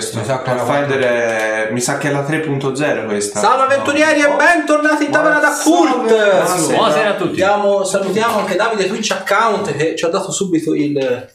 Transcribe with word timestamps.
questo. 0.00 0.18
Mi 0.18 0.24
sa 0.24 0.42
che 0.42 0.50
Pathfinder 0.50 0.98
è... 0.98 1.68
mi 1.72 1.80
sa 1.80 1.98
che 1.98 2.08
è 2.08 2.12
la 2.12 2.26
3.0 2.26 3.04
questa. 3.04 3.38
Salve 3.38 3.64
avventurieri 3.64 4.20
e 4.20 4.34
bentornati 4.34 5.04
in 5.04 5.10
tavola 5.10 5.38
da 5.38 5.58
Kurt! 5.62 6.06
Buonasera. 6.06 6.76
Buonasera 6.76 7.08
a 7.08 7.14
tutti. 7.14 7.38
Salutiamo, 7.38 7.84
salutiamo 7.84 8.38
anche 8.38 8.56
Davide 8.56 8.88
Twitch 8.88 9.10
Account 9.10 9.76
che 9.76 9.94
ci 9.96 10.04
ha 10.04 10.08
dato 10.08 10.32
subito 10.32 10.74
il, 10.74 11.28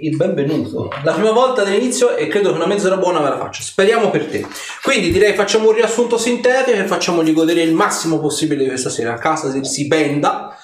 il 0.00 0.16
benvenuto. 0.16 0.90
La 1.04 1.12
prima 1.12 1.32
volta 1.32 1.62
dall'inizio 1.62 2.16
e 2.16 2.26
credo 2.28 2.50
che 2.50 2.56
una 2.56 2.66
mezz'ora 2.66 2.96
buona 2.96 3.20
ve 3.20 3.28
la 3.28 3.38
faccio. 3.38 3.62
Speriamo 3.62 4.10
per 4.10 4.26
te. 4.26 4.46
Quindi 4.82 5.12
direi 5.12 5.34
facciamo 5.34 5.68
un 5.68 5.74
riassunto 5.74 6.16
sintetico 6.16 6.76
e 6.76 6.86
facciamogli 6.86 7.32
godere 7.32 7.62
il 7.62 7.74
massimo 7.74 8.18
possibile 8.18 8.62
di 8.62 8.68
questa 8.68 8.90
sera. 8.90 9.14
A 9.14 9.18
casa 9.18 9.50
si, 9.50 9.64
si 9.64 9.86
benda. 9.86 10.56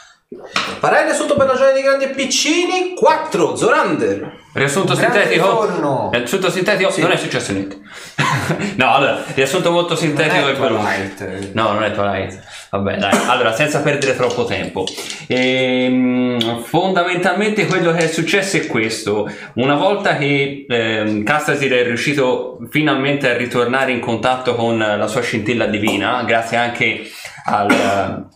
Parere 0.80 1.04
riassunto 1.04 1.34
per 1.36 1.46
la 1.46 1.54
gioia 1.56 1.72
dei 1.72 1.82
grandi 1.82 2.04
e 2.04 2.08
piccini 2.08 2.94
4 2.94 3.56
Zorander. 3.56 4.42
Riassunto 4.54 4.94
Grande 4.94 5.20
sintetico. 5.22 5.64
ritorno. 5.64 6.10
Riassunto 6.12 6.48
sintetico 6.48 6.92
non 6.98 7.10
è 7.10 7.16
successo 7.16 7.52
niente. 7.52 7.78
no, 8.76 8.94
allora, 8.94 9.24
riassunto 9.34 9.72
molto 9.72 9.96
sintetico 9.96 10.46
è 10.46 10.50
e 10.50 10.54
veloce. 10.54 11.14
Twilight. 11.16 11.52
No, 11.54 11.72
non 11.72 11.82
è 11.82 11.90
Twilight. 11.90 12.40
Vabbè, 12.70 12.96
dai. 12.96 13.18
Allora, 13.26 13.52
senza 13.52 13.80
perdere 13.80 14.14
troppo 14.14 14.44
tempo. 14.44 14.84
Ehm, 15.26 16.62
fondamentalmente 16.62 17.66
quello 17.66 17.92
che 17.92 18.04
è 18.04 18.06
successo 18.06 18.56
è 18.56 18.66
questo. 18.66 19.28
Una 19.54 19.74
volta 19.74 20.16
che 20.16 20.66
ehm, 20.68 21.24
Castasir 21.24 21.72
è 21.72 21.82
riuscito 21.82 22.58
finalmente 22.70 23.30
a 23.30 23.36
ritornare 23.36 23.90
in 23.90 23.98
contatto 24.00 24.54
con 24.54 24.78
la 24.78 25.06
sua 25.08 25.20
scintilla 25.20 25.66
divina, 25.66 26.22
grazie 26.22 26.56
anche 26.56 27.02
al 27.46 28.28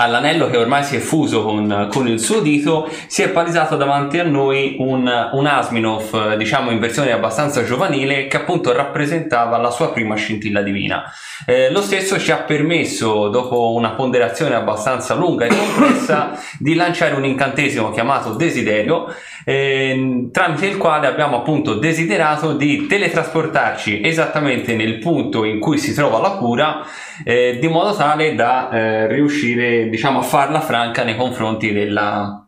all'anello 0.00 0.48
che 0.48 0.56
ormai 0.56 0.84
si 0.84 0.96
è 0.96 1.00
fuso 1.00 1.42
con, 1.42 1.88
con 1.90 2.06
il 2.06 2.20
suo 2.20 2.40
dito, 2.40 2.88
si 3.08 3.22
è 3.22 3.30
palesato 3.30 3.76
davanti 3.76 4.18
a 4.18 4.24
noi 4.24 4.76
un, 4.78 5.10
un 5.32 5.46
Asminov, 5.46 6.34
diciamo 6.36 6.70
in 6.70 6.78
versione 6.78 7.10
abbastanza 7.10 7.64
giovanile, 7.64 8.28
che 8.28 8.36
appunto 8.36 8.72
rappresentava 8.72 9.56
la 9.58 9.70
sua 9.70 9.92
prima 9.92 10.14
scintilla 10.14 10.62
divina. 10.62 11.04
Eh, 11.44 11.70
lo 11.70 11.82
stesso 11.82 12.18
ci 12.18 12.30
ha 12.30 12.38
permesso, 12.38 13.28
dopo 13.28 13.72
una 13.74 13.90
ponderazione 13.90 14.54
abbastanza 14.54 15.14
lunga 15.14 15.46
e 15.46 15.48
complessa, 15.56 16.38
di 16.58 16.74
lanciare 16.74 17.14
un 17.14 17.24
incantesimo 17.24 17.90
chiamato 17.90 18.34
Desiderio, 18.34 19.12
ehm, 19.48 20.30
tramite 20.30 20.66
il 20.66 20.76
quale 20.76 21.06
abbiamo 21.06 21.38
appunto 21.38 21.74
desiderato 21.74 22.52
di 22.52 22.86
teletrasportarci 22.86 24.02
esattamente 24.04 24.74
nel 24.74 24.98
punto 24.98 25.44
in 25.44 25.58
cui 25.58 25.78
si 25.78 25.94
trova 25.94 26.18
la 26.18 26.32
cura, 26.32 26.84
eh, 27.24 27.56
di 27.58 27.68
modo 27.68 27.94
tale 27.96 28.34
da 28.34 28.70
eh, 28.70 29.06
riuscire 29.06 29.88
diciamo 29.88 30.18
a 30.18 30.22
farla 30.22 30.60
franca 30.60 31.02
nei 31.02 31.16
confronti 31.16 31.72
della, 31.72 32.47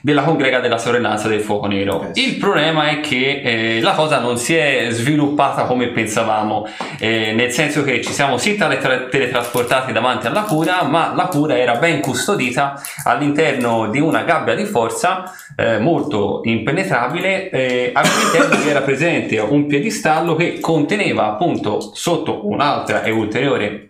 della 0.00 0.22
congrega 0.22 0.60
della 0.60 0.78
sorellanza 0.78 1.28
del 1.28 1.40
fuoco 1.40 1.66
nero. 1.66 2.10
Il 2.14 2.36
problema 2.36 2.88
è 2.88 3.00
che 3.00 3.42
eh, 3.42 3.80
la 3.80 3.92
cosa 3.92 4.18
non 4.18 4.36
si 4.36 4.54
è 4.54 4.88
sviluppata 4.90 5.64
come 5.64 5.88
pensavamo, 5.88 6.66
eh, 6.98 7.32
nel 7.32 7.50
senso 7.50 7.82
che 7.82 8.02
ci 8.02 8.12
siamo 8.12 8.38
sì 8.38 8.56
tele- 8.56 9.08
teletrasportati 9.08 9.92
davanti 9.92 10.26
alla 10.26 10.42
cura, 10.42 10.82
ma 10.84 11.12
la 11.14 11.26
cura 11.26 11.58
era 11.58 11.76
ben 11.76 12.00
custodita 12.00 12.80
all'interno 13.04 13.88
di 13.88 14.00
una 14.00 14.22
gabbia 14.22 14.54
di 14.54 14.64
forza 14.64 15.32
eh, 15.56 15.78
molto 15.78 16.40
impenetrabile, 16.44 17.50
eh, 17.50 17.90
all'interno 17.92 18.56
vi 18.62 18.68
era 18.68 18.80
presente 18.80 19.38
un 19.38 19.66
piedistallo 19.66 20.34
che 20.34 20.60
conteneva 20.60 21.26
appunto 21.26 21.80
sotto 21.80 22.48
un'altra 22.48 23.02
e 23.02 23.10
ulteriore 23.10 23.89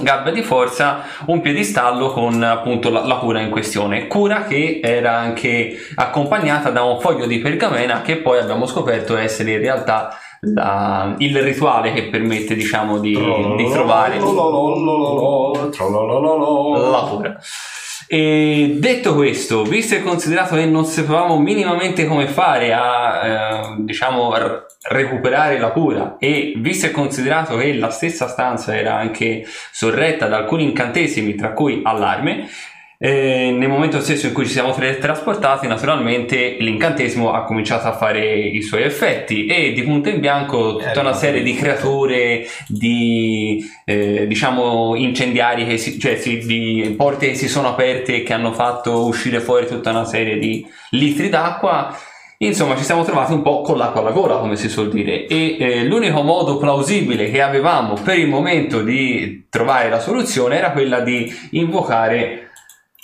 gabbia 0.00 0.32
di 0.32 0.42
forza 0.42 1.02
un 1.26 1.40
piedistallo 1.40 2.12
con 2.12 2.42
appunto 2.42 2.90
la, 2.90 3.04
la 3.04 3.16
cura 3.16 3.40
in 3.40 3.50
questione. 3.50 4.06
Cura 4.06 4.44
che 4.44 4.80
era 4.82 5.16
anche 5.18 5.76
accompagnata 5.94 6.70
da 6.70 6.82
un 6.82 7.00
foglio 7.00 7.26
di 7.26 7.38
pergamena 7.40 8.00
che 8.02 8.16
poi 8.16 8.38
abbiamo 8.38 8.66
scoperto 8.66 9.16
essere 9.16 9.52
in 9.52 9.58
realtà 9.60 10.16
la- 10.44 11.14
il 11.18 11.40
rituale 11.40 11.92
che 11.92 12.08
permette 12.08 12.54
diciamo 12.54 12.98
di, 12.98 13.12
di 13.56 13.70
trovare 13.70 14.18
la 16.90 17.06
cura 17.08 17.36
e 18.14 18.76
detto 18.76 19.14
questo, 19.14 19.62
visto 19.62 19.94
e 19.94 20.02
considerato 20.02 20.54
che 20.54 20.66
non 20.66 20.84
sapevamo 20.84 21.38
minimamente 21.38 22.04
come 22.04 22.26
fare 22.26 22.70
a 22.74 23.24
eh, 23.24 23.76
diciamo 23.78 24.36
r- 24.36 24.66
recuperare 24.90 25.58
la 25.58 25.70
cura 25.70 26.16
e 26.18 26.52
visto 26.58 26.84
e 26.84 26.90
considerato 26.90 27.56
che 27.56 27.72
la 27.72 27.88
stessa 27.88 28.28
stanza 28.28 28.76
era 28.76 28.98
anche 28.98 29.46
sorretta 29.70 30.26
da 30.26 30.36
alcuni 30.36 30.64
incantesimi, 30.64 31.36
tra 31.36 31.52
cui 31.54 31.80
allarme, 31.82 32.50
eh, 33.04 33.50
nel 33.50 33.68
momento 33.68 34.00
stesso 34.00 34.28
in 34.28 34.32
cui 34.32 34.46
ci 34.46 34.52
siamo 34.52 34.72
trasportati, 34.72 35.66
naturalmente 35.66 36.54
l'incantesimo 36.60 37.32
ha 37.32 37.42
cominciato 37.42 37.88
a 37.88 37.96
fare 37.96 38.32
i 38.32 38.62
suoi 38.62 38.84
effetti 38.84 39.46
e 39.46 39.72
di 39.72 39.82
punto 39.82 40.08
in 40.08 40.20
bianco 40.20 40.76
tutta 40.76 41.00
una 41.00 41.12
serie 41.12 41.42
di 41.42 41.52
creature, 41.52 42.46
di 42.68 43.68
eh, 43.86 44.28
diciamo 44.28 44.94
incendiari, 44.94 45.66
che 45.66 45.78
si, 45.78 45.98
cioè 45.98 46.16
si- 46.16 46.46
di 46.46 46.94
porte 46.96 47.30
che 47.30 47.34
si 47.34 47.48
sono 47.48 47.70
aperte 47.70 48.14
e 48.14 48.22
che 48.22 48.34
hanno 48.34 48.52
fatto 48.52 49.04
uscire 49.04 49.40
fuori 49.40 49.66
tutta 49.66 49.90
una 49.90 50.04
serie 50.04 50.38
di 50.38 50.64
litri 50.90 51.28
d'acqua. 51.28 51.98
Insomma, 52.38 52.76
ci 52.76 52.84
siamo 52.84 53.02
trovati 53.02 53.32
un 53.32 53.42
po' 53.42 53.62
con 53.62 53.78
l'acqua 53.78 54.00
alla 54.00 54.12
gola, 54.12 54.36
come 54.36 54.54
si 54.54 54.68
suol 54.68 54.90
dire, 54.90 55.26
e 55.26 55.56
eh, 55.58 55.84
l'unico 55.84 56.22
modo 56.22 56.56
plausibile 56.56 57.32
che 57.32 57.40
avevamo 57.40 57.94
per 57.94 58.18
il 58.18 58.28
momento 58.28 58.80
di 58.80 59.46
trovare 59.48 59.88
la 59.88 59.98
soluzione 59.98 60.56
era 60.56 60.70
quella 60.70 61.00
di 61.00 61.32
invocare 61.50 62.50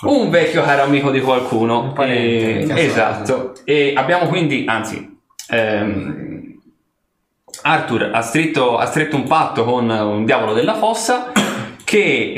un 0.04 0.31
vecchio 0.31 0.62
caro 0.62 0.82
amico 0.82 1.10
di 1.10 1.20
qualcuno. 1.20 1.81
Un 1.81 1.92
parente, 1.92 2.72
Eh, 2.75 2.84
esatto. 2.84 3.53
E 3.64 3.92
abbiamo 3.97 4.26
quindi, 4.28 4.64
anzi, 4.66 5.19
ehm, 5.50 6.36
Arthur 7.62 8.10
ha 8.12 8.20
stretto, 8.22 8.76
ha 8.78 8.86
stretto 8.86 9.16
un 9.16 9.25
patto 9.25 9.64
con 9.64 9.88
un 9.91 10.25
diavolo 10.25 10.53
della 10.53 10.75
fossa 10.75 11.32
che 11.82 12.32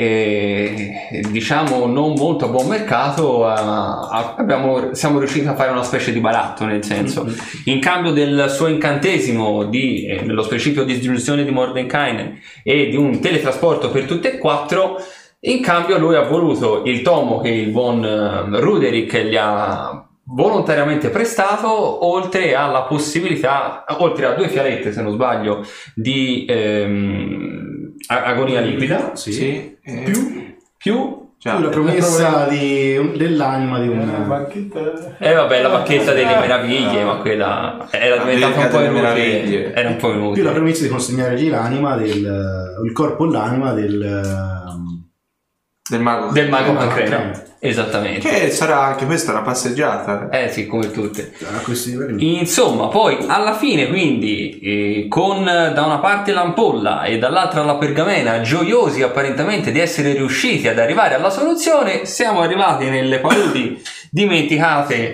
eh, 1.11 1.21
diciamo 1.29 1.85
non 1.85 2.13
molto 2.13 2.45
a 2.45 2.47
buon 2.47 2.67
mercato 2.67 3.45
ha- 3.45 4.33
abbiamo- 4.37 4.93
siamo 4.93 5.19
riusciti 5.19 5.45
a 5.45 5.55
fare 5.55 5.71
una 5.71 5.83
specie 5.83 6.13
di 6.13 6.21
baratto 6.21 6.63
nel 6.63 6.85
senso 6.85 7.27
in 7.65 7.81
cambio 7.81 8.11
del 8.11 8.45
suo 8.49 8.67
incantesimo 8.67 9.65
di, 9.65 10.05
eh, 10.05 10.21
nello 10.21 10.43
specifico 10.43 10.83
di 10.83 10.93
distruzione 10.97 11.43
di 11.43 11.51
Mordenkainen 11.51 12.39
e 12.63 12.87
di 12.87 12.95
un 12.95 13.19
teletrasporto 13.19 13.91
per 13.91 14.05
tutte 14.05 14.35
e 14.35 14.37
quattro 14.37 14.95
in 15.43 15.61
cambio 15.61 15.97
lui 15.97 16.15
ha 16.15 16.21
voluto 16.23 16.83
il 16.85 17.01
tomo 17.01 17.39
che 17.39 17.49
il 17.49 17.69
buon 17.71 18.03
eh, 18.03 18.59
Ruderick 18.59 19.17
gli 19.23 19.35
ha 19.35 20.05
volontariamente 20.23 21.09
prestato 21.09 22.05
oltre 22.07 22.53
alla 22.53 22.83
possibilità 22.83 23.83
oltre 23.97 24.27
a 24.27 24.33
due 24.33 24.47
fialette 24.49 24.93
se 24.93 25.01
non 25.01 25.13
sbaglio 25.13 25.65
di 25.95 26.45
ehm, 26.47 27.93
agonia 28.07 28.61
liquida 28.61 29.15
Sì. 29.15 29.33
Sì. 29.33 29.77
eh, 29.83 30.03
Più, 30.03 30.55
più 30.77 31.19
più 31.41 31.59
la 31.59 31.69
promessa 31.69 32.45
di 32.47 33.13
dell'anima 33.17 33.79
di 33.79 33.87
Una 33.87 34.03
un... 34.17 34.27
bacchetta. 34.27 35.17
eh 35.17 35.33
vabbè 35.33 35.61
la 35.63 35.69
bacchetta 35.69 36.13
delle 36.13 36.35
meraviglie 36.39 37.03
ma 37.03 37.15
quella 37.17 37.87
era 37.89 38.23
diventata 38.23 38.59
un 38.59 38.69
po' 38.69 38.79
inutile 38.81 39.73
era 39.73 39.89
un 39.89 39.95
po' 39.95 40.09
più 40.11 40.17
la 40.19 40.23
inutile 40.23 40.51
promessa 40.51 40.83
di 40.83 40.89
consegnargli 40.89 41.49
l'anima 41.49 41.95
del... 41.97 42.79
il 42.85 42.91
corpo 42.91 43.25
e 43.27 43.31
l'anima 43.31 43.73
del... 43.73 44.69
Del 45.91 46.01
mago. 46.01 46.31
del 46.31 46.49
mago 46.49 46.65
Del 46.65 46.73
mago 46.73 46.87
Pancrena 46.87 47.43
esattamente 47.59 48.27
Che 48.27 48.49
sarà 48.49 48.81
anche 48.81 49.05
questa 49.05 49.31
una 49.31 49.41
passeggiata. 49.41 50.29
eh 50.29 50.49
sì 50.49 50.65
come 50.65 50.89
tutte 50.89 51.31
livelli. 51.85 52.39
Insomma, 52.39 52.87
poi 52.87 53.17
alla 53.27 53.55
fine, 53.55 53.87
quindi, 53.87 54.59
eh, 54.59 55.05
con 55.07 55.43
da 55.43 55.83
una 55.83 55.99
parte 55.99 56.31
l'ampolla 56.31 57.03
e 57.03 57.19
dall'altra 57.19 57.63
la 57.63 57.75
pergamena, 57.75 58.41
gioiosi 58.41 59.03
apparentemente 59.03 59.71
di 59.71 59.79
essere 59.79 60.13
riusciti 60.13 60.67
ad 60.67 60.79
arrivare 60.79 61.13
alla 61.13 61.29
soluzione, 61.29 62.05
siamo 62.05 62.41
arrivati 62.41 62.89
nelle 62.89 63.19
paludi 63.19 63.79
dimenticate 64.09 65.13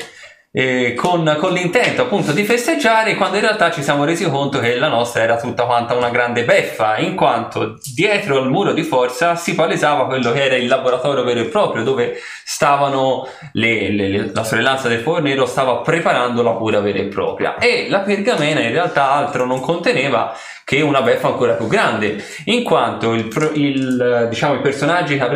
eh, 0.60 0.96
con, 0.96 1.38
con 1.38 1.54
l'intento 1.54 2.02
appunto 2.02 2.32
di 2.32 2.44
festeggiare, 2.44 3.14
quando 3.14 3.36
in 3.36 3.44
realtà 3.44 3.70
ci 3.70 3.84
siamo 3.84 4.06
resi 4.06 4.28
conto 4.28 4.58
che 4.58 4.76
la 4.76 4.88
nostra 4.88 5.22
era 5.22 5.38
tutta 5.38 5.66
quanta 5.66 5.94
una 5.94 6.10
grande 6.10 6.46
beffa, 6.46 6.98
in 6.98 7.14
quanto 7.14 7.78
dietro 7.94 8.40
al 8.40 8.50
muro 8.50 8.74
di 8.74 8.82
forza 8.82 9.36
si 9.36 9.54
palesava 9.54 10.08
quello 10.08 10.32
che 10.32 10.44
era 10.44 10.56
il 10.56 10.68
laboratorio 10.68 11.24
vero 11.24 11.42
e 11.42 11.46
proprio, 11.46 11.84
dove 11.84 12.16
stavano 12.44 13.28
le- 13.52 13.92
le- 13.92 14.08
le- 14.08 14.32
la 14.34 14.44
sorellanza 14.44 14.88
del 14.88 15.02
fornero 15.02 15.46
stava 15.46 15.76
preparando 15.82 16.42
la 16.42 16.54
cura 16.54 16.80
vera 16.80 16.98
e 16.98 17.06
propria. 17.06 17.58
E 17.60 17.86
la 17.88 18.00
pergamena 18.00 18.60
in 18.60 18.72
realtà 18.72 19.12
altro 19.12 19.46
non 19.46 19.60
conteneva 19.60 20.36
che 20.64 20.82
una 20.82 21.04
beffa 21.04 21.28
ancora 21.28 21.54
più 21.54 21.68
grande 21.68 22.18
in 22.46 22.64
quanto 22.64 23.14
il, 23.14 23.30
il, 23.54 24.26
diciamo, 24.28 24.56
i 24.56 24.62
personaggi 24.62 25.20
che, 25.20 25.28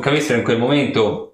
che 0.00 0.08
avessero 0.08 0.38
in 0.38 0.44
quel 0.44 0.58
momento 0.58 1.27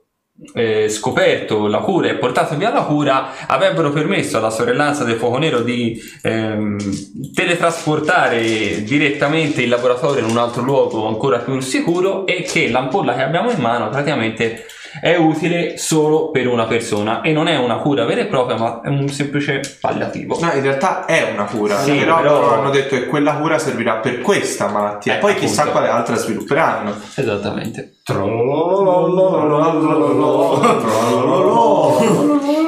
eh, 0.55 0.89
scoperto 0.89 1.69
la 1.69 1.79
cura 1.79 2.09
e 2.09 2.17
portato 2.17 2.57
via 2.57 2.73
la 2.73 2.83
cura 2.83 3.47
avrebbero 3.47 3.91
permesso 3.91 4.37
alla 4.37 4.51
sorellanza 4.51 5.05
del 5.05 5.17
fuoco 5.17 5.39
nero 5.39 5.61
di 5.61 6.01
ehm, 6.23 7.33
teletrasportare 7.33 8.83
direttamente 8.83 9.63
il 9.63 9.69
laboratorio 9.69 10.25
in 10.25 10.31
un 10.31 10.39
altro 10.39 10.63
luogo 10.63 11.07
ancora 11.07 11.39
più 11.39 11.61
sicuro 11.61 12.27
e 12.27 12.43
che 12.43 12.69
l'ampolla 12.69 13.15
che 13.15 13.23
abbiamo 13.23 13.51
in 13.51 13.61
mano 13.61 13.89
praticamente 13.91 14.67
è 15.01 15.17
utile 15.17 15.77
solo 15.79 16.31
per 16.31 16.47
una 16.47 16.65
persona 16.67 17.21
e 17.23 17.33
non 17.33 17.47
è 17.49 17.57
una 17.57 17.77
cura 17.77 18.05
vera 18.05 18.21
e 18.23 18.27
propria, 18.27 18.57
ma 18.57 18.81
è 18.83 18.89
un 18.89 19.09
semplice 19.09 19.61
palliativo. 19.81 20.39
No, 20.41 20.53
in 20.53 20.63
realtà 20.63 21.05
è 21.05 21.31
una 21.33 21.45
cura, 21.45 21.79
Sì, 21.83 21.93
però, 21.97 22.17
però- 22.21 22.41
loro 22.41 22.55
hanno 22.55 22.71
detto 22.71 22.95
che 22.97 23.07
quella 23.07 23.35
cura 23.35 23.59
servirà 23.59 23.97
per 23.97 24.21
questa 24.21 24.69
malattia. 24.69 25.17
Eh, 25.17 25.19
Poi 25.19 25.35
chissà 25.37 25.63
appunto. 25.63 25.79
quale 25.79 25.93
altra 25.93 26.17
svilupperanno. 26.17 26.95
Esattamente. 27.15 27.97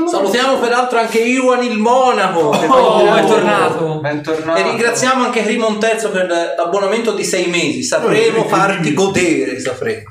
Salutiamo 0.07 0.59
peraltro 0.59 0.99
anche 0.99 1.19
Iwan 1.19 1.63
il 1.65 1.79
monaco. 1.79 2.51
che 2.51 2.67
Oh, 2.67 3.05
poi- 3.05 3.19
è 3.19 3.25
tornato. 3.27 3.99
Bentornato. 4.01 4.59
E 4.61 4.63
ringraziamo 4.63 5.25
anche 5.25 5.43
Rimon 5.43 5.79
Terzo 5.79 6.11
per 6.11 6.27
l'abbonamento 6.57 7.13
di 7.13 7.25
sei 7.25 7.47
mesi. 7.49 7.83
Sapremo 7.83 8.45
farti 8.45 8.95
godere, 8.95 9.59
sapremo. 9.59 10.05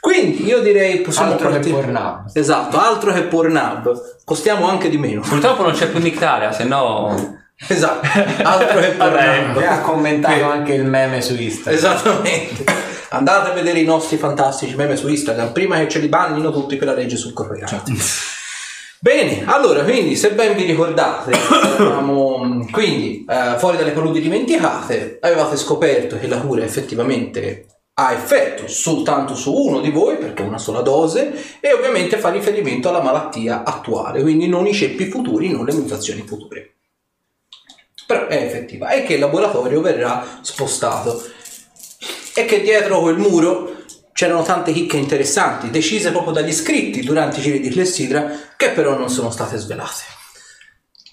Quindi 0.00 0.46
io 0.46 0.60
direi 0.60 1.00
possiamo 1.00 1.32
Altro 1.32 1.48
che 1.48 1.54
partire- 1.54 1.74
Pornhub. 1.76 2.30
Esatto, 2.32 2.78
altro 2.78 3.12
che 3.12 3.22
Pornhub. 3.22 4.18
Costiamo 4.24 4.66
anche 4.68 4.88
di 4.88 4.96
meno. 4.96 5.20
Purtroppo 5.20 5.62
non 5.62 5.72
c'è 5.72 5.88
più 5.88 6.00
Nictaria, 6.00 6.52
se 6.52 6.64
no... 6.64 7.38
Esatto, 7.68 8.08
altro 8.42 8.80
che. 8.80 8.88
Pornhub. 8.92 9.60
E 9.60 9.66
ha 9.66 9.80
commentato 9.80 10.44
anche 10.50 10.72
il 10.72 10.84
meme 10.84 11.20
su 11.20 11.34
Instagram. 11.38 11.74
Esattamente. 11.78 12.64
Andate 13.10 13.50
a 13.50 13.52
vedere 13.52 13.80
i 13.80 13.84
nostri 13.84 14.16
fantastici 14.16 14.74
meme 14.76 14.96
su 14.96 15.08
Instagram 15.08 15.52
prima 15.52 15.76
che 15.78 15.88
ce 15.88 15.98
li 15.98 16.08
bannino 16.08 16.50
tutti 16.52 16.76
per 16.76 16.86
la 16.88 16.94
legge 16.94 17.16
sul 17.16 17.32
copyright. 17.34 17.82
Bene, 19.00 19.42
allora, 19.46 19.82
quindi, 19.82 20.14
se 20.14 20.32
ben 20.32 20.54
vi 20.54 20.64
ricordate, 20.64 21.32
eravamo, 21.32 22.66
quindi, 22.70 23.24
eh, 23.28 23.58
fuori 23.58 23.78
dalle 23.78 23.92
paludi 23.92 24.20
dimenticate, 24.20 25.18
avevate 25.20 25.56
scoperto 25.56 26.18
che 26.18 26.28
la 26.28 26.38
cura 26.38 26.62
effettivamente 26.64 27.66
ha 27.94 28.12
effetto 28.12 28.66
soltanto 28.68 29.34
su 29.34 29.52
uno 29.52 29.80
di 29.80 29.90
voi, 29.90 30.16
perché 30.16 30.42
è 30.42 30.46
una 30.46 30.58
sola 30.58 30.80
dose, 30.80 31.58
e 31.60 31.72
ovviamente 31.72 32.18
fa 32.18 32.30
riferimento 32.30 32.88
alla 32.88 33.02
malattia 33.02 33.62
attuale, 33.62 34.22
quindi 34.22 34.48
non 34.48 34.66
i 34.66 34.72
ceppi 34.72 35.06
futuri, 35.06 35.50
non 35.50 35.64
le 35.64 35.74
mutazioni 35.74 36.22
future. 36.26 36.74
Però 38.06 38.26
è 38.26 38.36
effettiva, 38.36 38.90
e 38.90 39.02
che 39.04 39.14
il 39.14 39.20
laboratorio 39.20 39.80
verrà 39.80 40.38
spostato 40.40 41.22
e 42.34 42.44
che 42.44 42.62
dietro 42.62 43.00
quel 43.00 43.18
muro 43.18 43.78
c'erano 44.12 44.42
tante 44.42 44.72
chicche 44.72 44.96
interessanti, 44.96 45.70
decise 45.70 46.10
proprio 46.10 46.32
dagli 46.32 46.48
iscritti 46.48 47.00
durante 47.02 47.38
i 47.38 47.42
giri 47.42 47.60
di 47.60 47.70
Clessidra, 47.70 48.30
che 48.56 48.70
però 48.70 48.96
non 48.96 49.10
sono 49.10 49.30
state 49.30 49.56
svelate. 49.56 50.18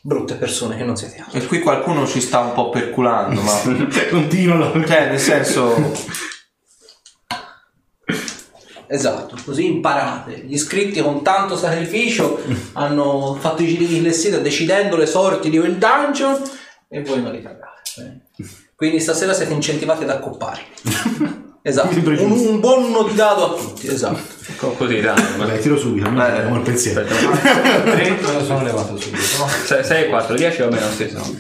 Brutte 0.02 0.36
persone 0.36 0.78
che 0.78 0.84
non 0.84 0.96
siete 0.96 1.18
altro. 1.20 1.40
E 1.40 1.46
qui 1.46 1.60
qualcuno 1.60 2.08
ci 2.08 2.22
sta 2.22 2.40
un 2.40 2.54
po' 2.54 2.70
perculando, 2.70 3.42
ma... 3.42 3.60
Continua 4.10 4.72
Cioè, 4.86 5.10
nel 5.10 5.20
senso... 5.20 5.76
Esatto, 8.90 9.36
così 9.44 9.66
imparate. 9.66 10.44
Gli 10.46 10.54
iscritti 10.54 11.02
con 11.02 11.22
tanto 11.24 11.58
sacrificio 11.58 12.42
hanno 12.74 13.38
fatto 13.40 13.62
i 13.64 13.68
giri 13.68 13.86
di 13.86 14.00
Clessidra 14.00 14.40
decidendo 14.40 14.96
le 14.96 15.06
sorti 15.06 15.50
di 15.50 15.58
quel 15.60 15.76
dungeon 15.78 16.42
e 16.88 17.02
voi 17.04 17.22
non 17.22 17.32
li 17.34 17.42
cagate. 17.42 18.22
Quindi 18.76 19.00
stasera 19.00 19.34
siete 19.34 19.54
incentivati 19.54 20.04
ad 20.04 20.10
accoppare. 20.12 20.62
Esatto, 21.68 21.98
un, 22.00 22.32
un 22.32 22.60
buon 22.62 22.84
uno 22.86 23.04
di 23.04 23.14
dado 23.14 23.44
a 23.44 23.58
tutti, 23.60 23.88
esatto. 23.90 24.22
Co- 24.56 24.72
Così, 24.72 25.02
dai. 25.02 25.22
Vabbè, 25.36 25.60
tiro 25.60 25.78
subito, 25.78 26.06
almeno 26.08 26.26
Eh. 26.26 26.38
abbiamo 26.38 26.56
il 26.56 26.62
pensiero. 26.62 27.04
Tre 27.04 28.10
me 28.22 28.22
lo 28.22 28.42
sono 28.46 28.64
levato 28.64 28.96
subito. 28.98 29.84
6 29.84 30.04
e 30.06 30.08
4, 30.08 30.36
10 30.36 30.62
va 30.62 30.68
bene 30.70 30.82
lo 30.86 30.92
stesso. 30.92 31.36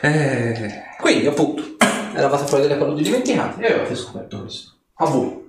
Eh, 0.00 0.82
Quindi, 1.00 1.26
appunto, 1.28 1.62
eravate 2.16 2.46
fuori 2.46 2.64
dalle 2.66 2.76
paludi 2.80 3.02
dimenticate 3.02 3.62
e 3.62 3.66
avevate 3.72 3.94
scoperto 3.94 4.40
questo. 4.40 4.72
A 4.94 5.04
voi. 5.06 5.41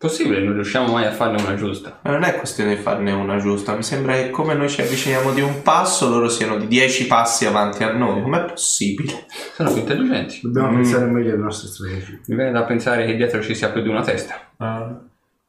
Possibile, 0.00 0.40
non 0.40 0.54
riusciamo 0.54 0.90
mai 0.92 1.04
a 1.04 1.12
farne 1.12 1.42
una 1.42 1.54
giusta. 1.56 2.00
Ma 2.02 2.10
non 2.12 2.22
è 2.22 2.34
questione 2.36 2.74
di 2.74 2.80
farne 2.80 3.12
una 3.12 3.36
giusta, 3.36 3.74
mi 3.76 3.82
sembra 3.82 4.14
che 4.14 4.30
come 4.30 4.54
noi 4.54 4.70
ci 4.70 4.80
avviciniamo 4.80 5.30
di 5.32 5.42
un 5.42 5.60
passo, 5.60 6.08
loro 6.08 6.30
siano 6.30 6.56
di 6.56 6.66
dieci 6.66 7.06
passi 7.06 7.44
avanti 7.44 7.84
a 7.84 7.92
noi. 7.92 8.22
Com'è 8.22 8.44
possibile? 8.46 9.26
Sono 9.54 9.70
più 9.72 9.80
intelligenti. 9.82 10.40
Dobbiamo 10.42 10.70
Mm. 10.70 10.74
pensare 10.76 11.04
meglio 11.04 11.34
alle 11.34 11.42
nostre 11.42 11.68
strategie. 11.68 12.20
Mi 12.26 12.34
viene 12.34 12.50
da 12.50 12.62
pensare 12.64 13.04
che 13.04 13.14
dietro 13.14 13.42
ci 13.42 13.54
sia 13.54 13.68
più 13.68 13.82
di 13.82 13.88
una 13.90 14.00
testa. 14.02 14.40
Ah. 14.56 14.98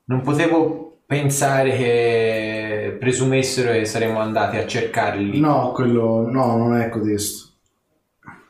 Non 0.04 0.22
potevo 0.22 0.98
pensare 1.06 1.76
che 1.78 2.98
presumessero 3.00 3.72
che 3.72 3.86
saremmo 3.86 4.20
andati 4.20 4.58
a 4.58 4.68
cercarli. 4.68 5.40
No, 5.40 5.72
quello 5.72 6.28
no, 6.30 6.58
non 6.58 6.76
è 6.76 6.90
codesto. 6.90 7.48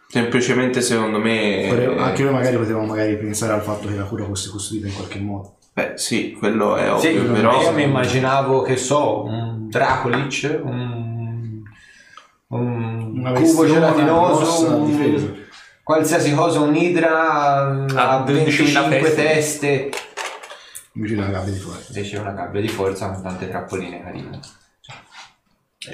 Semplicemente 0.08 0.82
secondo 0.82 1.20
me... 1.20 1.62
Eh, 1.70 1.86
Anche 2.00 2.24
noi 2.24 2.34
magari 2.34 2.58
potevamo 2.58 2.86
magari 2.88 3.16
pensare 3.18 3.54
al 3.54 3.62
fatto 3.62 3.88
che 3.88 3.96
la 3.96 4.04
cura 4.04 4.26
fosse 4.26 4.50
custodita 4.50 4.88
in 4.88 4.94
qualche 4.96 5.20
modo. 5.20 5.56
Beh 5.74 5.94
sì, 5.96 6.34
quello 6.38 6.76
è 6.76 6.84
Sì, 7.00 7.08
ovvio, 7.16 7.32
però... 7.32 7.62
io 7.62 7.72
mi 7.72 7.84
immaginavo 7.84 8.62
che 8.62 8.76
so, 8.76 9.24
un 9.24 9.70
Dracolic, 9.70 10.60
un, 10.64 11.62
un 12.48 13.12
Una 13.20 13.32
cubo 13.32 13.66
gelatinoso, 13.66 14.76
un- 14.76 15.46
qualsiasi 15.84 16.34
cosa, 16.34 16.60
un'idra 16.60 17.86
a 17.86 18.24
12.000 18.26 18.26
25 18.26 19.00
teste. 19.00 19.24
teste. 19.24 19.90
Invece 20.94 21.14
una 21.16 21.28
gabbia 21.28 21.52
di 21.54 21.60
fuori. 21.60 21.80
Invece 21.88 22.18
una 22.18 22.32
gabbia 22.32 22.60
di 22.62 22.68
forza 22.68 23.10
con 23.10 23.22
tante 23.24 23.48
trappoline 23.50 24.04
carine. 24.04 24.40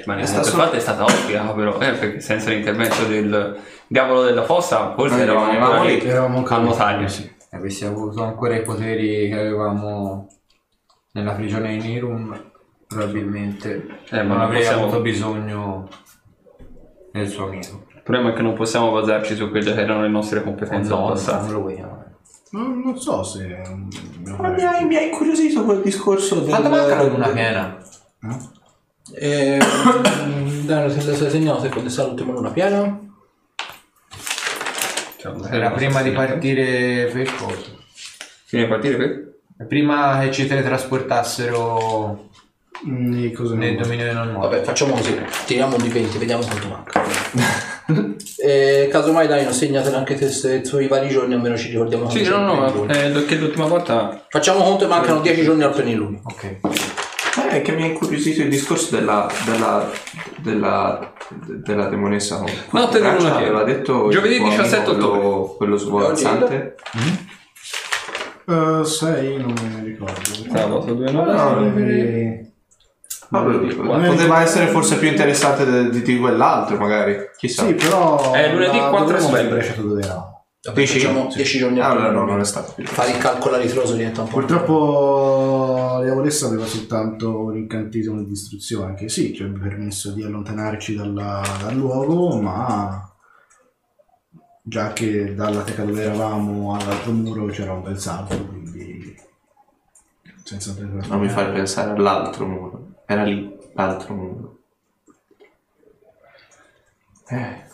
Ma 0.04 0.14
nel 0.16 0.24
È 0.24 0.26
momento 0.26 0.42
stato- 0.50 0.56
fatto 0.62 0.76
è 0.76 0.80
stata 0.80 1.04
ottica, 1.04 1.42
però, 1.52 1.78
eh, 1.80 1.92
perché 1.92 2.20
senza 2.20 2.50
l'intervento 2.50 3.04
del 3.04 3.58
diavolo 3.86 4.22
della 4.22 4.42
fossa, 4.42 4.92
forse 4.94 5.22
eravamo 5.22 5.52
eravamo 5.52 5.84
lì. 5.84 6.00
Eravamo 6.04 6.44
a 6.46 6.58
lì. 6.58 6.64
notaio, 6.64 7.08
sì. 7.08 7.36
Avessi 7.50 7.84
avuto 7.86 8.22
ancora 8.22 8.56
i 8.56 8.62
poteri 8.62 9.28
che 9.28 9.38
avevamo 9.38 10.26
nella 11.12 11.32
prigione 11.32 11.76
di 11.78 11.88
Nirum, 11.88 12.50
probabilmente 12.86 14.00
Eh, 14.10 14.22
ma 14.22 14.34
non 14.34 14.40
avrei 14.42 14.60
possiamo- 14.60 14.82
avuto 14.84 15.00
bisogno 15.00 15.88
del 17.12 17.28
suo 17.28 17.46
amico. 17.46 17.86
Il 17.94 18.02
problema 18.02 18.30
è 18.30 18.36
che 18.36 18.42
non 18.42 18.54
possiamo 18.54 18.90
basarci 18.92 19.34
su 19.34 19.50
quelle 19.50 19.74
che 19.74 19.80
erano 19.80 20.02
le 20.02 20.08
nostre 20.08 20.42
competenze 20.42 20.90
No, 20.90 21.08
passate. 21.08 21.50
non 21.50 21.62
lo 21.62 21.74
chiamare. 21.74 22.16
Non, 22.50 22.80
non 22.80 22.98
so 22.98 23.22
se... 23.22 23.60
Ma 24.38 24.48
mi 24.48 24.62
ha, 24.62 24.80
mi 24.84 24.96
ha 24.96 25.00
incuriosito 25.02 25.64
quel 25.64 25.82
discorso 25.82 26.40
del... 26.40 26.48
Quanto 26.48 26.68
mancano 26.70 27.08
di 27.08 27.14
una 27.14 27.28
piena? 27.28 27.76
E, 29.14 29.58
Dano, 30.64 30.88
se 30.88 31.00
sei 31.00 31.30
segnato 31.30 31.60
se 31.88 32.04
l'ultima 32.04 32.32
luna 32.32 32.50
piena. 32.50 33.00
Cioè, 35.18 35.34
Era 35.50 35.70
prima 35.72 36.00
di 36.02 36.10
partire 36.12 37.10
per 37.12 37.34
cosa? 37.34 37.76
Prima 38.48 38.64
di 38.64 38.68
partire 38.70 38.96
per? 38.96 39.66
Prima 39.66 40.20
che 40.20 40.30
ci 40.32 40.46
teletrasportassero 40.46 42.26
Mm, 42.86 43.32
cosa 43.32 43.56
nel 43.56 43.72
non- 43.72 43.82
dominio 43.82 44.12
non 44.12 44.30
nuovo. 44.30 44.48
Vabbè, 44.48 44.62
facciamo 44.62 44.94
così. 44.94 45.20
Tiriamo 45.46 45.76
di 45.78 45.88
20, 45.88 46.16
vediamo 46.18 46.44
quanto 46.44 46.68
manca. 46.68 47.02
e, 48.40 48.86
casomai 48.88 49.26
dai, 49.26 49.42
non 49.42 49.52
segnatelo 49.52 49.96
anche 49.96 50.14
te 50.14 50.28
se- 50.28 50.64
sui 50.64 50.86
vari 50.86 51.08
giorni, 51.08 51.34
almeno 51.34 51.56
ci 51.56 51.70
ricordiamo. 51.70 52.08
Sì, 52.08 52.22
no, 52.22 52.38
no, 52.38 52.70
plenilunio. 52.70 53.20
eh, 53.20 53.24
che 53.24 53.34
l'ultima 53.34 53.66
volta... 53.66 54.24
Facciamo 54.28 54.62
conto 54.62 54.84
che 54.84 54.90
mancano 54.94 55.20
10 55.20 55.42
giorni 55.42 55.64
al 55.64 55.72
plenilunio. 55.72 56.20
Ok. 56.22 56.56
È 57.48 57.62
che 57.62 57.72
mi 57.72 57.82
ha 57.82 57.86
incuriosito 57.86 58.42
il 58.42 58.48
discorso 58.48 58.94
della... 58.96 59.26
della... 59.44 59.88
della... 60.36 61.12
della 61.30 61.84
demonessa 61.86 62.36
con 62.38 62.46
luna 62.70 62.88
Francia, 62.88 63.16
piena. 63.18 63.36
aveva 63.36 63.62
detto 63.64 64.08
Giovedì 64.10 64.34
il 64.34 64.40
tuo 64.40 64.46
amico, 64.48 64.62
17 64.62 64.90
ottobre. 64.90 65.18
quello, 65.20 65.54
quello 65.56 65.76
svolazzante 65.76 66.74
Eh, 68.46 68.80
sei, 68.84 69.36
non 69.36 69.52
me 69.52 69.68
ne 69.76 69.84
ricordo. 69.84 70.20
Sabato 70.50 70.94
2 70.94 71.10
No, 71.12 71.24
novembre. 71.24 71.92
eh, 71.92 72.50
Vabbè, 73.30 73.74
non 73.74 74.04
è- 74.04 74.08
poteva 74.08 74.40
essere 74.40 74.68
forse 74.68 74.96
più 74.96 75.08
interessante 75.08 75.90
di, 75.90 76.00
di 76.00 76.18
quell'altro 76.18 76.78
magari 76.78 77.16
chissà 77.36 77.66
Sì, 77.66 77.74
però... 77.74 78.32
È 78.32 78.50
lunedì 78.52 78.78
la 78.78 78.88
4 78.88 79.04
dovremmo 79.04 79.28
novembre. 79.28 79.74
Vabbè, 80.60 80.80
Dici? 80.80 80.98
facciamo 80.98 81.28
10 81.32 81.58
giorni 81.58 81.78
al 81.80 81.84
allora 81.92 82.10
no 82.10 82.24
plenilunio. 82.24 82.32
non 82.32 82.40
è 82.40 82.44
stato 82.44 82.72
più 82.74 82.84
Fare 82.84 83.10
il 83.12 83.18
calcolo 83.18 83.54
a 83.54 83.58
ritroso 83.58 83.94
diventa 83.94 84.22
un 84.22 84.28
po'. 84.28 84.38
Purtroppo 84.38 85.98
la 85.98 86.04
diavolessa 86.04 86.46
aveva 86.46 86.66
soltanto 86.66 87.38
un 87.44 87.56
incantesimo 87.56 88.18
di 88.18 88.26
distruzione, 88.26 88.94
che 88.94 89.08
sì, 89.08 89.32
ci 89.34 89.42
avrebbe 89.44 89.68
permesso 89.68 90.12
di 90.12 90.22
allontanarci 90.24 90.94
dalla- 90.96 91.42
dal 91.62 91.74
luogo, 91.76 92.40
ma 92.40 93.08
già 94.62 94.92
che 94.92 95.34
dalla 95.34 95.62
teca 95.62 95.84
dove 95.84 96.02
eravamo 96.02 96.74
all'altro 96.74 97.12
muro 97.12 97.46
c'era 97.46 97.72
un 97.72 97.82
bel 97.82 97.98
salto, 97.98 98.36
quindi 98.44 99.16
senza 100.42 100.74
non 101.08 101.20
mi 101.20 101.28
fai 101.28 101.52
pensare 101.52 101.92
all'altro 101.92 102.46
muro 102.46 102.88
era 103.06 103.22
lì 103.22 103.54
l'altro 103.74 104.14
muro 104.14 104.58
Eh, 107.30 107.64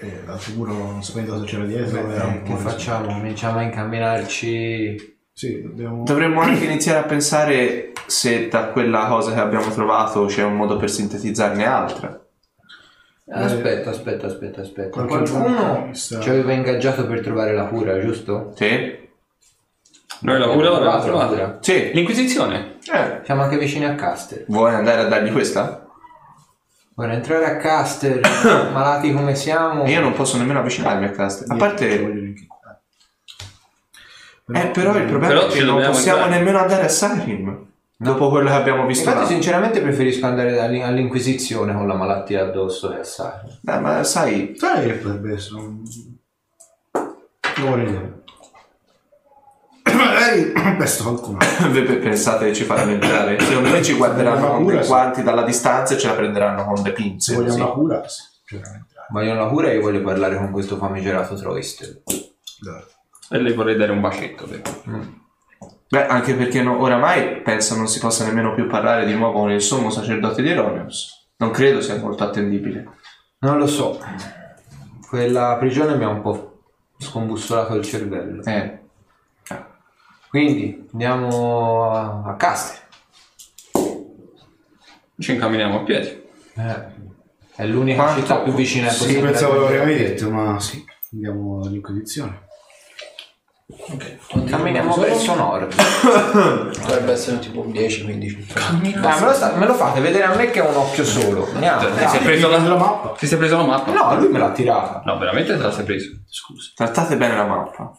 eh, 0.00 0.22
l'altro 0.26 0.52
muro 0.54 0.72
non 0.72 1.02
sapendo 1.02 1.32
cosa 1.32 1.44
c'era 1.44 1.64
dietro 1.64 2.10
era 2.10 2.26
un 2.26 2.42
Beh, 2.42 2.48
po' 2.50 2.56
che 2.56 2.62
facciamo? 2.62 3.06
Cominciamo 3.06 3.58
a 3.58 3.62
incamminarci. 3.62 5.18
Sì, 5.32 5.62
dobbiamo... 5.62 6.02
dovremmo 6.04 6.40
anche 6.40 6.64
iniziare 6.64 6.98
a 6.98 7.04
pensare 7.04 7.92
se 8.06 8.48
da 8.48 8.66
quella 8.66 9.06
cosa 9.06 9.32
che 9.32 9.40
abbiamo 9.40 9.70
trovato 9.70 10.26
c'è 10.26 10.42
un 10.42 10.54
modo 10.56 10.76
per 10.76 10.90
sintetizzarne 10.90 11.64
altra 11.64 12.20
Aspetta, 13.32 13.90
aspetta, 13.90 14.26
aspetta, 14.26 14.60
aspetta. 14.60 14.88
Qualche 14.90 15.30
Qualcuno 15.30 15.90
ci 15.94 16.28
aveva 16.28 16.52
ingaggiato 16.52 17.06
per 17.06 17.20
trovare 17.20 17.54
la 17.54 17.66
cura, 17.66 17.98
giusto? 18.00 18.52
sì 18.56 18.98
Noi 20.22 20.38
la 20.38 20.48
cura 20.48 20.70
l'abbiamo 20.70 21.00
trovata. 21.00 21.58
Sì. 21.60 21.90
L'inquisizione. 21.94 22.78
Eh, 22.92 23.20
Siamo 23.24 23.42
anche 23.42 23.56
vicini 23.56 23.84
a 23.86 23.94
Caster. 23.94 24.44
vuoi 24.48 24.74
andare 24.74 25.02
a 25.02 25.04
dargli 25.06 25.30
questa? 25.30 25.86
Ora 27.02 27.14
entrare 27.14 27.46
a 27.46 27.56
Caster, 27.56 28.20
malati 28.72 29.10
come 29.14 29.34
siamo. 29.34 29.84
E 29.84 29.90
io 29.90 30.00
non 30.00 30.12
posso 30.12 30.36
nemmeno 30.36 30.58
avvicinarmi 30.58 31.06
a 31.06 31.10
Castel. 31.10 31.50
A 31.50 31.56
parte... 31.56 31.88
Eh, 34.52 34.66
però 34.66 34.94
il 34.96 35.04
problema 35.04 35.28
Però 35.34 35.46
è 35.46 35.50
che 35.50 35.62
non 35.62 35.82
possiamo 35.82 36.22
andare. 36.24 36.38
nemmeno 36.40 36.58
andare 36.58 36.84
a 36.84 36.88
Skyrim. 36.88 37.66
Dopo 37.96 38.28
quello 38.28 38.48
che 38.48 38.54
abbiamo 38.54 38.84
visto 38.84 39.08
Infatti, 39.08 39.26
là. 39.26 39.30
sinceramente, 39.30 39.80
preferisco 39.80 40.26
andare 40.26 40.58
all'in- 40.60 40.82
all'Inquisizione 40.82 41.72
con 41.72 41.86
la 41.86 41.94
malattia 41.94 42.42
addosso 42.42 42.90
che 42.90 42.98
assai. 43.00 43.32
Eh, 43.66 43.78
ma 43.78 44.02
sai, 44.04 44.54
Sai 44.56 44.86
che 44.86 44.92
potrebbe 44.94 45.34
essere 45.34 45.60
un... 45.60 45.82
Non 46.92 47.68
vorrei 47.70 47.86
dire. 47.86 48.19
Magari 49.84 50.52
presto 50.76 51.02
qualcuno. 51.04 51.38
voi 51.70 51.82
pe- 51.82 51.96
pensate 51.96 52.46
che 52.46 52.54
ci 52.54 52.64
faranno 52.64 52.92
entrare? 52.92 53.38
Secondo 53.40 53.70
me 53.70 53.82
ci 53.82 53.94
guarderanno 53.94 54.38
Una 54.46 54.54
con 54.54 54.66
dei 54.66 54.82
sì. 54.82 54.88
guanti 54.88 55.22
dalla 55.22 55.42
distanza 55.42 55.94
e 55.94 55.98
ce 55.98 56.06
la 56.08 56.14
prenderanno 56.14 56.64
con 56.64 56.82
le 56.82 56.92
pinze. 56.92 57.32
Se 57.32 57.38
vogliamo 57.38 57.54
così. 57.56 57.80
una 57.80 57.98
cura, 57.98 58.08
sì. 58.08 58.22
Vogliono 59.10 59.40
la 59.44 59.48
cura 59.48 59.68
e 59.70 59.74
io 59.76 59.80
voglio 59.80 60.02
parlare 60.02 60.36
con 60.36 60.50
questo 60.50 60.76
famigerato 60.76 61.34
Troister. 61.34 62.02
E 63.30 63.38
le 63.38 63.52
vorrei 63.54 63.76
dare 63.76 63.92
un 63.92 64.00
bacetto. 64.00 64.46
vero? 64.46 64.62
Beh, 65.88 66.06
anche 66.06 66.34
perché 66.34 66.62
no- 66.62 66.80
oramai 66.80 67.40
penso 67.42 67.74
non 67.76 67.88
si 67.88 67.98
possa 67.98 68.24
nemmeno 68.24 68.54
più 68.54 68.66
parlare 68.68 69.04
di 69.06 69.14
nuovo 69.14 69.40
con 69.40 69.50
il 69.50 69.60
sommo 69.62 69.90
sacerdote 69.90 70.42
di 70.42 70.50
Eronius. 70.50 71.28
Non 71.38 71.50
credo 71.50 71.80
sia 71.80 71.96
molto 71.96 72.22
attendibile. 72.22 72.88
Non 73.40 73.58
lo 73.58 73.66
so. 73.66 73.98
Quella 75.08 75.56
prigione 75.58 75.96
mi 75.96 76.04
ha 76.04 76.08
un 76.08 76.20
po' 76.20 76.60
scombussolato 76.98 77.74
il 77.74 77.84
cervello. 77.84 78.44
Eh. 78.44 78.78
Quindi 80.30 80.86
andiamo 80.92 81.90
a, 81.90 82.36
a. 82.36 82.36
Ci 85.18 85.32
incamminiamo 85.32 85.80
a 85.80 85.82
piedi. 85.82 86.06
Eh, 86.56 86.84
è 87.56 87.66
l'unica 87.66 88.02
Quanto- 88.04 88.20
città 88.20 88.38
più 88.38 88.52
vicina 88.54 88.88
Sì, 88.88 88.98
possibile. 88.98 89.30
pensavo 89.30 89.60
l'avrei 89.60 89.98
detto, 89.98 90.30
ma 90.30 90.58
sì. 90.60 90.82
Andiamo 91.12 91.60
all'Inquisizione. 91.64 92.46
Ok. 93.66 94.46
Camminiamo 94.48 94.94
verso 94.94 95.34
nord. 95.34 95.74
Dovrebbe 95.74 97.12
essere 97.12 97.38
tipo 97.40 97.64
10-15. 97.64 99.00
Dai, 99.00 99.20
me, 99.20 99.26
lo 99.26 99.32
sta- 99.32 99.54
me 99.56 99.66
lo 99.66 99.74
fate 99.74 100.00
vedere 100.00 100.24
a 100.24 100.34
me 100.36 100.50
che 100.50 100.60
ho 100.60 100.68
un 100.68 100.76
occhio 100.76 101.04
solo. 101.04 101.48
Andiamo, 101.52 101.88
Ti 101.92 102.08
sei 102.08 102.20
preso 102.20 102.48
la... 102.48 102.58
la 102.58 102.76
mappa. 102.76 103.10
Ti 103.18 103.26
sei 103.26 103.36
preso 103.38 103.56
la 103.56 103.64
mappa? 103.64 103.92
No, 103.92 104.16
lui 104.18 104.28
me 104.28 104.38
l'ha 104.38 104.52
tirata. 104.52 105.02
No, 105.04 105.18
veramente 105.18 105.56
te 105.56 105.62
la 105.62 105.72
sei 105.72 105.84
preso? 105.84 106.10
Scusa. 106.26 106.70
Trattate 106.74 107.16
bene 107.16 107.36
la 107.36 107.46
mappa. 107.46 107.92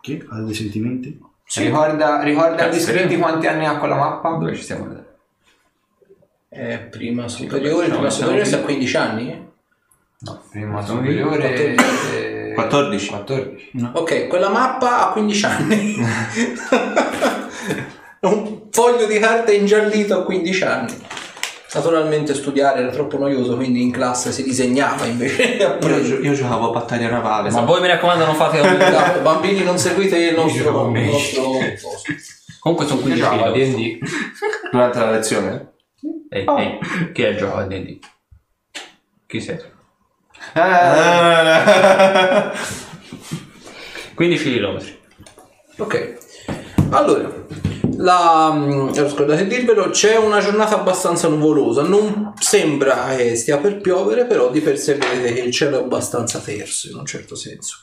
Che? 0.00 0.24
Ha 0.30 0.40
dei 0.40 0.54
sentimenti? 0.54 1.18
Ricorda, 1.54 2.22
ricorda 2.22 2.64
agli 2.64 2.70
Caster. 2.74 2.94
iscritti 2.94 3.16
quanti 3.18 3.46
anni 3.46 3.66
ha 3.66 3.76
quella 3.78 3.94
mappa? 3.96 4.30
Dove 4.30 4.54
ci 4.56 4.62
stiamo 4.62 4.84
andando? 4.84 5.04
Eh, 6.48 6.78
prima 6.78 7.28
superiore, 7.28 7.86
No, 7.86 7.94
prima 7.94 8.10
siamo 8.10 8.30
superiore 8.32 8.44
sta 8.44 8.56
a 8.58 8.62
15 8.62 8.96
anni? 8.96 9.48
No, 10.18 10.42
prima 10.50 10.82
superiore. 10.84 11.74
14. 11.74 12.14
eh, 12.14 12.52
14. 12.54 13.08
14. 13.10 13.90
Ok, 13.92 14.26
quella 14.26 14.48
mappa 14.48 15.08
ha 15.08 15.12
15 15.12 15.44
anni. 15.46 15.96
Un 18.20 18.62
foglio 18.70 19.06
di 19.06 19.18
carta 19.18 19.52
ingiallito 19.52 20.18
a 20.20 20.24
15 20.24 20.64
anni. 20.64 21.06
Naturalmente 21.76 22.34
studiare 22.34 22.80
era 22.80 22.90
troppo 22.90 23.18
noioso, 23.18 23.54
quindi 23.56 23.82
in 23.82 23.90
classe 23.92 24.32
si 24.32 24.42
disegnava 24.42 25.04
invece. 25.04 25.42
Io, 25.82 26.02
gio- 26.02 26.20
io 26.20 26.32
giocavo 26.32 26.68
a 26.68 26.72
battaglia 26.72 27.10
navale. 27.10 27.50
Ma 27.50 27.60
voi 27.60 27.80
mi 27.82 27.86
raccomando 27.88 28.24
non 28.24 28.34
fate 28.34 28.58
Esatto, 28.60 29.20
bambini 29.22 29.62
non 29.62 29.78
seguite 29.78 30.16
il 30.16 30.34
nostro, 30.34 30.90
il 30.94 31.04
nostro. 31.04 31.42
Comunque 32.60 32.86
sono 32.86 33.00
Io 33.00 33.06
15 33.06 33.22
giocavo 33.22 33.44
a. 33.44 33.50
D&D. 33.52 33.98
Durante 34.72 34.98
la 34.98 35.10
lezione? 35.10 35.72
Ehi, 36.30 36.44
ehi, 36.46 36.78
chi 37.12 37.22
è 37.22 37.28
il 37.28 37.36
gioco 37.36 37.56
a 37.58 37.64
D&D? 37.66 37.98
Chi 39.26 39.40
sei? 39.40 39.58
Eh. 40.54 42.50
15 44.14 44.58
km. 44.58 44.78
Ok, 45.78 46.16
allora, 46.90 47.30
la, 47.96 48.52
mm, 48.52 48.90
di 48.90 49.46
dirvelo, 49.46 49.90
c'è 49.90 50.16
una 50.16 50.40
giornata 50.40 50.78
abbastanza 50.78 51.28
nuvolosa, 51.28 51.82
non 51.82 52.32
sembra 52.38 53.14
che 53.16 53.36
stia 53.36 53.58
per 53.58 53.80
piovere, 53.80 54.26
però 54.26 54.50
di 54.50 54.60
per 54.60 54.78
sé 54.78 54.94
vedete 54.94 55.32
che 55.32 55.40
il 55.40 55.52
cielo 55.52 55.78
è 55.78 55.82
abbastanza 55.82 56.38
terso 56.38 56.88
in 56.88 56.96
un 56.96 57.06
certo 57.06 57.34
senso. 57.34 57.76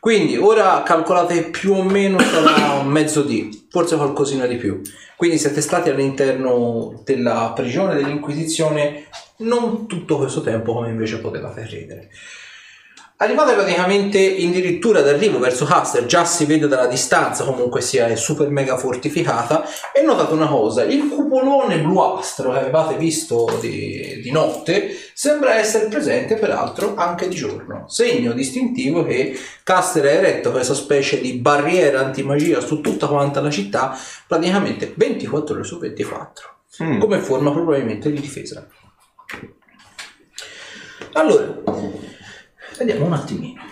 Quindi 0.00 0.36
ora 0.36 0.82
calcolate 0.84 1.44
più 1.44 1.72
o 1.72 1.82
meno 1.82 2.18
sarà 2.20 2.82
mezzodì, 2.86 3.66
forse 3.70 3.96
qualcosina 3.96 4.46
di 4.46 4.56
più. 4.56 4.80
Quindi 5.16 5.38
siete 5.38 5.60
stati 5.60 5.90
all'interno 5.90 7.02
della 7.04 7.52
prigione 7.54 7.94
dell'Inquisizione 7.94 9.08
non 9.38 9.86
tutto 9.86 10.16
questo 10.16 10.42
tempo 10.42 10.74
come 10.74 10.90
invece 10.90 11.18
potevate 11.18 11.66
credere. 11.66 12.08
Arrivate 13.20 13.54
praticamente 13.54 14.18
addirittura 14.18 15.00
d'arrivo 15.00 15.38
verso 15.38 15.64
Caster, 15.64 16.06
già 16.06 16.24
si 16.24 16.44
vede 16.44 16.68
dalla 16.68 16.86
distanza 16.86 17.44
comunque 17.44 17.80
sia 17.80 18.06
è 18.06 18.14
super 18.14 18.48
mega 18.48 18.76
fortificata 18.76 19.64
e 19.92 20.02
notate 20.02 20.34
una 20.34 20.46
cosa, 20.46 20.84
il 20.84 21.08
cupolone 21.08 21.80
bluastro 21.80 22.52
che 22.52 22.58
avevate 22.58 22.96
visto 22.96 23.58
di, 23.60 24.20
di 24.22 24.30
notte 24.30 24.96
sembra 25.14 25.56
essere 25.56 25.88
presente 25.88 26.36
peraltro 26.36 26.94
anche 26.94 27.26
di 27.26 27.34
giorno, 27.34 27.88
segno 27.88 28.32
distintivo 28.32 29.04
che 29.04 29.36
Caster 29.64 30.04
ha 30.04 30.10
eretto 30.10 30.52
questa 30.52 30.74
specie 30.74 31.20
di 31.20 31.32
barriera 31.34 32.00
antimagia 32.00 32.60
su 32.60 32.80
tutta 32.80 33.08
quanta 33.08 33.40
la 33.40 33.50
città 33.50 33.98
praticamente 34.26 34.92
24 34.94 35.54
ore 35.54 35.64
su 35.64 35.78
24 35.78 36.56
Mm. 36.80 37.00
come 37.00 37.18
forma 37.18 37.50
probabilmente 37.50 38.10
di 38.10 38.20
difesa. 38.20 38.68
Allora, 41.12 41.60
vediamo 42.78 43.06
un 43.06 43.12
attimino. 43.12 43.62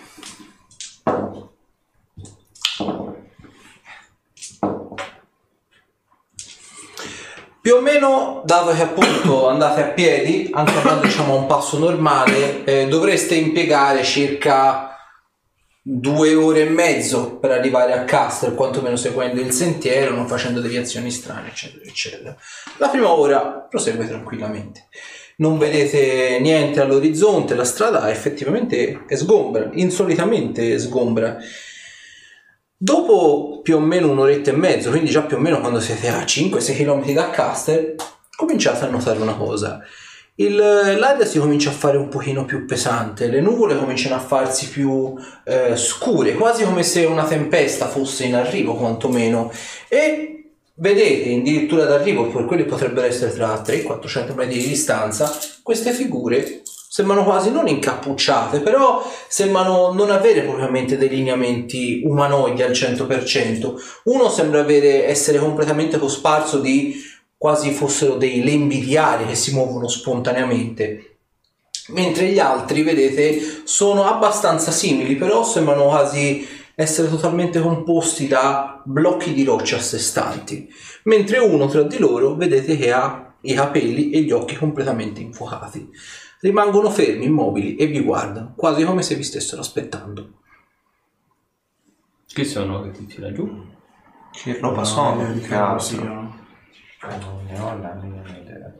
Più 7.61 7.75
o 7.75 7.81
meno, 7.81 8.43
dato 8.45 8.71
che 8.73 8.81
appunto 8.81 9.49
andate 9.49 9.81
a 9.81 9.87
piedi, 9.87 10.49
anche 10.53 10.77
andando 10.77 11.05
diciamo 11.05 11.35
un 11.35 11.47
passo 11.47 11.77
normale, 11.77 12.63
eh, 12.63 12.87
dovreste 12.87 13.35
impiegare 13.35 14.05
circa 14.05 14.95
due 15.81 16.33
ore 16.33 16.61
e 16.61 16.69
mezzo 16.69 17.37
per 17.37 17.51
arrivare 17.51 17.91
a 17.91 18.05
Castle, 18.05 18.55
quantomeno 18.55 18.95
seguendo 18.95 19.41
il 19.41 19.51
sentiero, 19.51 20.15
non 20.15 20.27
facendo 20.27 20.61
deviazioni 20.61 21.11
strane, 21.11 21.49
eccetera, 21.49 21.83
eccetera. 21.83 22.37
La 22.77 22.87
prima 22.87 23.09
ora 23.09 23.41
prosegue 23.69 24.07
tranquillamente. 24.07 24.87
Non 25.39 25.59
vedete 25.59 26.39
niente 26.39 26.81
all'orizzonte, 26.81 27.53
la 27.53 27.63
strada 27.63 28.09
effettivamente 28.09 29.03
è 29.07 29.15
sgombra, 29.15 29.69
insolitamente 29.73 30.79
sgombra. 30.79 31.37
Dopo 32.75 33.61
più 33.61 33.75
o 33.75 33.79
meno 33.79 34.09
un'oretta 34.09 34.49
e 34.49 34.55
mezzo, 34.55 34.89
quindi 34.89 35.11
già 35.11 35.21
più 35.21 35.37
o 35.37 35.39
meno 35.39 35.59
quando 35.59 35.79
siete 35.79 36.07
a 36.07 36.23
5-6 36.23 36.75
km 36.75 37.11
da 37.11 37.29
Castle, 37.29 37.95
cominciate 38.35 38.85
a 38.85 38.89
notare 38.89 39.19
una 39.19 39.35
cosa. 39.35 39.83
Il, 40.39 40.55
l'aria 40.55 41.25
si 41.25 41.37
comincia 41.37 41.69
a 41.69 41.73
fare 41.73 41.97
un 41.97 42.09
pochino 42.09 42.45
più 42.45 42.65
pesante, 42.65 43.27
le 43.27 43.41
nuvole 43.41 43.77
cominciano 43.77 44.15
a 44.15 44.19
farsi 44.19 44.69
più 44.69 45.15
eh, 45.43 45.75
scure, 45.75 46.33
quasi 46.33 46.63
come 46.63 46.81
se 46.81 47.05
una 47.05 47.25
tempesta 47.25 47.87
fosse 47.87 48.25
in 48.25 48.35
arrivo 48.35 48.75
quantomeno. 48.75 49.51
E 49.87 50.46
vedete 50.77 51.35
addirittura 51.35 51.85
d'arrivo, 51.85 52.27
per 52.27 52.45
quelli 52.45 52.65
potrebbero 52.65 53.07
essere 53.07 53.33
tra 53.33 53.61
300-400 53.61 54.33
metri 54.33 54.59
di 54.59 54.67
distanza, 54.67 55.37
queste 55.63 55.91
figure 55.91 56.61
sembrano 56.89 57.23
quasi 57.23 57.51
non 57.51 57.67
incappucciate, 57.67 58.59
però 58.61 59.03
sembrano 59.27 59.91
non 59.91 60.09
avere 60.09 60.41
propriamente 60.41 60.97
dei 60.97 61.09
lineamenti 61.09 62.01
umanoidi 62.03 62.63
al 62.63 62.71
100%. 62.71 63.73
Uno 64.05 64.29
sembra 64.29 64.61
avere, 64.61 65.05
essere 65.05 65.37
completamente 65.37 65.99
cosparso 65.99 66.59
di 66.59 66.95
quasi 67.37 67.71
fossero 67.71 68.15
dei 68.15 68.43
lembi 68.43 68.79
di 68.79 68.97
aria 68.97 69.27
che 69.27 69.35
si 69.35 69.53
muovono 69.53 69.87
spontaneamente. 69.87 71.17
Mentre 71.89 72.27
gli 72.27 72.39
altri, 72.39 72.81
vedete, 72.81 73.61
sono 73.63 74.05
abbastanza 74.05 74.71
simili, 74.71 75.15
però 75.15 75.43
sembrano 75.43 75.85
quasi 75.85 76.45
essere 76.79 77.09
totalmente 77.09 77.59
composti 77.59 78.27
da 78.27 78.83
blocchi 78.85 79.33
di 79.33 79.43
roccia 79.43 79.77
a 79.77 79.79
sé 79.79 79.97
stanti. 79.97 80.71
Mentre 81.05 81.39
uno 81.39 81.65
tra 81.65 81.81
di 81.81 81.97
loro, 81.97 82.35
vedete 82.35 82.77
che 82.77 82.91
ha 82.91 83.33
i 83.41 83.55
capelli 83.55 84.11
e 84.11 84.21
gli 84.21 84.31
occhi 84.31 84.55
completamente 84.55 85.19
infuocati. 85.19 85.89
Rimangono 86.39 86.91
fermi, 86.91 87.25
immobili 87.25 87.75
e 87.77 87.87
vi 87.87 87.99
guardano, 88.01 88.53
quasi 88.55 88.83
come 88.83 89.01
se 89.01 89.15
vi 89.15 89.23
stessero 89.23 89.61
aspettando. 89.61 90.33
Chi 92.27 92.45
sono 92.45 92.83
che 92.83 92.91
ti 92.91 93.07
tira 93.07 93.31
giù? 93.31 93.49
Che 94.31 94.59
roba 94.59 94.83
sono? 94.83 95.33
Che 95.33 95.39
siano- 95.79 96.35
Non 97.01 97.45
ne 97.49 97.59
ho 97.59 97.75
la 97.79 97.93
minima 97.99 98.37
idea. 98.37 98.71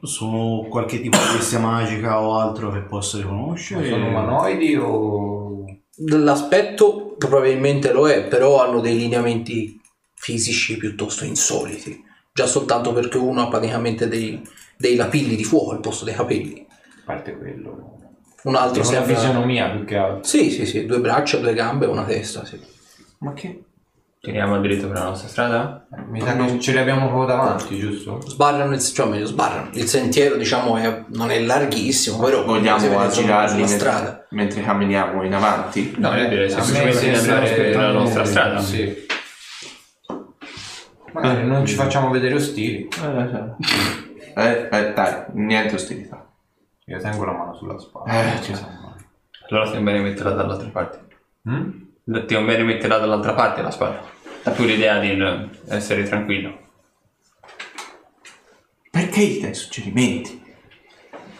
Sono 0.00 0.66
qualche 0.68 1.00
tipo 1.00 1.16
di 1.16 1.36
bestia 1.36 1.60
magica 1.60 2.20
o 2.20 2.38
altro 2.38 2.72
che 2.72 2.80
posso 2.80 3.18
riconoscere? 3.18 3.88
Sono 3.88 4.08
umanoidi 4.08 4.74
o... 4.76 5.35
L'aspetto 6.04 7.14
probabilmente 7.16 7.92
lo 7.92 8.08
è, 8.08 8.26
però 8.26 8.62
hanno 8.62 8.80
dei 8.80 8.96
lineamenti 8.96 9.80
fisici 10.14 10.76
piuttosto 10.76 11.24
insoliti. 11.24 12.04
Già 12.32 12.46
soltanto 12.46 12.92
perché 12.92 13.16
uno 13.16 13.42
ha 13.42 13.48
praticamente 13.48 14.08
dei, 14.08 14.42
dei 14.76 14.94
lapilli 14.94 15.36
di 15.36 15.44
fuoco 15.44 15.70
al 15.70 15.80
posto 15.80 16.04
dei 16.04 16.14
capelli. 16.14 16.66
A 16.68 17.02
parte 17.04 17.36
quello. 17.36 17.94
Un 18.42 18.54
altro 18.54 18.82
È 18.82 18.86
una 18.86 18.96
sembra... 18.96 19.14
fisionomia 19.14 19.70
più 19.70 19.84
che 19.84 19.96
altro. 19.96 20.24
Sì, 20.24 20.50
sì, 20.50 20.66
sì, 20.66 20.84
due 20.84 21.00
braccia, 21.00 21.38
due 21.38 21.54
gambe 21.54 21.86
e 21.86 21.88
una 21.88 22.04
testa, 22.04 22.44
sì. 22.44 22.60
Ma 23.18 23.32
che? 23.32 23.64
Tiriamo 24.26 24.58
dritto 24.58 24.88
per 24.88 24.96
la 24.98 25.04
nostra 25.04 25.28
strada? 25.28 25.86
Mi 26.08 26.20
sa 26.20 26.34
che 26.34 26.58
ce 26.58 26.72
li 26.72 26.78
abbiamo 26.78 27.06
proprio 27.06 27.26
davanti, 27.26 27.78
giusto? 27.78 28.20
Sbarrano, 28.26 28.74
il, 28.74 28.80
cioè 28.82 29.06
meglio 29.06 29.26
sbarrano. 29.26 29.68
Il 29.74 29.86
sentiero, 29.86 30.34
diciamo, 30.34 30.76
è- 30.76 31.04
non 31.14 31.30
è 31.30 31.38
larghissimo, 31.40 32.18
però 32.18 32.42
Vogliamo 32.44 32.98
aggirarli 32.98 33.58
mentre, 33.60 33.76
strada. 33.78 34.26
mentre 34.30 34.62
camminiamo 34.62 35.22
in 35.22 35.32
avanti? 35.32 35.94
No, 35.98 36.12
io 36.16 36.28
direi 36.28 36.50
semplicemente 36.50 36.92
se 36.98 37.08
di 37.10 37.14
andare 37.16 37.68
nella 37.68 37.92
nostra 37.92 38.24
strada. 38.24 38.60
Sì. 38.60 39.06
Magari 41.12 41.46
non 41.46 41.64
ci 41.64 41.74
facciamo 41.76 42.10
vedere 42.10 42.34
ostili. 42.34 42.88
Eh, 44.34 44.68
eh, 44.72 44.92
dai, 44.92 45.24
niente 45.34 45.76
ostilità. 45.76 46.28
Io 46.86 46.98
tengo 46.98 47.24
la 47.24 47.32
mano 47.32 47.54
sulla 47.54 47.78
spalla. 47.78 48.34
Eh, 48.34 48.42
Ci 48.42 48.56
siamo. 48.56 48.96
Allora 49.50 49.66
ti 49.66 49.76
conviene 49.76 50.00
metterla 50.00 50.32
dall'altra 50.32 50.68
parte. 50.70 50.98
Mm? 51.48 52.24
Ti 52.26 52.34
conviene 52.34 52.64
metterla 52.64 52.98
dall'altra 52.98 53.34
parte 53.34 53.62
la 53.62 53.70
spada. 53.70 54.14
Ha 54.46 54.52
più 54.52 54.64
l'idea 54.64 55.00
di 55.00 55.18
essere 55.68 56.04
tranquillo. 56.04 56.56
Perché 58.92 59.20
i 59.20 59.40
dai 59.40 59.54
suggerimenti? 59.54 60.40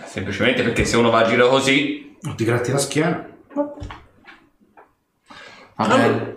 Semplicemente 0.04 0.64
perché 0.64 0.84
se 0.84 0.96
uno 0.96 1.10
va 1.10 1.20
a 1.20 1.28
giro 1.28 1.48
così, 1.48 2.16
Non 2.22 2.34
ti 2.34 2.44
gratti 2.44 2.72
la 2.72 2.78
schiena? 2.78 3.28
Vabbè. 5.76 6.34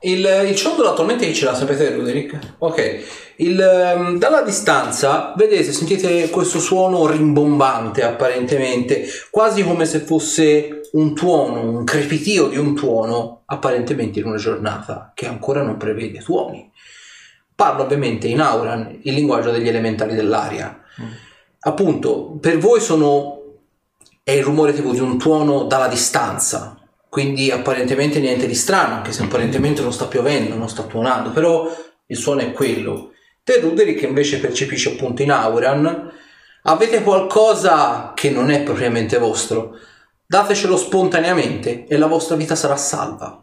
Il, 0.00 0.46
il 0.48 0.56
ciondolo 0.56 0.90
attualmente 0.90 1.26
chi 1.26 1.34
ce 1.34 1.44
l'ha, 1.44 1.54
sapete 1.54 1.94
Roderick? 1.94 2.54
Ok. 2.58 3.04
Il, 3.36 3.60
ehm, 3.60 4.18
dalla 4.18 4.42
distanza 4.42 5.32
vedete, 5.36 5.72
sentite 5.72 6.30
questo 6.30 6.58
suono 6.58 7.06
rimbombante 7.06 8.02
apparentemente, 8.02 9.06
quasi 9.30 9.62
come 9.62 9.84
se 9.84 10.00
fosse 10.00 10.79
un 10.92 11.14
tuono, 11.14 11.60
un 11.60 11.84
crepitio 11.84 12.48
di 12.48 12.56
un 12.56 12.74
tuono, 12.74 13.42
apparentemente 13.46 14.18
in 14.18 14.26
una 14.26 14.36
giornata 14.36 15.12
che 15.14 15.26
ancora 15.26 15.62
non 15.62 15.76
prevede 15.76 16.20
tuoni. 16.20 16.70
Parlo 17.54 17.82
ovviamente 17.82 18.26
in 18.26 18.40
Auran, 18.40 19.00
il 19.02 19.14
linguaggio 19.14 19.50
degli 19.50 19.68
elementali 19.68 20.14
dell'aria. 20.14 20.80
Appunto, 21.60 22.38
per 22.40 22.58
voi 22.58 22.80
sono 22.80 23.40
è 24.22 24.32
il 24.32 24.44
rumore 24.44 24.72
tipo 24.72 24.92
di 24.92 25.00
un 25.00 25.18
tuono 25.18 25.64
dalla 25.64 25.88
distanza, 25.88 26.78
quindi 27.08 27.50
apparentemente 27.50 28.20
niente 28.20 28.46
di 28.46 28.54
strano, 28.54 28.94
anche 28.94 29.12
se 29.12 29.22
apparentemente 29.22 29.82
non 29.82 29.92
sta 29.92 30.06
piovendo, 30.06 30.54
non 30.54 30.68
sta 30.68 30.84
tuonando, 30.84 31.30
però 31.30 31.68
il 32.06 32.16
suono 32.16 32.40
è 32.40 32.52
quello. 32.52 33.10
Te 33.42 33.58
Ruderick 33.58 34.02
invece 34.02 34.38
percepisce 34.38 34.92
appunto 34.92 35.22
in 35.22 35.32
Auran, 35.32 36.12
avete 36.62 37.02
qualcosa 37.02 38.12
che 38.14 38.30
non 38.30 38.50
è 38.50 38.62
propriamente 38.62 39.18
vostro, 39.18 39.76
datecelo 40.30 40.76
spontaneamente 40.76 41.88
e 41.88 41.98
la 41.98 42.06
vostra 42.06 42.36
vita 42.36 42.54
sarà 42.54 42.76
salva. 42.76 43.42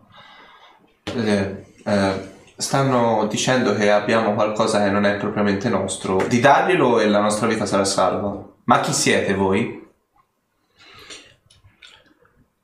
Eh, 1.04 1.66
eh, 1.84 2.30
stanno 2.56 3.28
dicendo 3.30 3.76
che 3.76 3.92
abbiamo 3.92 4.34
qualcosa 4.34 4.82
che 4.82 4.90
non 4.90 5.04
è 5.04 5.18
propriamente 5.18 5.68
nostro. 5.68 6.24
Di 6.30 6.40
darglielo 6.40 7.02
e 7.02 7.10
la 7.10 7.20
nostra 7.20 7.46
vita 7.46 7.66
sarà 7.66 7.84
salva. 7.84 8.42
Ma 8.64 8.80
chi 8.80 8.94
siete 8.94 9.34
voi? 9.34 9.86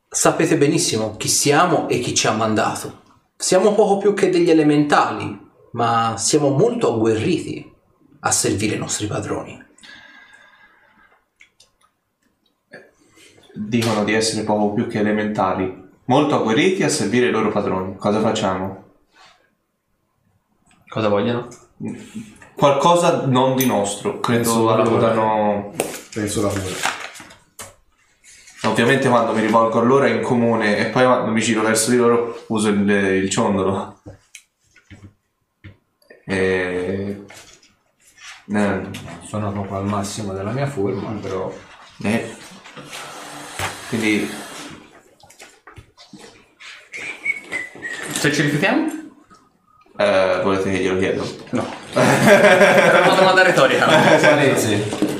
Sapete 0.07 0.55
benissimo 0.55 1.17
chi 1.17 1.27
siamo 1.27 1.89
e 1.89 1.99
chi 1.99 2.13
ci 2.15 2.27
ha 2.27 2.31
mandato. 2.31 3.01
Siamo 3.35 3.73
poco 3.73 3.97
più 3.97 4.13
che 4.13 4.29
degli 4.29 4.49
elementali, 4.49 5.37
ma 5.71 6.15
siamo 6.15 6.47
molto 6.51 6.93
agguerriti 6.93 7.69
a 8.21 8.31
servire 8.31 8.75
i 8.75 8.79
nostri 8.79 9.05
padroni. 9.05 9.61
Dicono 13.55 14.03
di 14.03 14.13
essere 14.13 14.43
poco 14.43 14.73
più 14.73 14.87
che 14.87 14.99
elementali. 14.99 15.81
Molto 16.05 16.35
agguerriti 16.35 16.83
a 16.83 16.89
servire 16.89 17.27
i 17.27 17.31
loro 17.31 17.49
padroni. 17.49 17.95
Cosa 17.95 18.19
facciamo? 18.19 18.83
cosa 20.93 21.07
vogliono? 21.07 21.47
Qualcosa 22.55 23.25
non 23.25 23.55
di 23.55 23.65
nostro. 23.65 24.19
Credo 24.19 24.43
Penso 24.43 24.65
lavoro. 24.65 24.81
alludano... 24.83 25.71
Penso 26.13 26.41
lavoro. 26.43 26.75
Ovviamente 28.65 29.09
quando 29.09 29.33
mi 29.33 29.41
rivolgo 29.41 29.79
a 29.79 29.83
loro 29.83 30.05
è 30.05 30.11
in 30.11 30.21
comune 30.21 30.77
e 30.77 30.85
poi 30.91 31.03
quando 31.03 31.31
mi 31.31 31.41
giro 31.41 31.63
verso 31.63 31.89
di 31.89 31.97
loro 31.97 32.43
uso 32.47 32.69
il, 32.69 32.87
il 32.87 33.29
ciondolo. 33.31 34.01
E... 36.25 37.25
Eh, 38.53 38.81
Sono 39.25 39.51
proprio 39.51 39.77
al 39.77 39.85
massimo 39.85 40.31
della 40.33 40.51
mia 40.51 40.67
forma, 40.67 41.09
però 41.19 41.51
eh. 42.03 42.35
Quindi 43.93 44.27
Se 48.13 48.33
ci 48.33 48.41
rifiutiamo? 48.41 48.91
eh, 49.97 50.39
volete 50.41 50.71
che 50.71 50.77
glielo 50.79 50.97
chiedo? 50.97 51.23
No. 51.51 51.63
Era 51.93 53.01
una 53.05 53.13
domanda 53.15 53.43
retorica. 53.43 53.85
palese. 54.17 55.11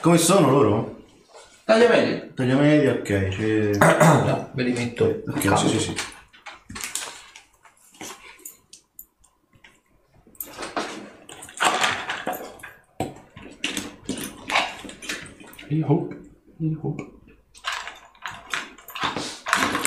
Come 0.00 0.16
sono 0.16 0.48
loro? 0.50 1.02
Tagliamenti. 1.64 2.32
Tagliamenti, 2.34 2.86
ok. 2.86 3.28
c'è- 3.28 3.76
No, 4.24 4.50
ve 4.54 4.62
li 4.62 4.72
metto. 4.72 5.22
Ok, 5.26 5.58
sì, 5.58 5.68
sì, 5.68 5.78
sì. 5.78 5.94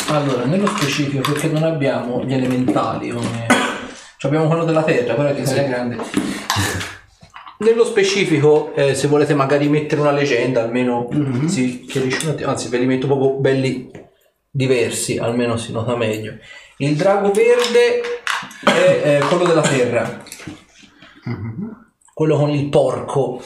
Allora, 0.09 0.45
nello 0.45 0.67
specifico, 0.67 1.31
perché 1.31 1.47
non 1.47 1.63
abbiamo 1.63 2.23
gli 2.23 2.33
elementali 2.33 3.09
come... 3.09 3.45
cioè 4.17 4.29
abbiamo 4.29 4.47
quello 4.47 4.65
della 4.65 4.83
terra, 4.83 5.13
però 5.15 5.33
che 5.33 5.45
sia 5.45 5.63
grande. 5.63 5.97
Nello 7.59 7.85
specifico, 7.85 8.73
eh, 8.75 8.93
se 8.93 9.07
volete 9.07 9.33
magari 9.33 9.69
mettere 9.69 10.01
una 10.01 10.11
leggenda, 10.11 10.63
almeno 10.63 11.07
si 11.45 11.81
chiarisce 11.81 12.25
un 12.25 12.33
attimo, 12.33 12.49
anzi 12.49 12.69
ve 12.69 12.77
li 12.77 12.85
metto 12.85 13.07
proprio 13.07 13.39
belli 13.39 13.89
diversi, 14.49 15.17
almeno 15.17 15.57
si 15.57 15.71
nota 15.71 15.95
meglio. 15.95 16.37
Il 16.77 16.95
drago 16.95 17.31
verde 17.31 18.01
è 18.65 19.19
eh, 19.19 19.25
quello 19.27 19.45
della 19.45 19.61
terra, 19.61 20.23
quello 22.13 22.35
con 22.35 22.49
il 22.49 22.69
porco 22.69 23.41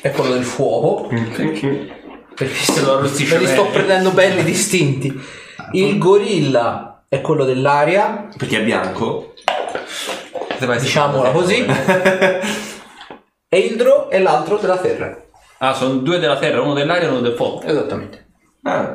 è 0.00 0.10
quello 0.10 0.34
del 0.34 0.44
fuoco. 0.44 1.06
Perché 1.08 2.54
Se 2.54 2.80
lo 2.82 2.98
arrostisce 2.98 3.34
me 3.34 3.40
li 3.40 3.46
sto 3.46 3.66
prendendo 3.66 4.10
belli 4.10 4.44
distinti. 4.44 5.20
Il 5.72 5.98
gorilla 5.98 7.02
è 7.08 7.20
quello 7.20 7.44
dell'aria, 7.44 8.28
Perché 8.36 8.58
è 8.60 8.64
bianco? 8.64 9.34
diciamola 10.58 11.30
così. 11.30 11.64
e 13.48 13.58
il 13.58 13.76
dro 13.76 14.08
è 14.08 14.18
l'altro 14.18 14.56
della 14.56 14.78
terra. 14.78 15.16
Ah, 15.58 15.74
sono 15.74 15.94
due 15.94 16.18
della 16.18 16.38
terra, 16.38 16.60
uno 16.60 16.74
dell'aria 16.74 17.08
e 17.08 17.10
uno 17.10 17.20
del 17.20 17.34
fuoco. 17.34 17.66
Esattamente. 17.66 18.26
Ah, 18.62 18.94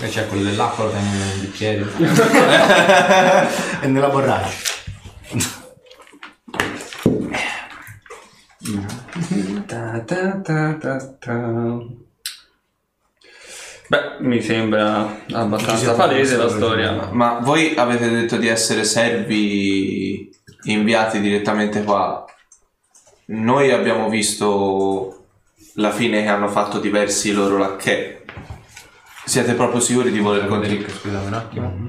E 0.00 0.08
c'è 0.08 0.26
quello 0.26 0.44
dell'acqua, 0.50 0.84
lo 0.84 0.90
tengo 0.90 1.16
nel 1.16 1.38
bicchiere. 1.38 1.86
È 3.80 3.86
nella 3.86 4.08
borraccia. 4.08 4.70
Ta 9.66 10.00
ta 10.04 10.40
ta 10.40 10.74
ta 10.78 11.16
ta. 11.18 11.78
Beh, 13.88 14.20
mi 14.20 14.40
sembra 14.40 15.24
abbastanza 15.32 15.94
palese 15.94 16.36
la 16.36 16.48
storia. 16.48 17.08
ma 17.12 17.40
voi 17.40 17.74
avete 17.74 18.08
detto 18.08 18.36
di 18.36 18.46
essere 18.46 18.84
servi 18.84 20.30
inviati 20.64 21.20
direttamente 21.20 21.82
qua. 21.82 22.24
Noi 23.26 23.72
abbiamo 23.72 24.08
visto 24.08 25.24
la 25.74 25.90
fine 25.90 26.22
che 26.22 26.28
hanno 26.28 26.48
fatto 26.48 26.78
diversi 26.78 27.32
loro 27.32 27.58
lacchè. 27.58 28.22
Siete 29.24 29.54
proprio 29.54 29.80
sicuri 29.80 30.10
di 30.12 30.20
voler 30.20 30.46
continuare? 30.46 30.88
Scusami 30.88 31.26
un 31.26 31.34
attimo. 31.34 31.88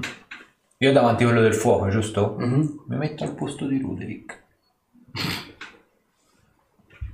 Io 0.78 0.90
ho 0.90 0.94
davanti 0.94 1.24
quello 1.24 1.42
del 1.42 1.54
fuoco, 1.54 1.90
giusto? 1.90 2.36
Mhm. 2.40 2.84
Mi 2.88 2.98
metto 2.98 3.24
al 3.24 3.36
posto 3.36 3.66
di 3.68 3.80
Ruderick. 3.80 4.42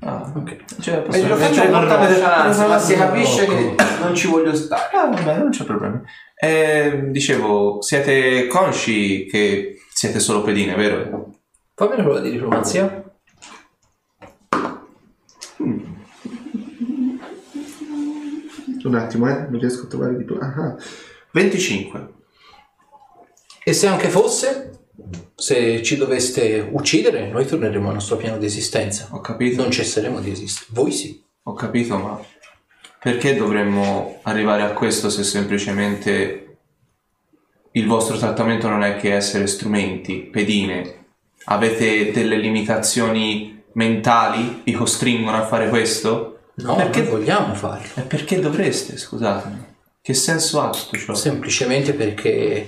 Ah, 0.01 0.31
ok. 0.33 0.79
Cioè, 0.79 0.95
E 0.97 1.01
posso- 1.01 1.27
lo 1.27 1.35
faccio 1.35 1.53
cioè, 1.55 1.69
con 1.69 1.87
tanta 1.87 2.09
nonchalance, 2.09 2.65
ma 2.67 2.79
si 2.79 2.95
capisce 2.95 3.45
che 3.45 3.75
non 4.01 4.15
ci 4.15 4.27
voglio 4.27 4.55
stare. 4.55 4.95
Ah, 4.95 5.07
vabbè, 5.09 5.37
non 5.37 5.49
c'è 5.49 5.63
problema. 5.65 6.01
Eh, 6.35 7.07
dicevo, 7.11 7.81
siete 7.81 8.47
consci 8.47 9.25
che 9.25 9.77
siete 9.93 10.19
solo 10.19 10.41
pedine, 10.41 10.75
vero? 10.75 11.33
Fammi 11.75 11.93
una 11.95 12.03
prova 12.03 12.19
di 12.21 12.31
diplomazia. 12.31 13.03
Un 18.81 18.95
attimo, 18.95 19.27
eh, 19.27 19.47
non 19.49 19.59
riesco 19.59 19.83
a 19.85 19.87
trovare 19.87 20.15
di 20.15 20.23
più. 20.23 20.37
Ah, 20.39 20.75
25. 21.31 22.13
E 23.63 23.73
se 23.73 23.87
anche 23.87 24.07
fosse, 24.07 24.68
se 25.35 25.81
ci 25.83 25.97
doveste 25.97 26.67
uccidere, 26.71 27.29
noi 27.29 27.45
torneremo 27.45 27.87
al 27.87 27.95
nostro 27.95 28.17
piano 28.17 28.37
di 28.37 28.45
esistenza. 28.45 29.07
Ho 29.11 29.21
capito. 29.21 29.61
Non 29.61 29.71
cesseremo 29.71 30.19
di 30.19 30.31
esistere. 30.31 30.67
Voi 30.71 30.91
sì. 30.91 31.21
Ho 31.43 31.53
capito, 31.53 31.97
ma 31.97 32.19
perché 33.01 33.35
dovremmo 33.35 34.19
arrivare 34.23 34.63
a 34.63 34.71
questo 34.73 35.09
se 35.09 35.23
semplicemente 35.23 36.57
il 37.71 37.85
vostro 37.87 38.17
trattamento 38.17 38.67
non 38.67 38.83
è 38.83 38.97
che 38.97 39.13
essere 39.15 39.47
strumenti, 39.47 40.17
pedine? 40.17 41.05
Avete 41.45 42.11
delle 42.11 42.37
limitazioni 42.37 43.63
mentali? 43.73 44.61
Vi 44.63 44.71
costringono 44.73 45.37
a 45.37 45.45
fare 45.45 45.69
questo? 45.69 46.39
No, 46.55 46.75
Perché- 46.75 47.03
vogliamo 47.03 47.53
farlo. 47.55 47.87
E 47.95 48.01
perché 48.01 48.39
dovreste, 48.39 48.97
scusatemi? 48.97 49.67
Che 50.01 50.13
senso 50.13 50.61
ha 50.61 50.69
tutto 50.69 50.97
ciò? 50.97 51.13
Semplicemente 51.13 51.93
perché 51.93 52.67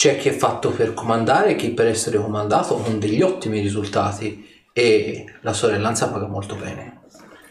c'è 0.00 0.16
chi 0.16 0.30
è 0.30 0.32
fatto 0.32 0.70
per 0.70 0.94
comandare 0.94 1.50
e 1.50 1.56
chi 1.56 1.72
per 1.72 1.86
essere 1.86 2.16
comandato 2.16 2.76
con 2.76 2.98
degli 2.98 3.20
ottimi 3.20 3.60
risultati 3.60 4.48
e 4.72 5.26
la 5.42 5.52
sorellanza 5.52 6.08
paga 6.08 6.26
molto 6.26 6.54
bene. 6.54 7.02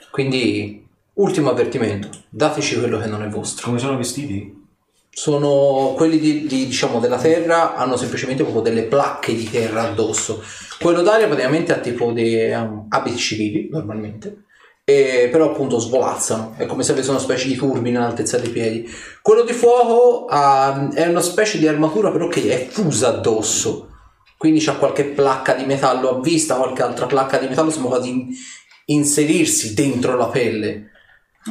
Quindi, 0.10 0.84
ultimo 1.14 1.52
avvertimento, 1.52 2.10
dateci 2.28 2.80
quello 2.80 2.98
che 2.98 3.06
non 3.06 3.22
è 3.22 3.28
vostro. 3.28 3.68
Come 3.68 3.78
sono 3.78 3.98
vestiti? 3.98 4.66
Sono 5.12 5.94
quelli 5.96 6.18
di, 6.18 6.48
di, 6.48 6.66
diciamo 6.66 7.00
della 7.00 7.20
terra, 7.20 7.76
hanno 7.76 7.96
semplicemente 7.98 8.42
proprio 8.42 8.64
delle 8.64 8.88
placche 8.88 9.36
di 9.36 9.48
terra 9.48 9.84
addosso. 9.84 10.42
Quello 10.80 11.04
d'aria 11.04 11.28
praticamente 11.28 11.72
ha 11.72 11.78
tipo 11.78 12.12
dei 12.12 12.52
um, 12.52 12.88
abiti 12.90 13.18
civili, 13.18 13.70
normalmente. 13.70 14.46
E 14.90 15.30
però 15.32 15.52
appunto 15.52 15.78
svolazzano, 15.78 16.56
è 16.58 16.66
come 16.66 16.82
se 16.82 16.94
avesse 16.94 17.12
una 17.12 17.20
specie 17.20 17.48
di 17.48 17.56
turbine 17.56 17.98
all'altezza 17.98 18.40
dei 18.40 18.50
piedi. 18.50 18.90
Quello 19.22 19.44
di 19.44 19.54
fuoco 19.54 20.26
ha- 20.28 20.90
è 20.94 21.06
una 21.08 21.22
specie 21.22 21.60
di 21.60 21.68
armatura 21.68 22.10
però 22.12 22.28
che 22.28 22.50
è 22.50 22.68
fusa 22.68 23.10
addosso, 23.10 23.90
quindi 24.38 24.60
c'ha 24.60 24.74
qualche 24.78 25.04
placca 25.06 25.54
di 25.54 25.66
metallo 25.66 26.10
a 26.18 26.20
vista, 26.22 26.56
qualche 26.56 26.82
altra 26.82 27.06
placca 27.06 27.38
di 27.38 27.48
metallo, 27.48 27.70
sembra 27.70 27.92
quasi 27.98 28.10
in- 28.10 28.28
inserirsi 28.86 29.76
dentro 29.76 30.16
la 30.16 30.28
pelle, 30.28 30.86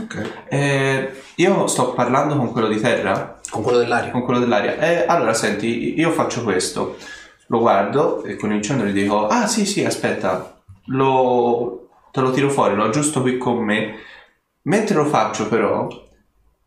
Ok. 0.03 0.31
Eh, 0.49 1.11
io 1.37 1.67
sto 1.67 1.93
parlando 1.93 2.37
con 2.37 2.53
quello 2.53 2.69
di 2.69 2.79
terra? 2.81 3.41
con 3.51 3.63
quello 3.63 3.79
dell'aria. 3.79 4.11
Con 4.11 4.23
quello 4.23 4.39
dell'aria. 4.41 4.77
Eh, 4.79 5.05
allora, 5.09 5.33
senti, 5.33 5.99
io 5.99 6.11
faccio 6.11 6.43
questo. 6.43 6.97
Lo 7.47 7.59
guardo 7.61 8.23
e 8.23 8.37
con 8.37 8.53
il 8.53 8.61
cenno 8.63 8.85
gli 8.85 8.93
dico: 8.93 9.27
Ah, 9.27 9.47
sì, 9.47 9.65
sì, 9.65 9.85
aspetta, 9.85 10.61
lo, 10.89 11.88
te 12.19 12.25
lo 12.25 12.31
tiro 12.33 12.51
fuori, 12.51 12.75
l'ho 12.75 12.85
aggiusto 12.85 13.21
qui 13.23 13.39
con 13.39 13.59
me. 13.59 13.95
Mentre 14.63 14.97
lo 14.97 15.05
faccio, 15.05 15.47
però, 15.49 15.87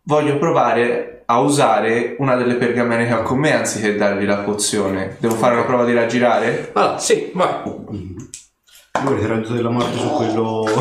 voglio 0.03 0.37
provare 0.37 1.23
a 1.25 1.39
usare 1.39 2.15
una 2.19 2.35
delle 2.35 2.55
pergamene 2.55 3.05
che 3.05 3.13
ho 3.13 3.21
con 3.21 3.37
me 3.37 3.53
anziché 3.53 3.95
dargli 3.95 4.25
la 4.25 4.37
pozione. 4.37 5.17
Devo 5.19 5.35
fare 5.35 5.55
una 5.55 5.65
prova 5.65 5.83
di 5.83 5.93
raggirare? 5.93 6.71
Allora, 6.73 6.97
sì, 6.97 7.31
vai. 7.33 7.49
Voi 7.63 9.13
avete 9.13 9.27
raggio 9.27 9.53
della 9.53 9.69
morte 9.69 9.97
su 9.97 10.09
quello... 10.09 10.65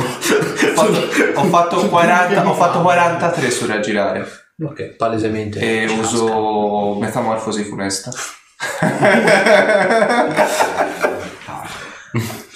Ho 0.81 0.87
fatto, 0.87 1.01
ho 1.35 1.45
fatto 1.45 1.89
40, 1.89 2.49
ho 2.49 2.55
fatto 2.55 2.81
43 2.81 3.51
su 3.51 3.67
raggirare 3.67 4.25
Ok, 4.65 4.97
palesemente. 4.97 5.59
e 5.61 5.87
uso 5.91 6.97
metamorfosi 6.99 7.65
funesta. 7.65 8.11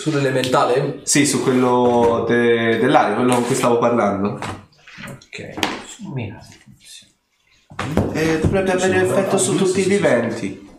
Sull'elementale? 0.04 1.00
Sì, 1.04 1.24
su 1.24 1.42
quello 1.42 2.26
de- 2.28 2.76
dell'aria, 2.76 3.14
quello 3.14 3.32
con 3.36 3.46
cui 3.46 3.54
stavo 3.54 3.78
parlando. 3.78 4.38
Ok. 5.08 5.54
E 8.12 8.38
dovrebbe 8.40 8.72
avere 8.72 9.00
effetto 9.00 9.38
su 9.38 9.56
tutti 9.56 9.80
i 9.80 9.84
viventi. 9.84 10.76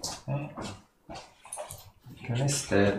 Che 2.21 2.31
onestà. 2.33 2.97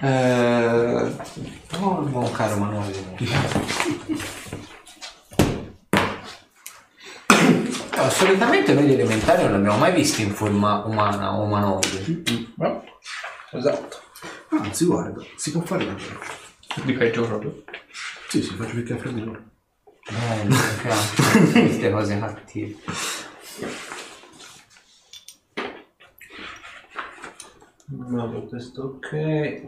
Eh, 0.00 1.16
Oh, 1.80 2.00
il 2.00 2.08
buon 2.08 2.30
caro 2.32 2.56
Manoli. 2.56 2.94
Allora, 7.90 8.10
solitamente 8.10 8.72
noi 8.74 8.84
gli 8.84 8.92
elementari 8.92 9.42
non 9.42 9.50
li 9.52 9.56
abbiamo 9.58 9.78
mai 9.78 9.92
visti 9.92 10.22
in 10.22 10.30
forma 10.30 10.84
umana 10.86 11.36
o 11.36 11.42
umanoide. 11.42 12.04
Esatto. 13.50 14.02
Anzi, 14.50 14.84
guarda, 14.84 15.24
si 15.36 15.50
può 15.52 15.62
fare 15.62 15.86
davvero. 15.86 16.20
Di 16.84 16.92
peggio 16.92 17.26
proprio. 17.26 17.64
Sì, 18.28 18.42
sì, 18.42 18.54
faccio 18.54 18.74
perché 18.74 18.96
freddore. 18.96 19.56
Bello, 20.10 20.54
cazzo, 20.82 21.22
queste 21.52 21.90
cose 21.90 22.18
cattive. 22.18 22.76
No, 27.86 28.46
questo 28.48 28.82
ok. 28.82 29.62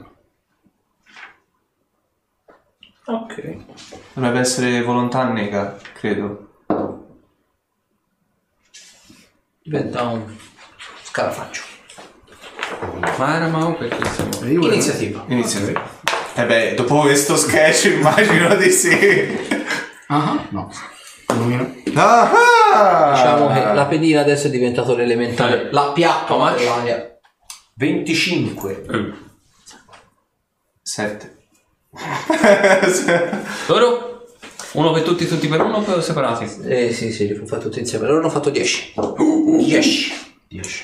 Ok. 3.06 3.56
dovrebbe 4.12 4.40
essere 4.40 4.82
volontà 4.82 5.24
nega, 5.24 5.78
credo. 5.94 6.48
Diventa 9.62 10.02
un 10.04 10.36
scarafaccio. 11.02 11.69
Ma 13.18 13.36
era 13.36 13.48
ma 13.48 13.72
perché 13.72 14.08
siamo... 14.10 14.30
E 14.42 14.52
io 14.52 14.66
Iniziativa. 14.66 15.24
Inizia. 15.28 15.60
Eh 16.34 16.46
beh, 16.46 16.74
dopo 16.74 17.00
questo 17.00 17.36
sketch 17.36 17.84
immagino 17.86 18.54
di 18.56 18.70
sì. 18.70 19.38
Ah, 20.08 20.46
no. 20.50 20.70
Illumino. 21.32 21.74
Ah! 21.94 23.12
Diciamo 23.14 23.48
che 23.52 23.72
la 23.74 23.86
pedina 23.86 24.20
adesso 24.20 24.46
è 24.46 24.50
diventato 24.50 24.94
l'elementale. 24.96 25.68
La 25.72 25.92
piappa 25.92 26.34
How 26.34 26.40
much? 26.40 26.58
dell'aria. 26.58 27.18
25. 27.74 28.84
Eh. 28.90 29.12
7. 30.82 31.36
Loro? 33.66 34.24
Uno 34.72 34.92
per 34.92 35.02
tutti, 35.02 35.26
tutti 35.26 35.48
per 35.48 35.60
uno 35.62 35.78
o 35.78 36.00
separati? 36.00 36.48
Eh 36.64 36.92
sì, 36.92 37.10
sì, 37.12 37.26
li 37.26 37.32
ho 37.36 37.44
fatti 37.46 37.62
tutti 37.64 37.80
insieme. 37.80 38.06
Loro 38.06 38.20
hanno 38.20 38.30
fatto 38.30 38.50
10. 38.50 38.94
10. 39.66 40.12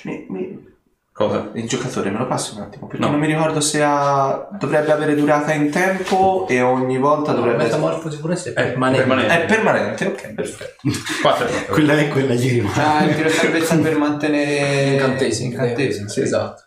Mi- 0.05 0.27
mi- 0.29 0.75
Cosa? 1.17 1.49
Il 1.55 1.67
giocatore 1.67 2.11
me 2.11 2.19
lo 2.19 2.27
passi 2.27 2.55
un 2.57 2.61
attimo 2.61 2.87
perché 2.89 3.03
No. 3.03 3.11
non 3.11 3.19
mi 3.19 3.27
ricordo 3.27 3.59
se 3.63 3.83
ha 3.83 4.49
dovrebbe 4.51 4.93
avere 4.93 5.15
durata 5.15 5.55
in 5.55 5.71
tempo 5.71 6.45
e 6.47 6.61
ogni 6.61 6.99
volta 6.99 7.33
dovrebbe 7.33 7.65
essere 7.65 7.81
Metamorfosi 7.81 8.19
pure 8.19 8.37
se 8.37 8.51
Eh, 8.51 8.53
permanente. 8.53 8.99
permanente. 9.07 9.35
è 9.35 9.47
permanente, 9.47 10.07
ok, 10.09 10.35
perfetto. 10.35 10.75
4 11.23 11.47
Quella 11.71 11.95
è 11.97 12.09
quella 12.09 12.35
gli 12.35 12.51
rimane. 12.51 12.83
Ah, 12.85 13.03
il 13.05 13.15
tiro 13.17 13.31
salvezza 13.31 13.77
per 13.81 13.97
mantenere 13.97 14.93
Incantesimi. 14.93 15.53
incantesimi. 15.53 16.09
Sì, 16.11 16.21
esatto. 16.21 16.65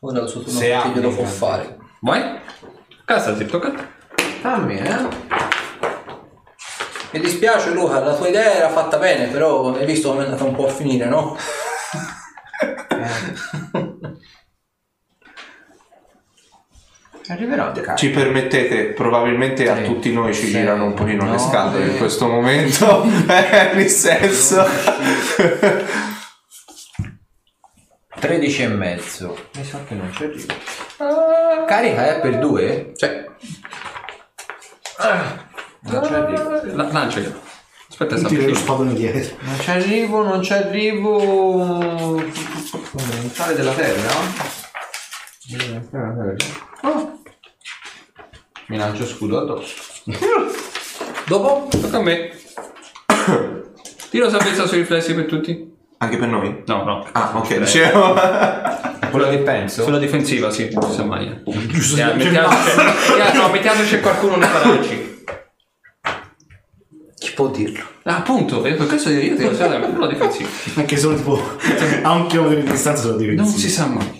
Ora 0.00 0.20
il 0.22 0.28
suo 0.28 0.40
turno 0.40 0.58
Se 0.58 0.64
che 0.66 0.72
ha 0.72 0.86
glielo 0.86 1.08
può 1.10 1.24
incantesimi. 1.24 1.36
fare. 1.38 1.76
Vai? 2.00 2.38
Cazzo, 3.04 3.36
ti 3.36 3.44
tocca 3.44 3.66
a 3.68 3.70
te. 3.72 3.82
Dammi, 4.40 4.78
eh? 4.78 4.96
Mi 7.10 7.20
dispiace 7.20 7.70
Luca, 7.70 8.00
la 8.00 8.14
tua 8.14 8.28
idea 8.28 8.54
era 8.54 8.68
fatta 8.70 8.96
bene, 8.96 9.26
però 9.26 9.74
hai 9.74 9.84
visto 9.84 10.08
come 10.08 10.22
è 10.22 10.24
andata 10.24 10.44
un 10.44 10.54
po' 10.54 10.66
a 10.66 10.70
finire, 10.70 11.04
no? 11.04 11.36
Arriverò 17.28 17.72
di 17.72 17.80
cazzo. 17.80 18.04
Ci 18.04 18.10
permettete, 18.10 18.92
probabilmente 18.92 19.68
a 19.70 19.80
tutti 19.80 20.12
noi 20.12 20.34
ci 20.34 20.44
Sì. 20.46 20.50
girano 20.50 20.84
un 20.84 20.94
pochino 20.94 21.30
le 21.30 21.38
scatole 21.38 21.86
in 21.86 21.94
eh. 21.94 21.96
questo 21.96 22.26
momento, 22.26 23.02
eh, 23.28 23.70
nel 23.74 23.88
senso... 23.88 24.64
13 28.20 28.62
e 28.62 28.68
mezzo. 28.68 29.48
Mi 29.56 29.64
sa 29.64 29.84
che 29.86 29.94
non 29.94 30.10
ci 30.12 30.24
arrivo. 30.24 30.54
Carica 31.66 32.16
è 32.16 32.20
per 32.20 32.38
due? 32.38 32.92
Cioè, 32.94 33.24
Non 35.80 36.04
ci 36.04 36.14
arrivo. 36.14 36.60
La, 36.74 36.88
lanciali. 36.90 37.34
Aspetta, 37.94 38.16
sta 38.16 38.28
lo 38.28 38.54
spadone 38.56 38.92
dietro. 38.92 39.36
Non 39.38 39.60
ci 39.60 39.70
arrivo, 39.70 40.24
non 40.24 40.42
ci 40.42 40.52
arrivo. 40.52 42.18
Fondamentale 42.82 43.54
della 43.54 43.72
terra? 43.72 44.10
Fondamentale 45.46 46.14
della 46.14 46.34
terra. 46.34 46.90
Oh. 46.90 47.20
Mi 48.66 48.78
lancio 48.78 49.06
scudo 49.06 49.38
addosso. 49.38 49.76
dopo? 51.28 51.68
Tocca 51.70 51.98
a 51.98 52.02
me. 52.02 52.32
Tiro 54.10 54.28
salvezza 54.28 54.66
sui 54.66 54.78
riflessi 54.78 55.14
per 55.14 55.26
tutti? 55.26 55.72
Anche 55.98 56.16
per 56.16 56.26
noi? 56.26 56.64
No, 56.66 56.82
no. 56.82 57.06
Ah, 57.12 57.30
ok, 57.36 57.58
dicevo... 57.58 58.14
Quello 59.12 59.28
che 59.28 59.38
penso? 59.38 59.84
Sulla 59.84 59.98
difensiva, 59.98 60.50
sì, 60.50 60.68
non 60.72 60.82
si 60.90 60.96
sa 60.96 61.04
mai. 61.04 61.28
Mettiamoci, 61.44 62.70
no, 63.34 63.48
mettiamoci 63.50 64.00
qualcuno 64.00 64.34
nei 64.34 64.48
paraggi. 64.48 65.13
Può 67.34 67.48
dirlo. 67.48 67.82
Ah, 68.04 68.18
appunto, 68.18 68.64
e 68.64 68.74
per 68.74 68.86
questo 68.86 69.10
io 69.10 69.36
ti 69.36 69.42
consiglio 69.44 69.78
quello 69.80 70.06
difensivo. 70.06 70.48
Anche 70.76 70.96
solo 70.96 71.16
tipo 71.16 71.40
a 72.02 72.12
un 72.12 72.26
chilometro 72.28 72.60
di 72.62 72.70
distanza 72.70 73.02
sono 73.02 73.14
Non 73.16 73.20
difensivi. 73.26 73.60
si 73.60 73.68
sa 73.70 73.86
mai. 73.86 74.18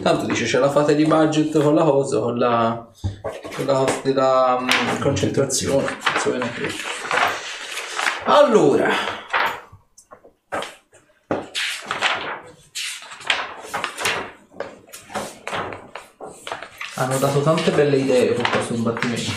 Tanto 0.00 0.24
dice 0.26 0.46
ce 0.46 0.58
la 0.58 0.70
fate 0.70 0.94
di 0.94 1.04
budget 1.04 1.60
con 1.60 1.74
la 1.74 1.82
cosa, 1.82 2.20
con 2.20 2.38
la, 2.38 2.86
con 3.54 3.66
la 3.66 3.72
cosa 3.74 4.00
della 4.02 4.58
mm, 4.60 5.00
concentrazione. 5.00 5.82
Non 5.84 6.20
so 6.20 6.30
bene 6.30 6.50
che- 6.54 6.70
Allora, 8.24 8.90
hanno 16.94 17.18
dato 17.18 17.40
tante 17.42 17.70
belle 17.72 17.96
idee 17.98 18.34
con 18.34 18.44
questo 18.50 18.74
combattimento. 18.74 19.30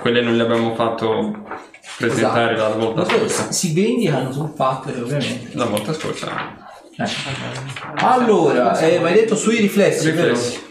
Quelle 0.00 0.20
non 0.22 0.36
le 0.36 0.42
abbiamo 0.42 0.74
fatto 0.74 1.42
presentare 1.98 2.56
la 2.56 2.68
volta 2.68 3.04
scorsa. 3.04 3.50
si 3.50 3.72
vendicano 3.74 4.32
sul 4.32 4.52
fatto 4.54 4.92
che 4.92 5.00
ovviamente. 5.00 5.56
La 5.56 5.64
volta 5.66 5.92
scorsa. 5.92 6.66
Allora, 7.96 8.78
eh, 8.78 8.98
mi 8.98 9.06
hai 9.06 9.14
detto 9.14 9.36
sui 9.36 9.56
riflessi? 9.56 10.10
Riflessi. 10.10 10.66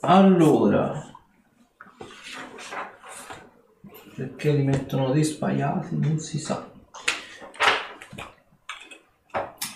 Allora, 0.00 1.12
perché 4.16 4.52
li 4.52 4.62
mettono 4.62 5.10
dei 5.10 5.24
sbagliati? 5.24 5.96
Non 5.98 6.18
si 6.18 6.38
sa. 6.38 6.70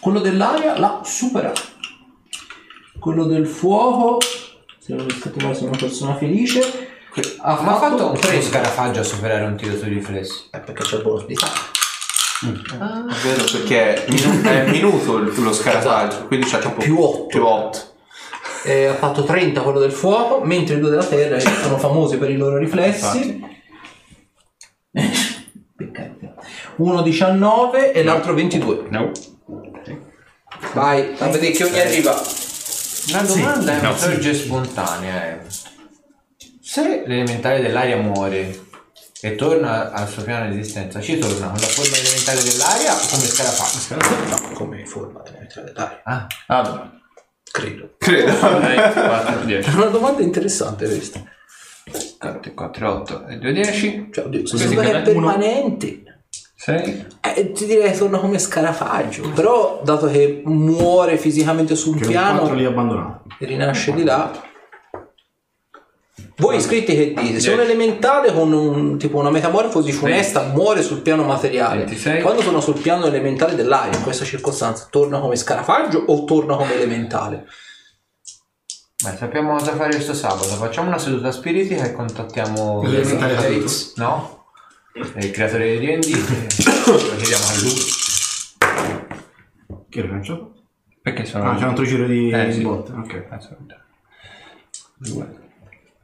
Quello 0.01 0.21
dell'aria 0.21 0.79
l'ha 0.79 1.01
superato. 1.05 1.63
Quello 2.99 3.25
del 3.25 3.47
fuoco, 3.47 4.19
se 4.79 4.95
lo 4.95 5.05
rispetto 5.05 5.45
mai 5.45 5.55
sono 5.55 5.71
una 5.71 5.79
persona 5.79 6.17
felice, 6.17 6.88
ha 7.43 7.61
Ma 7.63 7.77
ha 7.77 7.79
fatto 7.79 8.11
un 8.11 8.19
3 8.19 8.43
scarafaggio 8.43 9.01
a 9.01 9.05
superare 9.05 9.45
un 9.45 9.57
tiro 9.57 9.77
sui 9.77 9.89
riflessi. 9.89 10.49
Eh, 10.51 10.61
perché 10.61 10.83
c'è 10.85 10.97
il 10.97 11.03
bonus 11.03 11.27
di 11.27 11.35
taglia. 11.35 11.77
È 12.41 13.15
vero 13.25 13.45
perché 13.51 14.05
è, 14.05 14.11
minu- 14.11 14.45
è 14.47 14.71
minuto 14.71 15.17
il- 15.19 15.43
lo 15.43 15.53
scarafaggio, 15.53 16.27
quindi 16.27 16.47
c'è 16.47 16.59
tipo 16.59 16.75
Più 16.75 17.01
otto. 17.01 17.27
Più 17.27 17.45
8. 17.45 17.79
Eh, 18.65 18.87
ha 18.87 18.95
fatto 18.95 19.25
30 19.25 19.63
quello 19.63 19.79
del 19.81 19.93
fuoco, 19.93 20.41
mentre 20.45 20.77
i 20.77 20.81
due 20.81 20.91
della 20.91 21.05
terra 21.05 21.37
che 21.37 21.51
sono 21.63 21.79
famosi 21.79 22.17
per 22.19 22.31
i 22.31 22.37
loro 22.37 22.57
riflessi. 22.59 23.41
Peccato. 25.77 26.35
Uno 26.77 27.03
19 27.03 27.93
e 27.93 28.03
l'altro 28.05 28.35
22. 28.35 28.87
No. 28.91 29.11
Vai, 30.75 31.15
a 31.19 31.27
vedere 31.29 31.53
che 31.53 31.65
ogni 31.65 31.81
arriva. 31.81 32.13
La 33.13 33.23
domanda 33.23 33.73
è 33.73 33.81
no, 33.81 33.89
una 33.89 33.97
sorge 33.97 34.35
spontanea. 34.35 35.23
È. 35.23 35.41
Se 36.71 37.03
l'elementare 37.07 37.63
dell'aria 37.63 37.97
muore 37.97 38.67
e 39.23 39.35
torna 39.37 39.91
al 39.91 40.07
suo 40.07 40.23
piano 40.23 40.51
di 40.53 40.59
esistenza, 40.61 41.01
ci 41.01 41.17
torna 41.19 41.47
con 41.47 41.59
la 41.61 41.67
forma 41.67 41.97
elementare 41.97 42.43
dell'aria 42.43 42.93
o 42.93 42.99
come 43.11 43.25
scarafaggio? 43.25 43.97
No, 44.29 44.53
come 44.55 44.85
forma 44.85 45.23
dell'aria. 45.23 46.01
Ah, 46.05 46.27
Allora. 46.49 46.93
Credo. 47.51 47.95
Credo. 47.97 48.35
4, 48.37 49.45
10. 49.47 49.71
È 49.71 49.75
una 49.75 49.87
domanda 49.87 50.21
interessante 50.21 50.85
questa. 50.87 51.23
4, 52.19 52.53
4, 52.53 52.93
8 52.93 53.27
e 53.29 53.39
2, 53.39 53.53
10. 53.53 54.09
Cioè, 54.13 54.25
oddio, 54.27 54.47
sono 54.47 54.81
che- 54.83 55.01
permanente. 55.01 56.03
6. 56.55 57.07
Eh, 57.35 57.53
ti 57.53 57.65
direi 57.65 57.91
che 57.93 57.97
torna 57.97 58.19
come 58.19 58.39
scarafaggio. 58.39 59.31
Però, 59.31 59.81
dato 59.83 60.07
che 60.09 60.43
muore 60.45 61.17
fisicamente 61.17 61.75
su 61.75 61.93
un 61.93 61.99
Che 61.99 62.07
un 62.09 62.13
4 62.13 62.37
piano 62.43 62.53
lì 62.55 62.65
abbandonato. 62.67 63.23
e 63.39 63.47
rinasce 63.47 63.95
di 63.95 64.05
là. 64.05 64.31
Voi 66.37 66.57
iscritti 66.57 66.95
che 66.95 67.15
dite? 67.21 67.41
Se 67.41 67.51
un 67.53 67.61
elementale 67.61 68.33
con 68.33 68.53
un, 68.53 68.97
tipo 68.99 69.19
una 69.19 69.31
metamorfosi 69.31 69.93
funesta 69.93 70.43
muore 70.53 70.83
sul 70.83 71.01
piano 71.01 71.25
materiale, 71.25 71.85
26. 71.85 72.23
quando 72.23 72.43
sono 72.43 72.61
sul 72.61 72.79
piano 72.79 73.07
elementale 73.07 73.55
dell'aria, 73.55 73.97
in 73.97 74.05
questa 74.05 74.25
circostanza, 74.25 74.87
torna 74.91 75.19
come 75.19 75.37
scarafaggio 75.37 76.05
o 76.07 76.25
torna 76.25 76.57
come 76.57 76.75
elementale? 76.75 77.47
beh, 79.03 79.17
sappiamo 79.17 79.57
cosa 79.57 79.75
fare 79.77 79.91
questo 79.91 80.15
sabato. 80.15 80.45
Facciamo 80.45 80.89
una 80.89 80.99
seduta 80.99 81.31
spiritica 81.31 81.85
e 81.85 81.93
contattiamo 81.93 82.83
L'elementare 82.83 83.35
da 83.35 83.43
Gates, 83.43 83.93
no? 83.97 84.47
Il 84.95 85.31
creatore 85.31 85.79
di 85.79 85.87
D&D 85.87 86.05
e 86.07 86.91
lo 86.91 87.17
chiediamo 87.17 87.45
a 87.45 87.61
lui. 87.63 87.75
Che 89.89 89.99
era 89.99 90.09
lanciato? 90.09 90.53
Perché 91.01 91.25
sono. 91.25 91.51
Ah, 91.51 91.55
c'è 91.55 91.63
un 91.63 91.69
altro 91.69 91.85
giro 91.85 92.07
di 92.07 92.31
Eh, 92.31 92.53
sì. 92.53 92.61
botte. 92.63 92.93
Ok. 92.93 93.25
2, 94.99 95.48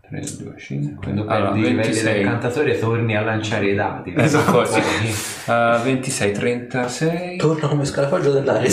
3, 0.09 0.21
2, 0.39 0.55
5. 0.59 0.95
Quando 1.03 1.23
Allora, 1.27 1.51
perdi 1.53 1.59
i 1.59 1.63
livelli 1.63 1.83
26. 1.89 2.13
dell'incantatore 2.13 2.79
torni 2.79 3.17
a 3.17 3.21
lanciare 3.23 3.67
i 3.71 3.75
dati. 3.75 4.13
Esatto. 4.17 4.59
Uh, 4.61 5.83
26, 5.83 6.33
36. 6.33 7.37
Torna 7.39 7.69
come 7.69 7.85
scarafaggio 7.85 8.31
dell'aria. 8.33 8.71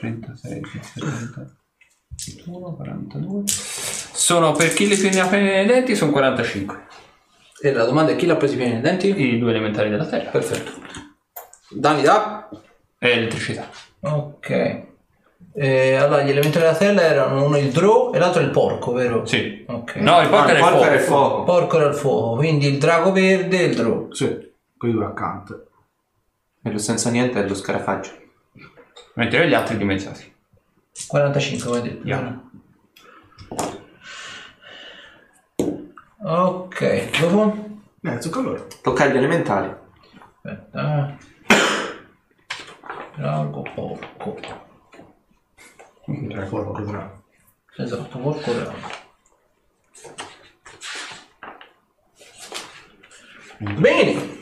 36, 0.00 0.60
31, 2.16 2.74
42. 2.74 3.42
Sono 3.46 4.52
per 4.52 4.72
chi 4.72 4.88
le 4.88 4.96
piene 4.96 5.20
appena 5.20 5.50
nei 5.50 5.66
denti 5.66 5.94
sono 5.94 6.12
45. 6.12 6.86
e 7.62 7.72
la 7.72 7.84
domanda 7.84 8.12
è 8.12 8.16
chi 8.16 8.26
l'ha 8.26 8.36
preso 8.36 8.54
i 8.54 8.56
pieni 8.56 8.72
nei 8.74 8.82
denti? 8.82 9.08
I 9.18 9.38
due 9.38 9.50
elementari 9.50 9.90
della 9.90 10.06
terra. 10.06 10.30
Perfetto. 10.30 10.72
Danni 11.70 12.02
da? 12.02 12.48
Elettricità. 12.98 13.68
Ok. 14.00 14.88
Eh, 15.52 15.94
allora, 15.96 16.22
gli 16.22 16.30
elementari 16.30 16.64
della 16.64 16.76
terra 16.76 17.02
erano 17.02 17.44
uno 17.44 17.58
il 17.58 17.70
draw 17.72 18.14
e 18.14 18.18
l'altro 18.18 18.40
il 18.40 18.50
porco, 18.50 18.92
vero? 18.92 19.26
Sì. 19.26 19.64
Ok. 19.68 19.96
No, 19.96 20.20
il 20.20 20.28
porco 20.28 20.44
Ah, 20.46 20.50
era 20.50 20.58
il 20.58 20.64
il 20.64 20.70
porco 20.70 20.84
era 20.84 20.94
il 20.94 21.00
fuoco. 21.00 21.28
fuoco. 21.28 21.44
Porco 21.44 21.76
era 21.78 21.88
il 21.88 21.94
fuoco, 21.94 22.36
quindi 22.36 22.66
il 22.68 22.78
drago 22.78 23.12
verde 23.12 23.58
e 23.60 23.64
il 23.64 23.74
draw. 23.74 24.12
Sì, 24.12 24.52
quei 24.76 24.92
due 24.92 25.04
accanto. 25.06 25.66
E 26.62 26.70
lo 26.70 26.78
senza 26.78 27.10
niente 27.10 27.42
è 27.42 27.46
lo 27.48 27.54
scarafaggio. 27.54 28.10
Mentre 29.14 29.48
gli 29.48 29.54
altri 29.54 29.76
dimezzati. 29.76 30.32
45 31.08 31.68
come 31.68 31.82
detto. 31.82 32.06
Yeah. 32.06 32.40
Ok, 36.22 37.18
dopo? 37.20 37.56
Eh, 38.02 38.18
allora. 38.34 38.60
Tocca 38.82 39.04
agli 39.04 39.16
elementali. 39.16 39.74
Aspetta. 40.42 41.16
eh. 41.16 41.28
Drago, 43.16 43.62
porco. 43.74 44.38
Porco 46.48 46.82
drago. 46.82 47.22
Esatto, 47.76 48.18
porco 48.18 48.52
drago. 48.52 48.98
Bene, 53.58 54.40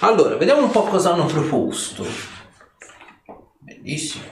allora 0.00 0.36
vediamo 0.36 0.62
un 0.62 0.70
po' 0.70 0.82
cosa 0.82 1.12
hanno 1.12 1.26
proposto. 1.26 2.06
Bellissimo. 3.58 4.24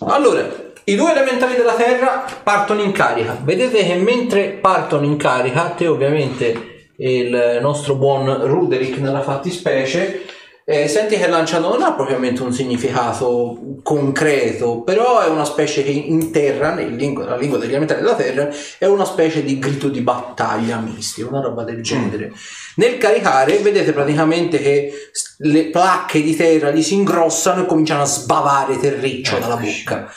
Allora, 0.00 0.48
i 0.84 0.94
due 0.94 1.10
elementali 1.10 1.56
della 1.56 1.74
Terra 1.74 2.24
partono 2.42 2.82
in 2.82 2.92
carica. 2.92 3.36
Vedete 3.42 3.84
che 3.84 3.96
mentre 3.96 4.52
partono 4.52 5.04
in 5.04 5.16
carica, 5.16 5.70
te 5.70 5.88
ovviamente 5.88 6.92
il 6.98 7.58
nostro 7.60 7.96
buon 7.96 8.46
Ruderick 8.46 8.98
nella 8.98 9.22
fattispecie, 9.22 10.24
eh, 10.68 10.88
senti 10.88 11.16
che 11.16 11.28
lanciano 11.28 11.68
non 11.68 11.82
ha 11.82 11.92
propriamente 11.92 12.42
un 12.42 12.52
significato 12.52 13.76
concreto, 13.84 14.80
però 14.82 15.20
è 15.20 15.28
una 15.28 15.44
specie 15.44 15.84
che 15.84 15.90
in 15.90 16.32
terra, 16.32 16.74
lingua, 16.74 17.22
nella 17.22 17.36
lingua 17.36 17.56
degli 17.56 17.68
elementali 17.68 18.00
della 18.00 18.16
Terra, 18.16 18.48
è 18.76 18.84
una 18.86 19.04
specie 19.04 19.44
di 19.44 19.60
grito 19.60 19.88
di 19.88 20.00
battaglia 20.00 20.78
misti, 20.78 21.22
una 21.22 21.40
roba 21.40 21.62
del 21.62 21.84
genere. 21.84 22.32
Nel 22.76 22.98
caricare 22.98 23.58
vedete 23.58 23.92
praticamente 23.92 24.58
che 24.58 24.92
le 25.38 25.66
placche 25.66 26.20
di 26.20 26.34
terra 26.34 26.72
gli 26.72 26.82
si 26.82 26.94
ingrossano 26.94 27.62
e 27.62 27.66
cominciano 27.66 28.02
a 28.02 28.06
sbavare 28.06 28.76
terriccio 28.80 29.38
dalla 29.38 29.56
bocca. 29.56 30.12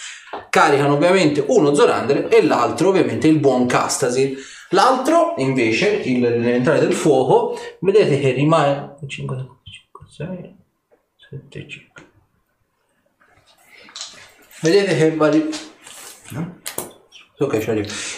Caricano 0.50 0.96
ovviamente 0.96 1.44
uno 1.48 1.76
Zorander 1.76 2.28
e 2.28 2.42
l'altro 2.42 2.90
ovviamente 2.90 3.28
il 3.28 3.38
buon 3.38 3.68
Castasir. 3.68 4.36
L'altro 4.72 5.36
invece, 5.38 6.02
il- 6.04 6.22
l'elementare 6.22 6.80
del 6.80 6.94
fuoco, 6.94 7.56
vedete 7.82 8.20
che 8.20 8.32
rimane 8.32 8.96
5, 9.08 9.48
5, 10.20 10.56
6, 11.30 11.40
7, 11.50 11.68
5. 11.70 12.04
Vedete 14.62 14.98
che 14.98 15.16
vari... 15.16 15.50
Ok, 17.38 17.58
ci. 17.60 17.70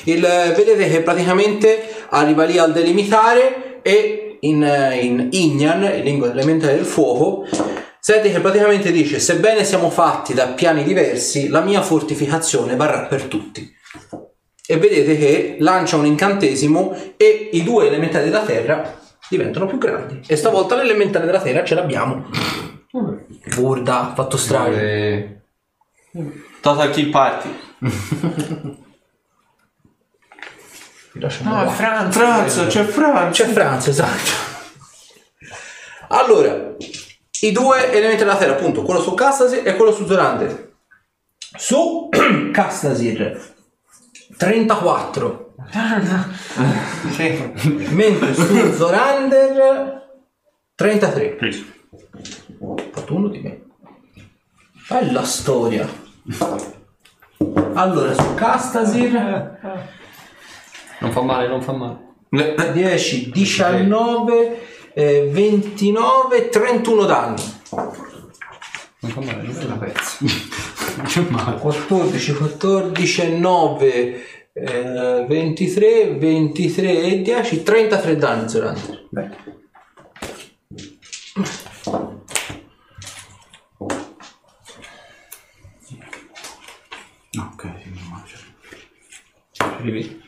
Il, 0.09 0.21
vedete 0.21 0.89
che 0.89 1.01
praticamente 1.01 2.07
arriva 2.09 2.43
lì 2.45 2.57
al 2.57 2.73
delimitare 2.73 3.83
e 3.83 4.37
in, 4.39 4.63
in 4.99 5.27
Ignan, 5.29 5.83
in 5.83 6.03
lingua 6.03 6.31
elementare 6.31 6.73
del 6.73 6.85
fuoco, 6.85 7.45
senti 7.99 8.31
che 8.31 8.39
praticamente 8.39 8.91
dice 8.91 9.19
sebbene 9.19 9.63
siamo 9.63 9.91
fatti 9.91 10.33
da 10.33 10.47
piani 10.47 10.83
diversi, 10.83 11.49
la 11.49 11.61
mia 11.61 11.83
fortificazione 11.83 12.75
varrà 12.75 13.05
per 13.05 13.25
tutti. 13.25 13.71
E 14.65 14.77
vedete 14.77 15.15
che 15.17 15.57
lancia 15.59 15.97
un 15.97 16.07
incantesimo 16.07 16.95
e 17.15 17.49
i 17.53 17.61
due 17.61 17.85
elementari 17.85 18.25
della 18.25 18.43
terra 18.43 19.00
diventano 19.37 19.65
più 19.65 19.77
grandi. 19.77 20.21
E 20.27 20.35
stavolta 20.35 20.75
l'elementare 20.75 21.25
della 21.25 21.41
terra 21.41 21.63
ce 21.63 21.75
l'abbiamo. 21.75 22.29
Burda, 23.55 24.11
fatto 24.13 24.35
strage. 24.37 25.43
Total 26.59 26.89
Kill 26.91 27.09
Party. 27.09 27.49
No. 31.43 31.69
Franz. 31.69 32.15
Franz, 32.15 32.65
c'è 32.67 32.83
Franz. 32.83 33.35
C'è 33.37 33.45
Franz, 33.47 33.87
esatto. 33.87 34.31
Allora, 36.09 36.75
i 37.41 37.51
due 37.51 37.91
elementi 37.91 38.17
della 38.17 38.35
terra, 38.35 38.53
appunto, 38.53 38.83
quello 38.83 39.01
su 39.01 39.13
Castasir 39.13 39.65
e 39.65 39.75
quello 39.75 39.93
su 39.93 40.05
Zorander. 40.05 40.73
Su 41.57 42.09
Castasir 42.51 43.53
34, 44.37 45.40
mentre 47.91 48.33
su 48.33 48.73
Zorander 48.73 50.09
33. 50.75 51.27
Preso. 51.37 51.63
Ho 52.59 52.75
fatto 52.91 53.15
uno 53.15 53.27
di 53.27 53.39
me. 53.39 53.61
Bella 54.87 55.23
storia. 55.23 55.87
Allora, 57.73 58.13
su 58.13 58.33
Castasir 58.35 59.11
Non 60.99 61.11
fa 61.11 61.21
male, 61.21 61.47
non 61.47 61.61
fa 61.61 61.71
male. 61.71 61.97
10, 62.29 63.31
19, 63.31 64.93
eh, 64.93 65.29
29, 65.31 66.49
31 66.49 67.05
danni. 67.05 67.41
Non 67.71 69.11
fa 69.11 69.21
male, 69.21 69.41
non 69.43 69.53
fa 69.53 69.65
Una 69.65 69.75
male. 69.75 69.91
pezza. 69.91 70.17
Non 70.97 71.05
c'è 71.05 71.21
male. 71.29 71.57
14, 71.57 72.33
14, 72.33 73.39
9, 73.39 74.21
eh, 74.53 75.25
23, 75.27 76.15
23 76.15 77.01
e 77.03 77.21
10, 77.21 77.63
33 77.63 78.15
danni 78.17 78.49
Zorander. 78.49 79.07
No, 87.33 87.51
ok. 87.53 87.65
Arrivi. 89.57 90.21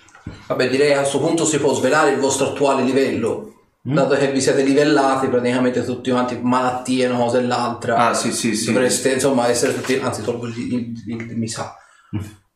Vabbè, 0.47 0.69
direi 0.69 0.93
a 0.93 0.99
questo 0.99 1.19
punto 1.19 1.45
si 1.45 1.59
può 1.59 1.73
svelare 1.73 2.11
il 2.11 2.19
vostro 2.19 2.49
attuale 2.49 2.83
livello. 2.83 3.49
Dato 3.81 4.15
che 4.15 4.31
vi 4.31 4.39
siete 4.39 4.63
livellati 4.63 5.27
praticamente 5.27 5.83
tutti 5.83 6.09
quanti 6.09 6.39
malattie, 6.41 7.05
una 7.07 7.17
cosa 7.17 7.39
e 7.39 7.43
l'altra. 7.43 7.97
Ah, 7.97 8.13
sì, 8.13 8.31
sì, 8.31 8.55
sì. 8.55 8.71
Dovreste 8.71 9.11
insomma 9.13 9.47
essere 9.47 9.75
tutti. 9.75 9.95
Anzi, 9.95 10.21
tolgo 10.23 10.47
il, 10.47 10.57
il- 10.57 11.03
il- 11.07 11.37
mi 11.37 11.49
sa. 11.49 11.75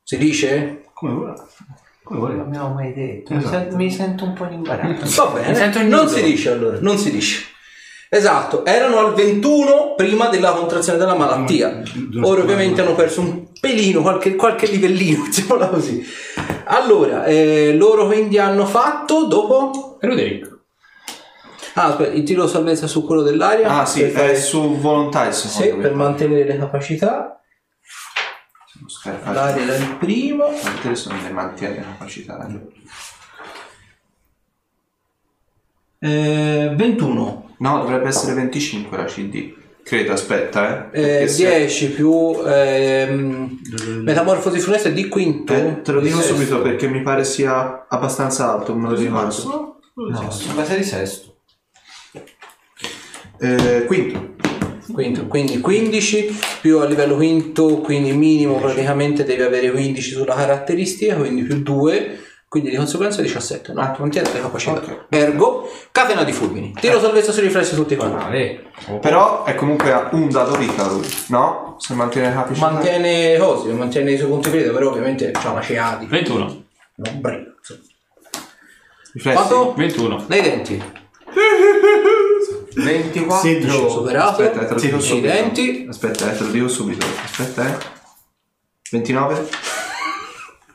Si 0.03 0.17
dice? 0.17 0.83
Come 0.93 1.13
vuoi? 1.13 1.33
Come 2.07 2.19
vuoi? 2.19 2.35
Non 2.37 2.45
abbiamo 2.45 2.73
mai 2.73 2.93
detto. 2.93 3.33
Mi, 3.33 3.39
Esatto. 3.39 3.57
sento, 3.57 3.75
mi 3.75 3.91
sento 3.91 4.23
un 4.23 4.33
po' 4.33 4.45
in 4.45 4.53
imbarazzo. 4.53 5.25
Va 5.33 5.41
bene, 5.41 5.87
non 5.87 6.07
si 6.07 6.23
dice 6.23 6.51
allora, 6.51 6.77
non 6.79 6.97
si 6.97 7.11
dice. 7.11 7.43
Esatto, 8.09 8.63
erano 8.63 8.99
al 8.99 9.13
21 9.13 9.95
prima 9.97 10.29
della 10.29 10.51
contrazione 10.51 10.97
della 10.97 11.15
malattia. 11.15 11.83
Ora 12.21 12.41
ovviamente 12.41 12.79
hanno 12.79 12.95
perso 12.95 13.19
un 13.19 13.47
pelino, 13.59 14.01
qualche, 14.01 14.35
qualche 14.35 14.67
livellino, 14.67 15.25
diciamola 15.27 15.67
così. 15.67 16.01
Allora, 16.67 17.25
eh, 17.25 17.73
loro 17.75 18.05
quindi 18.05 18.37
hanno 18.37 18.65
fatto 18.65 19.25
dopo... 19.25 19.97
Roderick. 19.99 20.55
Ah, 21.73 21.87
aspetta, 21.87 22.13
il 22.13 22.23
tiro 22.23 22.47
salvezza 22.47 22.87
su 22.87 23.05
quello 23.05 23.21
dell'aria. 23.21 23.67
Ah, 23.67 23.85
sì, 23.85 24.01
è 24.03 24.35
su 24.35 24.77
volontà 24.77 25.29
sì, 25.31 25.67
per 25.73 25.93
mantenere 25.93 26.45
le 26.45 26.57
capacità. 26.57 27.36
Mantenere. 29.11 29.33
L'aria 29.33 29.63
era 29.63 29.75
il 29.75 29.95
primo. 29.97 30.45
Adesso 30.45 31.09
non 31.11 31.21
ne 31.23 31.29
mantiene 31.31 31.75
la 31.77 31.81
capacità. 31.83 32.47
Eh, 35.99 36.73
21. 36.75 37.49
No, 37.59 37.77
dovrebbe 37.79 38.07
essere 38.09 38.33
25 38.35 38.97
la 38.97 39.05
CD. 39.05 39.53
Credo, 39.83 40.11
aspetta, 40.11 40.91
eh. 40.91 40.99
Eh, 40.99 41.01
Perché 41.01 41.27
se- 41.29 41.57
10 41.59 41.91
più 41.91 42.35
ehm, 42.45 43.59
metamorfosi 44.03 44.59
funesta 44.59 44.89
di 44.89 45.07
quinto. 45.07 45.53
Eh, 45.53 45.81
te 45.81 45.91
lo 45.93 46.01
dico 46.01 46.17
Di 46.17 46.21
sesto. 46.23 46.35
subito 46.35 46.61
perché 46.61 46.87
mi 46.89 47.01
pare 47.01 47.23
sia 47.23 47.85
abbastanza 47.87 48.51
alto, 48.51 48.75
me 48.75 48.89
lo 48.89 48.95
ricordo. 48.95 49.79
No, 49.95 50.29
su 50.29 50.53
base 50.53 50.77
di 50.77 50.83
sesto. 50.83 51.37
Eh, 53.39 53.85
quinto. 53.87 54.35
Quinto, 54.91 55.27
quindi 55.27 55.59
15 55.59 56.39
più 56.61 56.79
a 56.79 56.85
livello 56.85 57.15
quinto, 57.15 57.77
quindi 57.79 58.13
minimo 58.13 58.59
praticamente 58.59 59.23
devi 59.23 59.41
avere 59.41 59.71
15 59.71 60.11
sulla 60.11 60.35
caratteristica, 60.35 61.15
quindi 61.15 61.43
più 61.43 61.61
2, 61.61 62.19
quindi 62.47 62.69
di 62.69 62.77
conseguenza 62.77 63.21
17. 63.21 63.73
No, 63.73 63.95
mantieni 63.99 64.31
le 64.31 64.39
capacità. 64.39 64.77
Ok. 64.77 65.05
Ergo, 65.09 65.69
catena 65.91 66.23
di 66.23 66.31
fulmini. 66.31 66.73
Tiro 66.79 66.99
salvezza 66.99 67.31
sui 67.31 67.43
riflessi 67.43 67.75
tutti 67.75 67.95
quanti. 67.97 68.23
Vale. 68.23 68.99
Però 69.01 69.43
è 69.43 69.53
comunque 69.55 69.91
a 69.91 70.09
un 70.13 70.29
dato 70.29 70.55
vita 70.55 70.87
lui, 70.87 71.07
no? 71.27 71.75
Se 71.79 71.93
mantiene 71.93 72.29
la 72.29 72.41
capacità. 72.41 72.69
Mantiene 72.71 73.37
cose, 73.37 73.71
mantiene 73.73 74.11
i 74.11 74.17
suoi 74.17 74.29
punti 74.29 74.49
vita, 74.49 74.71
però 74.71 74.89
ovviamente 74.89 75.31
c'ha 75.31 75.51
una 75.51 75.61
CA 75.61 75.97
di 75.99 76.05
21. 76.05 76.63
non 76.95 77.21
briga. 77.21 77.53
insomma. 77.57 77.79
Riflessi. 79.13 79.37
Quanto? 79.37 79.73
21. 79.75 80.25
Nei 80.27 80.41
denti. 80.41 80.83
24. 82.83 83.41
16. 83.41 83.89
Superato. 83.89 84.41
Aspetta, 84.41 84.65
te 84.65 84.73
lo 84.73 84.79
dico 84.79 84.99
subito. 84.99 85.27
denti. 85.27 85.85
Aspetta, 85.89 86.31
eh, 86.31 86.37
te 86.37 86.43
lo 86.43 86.49
dico 86.49 86.67
subito. 86.67 87.05
Aspetta, 87.23 87.67
eh. 87.67 87.77
29? 88.91 89.47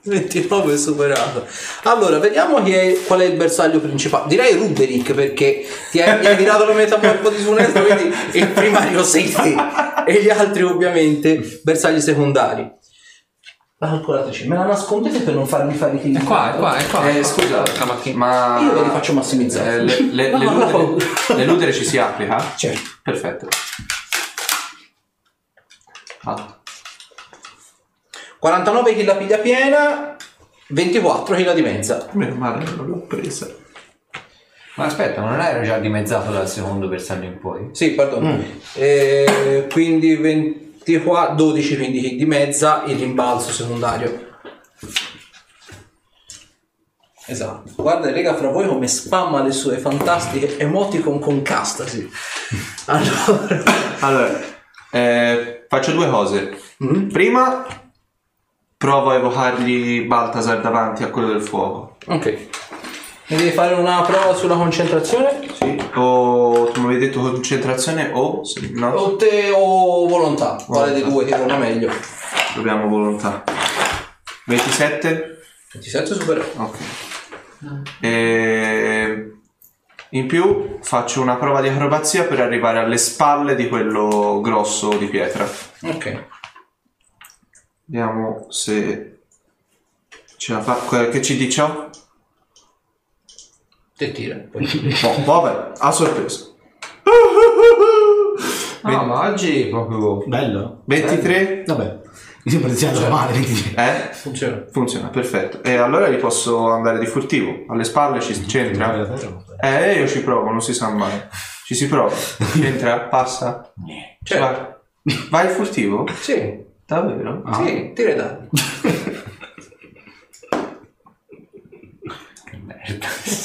29 0.05 0.75
è 0.75 0.77
superato. 0.77 1.47
Allora, 1.85 2.19
vediamo 2.19 2.61
chi 2.63 2.73
è, 2.73 2.99
qual 3.07 3.21
è 3.21 3.25
il 3.25 3.37
bersaglio 3.37 3.79
principale. 3.79 4.29
Direi 4.29 4.55
Ruderick 4.55 5.13
perché 5.15 5.65
ti 5.91 6.01
hai, 6.01 6.21
gli 6.21 6.27
hai 6.27 6.37
tirato 6.37 6.65
la 6.65 6.73
metamorfosi 6.73 7.41
su 7.41 7.53
Nesta, 7.53 7.81
quindi 7.81 8.13
il 8.33 8.49
primario 8.49 9.05
sei 9.05 9.31
te. 9.31 9.55
E 10.05 10.21
gli 10.21 10.29
altri 10.29 10.63
ovviamente 10.63 11.61
bersagli 11.63 12.01
secondari. 12.01 12.69
Calcolateci, 13.89 14.47
me 14.47 14.57
la 14.57 14.65
nascondete 14.65 15.23
per 15.23 15.35
non 15.35 15.45
farmi 15.45 15.75
fare 15.75 15.97
i 15.97 16.01
kill? 16.01 16.17
È 16.17 16.23
qua, 16.23 16.55
è 16.55 16.57
qua, 16.57 16.77
è 16.77 16.87
qua. 16.87 17.11
Eh, 17.11 17.25
scusa, 17.25 17.65
ma... 18.15 18.61
Io 18.61 18.75
ve 18.75 18.83
li 18.83 18.91
faccio 18.91 19.13
massimizzare. 19.13 19.79
Eh, 19.79 19.83
le, 19.83 20.01
le, 20.13 20.31
No, 20.31 20.39
le 20.39 20.45
no, 20.71 20.97
le 21.35 21.45
ludere 21.45 21.73
ci 21.73 21.85
si 21.85 21.99
applica? 21.99 22.41
Certo. 22.55 22.81
Perfetto. 23.03 23.49
Ah. 26.23 26.61
49 28.39 28.95
kill 28.95 29.05
la 29.05 29.17
piglia 29.17 29.39
piena, 29.39 30.17
24 30.69 31.35
kill 31.35 31.53
di 31.53 31.63
mezza. 31.63 32.07
Meno 32.13 32.37
male, 32.37 32.65
non 32.77 32.87
l'ho 32.87 33.01
presa. 33.01 33.49
Ma 34.77 34.85
aspetta, 34.85 35.23
non 35.23 35.41
era 35.41 35.61
già 35.63 35.79
dimezzato 35.79 36.31
dal 36.31 36.49
secondo 36.49 36.87
bersaglio 36.87 37.27
in 37.27 37.39
poi? 37.41 37.71
Sì, 37.73 37.91
perdono. 37.95 38.43
Eh, 38.75 39.67
quindi 39.69 40.15
24, 40.85 41.35
12 41.35 41.77
quindi 41.77 42.17
di 42.17 42.25
mezza, 42.27 42.83
il 42.87 42.97
rimbalzo 42.99 43.51
secondario. 43.51 44.31
Esatto. 47.25 47.71
Guarda, 47.77 48.11
lega 48.11 48.35
fra 48.35 48.49
voi 48.49 48.67
come 48.67 48.89
spamma 48.89 49.43
le 49.43 49.53
sue 49.53 49.79
fantastiche 49.79 50.59
emoticon 50.59 51.19
con 51.21 51.43
castasi. 51.43 52.11
Allora, 52.87 53.63
Allora, 54.01 54.41
eh, 54.91 55.67
faccio 55.69 55.93
due 55.93 56.11
cose. 56.11 56.61
Mm. 56.85 57.11
Prima, 57.11 57.65
provo 58.77 59.11
a 59.11 59.15
evocargli 59.15 60.05
Baltasar 60.05 60.61
davanti 60.61 61.05
a 61.05 61.11
quello 61.11 61.29
del 61.29 61.43
fuoco. 61.43 61.97
ok. 62.07 62.49
Mi 63.33 63.39
devi 63.39 63.51
fare 63.53 63.73
una 63.75 64.03
prova 64.03 64.35
sulla 64.35 64.57
concentrazione? 64.57 65.41
Sì. 65.55 65.91
O 65.95 66.71
tu 66.71 66.81
mi 66.81 66.87
avevi 66.89 67.07
detto 67.07 67.21
concentrazione 67.21 68.11
o... 68.13 68.45
se- 68.45 68.69
No, 68.75 68.89
O 68.91 69.17
te 69.17 69.51
o 69.51 70.07
volontà? 70.07 70.63
Quale 70.67 70.93
dei 70.93 71.01
Volontà. 71.03 71.23
due 71.23 71.25
ti 71.25 71.31
torna 71.41 71.57
meglio? 71.57 71.91
proviamo 72.53 72.89
volontà. 72.89 73.43
27? 74.45 75.39
27 75.73 76.15
superato. 76.15 76.61
Ok. 76.63 76.77
E... 78.01 79.33
In 80.11 80.27
più 80.27 80.79
faccio 80.83 81.23
una 81.23 81.37
prova 81.37 81.63
di 81.63 81.69
acrobazia 81.69 82.25
per 82.25 82.39
arrivare 82.41 82.81
alle 82.81 82.99
spalle 82.99 83.55
di 83.55 83.67
quello 83.71 84.43
grosso 84.43 84.91
di 84.99 85.07
pietra. 85.07 85.49
Ok. 85.85 86.25
Vediamo 87.87 88.45
se 88.51 89.21
ce 90.37 90.53
la 90.53 90.61
fa. 90.61 90.75
que- 90.75 91.09
Che 91.09 91.23
ci 91.23 91.39
dice? 91.39 91.89
Te 94.03 94.13
tira. 94.13 94.37
Poi. 94.51 94.67
No, 95.03 95.25
vabbè, 95.25 95.73
a 95.79 95.93
sorpresa. 95.93 96.47
No, 98.83 99.05
ma 99.05 99.29
oggi 99.31 99.67
proprio... 99.71 100.25
Bello. 100.27 100.83
23? 100.87 101.63
Vabbè, 101.67 101.99
mi 102.45 102.51
sembra 102.51 102.69
iniziato 102.69 103.09
male. 103.09 103.33
quindi- 103.33 103.75
Eh? 103.77 104.09
Funziona. 104.13 104.65
Funziona, 104.73 105.09
perfetto. 105.09 105.63
E 105.63 105.77
allora 105.77 106.09
gli 106.09 106.17
posso 106.17 106.69
andare 106.71 106.99
di 106.99 107.07
furtivo. 107.07 107.65
Alle 107.69 107.85
spalle 107.85 108.21
ci 108.21 108.45
c'entra. 108.45 109.09
Eh, 109.61 109.93
io 110.01 110.09
ci 110.09 110.23
provo, 110.25 110.51
non 110.51 110.61
si 110.61 110.75
sa 110.75 110.89
mai. 110.91 111.13
Ci 111.65 111.75
si 111.77 111.87
prova. 111.87 112.13
C'entra? 112.61 112.99
Passa? 113.03 113.73
Certo. 114.25 114.45
Vai. 115.05 115.17
Vai 115.31 115.49
furtivo? 115.49 116.07
Sì. 116.21 116.59
Davvero? 116.85 117.43
Sì, 117.53 117.93
tira 117.95 118.11
i 118.11 118.15
dadi. 118.17 118.49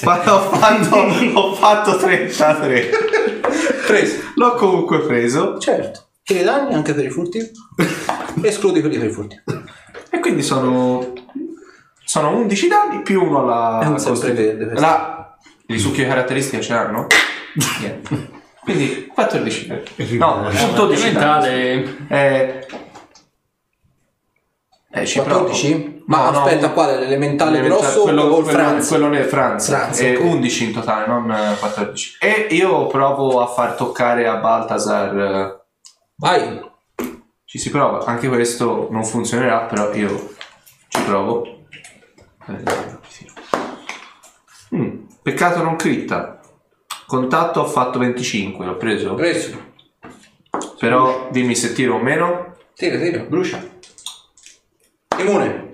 Ma 0.03 0.33
ho 0.33 0.39
fatto, 0.51 0.95
ho 1.39 1.53
fatto 1.55 1.97
33. 1.97 2.89
Preso. 3.85 4.15
L'ho 4.35 4.53
comunque 4.55 5.01
preso. 5.01 5.57
Certo. 5.59 6.05
Tiri 6.23 6.41
i 6.41 6.43
danni 6.43 6.73
anche 6.73 6.93
per 6.93 7.05
i 7.05 7.09
furtivi. 7.09 7.49
Escludi 8.43 8.81
quelli 8.81 8.97
per 8.97 9.07
i 9.07 9.11
furtivi. 9.11 9.43
E 10.09 10.19
quindi 10.19 10.41
sono. 10.43 11.13
Sono 12.03 12.35
11 12.37 12.67
danni 12.67 13.01
più 13.01 13.23
uno 13.23 13.39
alla. 13.41 13.79
È 13.83 13.87
un 13.87 13.99
sempre 13.99 14.19
costi- 14.19 14.41
verde 14.41 14.65
questo. 14.65 14.85
La. 14.85 15.37
I 15.69 15.79
succhi 15.79 16.01
di 16.03 16.07
caratteristica 16.07 16.61
ce 16.61 16.73
l'hanno? 16.73 17.07
Niente. 17.79 18.35
Quindi 18.63 19.07
14. 19.13 19.83
No, 20.17 20.49
su 20.51 20.73
12 20.73 21.11
danni. 21.13 22.05
Eh, 22.09 22.65
eh, 24.91 25.05
ci 25.05 25.21
provo. 25.21 25.51
14? 26.08 26.10
Ma 26.10 26.24
No, 26.26 26.32
no, 26.32 26.43
aspetta, 26.45 26.68
un- 26.68 26.74
quale? 26.74 26.99
L'elementale 26.99 27.58
Elementare- 27.60 27.82
grosso 27.82 28.01
quello, 28.03 28.22
o 28.24 28.38
il 28.39 28.43
quello- 28.43 28.49
Franz? 28.60 28.88
Quello 28.88 29.08
nel 29.10 29.26
Franz. 29.26 29.68
Franz, 29.68 29.99
Eh, 29.99 30.16
ok. 30.16 30.24
11 30.24 30.64
in 30.66 30.74
totale, 30.74 31.05
non 31.08 31.32
eh, 31.32 31.55
14. 31.60 32.18
E 32.20 32.47
io 32.51 32.88
provo 32.88 33.41
a 33.41 33.47
far 33.47 33.74
toccare 33.76 34.28
a 34.28 34.36
Baltasar. 34.38 35.18
eh, 35.18 35.66
Vai. 36.16 36.66
Ci 37.45 37.60
si 37.60 37.70
prova. 37.70 38.03
Anche 38.05 38.28
questo 38.28 38.88
non 38.89 39.03
funzionerà, 39.05 39.60
però 39.66 39.93
io 39.93 40.30
ci 40.88 41.01
provo. 41.03 41.45
Mm, 44.76 44.97
peccato 45.22 45.62
non 45.64 45.76
critta. 45.76 46.39
Contatto 47.05 47.62
ho 47.62 47.66
fatto 47.66 47.99
25, 47.99 48.66
l'ho 48.66 48.76
preso. 48.78 49.14
Preso. 49.14 49.66
Però 50.80 51.28
dimmi 51.32 51.55
se 51.55 51.72
tiro 51.74 51.95
o 51.95 51.99
meno. 52.01 52.55
Tira, 52.76 52.97
tira. 52.97 53.20
Brucia. 53.24 53.64
Immune. 55.20 55.66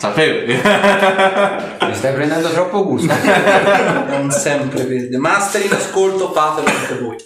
Sapevo. 0.00 0.46
Mi 1.86 1.94
stai 1.94 2.14
prendendo 2.14 2.48
troppo 2.50 2.84
gusto. 2.84 3.12
Non 4.08 4.30
sempre 4.30 4.84
vede. 4.84 5.18
Master 5.18 5.62
in 5.62 5.72
ascolto, 5.72 6.32
fatelo 6.32 6.68
anche 6.68 6.98
voi. 6.98 7.16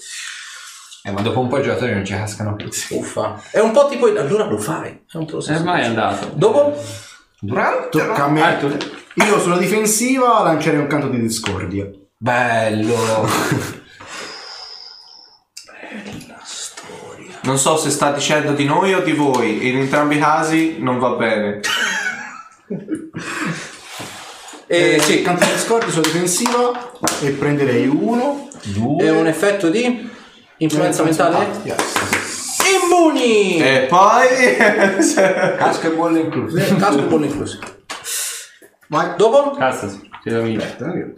eh, 1.05 1.11
ma 1.13 1.21
dopo 1.21 1.39
un 1.39 1.49
po' 1.49 1.59
i 1.59 1.63
giocatori 1.63 1.93
non 1.93 2.05
ci 2.05 2.15
cascano 2.15 2.57
più. 2.57 2.69
Uffa. 2.91 3.41
È 3.51 3.61
un 3.61 3.71
po' 3.71 3.87
tipo... 3.89 4.07
Allora 4.07 4.47
lo 4.47 4.59
fai. 4.59 5.05
È 5.09 5.17
un 5.17 5.25
processo. 5.27 5.61
Ormai 5.61 5.83
è 5.83 5.85
andato. 5.85 6.31
Dopo? 6.35 6.77
Durante 7.39 7.89
Tocca 7.91 8.25
a 8.25 8.29
me. 8.29 8.59
Io 9.15 9.39
sulla 9.39 9.57
difensiva 9.57 10.43
lancerei 10.43 10.81
un 10.81 10.89
canto 10.89 11.07
di 11.09 11.21
discordia. 11.21 11.87
Bello. 12.17 13.29
Non 17.43 17.59
so 17.59 17.77
se 17.77 17.91
sta 17.91 18.11
dicendo 18.11 18.53
di 18.53 18.65
noi 18.65 18.95
o 18.95 19.01
di 19.01 19.13
voi. 19.13 19.69
In 19.69 19.79
entrambi 19.79 20.17
i 20.17 20.19
casi 20.19 20.77
non 20.81 20.99
va 20.99 21.11
bene. 21.11 21.61
Eh, 22.69 23.11
Eh, 24.67 24.99
sì. 25.01 25.23
Canto 25.23 25.45
di 25.45 25.53
discordia 25.53 25.91
sulla 25.91 26.03
difensiva 26.07 26.93
e 27.21 27.31
prenderei 27.31 27.87
uno. 27.87 28.49
È 28.99 29.11
un 29.11 29.27
effetto 29.27 29.69
di 29.69 30.11
influenza 30.59 31.03
mentale? 31.03 31.47
Yes. 31.65 31.83
Immuni! 32.83 33.59
E 33.59 33.87
poi... 33.89 34.57
Casco 35.59 35.87
e 35.87 35.91
bolle 35.91 36.21
incluse. 36.21 36.77
Casco 36.77 37.03
buono 37.03 37.27
incluso. 37.27 37.59
Vai. 38.89 39.15
Dopo? 39.17 39.51
Cazzo, 39.51 40.01
ti 40.23 40.31
domini. 40.31 40.65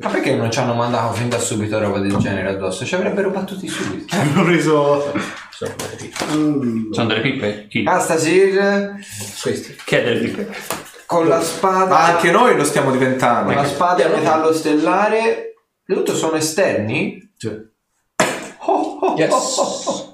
Ma 0.01 0.09
perché 0.09 0.35
non 0.35 0.51
ci 0.51 0.59
hanno 0.59 0.75
mandato 0.75 1.13
fin 1.15 1.29
da 1.29 1.39
subito 1.39 1.79
roba 1.79 1.99
del 2.01 2.17
genere 2.17 2.49
addosso? 2.49 2.85
Ci 2.85 2.95
avrebbero 2.97 3.31
battuti 3.31 3.69
subito. 3.69 4.15
Hanno 4.17 4.43
preso. 4.45 5.13
Mm, 6.35 6.91
Sono 6.93 7.07
delle 7.09 7.21
pippe? 7.21 7.67
Chi? 7.69 7.85
Astasir 7.87 8.95
Questi. 9.41 9.77
Chi 9.85 9.95
è 9.95 10.03
delle 10.03 10.19
pippe? 10.21 10.49
Con 11.07 11.29
la 11.29 11.41
spada. 11.41 11.87
Ma 11.87 12.05
anche 12.05 12.31
noi 12.31 12.57
lo 12.57 12.65
stiamo 12.65 12.91
diventando. 12.91 13.53
con 13.53 13.63
la 13.63 13.69
spada 13.69 14.05
a 14.05 14.09
metallo 14.09 14.53
stellare. 14.53 15.55
Tutto 15.87 16.15
sono 16.15 16.37
esterni? 16.37 17.33
sì. 17.37 17.75
Yes. 19.17 20.09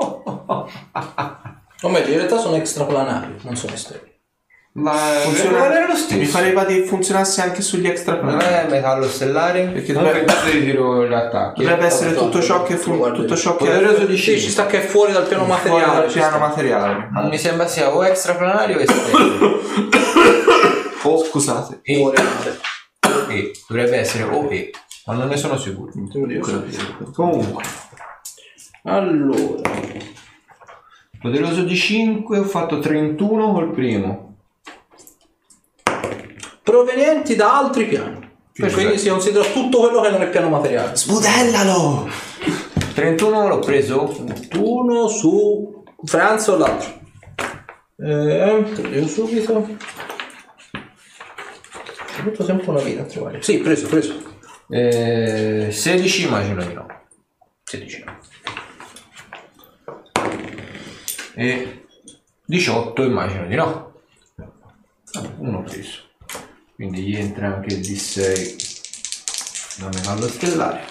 O 1.84 1.88
meglio, 1.88 2.10
in 2.12 2.16
realtà 2.16 2.38
sono 2.38 2.56
extraplanari, 2.56 3.38
non 3.42 3.56
sono 3.56 3.72
esterni. 3.72 4.10
Ma 4.74 4.92
Funziona- 4.92 5.86
lo 5.86 5.94
stesso. 5.96 6.18
Mi 6.18 6.26
pareva 6.26 6.64
di 6.64 6.84
funzionasse 6.84 7.42
anche 7.42 7.60
sugli 7.60 7.86
extra 7.86 8.20
Non 8.22 8.40
è 8.40 8.66
metallo 8.70 9.06
stellare? 9.06 9.66
Perché 9.66 9.92
non 9.92 10.04
dovrebbe- 10.04 10.32
di 10.50 10.60
tiro 10.64 11.06
gli 11.06 11.12
attacchi. 11.12 11.60
Dovrebbe 11.62 11.86
essere 11.86 12.14
tutto 12.14 12.40
ciò 12.40 12.62
che 12.62 12.76
fu, 12.76 13.12
tutto 13.12 13.36
ciò 13.36 13.56
che 13.56 13.66
Poderoso 13.66 14.04
di 14.06 14.16
C 14.16 14.38
ci 14.38 14.48
sta 14.48 14.66
che 14.66 14.82
è 14.82 14.86
fuori 14.86 15.12
dal 15.12 15.26
piano 15.26 15.44
fuori 15.44 15.62
materiale. 15.62 16.00
dal 16.00 16.08
ci 16.10 16.18
piano 16.18 16.38
materiale. 16.38 17.08
Non 17.12 17.28
mi 17.28 17.38
sembra 17.38 17.66
sia 17.66 17.94
o 17.94 18.04
extraplanari 18.06 18.74
o 18.74 18.80
esterni. 18.80 19.60
Oh, 21.04 21.24
scusate. 21.24 21.80
E, 21.82 22.00
male. 22.02 22.60
e 23.28 23.52
dovrebbe 23.68 23.96
essere 23.96 24.24
o 24.24 24.48
e, 24.50 24.70
ma 25.06 25.14
non 25.14 25.28
ne 25.28 25.36
sono 25.36 25.56
sicuro. 25.56 25.92
Comunque. 27.12 27.64
Allora, 28.84 29.60
Poderoso 31.20 31.62
di 31.62 31.76
5, 31.76 32.38
ho 32.38 32.44
fatto 32.44 32.80
31 32.80 33.52
col 33.52 33.70
primo. 33.70 34.38
provenienti 36.64 37.36
da 37.36 37.58
altri 37.58 37.86
piani. 37.86 38.30
Quindi 38.54 38.98
si 38.98 39.08
considera 39.08 39.44
tutto 39.44 39.78
quello 39.80 40.00
che 40.00 40.10
non 40.10 40.22
è 40.22 40.28
piano 40.28 40.48
materiale. 40.48 40.96
Smodellalo! 40.96 42.08
31 42.94 43.48
l'ho 43.48 43.58
preso? 43.60 44.14
Uno 44.56 45.06
su 45.08 45.84
Franz 46.04 46.48
o 46.48 46.56
l'altro. 46.56 47.00
Eh, 47.98 48.64
io 48.92 49.06
subito. 49.06 49.66
Ho 52.16 52.20
avuto 52.20 52.44
sempre 52.44 52.70
una 52.70 52.82
vita 52.82 53.02
a 53.02 53.06
trovare. 53.06 53.42
Sì, 53.42 53.58
preso, 53.58 53.88
preso. 53.88 54.40
Eh, 54.68 55.68
16 55.70 56.26
immagino 56.26 56.64
di 56.64 56.72
no. 56.72 56.86
16. 57.64 58.04
E 61.34 61.86
18 62.44 63.02
immagino 63.02 63.46
di 63.46 63.54
no. 63.54 64.00
Ah, 65.14 65.32
Uno 65.38 65.62
preso. 65.62 66.00
Quindi 66.74 67.02
gli 67.02 67.16
entra 67.16 67.54
anche 67.54 67.74
il 67.74 67.80
D6 67.80 69.80
da 69.80 69.88
metallo 69.88 70.28
stellare. 70.28 70.84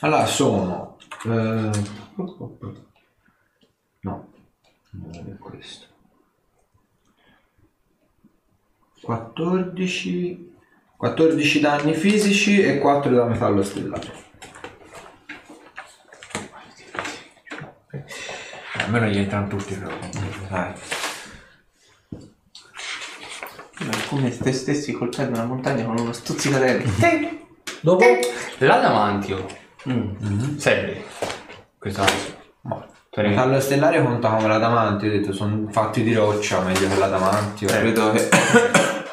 Allora 0.00 0.26
sono... 0.26 0.98
eh, 1.24 1.70
no, 4.00 4.00
non 4.00 4.32
è 5.32 5.36
questo. 5.38 5.86
14, 9.02 10.52
14 10.96 11.60
danni 11.60 11.94
fisici 11.94 12.60
e 12.60 12.78
4 12.78 13.14
da 13.14 13.24
metallo 13.24 13.62
stellare. 13.62 14.28
Almeno 18.74 19.06
gli 19.06 19.18
entrano 19.18 19.48
tutti 19.48 19.74
però. 19.74 19.96
Dai. 20.48 20.72
È 23.78 24.06
come 24.08 24.30
se 24.30 24.42
te 24.42 24.52
stessi 24.52 24.92
colpendo 24.92 25.38
una 25.38 25.46
montagna 25.46 25.84
con 25.84 25.98
uno 25.98 26.12
stuzzicadente. 26.12 27.46
Dopo? 27.80 28.04
L'adamantio. 28.58 29.46
Serve. 30.56 31.04
Questo 33.10 33.22
no. 33.22 33.28
Metallo 33.30 33.60
stellare 33.60 34.00
conta 34.04 34.28
come 34.28 34.46
l'adamantio, 34.46 35.08
ho 35.08 35.10
detto 35.10 35.32
sono 35.32 35.66
fatti 35.72 36.04
di 36.04 36.14
roccia, 36.14 36.60
meglio 36.60 36.88
che 36.88 36.96
l'adamantio. 36.96 37.66
Vedo 37.66 38.12
che... 38.12 38.28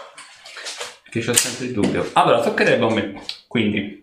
Che 1.10 1.22
c'ho 1.22 1.34
sempre 1.34 1.68
il 1.68 1.72
dubbio. 1.72 2.10
Allora, 2.14 2.42
toccherebbe 2.42 2.86
a 2.86 2.94
me. 2.94 3.22
Quindi. 3.48 4.02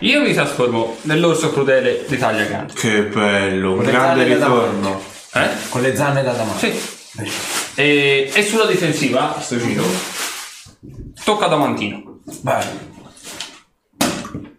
Io 0.00 0.20
mi 0.20 0.34
trasformo 0.34 0.98
nell'orso 1.02 1.50
crudele 1.50 2.04
di 2.06 2.18
taglia 2.18 2.44
grande. 2.44 2.74
Che 2.74 3.04
bello, 3.04 3.70
un 3.70 3.76
Con 3.76 3.84
le 3.86 3.90
grande 3.90 4.22
zanne 4.22 4.38
da 4.38 4.46
ritorno. 4.46 5.02
Eh? 5.32 5.48
Con 5.70 5.80
le 5.80 5.96
zanne 5.96 6.22
d'adamantio. 6.22 6.70
Sì. 6.70 7.30
E, 7.76 8.30
e 8.32 8.42
sulla 8.42 8.66
difensiva, 8.66 9.40
sto 9.40 9.56
giro, 9.56 9.82
tocca 11.24 11.46
Adamantino. 11.46 12.20
Bello. 12.42 12.92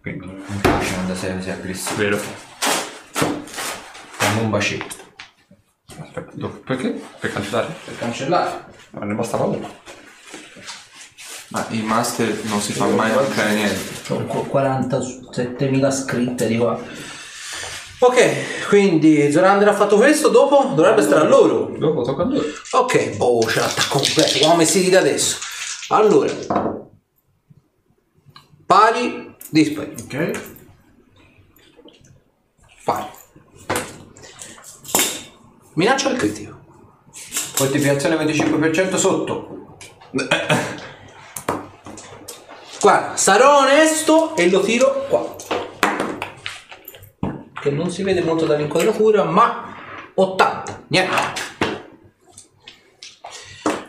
Quindi 0.02 0.26
mi 0.26 0.60
piace 0.62 0.94
quando 0.96 1.16
sei 1.16 1.36
così 1.36 1.52
aggressivo. 1.52 2.02
Vero? 2.02 2.45
Fammi 4.26 4.42
un 4.42 4.50
bacetto. 4.50 4.96
Aspetta, 6.00 6.32
do- 6.34 6.62
perché? 6.66 7.00
Per 7.20 7.32
cancellare? 7.32 7.76
Per 7.86 7.98
cancellare. 7.98 8.66
Ma 8.92 9.06
ne 9.06 9.14
bastava 9.14 9.44
uno. 9.46 9.70
Ma 11.50 11.66
il 11.70 11.84
master 11.84 12.44
non 12.46 12.60
si 12.60 12.74
fa 12.74 12.86
mai 12.88 13.14
mancare 13.14 13.54
niente. 13.54 13.80
Sono 14.04 14.26
qu- 14.26 14.48
47.000 14.50 15.92
scritte 15.92 16.48
di 16.48 16.58
qua. 16.58 16.80
Ok, 18.00 18.68
quindi 18.68 19.32
Zorander 19.32 19.68
ha 19.70 19.74
fatto 19.74 19.96
questo, 19.96 20.28
dopo 20.30 20.74
dovrebbe 20.76 21.02
stare 21.02 21.22
a 21.22 21.30
loro. 21.30 21.74
Dopo 21.78 22.02
tocca 22.02 22.24
a 22.24 22.26
loro. 22.26 22.44
Ok, 22.72 23.16
oh, 23.20 23.40
c'è 23.46 23.60
l'attacco 23.60 24.00
completo, 24.00 24.40
come 24.40 24.58
vestiti 24.58 24.90
da 24.90 25.00
adesso. 25.00 25.38
Allora, 25.90 26.34
pari, 28.66 29.36
dispari, 29.50 29.94
Ok. 30.04 30.32
pari. 32.84 33.08
Minaccia 35.76 36.10
al 36.10 36.16
critico. 36.16 36.54
Fortificazione 37.12 38.16
25% 38.16 38.96
sotto. 38.96 39.78
Guarda, 42.82 43.18
sarò 43.18 43.60
onesto 43.60 44.36
e 44.38 44.50
lo 44.50 44.62
tiro 44.62 45.06
qua. 45.10 45.36
Che 47.62 47.72
non 47.72 47.90
si 47.90 48.04
vede 48.04 48.22
molto 48.22 48.46
dall'inquadratura, 48.46 49.24
ma 49.26 49.76
80. 50.14 50.84
Niente. 50.88 51.44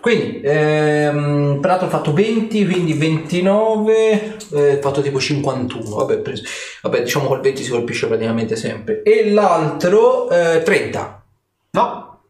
Quindi, 0.01 0.41
ehm, 0.43 1.59
peraltro 1.61 1.87
ho 1.87 1.91
fatto 1.91 2.12
20, 2.12 2.64
quindi 2.64 2.95
29, 2.95 4.39
eh, 4.55 4.76
ho 4.76 4.80
fatto 4.80 5.03
tipo 5.03 5.20
51. 5.20 5.97
Vabbè, 5.97 6.18
preso- 6.18 6.45
vabbè, 6.82 7.03
diciamo 7.03 7.26
col 7.26 7.41
20 7.41 7.62
si 7.62 7.70
colpisce 7.70 8.07
praticamente 8.07 8.57
sempre. 8.57 9.03
E 9.03 9.30
l'altro 9.32 10.30
eh, 10.30 10.62
30. 10.64 11.26
No. 11.77 12.20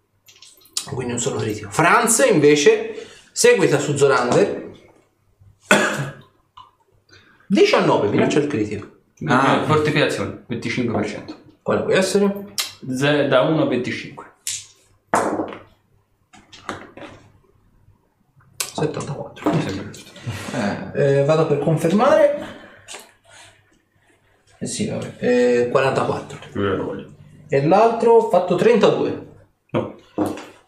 Quindi 0.93 1.13
un 1.13 1.21
solo 1.21 1.39
critico. 1.39 1.71
Franz 1.71 2.25
invece 2.29 3.07
seguita 3.31 3.79
su 3.79 3.97
Zolander. 3.97 4.65
19, 7.47 8.09
minaccia 8.11 8.41
il 8.41 8.49
critico. 8.49 8.95
Ah, 9.27 9.63
fortificazione, 9.65 10.45
25%. 10.51 11.35
Quale 11.63 11.83
può 11.83 11.93
essere? 11.93 12.55
Z- 12.89 13.27
da 13.29 13.43
1 13.43 13.63
a 13.63 13.67
25. 13.67 14.25
74. 18.59 19.51
Mi 19.51 19.63
sembra 19.63 19.91
giusto. 19.91 20.11
Eh, 20.95 21.25
vado 21.25 21.47
per 21.47 21.59
confermare. 21.61 22.55
Eh 24.59 24.67
sì, 24.67 24.89
vabbè. 24.89 25.15
Eh, 25.19 25.69
44. 25.71 26.39
E 27.49 27.67
l'altro 27.67 28.13
ho 28.15 28.29
fatto 28.29 28.57
32. 28.57 29.25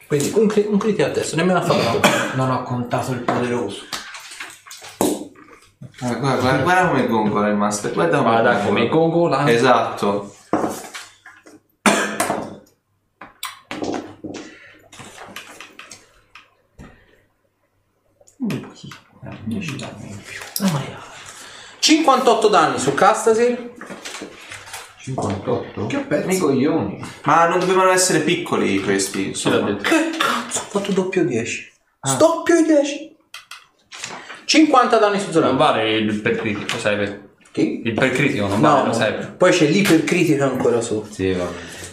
Quindi 0.06 0.32
un, 0.36 0.46
cri- 0.46 0.66
un 0.66 0.78
critico 0.78 1.06
a 1.08 1.10
testa, 1.10 1.36
nemmeno 1.36 1.58
ha 1.58 1.62
fatto. 1.62 2.00
Non 2.36 2.50
ho 2.50 2.62
contato 2.62 3.12
il 3.12 3.20
poderoso. 3.20 3.82
Guarda, 5.98 6.18
guarda, 6.18 6.40
guarda, 6.40 6.62
guarda 6.62 6.88
come 6.88 7.06
gongola 7.06 7.48
il 7.48 7.56
master. 7.56 7.92
Guarda 7.92 8.18
come 8.18 8.28
Guarda 8.30 8.58
come 8.60 8.88
gongola. 8.88 9.50
Esatto. 9.50 10.32
Ah, 20.60 20.72
ma 20.72 20.80
io- 20.82 20.96
58 21.80 22.48
danni 22.48 22.78
su 22.78 22.94
Castasir. 22.94 23.72
58? 25.14 25.86
Che 25.86 25.96
pezzo? 25.98 26.26
Mi 26.26 26.38
coglioni. 26.38 27.04
Ma 27.24 27.46
non 27.48 27.58
dovevano 27.58 27.90
essere 27.90 28.20
piccoli 28.20 28.80
questi. 28.80 29.28
Insomma. 29.28 29.76
Che 29.76 30.10
cazzo, 30.18 30.60
ho 30.60 30.68
fatto 30.68 30.92
doppio 30.92 31.24
10. 31.24 31.72
Doppio 32.18 32.62
10. 32.64 33.16
50 34.44 34.98
danni 34.98 35.18
su 35.18 35.24
Non 35.24 35.32
Zolander. 35.32 35.56
vale 35.58 35.92
il 35.96 36.20
per 36.20 36.36
critico, 36.36 36.78
sai 36.78 36.96
vero? 36.96 37.16
Chi? 37.52 37.82
Il 37.84 37.92
per 37.94 38.10
critico 38.12 38.46
non 38.46 38.60
No, 38.60 38.68
vale, 38.68 38.80
no. 38.82 38.86
lo 38.88 38.92
sai 38.94 39.14
poi 39.36 39.50
c'è 39.52 39.66
l'ipercritico 39.66 40.44
ancora 40.44 40.80
sotto. 40.80 41.12
Sì, 41.12 41.32
vabbè. 41.32 41.50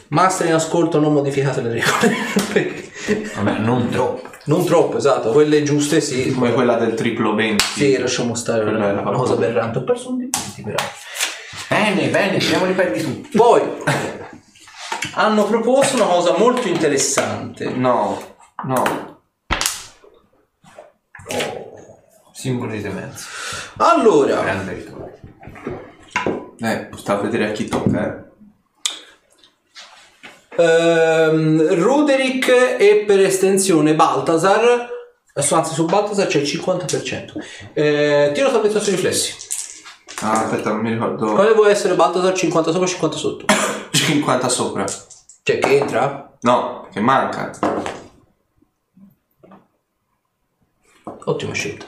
Master 0.09 0.47
in 0.47 0.53
ascolto, 0.53 0.99
non 0.99 1.13
modificate 1.13 1.61
le 1.61 1.69
regole. 1.73 2.83
Vabbè, 3.35 3.59
non 3.59 3.89
troppo. 3.89 4.29
non 4.45 4.65
troppo, 4.65 4.97
esatto. 4.97 5.31
Quelle 5.31 5.61
giuste 5.63 5.99
sì. 6.01 6.31
Come 6.31 6.53
quella 6.53 6.75
del 6.75 6.93
triplo 6.95 7.35
20. 7.35 7.63
Sì, 7.63 7.97
lasciamo 7.97 8.33
stare 8.35 8.63
Quella 8.63 8.93
una, 8.93 9.11
cosa 9.11 9.33
aberrante. 9.33 9.79
Ho 9.79 9.83
perso 9.83 10.09
un 10.09 10.17
dipinti 10.17 10.61
peraltro. 10.63 10.97
Bene, 11.69 12.07
bene, 12.09 12.37
tiriamo 12.37 12.69
i 12.69 12.73
perdi 12.73 13.01
tutti. 13.01 13.37
Poi 13.37 13.61
hanno 15.15 15.45
proposto 15.45 15.95
una 15.95 16.05
cosa 16.05 16.35
molto 16.37 16.67
interessante. 16.67 17.69
No, 17.69 18.21
no. 18.65 19.21
Simbolo 22.33 22.71
di 22.71 22.81
demenza. 22.81 23.27
Allora, 23.77 24.41
Grande 24.41 24.73
ritorno. 24.73 25.11
Eh, 26.59 26.89
sta 26.95 27.13
a 27.13 27.21
vedere 27.21 27.49
a 27.49 27.51
chi 27.51 27.67
tocca, 27.67 28.25
eh. 30.57 30.63
ehm, 30.63 31.73
Ruderick 31.75 32.47
e 32.79 33.03
per 33.05 33.19
estensione 33.19 33.93
Baltasar. 33.95 34.89
adesso, 35.33 35.55
Anzi, 35.55 35.73
su 35.73 35.85
Baltasar 35.85 36.27
c'è 36.27 36.39
il 36.39 36.47
50%. 36.47 37.31
Eh, 37.73 38.31
tiro 38.33 38.49
salvezza 38.49 38.79
sui 38.79 38.91
riflessi. 38.93 39.33
Ah, 40.21 40.43
aspetta, 40.45 40.69
non 40.71 40.79
mi 40.81 40.91
ricordo. 40.91 41.33
Quale 41.33 41.53
può 41.53 41.65
essere 41.65 41.95
Baltasar 41.95 42.33
50 42.33 42.71
sopra 42.71 42.87
50 42.87 43.17
sotto? 43.17 43.45
50 43.91 44.49
sopra. 44.49 44.85
Cioè 45.43 45.59
che 45.59 45.77
entra? 45.77 46.31
No, 46.41 46.87
che 46.91 46.99
manca. 46.99 47.51
Ottima 51.25 51.53
scelta. 51.53 51.85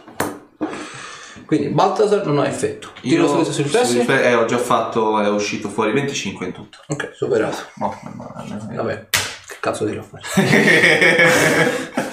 Quindi 1.45 1.69
Baltasar 1.69 2.25
non 2.25 2.39
ha 2.39 2.47
effetto. 2.47 2.89
Tiro 3.01 3.23
Io 3.23 3.27
salvezza 3.29 3.51
sui 3.51 3.63
riflessi? 3.63 3.99
eh, 3.99 4.33
ho 4.35 4.45
già 4.45 4.57
fatto, 4.57 5.19
è 5.21 5.29
uscito 5.29 5.69
fuori 5.69 5.93
25 5.93 6.45
in 6.45 6.51
tutto. 6.51 6.79
Ok, 6.87 7.11
superato. 7.13 7.57
No, 7.75 7.97
Vabbè, 8.73 9.07
che 9.09 9.55
cazzo 9.61 9.85
dirò 9.85 10.01
a 10.01 10.03
fare? 10.19 10.23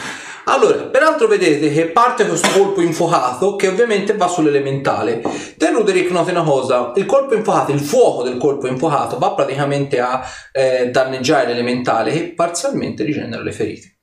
allora, 0.44 0.84
peraltro 0.84 1.26
vedete 1.26 1.72
che 1.72 1.86
parte 1.86 2.26
questo 2.26 2.48
colpo 2.50 2.80
infuocato 2.80 3.56
che 3.56 3.68
ovviamente 3.68 4.14
va 4.14 4.28
sull'elementale. 4.28 5.22
Te 5.56 5.70
Ruderick 5.70 6.10
noti 6.10 6.30
una 6.30 6.42
cosa, 6.42 6.92
il 6.96 7.06
colpo 7.06 7.34
infuocato, 7.34 7.72
il 7.72 7.80
fuoco 7.80 8.22
del 8.22 8.36
colpo 8.36 8.66
infuocato 8.66 9.18
va 9.18 9.32
praticamente 9.32 10.00
a 10.00 10.22
eh, 10.52 10.90
danneggiare 10.90 11.48
l'elementale 11.48 12.12
che 12.12 12.32
parzialmente 12.34 13.04
rigenera 13.04 13.42
le 13.42 13.52
ferite. 13.52 13.96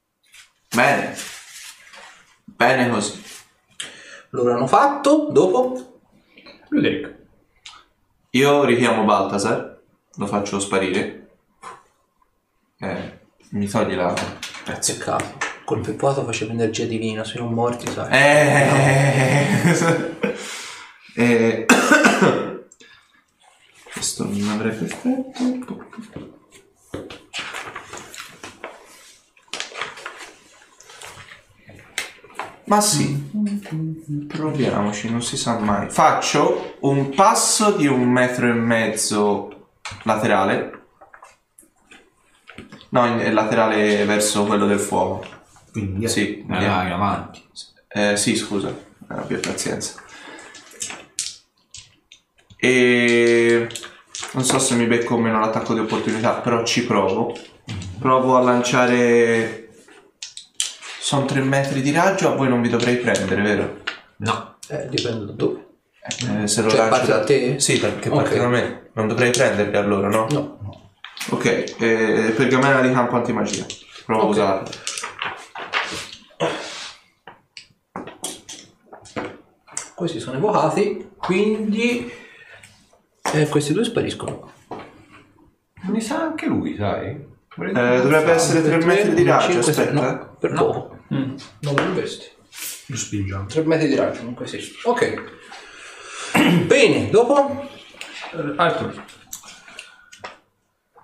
Bene. 0.74 1.16
Bene 2.44 2.90
così. 2.90 3.22
Loro 4.30 4.54
hanno 4.54 4.68
fatto, 4.68 5.28
dopo, 5.32 6.00
Ruderick. 6.70 7.16
Io 8.32 8.64
richiamo 8.64 9.04
Baltasar, 9.04 9.82
lo 10.16 10.26
faccio 10.26 10.60
sparire. 10.60 11.28
Eh, 12.80 13.20
mi 13.50 13.68
togli 13.68 13.96
la... 13.96 14.14
Grazie. 14.64 14.94
peccato, 14.96 15.51
il 15.76 15.78
colpo 15.78 15.90
infuocato 15.92 16.26
faceva 16.26 16.52
energia 16.54 16.86
divina 16.86 17.24
sui 17.24 17.40
non 17.40 17.54
morti, 17.54 17.90
sai. 17.92 18.12
Eh, 18.12 18.76
eh, 21.16 21.66
questo 23.94 24.26
non 24.26 24.50
avrebbe 24.50 24.86
effetto. 24.86 25.90
Ma 32.66 32.80
sì, 32.80 33.30
proviamoci, 34.30 35.10
non 35.10 35.22
si 35.22 35.36
sa 35.36 35.60
mai. 35.60 35.90
Faccio 35.90 36.78
un 36.82 37.10
passo 37.14 37.72
di 37.72 37.86
un 37.86 38.04
metro 38.04 38.48
e 38.48 38.54
mezzo 38.54 39.72
laterale. 40.04 40.80
No, 42.90 43.06
in- 43.08 43.34
laterale 43.34 44.06
verso 44.06 44.46
quello 44.46 44.68
del 44.68 44.80
fuoco. 44.80 45.40
Quindi, 45.72 46.08
Sì, 46.08 46.44
Vai, 46.46 46.66
vai, 46.66 46.92
avanti. 46.92 47.42
eh, 47.88 48.18
sì, 48.18 48.36
scusa, 48.36 48.70
eh, 48.70 48.76
abbia 49.08 49.40
pazienza. 49.40 49.94
E 52.58 53.68
non 54.34 54.44
so 54.44 54.60
se 54.60 54.76
mi 54.76 54.86
becco 54.86 55.16
o 55.16 55.20
meno 55.20 55.40
l'attacco 55.40 55.74
di 55.74 55.80
opportunità, 55.80 56.34
però 56.36 56.64
ci 56.64 56.86
provo. 56.86 57.36
Provo 58.00 58.38
a 58.38 58.42
lanciare. 58.42 59.70
Sono 61.00 61.26
3 61.26 61.42
metri 61.42 61.82
di 61.82 61.92
raggio, 61.92 62.32
a 62.32 62.36
voi 62.36 62.48
non 62.48 62.62
vi 62.62 62.70
dovrei 62.70 62.98
prendere, 62.98 63.42
vero? 63.42 63.78
No. 64.18 64.56
Eh, 64.68 64.88
dipende 64.90 65.26
da 65.26 65.32
dove. 65.32 65.66
Eh, 66.42 66.48
se 66.48 66.62
lo 66.62 66.70
Cioè, 66.70 66.78
lancio 66.80 66.90
parte 66.90 67.08
da 67.12 67.24
te? 67.24 67.60
Sì, 67.60 67.80
perché 67.80 68.10
Ok. 68.10 68.16
parte 68.16 68.38
da 68.38 68.48
me. 68.48 68.90
Non 68.94 69.08
dovrei 69.08 69.32
prenderli 69.32 69.76
allora, 69.76 70.08
no? 70.08 70.28
No. 70.30 70.60
Ok, 71.32 71.46
eh, 71.80 72.34
pergamena 72.36 72.82
di 72.82 72.92
campo 72.92 73.16
antimagia. 73.16 73.66
Provo 74.06 74.22
Ok. 74.22 74.28
a 74.28 74.30
usarlo. 74.30 74.70
Questi 80.02 80.20
sono 80.20 80.38
evocati, 80.38 81.12
quindi 81.16 82.12
eh, 83.34 83.48
questi 83.50 83.72
due 83.72 83.84
spariscono. 83.84 84.52
Mi 85.82 86.02
sa 86.02 86.22
anche 86.24 86.48
lui, 86.48 86.76
sai? 86.76 87.10
Eh, 87.10 87.72
dovrebbe 88.02 88.32
essere 88.32 88.64
3 88.64 88.84
metri 88.84 89.14
di 89.14 89.22
raggio, 89.22 89.60
aspetta. 89.60 89.92
no, 89.92 90.36
per 90.40 90.54
poco. 90.54 90.98
Non 91.10 91.36
dovresti. 91.60 92.26
Lo 92.88 92.96
spingiamo. 92.96 93.46
3 93.46 93.62
metri 93.62 93.90
di 93.90 93.96
raggio, 93.96 94.22
comunque 94.22 94.48
sì. 94.48 94.60
Ok. 94.86 95.22
Bene, 96.66 97.12
dopo? 97.12 97.70
Eh, 98.34 98.54
Arthur. 98.56 99.04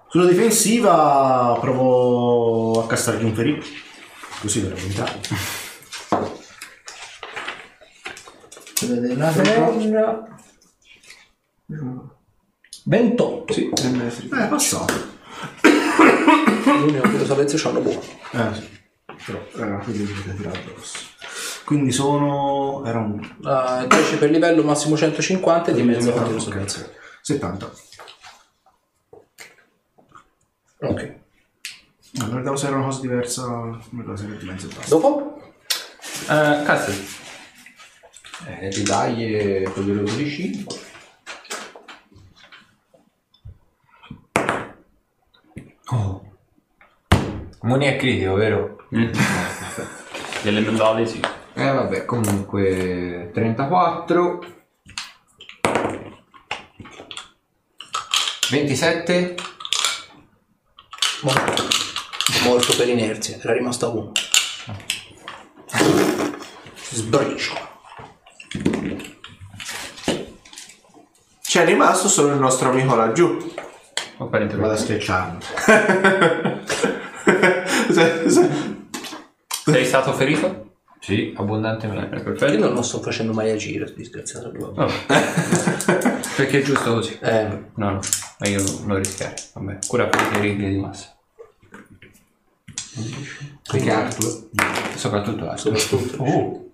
Sulla 0.07 0.25
difensiva 0.25 1.55
provo 1.61 2.81
a 2.81 2.87
castargli 2.87 3.25
un 3.25 3.35
ferito. 3.35 3.67
Così 4.41 4.61
dovrebbe 4.63 4.87
entrare. 4.87 5.65
Vedete 8.87 9.15
la 9.15 9.31
terra. 9.31 10.37
28. 12.85 13.53
Sì, 13.53 13.69
3 13.73 13.89
metri. 13.89 14.29
Eh, 14.31 14.43
è 14.45 14.47
passato. 14.47 14.93
L'unico 15.61 17.09
che 17.09 17.17
lo 17.17 17.25
sapete 17.25 17.57
c'hanno 17.57 17.81
buono. 17.81 17.99
Eh, 18.31 18.53
sì. 18.53 18.75
Però, 19.25 19.39
eh, 19.39 19.83
quindi 19.83 20.05
dovete 20.05 20.35
tirare 20.35 20.59
addosso. 20.59 20.97
Quindi 21.65 21.91
sono... 21.91 22.83
Era 22.85 22.99
un... 22.99 23.19
Uh, 23.41 23.87
10 23.87 24.17
per 24.17 24.29
livello, 24.29 24.63
massimo 24.63 24.95
150 24.95 25.71
e 25.71 25.73
di 25.73 25.83
mezzo 25.83 26.09
Ah, 26.09 26.13
quanto 26.13 26.31
lo 26.31 26.37
ok. 26.37 26.43
sapete. 26.69 26.95
70. 27.23 27.71
Ok. 30.79 31.15
Ricordavo 32.13 32.55
se 32.55 32.67
era 32.67 32.75
una 32.77 32.85
cosa 32.85 33.01
diversa. 33.01 33.43
Come 33.89 34.03
cosa 34.05 34.23
di 34.23 34.45
mezzo 34.45 34.67
e 34.67 34.73
basta. 34.73 34.89
Dopo? 34.95 35.41
Eh, 38.45 38.45
Castel. 38.45 38.45
Eh, 38.45 38.69
ridagli 38.69 39.69
poderoso 39.69 40.15
di 40.15 40.29
5. 40.29 40.75
Oh. 45.89 46.21
Moni 47.61 47.85
è 47.85 47.95
critico, 47.95 48.33
vero? 48.35 48.85
L'elementale 50.43 51.05
sì. 51.05 51.19
Eh 51.53 51.71
vabbè, 51.71 52.05
comunque 52.05 53.31
34 53.33 54.55
27 58.49 59.35
Morto. 61.23 61.63
Morto 62.43 62.75
per 62.75 62.87
inerzia, 62.87 63.37
era 63.41 63.53
rimasto 63.53 63.87
a 63.87 63.89
uno. 63.89 64.11
Sbriciola. 66.91 67.66
C'è 71.57 71.65
rimasto 71.65 72.07
solo 72.07 72.33
il 72.33 72.39
nostro 72.39 72.69
amico 72.69 72.93
laggiù. 72.93 73.35
Apparentemente. 74.19 74.57
Vado 74.57 74.73
a 74.73 74.77
schiacciarlo. 74.77 75.39
Se- 77.89 78.29
se- 78.29 78.49
Sei 79.65 79.83
stato 79.83 80.13
ferito? 80.13 80.73
Sì, 80.99 81.33
abbondantemente. 81.35 82.13
Eh, 82.15 82.19
Io 82.19 82.23
perfetto. 82.23 82.59
non 82.59 82.73
lo 82.75 82.83
sto 82.83 83.01
facendo 83.01 83.33
mai 83.33 83.49
agire, 83.49 83.91
disgraziato 83.95 84.51
lui. 84.53 84.69
Vabbè. 84.71 84.93
Perché 86.35 86.59
è 86.59 86.61
giusto 86.61 86.93
così. 86.93 87.17
Eh, 87.23 87.47
No, 87.73 87.89
no, 87.89 87.99
ma 88.37 88.47
io 88.47 88.61
non 88.61 88.83
lo 88.89 88.97
rischiare. 88.97 89.33
Vabbè, 89.53 89.79
cura 89.87 90.05
per 90.05 90.21
i 90.21 90.25
feriti 90.25 90.63
di 90.67 90.77
massa. 90.77 91.15
Perché 93.71 93.91
Arthur? 93.91 94.49
Soprattutto 94.95 95.49
Astro. 95.49 95.75
soprattutto. 95.75 96.23
Oh, 96.23 96.66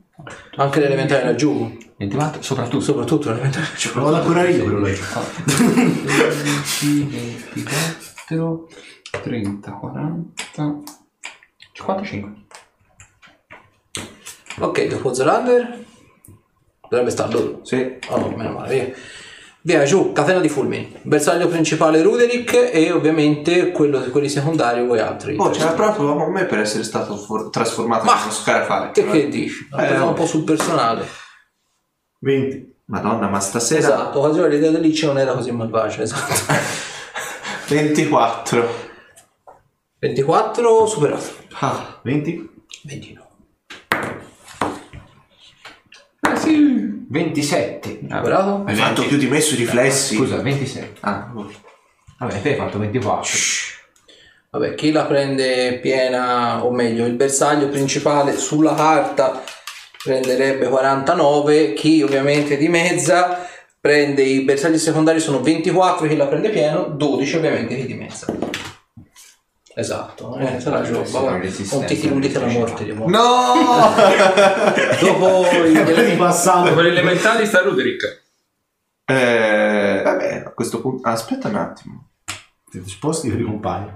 Anche 0.55 0.79
l'elementare 0.79 1.25
laggiù. 1.25 1.77
24, 1.97 2.41
soprattutto. 2.41 2.83
Soprattutto 2.83 3.29
l'elementare 3.29 3.65
laggiù. 3.69 3.91
Lo 3.95 4.03
vado 4.03 4.15
a 4.17 4.21
curare 4.21 4.51
io 4.51 4.63
quello 4.63 4.79
lì. 4.79 4.97
24, 7.53 8.67
30, 9.21 9.71
40, 9.71 10.81
55. 11.73 12.31
Ok, 14.59 14.87
dopo 14.87 15.13
Zolander. 15.13 15.85
Dovrebbe 16.89 17.11
stare 17.11 17.31
loro. 17.33 17.59
Sì. 17.63 17.97
Oh, 18.09 18.29
meno 18.29 18.51
male, 18.51 18.95
via. 19.63 19.83
Giù, 19.83 20.11
catena 20.13 20.39
di 20.39 20.49
fulmini. 20.49 20.99
Bersaglio 21.01 21.47
principale 21.47 22.01
Ruderick 22.01 22.69
e 22.71 22.91
ovviamente 22.91 23.71
quello, 23.71 23.99
quelli 24.11 24.29
secondari 24.29 24.85
voi 24.85 24.99
altri. 24.99 25.35
Oh, 25.37 25.49
c'era 25.49 25.71
proprio 25.71 26.15
con 26.15 26.31
me 26.31 26.45
per 26.45 26.59
essere 26.59 26.83
stato 26.83 27.17
for- 27.17 27.49
trasformato 27.49 28.05
Ma- 28.05 28.15
in 28.15 28.21
uno 28.23 28.31
scarafale. 28.31 28.91
Che, 28.91 29.05
che 29.09 29.27
dici? 29.27 29.67
Eh, 29.77 29.97
no. 29.97 30.09
un 30.09 30.13
po' 30.13 30.25
sul 30.25 30.43
personale. 30.43 31.05
20. 32.19 32.71
Madonna, 32.85 33.27
ma 33.29 33.39
stasera 33.39 33.79
Esatto, 33.79 34.19
quasi 34.19 34.41
l'idea 34.47 34.69
del 34.69 34.81
liceo 34.81 35.13
non 35.13 35.19
era 35.21 35.33
così 35.33 35.51
malvagia, 35.51 36.01
esatto. 36.03 36.33
24. 37.69 38.91
24 39.99 40.85
superato. 40.85 41.23
Ah, 41.59 41.99
20. 42.03 42.49
29. 42.83 43.27
Ah 46.21 46.35
sì. 46.35 46.82
27. 47.13 47.99
Superato? 48.09 48.63
hai 48.65 48.75
fatto 48.75 49.05
più 49.05 49.17
di 49.17 49.27
me 49.27 49.39
sui 49.39 49.57
riflessi? 49.57 50.15
Scusa, 50.15 50.37
27. 50.37 50.97
Ah. 51.01 51.31
Vabbè, 52.17 52.41
te 52.41 52.49
hai 52.49 52.55
fatto 52.55 52.79
24. 52.79 53.31
Vabbè, 54.49 54.73
chi 54.73 54.91
la 54.91 55.05
prende 55.05 55.77
piena, 55.79 56.65
o 56.65 56.71
meglio, 56.71 57.05
il 57.05 57.13
bersaglio 57.13 57.69
principale 57.69 58.35
sulla 58.35 58.73
carta 58.73 59.43
prenderebbe 60.03 60.67
49, 60.67 61.73
chi 61.73 62.01
ovviamente 62.01 62.57
di 62.57 62.67
mezza 62.67 63.47
prende 63.79 64.23
i 64.23 64.41
bersagli 64.41 64.79
secondari 64.79 65.19
sono 65.19 65.39
24, 65.39 66.07
chi 66.07 66.15
la 66.15 66.27
prende 66.27 66.49
pieno, 66.49 66.85
12 66.85 67.35
ovviamente 67.35 67.75
chi 67.75 67.85
di 67.85 67.93
mezza. 67.93 68.25
Esatto, 69.75 70.37
eh, 70.37 70.59
sarà 70.59 70.85
Sì, 70.85 70.91
la 70.91 70.99
vabbè, 70.99 71.39
resistenza 71.39 71.77
non 71.77 71.85
ti 71.87 71.99
tiludite 71.99 72.39
la 72.39 72.45
morte 72.47 72.83
di 72.83 72.91
morte. 72.91 73.11
No! 73.11 73.95
Dopo 75.01 75.49
il, 75.49 76.15
passato. 76.17 76.73
Per 76.75 76.83
gli 76.83 76.89
elementali 76.89 77.45
sta 77.47 77.61
Ruderick. 77.61 78.21
eh, 79.05 80.01
vabbè, 80.03 80.43
a 80.45 80.49
questo 80.51 80.79
punto... 80.79 81.07
Aspetta 81.09 81.47
un 81.47 81.55
attimo. 81.55 82.09
Siete 82.69 82.87
sposti 82.87 83.29
per 83.29 83.39
i 83.39 83.43
compagni. 83.43 83.91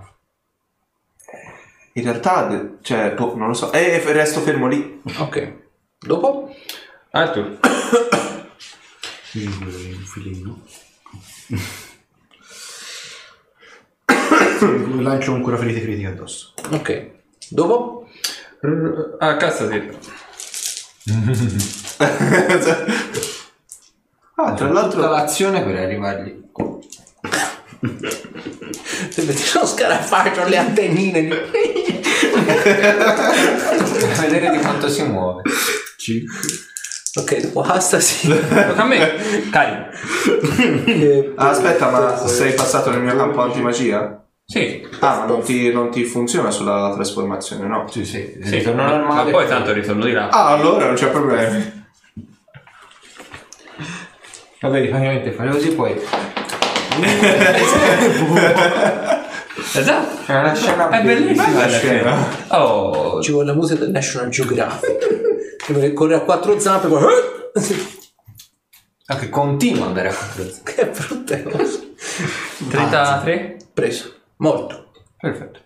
In 1.94 2.04
realtà, 2.04 2.76
cioè, 2.82 3.14
boh, 3.14 3.36
non 3.36 3.48
lo 3.48 3.54
so. 3.54 3.72
Eh, 3.72 4.02
resto 4.14 4.40
fermo 4.42 4.68
lì. 4.68 5.02
ok, 5.18 5.54
dopo 6.00 6.54
Arthur. 7.12 7.60
Un 9.34 10.04
filino. 10.06 10.62
Lancio 15.02 15.34
un 15.34 15.42
cura 15.42 15.58
ferite 15.58 15.82
critiche 15.82 16.08
addosso. 16.08 16.54
ok, 16.72 17.10
dopo 17.50 18.08
Ah, 19.20 19.36
cazzo 19.38 19.70
sì. 19.70 19.82
ah, 24.36 24.54
tra 24.54 24.68
Tutta 24.68 24.68
l'altro... 24.72 25.10
l'azione 25.10 25.64
per 25.64 25.76
arrivargli. 25.76 26.46
se 29.10 29.22
metti 29.24 29.44
uno 29.56 29.66
scarafaggio 29.66 30.42
alle 30.42 30.58
antennine 30.58 31.22
di- 31.22 31.28
Per 31.28 31.46
vedere 34.22 34.50
di 34.52 34.58
quanto 34.60 34.90
si 34.90 35.04
muove. 35.04 35.44
5. 35.98 36.34
ok, 37.16 37.38
dopo 37.42 37.62
Astasi 37.62 38.28
Tocca 38.28 38.76
a 38.82 38.86
me. 38.86 39.50
Cari. 39.52 39.86
eh, 40.86 41.34
Ah, 41.36 41.50
aspetta, 41.50 41.90
ma 41.90 42.28
sei 42.28 42.54
passato 42.54 42.90
nel 42.90 43.02
mio 43.02 43.16
campo 43.16 43.42
antimagia? 43.42 44.22
Sì. 44.50 44.88
Ah, 45.02 45.18
ma 45.20 45.26
non 45.26 45.42
ti, 45.42 45.74
non 45.74 45.92
ti 45.92 46.06
funziona 46.06 46.52
sulla 46.52 46.92
trasformazione, 46.94 47.68
no? 47.68 47.86
Sì, 47.90 48.06
sì. 48.06 48.40
Sì, 48.42 48.58
Ritorno 48.60 48.84
ma- 48.84 48.92
normale. 48.96 49.24
Ma 49.26 49.32
poi 49.38 49.46
tanto 49.48 49.74
ritorno 49.74 50.06
di 50.06 50.14
là. 50.14 50.30
Ah, 50.30 50.48
allora 50.54 50.86
non 50.86 50.96
c'è 50.96 51.10
problema. 51.10 51.86
Vabbè, 54.62 54.80
ovviamente 54.94 55.32
fai 55.32 55.50
così 55.50 55.72
poi. 55.74 56.00
Esatto. 59.74 60.24
C'è 60.26 60.40
una 60.40 60.56
scena 60.56 60.90
È 60.90 61.04
bellissima 61.04 61.66
la 61.66 61.70
scena. 61.70 62.28
Oh, 62.50 63.22
ci 63.22 63.32
vuole 63.32 63.48
la 63.48 63.54
musica 63.54 63.82
del 63.82 63.92
National 63.92 64.30
Geographic 64.30 65.58
che 65.66 65.94
corre 65.94 66.16
a 66.16 66.22
quattro 66.22 66.58
zampe 66.58 66.88
poi 66.88 67.04
Ah, 69.08 69.18
che 69.18 69.30
continua 69.30 69.82
ad 69.84 69.88
andare 69.90 70.10
a 70.10 70.14
quattro 70.14 70.44
zampe. 70.50 70.72
che 70.74 70.86
brutta 70.86 71.42
cosa 71.44 71.80
33. 72.70 73.58
preso 73.74 74.14
morto 74.38 74.86
Perfetto. 75.20 75.60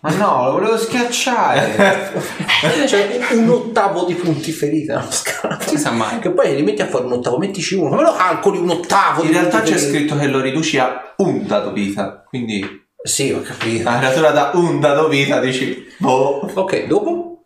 Ma 0.00 0.10
no, 0.14 0.44
lo 0.46 0.52
volevo 0.52 0.76
schiacciare. 0.78 2.12
c'è 2.86 3.18
un 3.32 3.48
ottavo 3.48 4.04
di 4.04 4.14
punti 4.14 4.50
ferita 4.52 4.98
nello 4.98 5.10
scala 5.10 5.58
Si 5.60 5.76
sa 5.78 5.90
mai. 5.90 6.18
che 6.18 6.30
poi 6.30 6.54
li 6.54 6.62
metti 6.62 6.82
a 6.82 6.86
fare 6.86 7.04
un 7.04 7.12
ottavo 7.12 7.38
mettici 7.38 7.74
uno 7.74 7.90
come 7.90 8.02
lo 8.02 8.12
calcoli 8.14 8.58
un 8.58 8.70
ottavo 8.70 9.22
In 9.22 9.28
di 9.28 9.32
realtà 9.32 9.58
punti 9.58 9.72
c'è 9.72 9.78
ferita? 9.78 9.96
scritto 9.98 10.16
che 10.18 10.26
lo 10.28 10.40
riduci 10.40 10.78
a 10.78 11.14
un 11.18 11.46
dado 11.46 11.72
vita, 11.72 12.24
quindi 12.28 12.86
sì 13.02 13.30
ho 13.30 13.40
capito 13.42 13.84
la 13.84 13.98
creatura 13.98 14.30
da 14.30 14.50
un 14.54 14.80
dado 14.80 15.08
vita 15.08 15.38
dici, 15.40 15.86
boh, 15.98 16.50
ok 16.52 16.86
dopo 16.86 17.44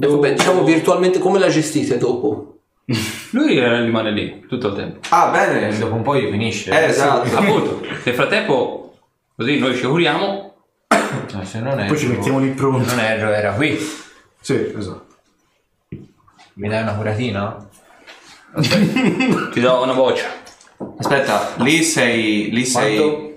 E 0.00 0.06
vabbè, 0.06 0.32
diciamo 0.34 0.62
virtualmente 0.64 1.18
come 1.18 1.38
la 1.38 1.48
gestite 1.48 1.98
dopo 1.98 2.58
Lui 3.30 3.56
eh, 3.58 3.80
rimane 3.82 4.10
lì 4.12 4.44
tutto 4.48 4.68
il 4.68 4.74
tempo. 4.74 5.00
Ah, 5.10 5.28
E 5.28 5.46
bene. 5.60 5.78
dopo 5.78 5.94
un 5.94 6.02
po' 6.02 6.16
gli 6.16 6.30
finisce. 6.30 6.70
Eh, 6.70 6.84
esatto. 6.90 7.36
Appunto. 7.36 7.80
Nel 8.04 8.14
frattempo, 8.14 8.85
così 9.36 9.58
noi 9.58 9.76
ci 9.76 9.86
curiamo. 9.86 10.54
No, 11.32 11.44
se 11.44 11.60
non 11.60 11.78
è. 11.78 11.86
Poi 11.86 11.98
ci 11.98 12.06
mettiamo 12.06 12.38
lì 12.38 12.50
pronto. 12.50 12.88
Non 12.88 12.98
erro, 13.00 13.30
era 13.30 13.52
qui. 13.52 13.78
Sì, 14.40 14.72
esatto. 14.76 15.06
Mi 16.54 16.68
dai 16.68 16.82
una 16.82 16.94
curatina? 16.94 17.68
Ti 19.52 19.60
do 19.60 19.82
una 19.82 19.92
voce. 19.92 20.26
Aspetta, 20.98 21.54
lì 21.58 21.82
sei. 21.82 22.50
Lì 22.50 22.64
sei. 22.64 23.34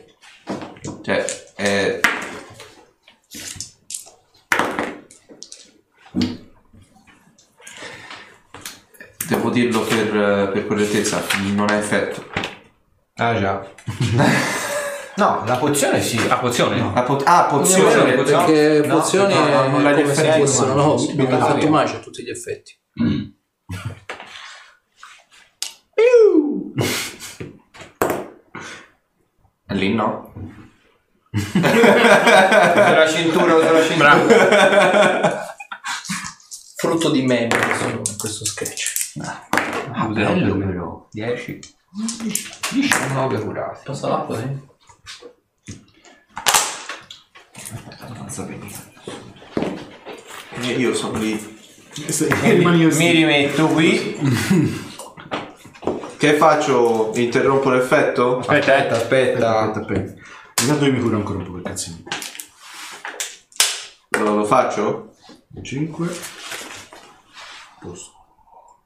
Cioè, 1.01 1.25
eh, 1.57 1.99
Devo 9.27 9.51
dirlo 9.51 9.81
per, 9.81 10.49
per 10.51 10.65
correttezza, 10.65 11.23
non 11.53 11.69
ha 11.69 11.75
effetto. 11.75 12.25
Ah 13.15 13.39
già. 13.39 13.63
no, 15.19 15.43
la 15.45 15.57
pozione 15.57 16.01
sì. 16.01 16.17
A 16.27 16.37
pozione? 16.37 16.91
Ah, 16.93 17.03
po- 17.03 17.21
ah, 17.23 17.45
pozione. 17.45 18.13
pozione. 18.13 18.43
perché 18.45 18.87
no, 18.87 18.95
pozioni 18.95 19.33
no, 19.33 19.45
no, 19.47 19.67
non 19.67 19.83
l'hai 19.83 20.01
come 20.01 20.13
se 20.15 20.31
fossero 20.31 20.73
no, 20.73 20.95
non 21.13 21.69
magico 21.69 21.97
a 21.97 22.01
tutti 22.01 22.23
gli 22.23 22.29
effetti 22.29 22.77
Lì 29.71 29.93
no. 29.93 30.33
Sulla 31.31 33.07
cintura, 33.07 33.59
sulla 33.59 33.83
cintura. 33.83 34.15
Bravo. 34.15 35.37
frutto 36.75 37.11
di 37.11 37.21
meme 37.21 37.49
questo, 37.49 38.01
questo 38.17 38.45
sketch 38.45 38.89
bello 40.07 40.57
però. 40.57 41.07
10. 41.11 41.59
19 42.73 43.39
curati. 43.41 43.81
Passa 43.83 44.07
l'acqua, 44.07 44.37
sì. 44.37 44.68
Abbastanza 47.99 48.43
benissimo. 48.43 48.91
E 50.61 50.71
io 50.73 50.93
sono 50.93 51.17
lì. 51.17 51.57
Così. 52.05 52.27
Mi 52.27 53.11
rimetto 53.11 53.67
qui. 53.67 54.17
Che 56.17 56.33
faccio? 56.33 57.11
Interrompo 57.15 57.69
l'effetto? 57.69 58.39
Aspetta, 58.39 58.95
aspetta. 58.95 59.59
Aspetta, 59.61 59.79
aspetta. 59.79 60.21
Intanto 60.61 60.85
io 60.85 60.91
mi 60.91 60.99
curo 60.99 61.15
ancora 61.15 61.39
un 61.39 61.45
po' 61.45 61.51
per 61.53 61.61
cazzini. 61.61 62.03
Lo, 64.19 64.35
lo 64.35 64.43
faccio? 64.43 65.15
5. 65.61 66.07
Posto. 67.79 68.18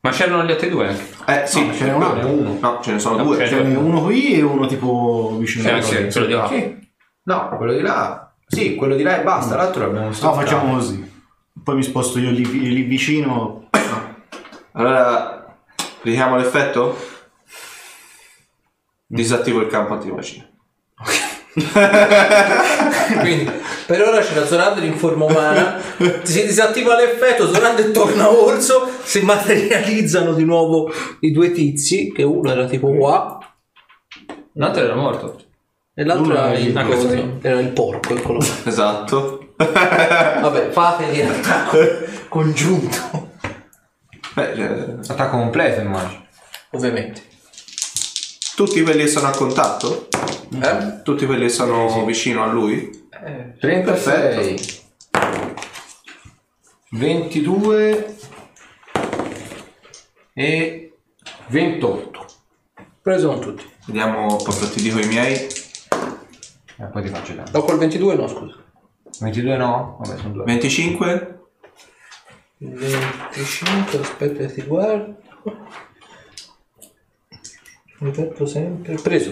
Ma 0.06 0.10
c'erano 0.12 0.44
gli 0.44 0.52
altri 0.52 0.70
due 0.70 0.88
anche. 0.90 1.08
Eh 1.28 1.48
sì, 1.48 1.66
No, 1.66 1.74
ce 1.74 1.86
n'è 1.86 1.94
un 1.94 2.04
altro. 2.04 2.28
Uno. 2.30 2.58
No, 2.60 2.80
ce 2.82 2.92
ne 2.92 3.00
sono 3.00 3.16
No, 3.18 3.24
due. 3.24 3.38
ce 3.38 3.48
Ce 3.48 3.62
n'è 3.64 3.76
uno 3.78 4.02
qui 4.02 4.34
e 4.34 4.42
uno 4.42 4.66
tipo 4.68 5.38
vicino 5.40 5.64
Sì, 5.64 5.70
alla 5.70 5.78
anche 5.78 6.08
quello 6.12 6.26
di 6.28 6.34
là. 6.34 6.48
Sì. 6.48 6.88
No, 7.24 7.50
quello 7.56 7.74
di 7.74 7.82
là. 7.82 8.34
Sì, 8.46 8.76
quello 8.76 8.96
di 8.96 9.04
là 9.04 9.20
e 9.20 9.24
basta. 9.24 9.56
L'altro 9.56 9.86
l'abbiamo 9.86 10.08
No, 10.08 10.12
stoppato. 10.12 10.42
facciamo 10.42 10.74
così. 10.74 11.12
Poi 11.64 11.76
mi 11.76 11.84
sposto 11.84 12.20
io 12.20 12.32
lì, 12.32 12.44
lì 12.74 12.82
vicino. 12.82 13.70
Allora, 14.74 15.56
richiamo 16.02 16.36
l'effetto? 16.36 16.98
Disattivo 19.06 19.62
il 19.62 19.68
campo 19.68 19.94
antivacino. 19.94 20.46
Quindi 23.20 23.50
per 23.86 24.02
ora 24.02 24.20
c'è 24.22 24.34
la 24.36 24.46
Zorander 24.46 24.84
in 24.84 24.98
forma 24.98 25.26
umana, 25.26 25.80
si 26.24 26.46
disattiva 26.46 26.96
l'effetto, 26.96 27.52
Zorander 27.54 27.92
torna 27.92 28.30
orso, 28.32 28.90
si 29.04 29.22
materializzano 29.22 30.34
di 30.34 30.46
nuovo 30.46 30.92
i 31.22 31.32
due 31.32 31.52
tizi, 31.52 32.12
che 32.12 32.24
uno 32.24 32.52
era 32.52 32.66
tipo 32.66 32.92
qua 32.92 33.38
Un 34.54 34.64
altro 34.64 34.84
era 34.84 34.96
morto. 34.96 35.40
e 35.94 36.04
l'altro 36.04 36.26
Uno 36.26 36.34
era 36.36 36.48
era 36.50 36.58
il, 36.60 36.68
il- 36.68 36.74
coso, 36.86 37.08
questo 37.08 37.38
era 37.42 37.60
il 37.60 37.70
porco, 37.70 38.16
eccolo. 38.16 38.40
Esatto. 38.66 39.40
Vabbè, 39.56 40.70
fate 40.72 41.04
in 41.06 41.28
attacco 41.28 41.78
congiunto, 42.30 43.30
Beh, 44.34 44.52
eh, 44.54 44.96
Attacco 45.08 45.38
completo, 45.38 45.82
immagino. 45.82 46.26
ovviamente. 46.72 47.22
Tutti 48.56 48.82
quelli 48.82 49.04
che 49.04 49.08
sono 49.08 49.28
a 49.28 49.32
contatto? 49.32 50.08
Eh? 50.54 51.02
Tutti 51.04 51.26
quelli 51.26 51.44
che 51.44 51.50
sono 51.50 52.06
vicino 52.06 52.44
a 52.44 52.52
lui? 52.52 53.08
36. 53.60 54.82
22 56.92 58.16
e 60.34 60.94
28. 61.48 62.26
Preso 63.02 63.28
con 63.30 63.40
tutti. 63.40 63.66
Vediamo, 63.88 64.38
proprio 64.38 64.70
ti 64.70 64.82
dico 64.82 65.00
i 65.00 65.08
miei. 65.08 65.34
E 65.36 66.86
poi 66.92 67.04
ti 67.04 67.10
faccio 67.10 67.34
danno. 67.34 67.50
No, 67.52 67.64
col 67.64 67.78
22 67.78 68.16
no, 68.16 68.28
scusa. 68.28 68.56
22 69.20 69.58
no? 69.58 69.98
Vabbè, 70.00 70.18
sono 70.20 70.34
due. 70.34 70.44
25? 70.44 71.40
25, 72.58 74.00
aspetta 74.00 74.46
che 74.46 74.54
ti 74.54 74.62
guardo. 74.62 75.18
Ripeto 78.04 78.46
sempre. 78.46 78.96
Preso. 78.96 79.32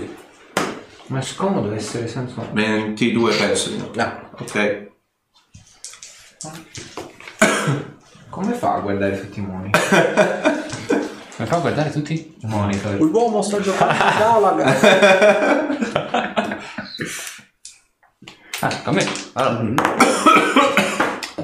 Ma 1.08 1.20
è 1.20 1.22
scomodo 1.22 1.74
essere 1.74 2.08
senza... 2.08 2.42
22 2.54 3.36
penso 3.36 3.70
di 3.70 3.78
no. 3.78 3.92
No. 3.94 4.30
Ok. 4.40 4.90
Come 8.30 8.54
fa 8.54 8.76
a 8.76 8.80
guardare 8.80 9.20
tutti 9.20 9.40
i 9.40 9.42
moni? 9.42 9.72
Mi 11.36 11.46
fa 11.46 11.58
guardare 11.58 11.92
tutti 11.92 12.14
i 12.14 12.46
monitor. 12.48 12.98
L'uomo 13.02 13.42
sta 13.42 13.60
giocando 13.60 13.94
a 13.94 14.18
Galaga. 14.18 14.78
Ah, 18.62 18.82
a 18.86 18.92
me. 18.92 19.06
Allora. 19.34 19.74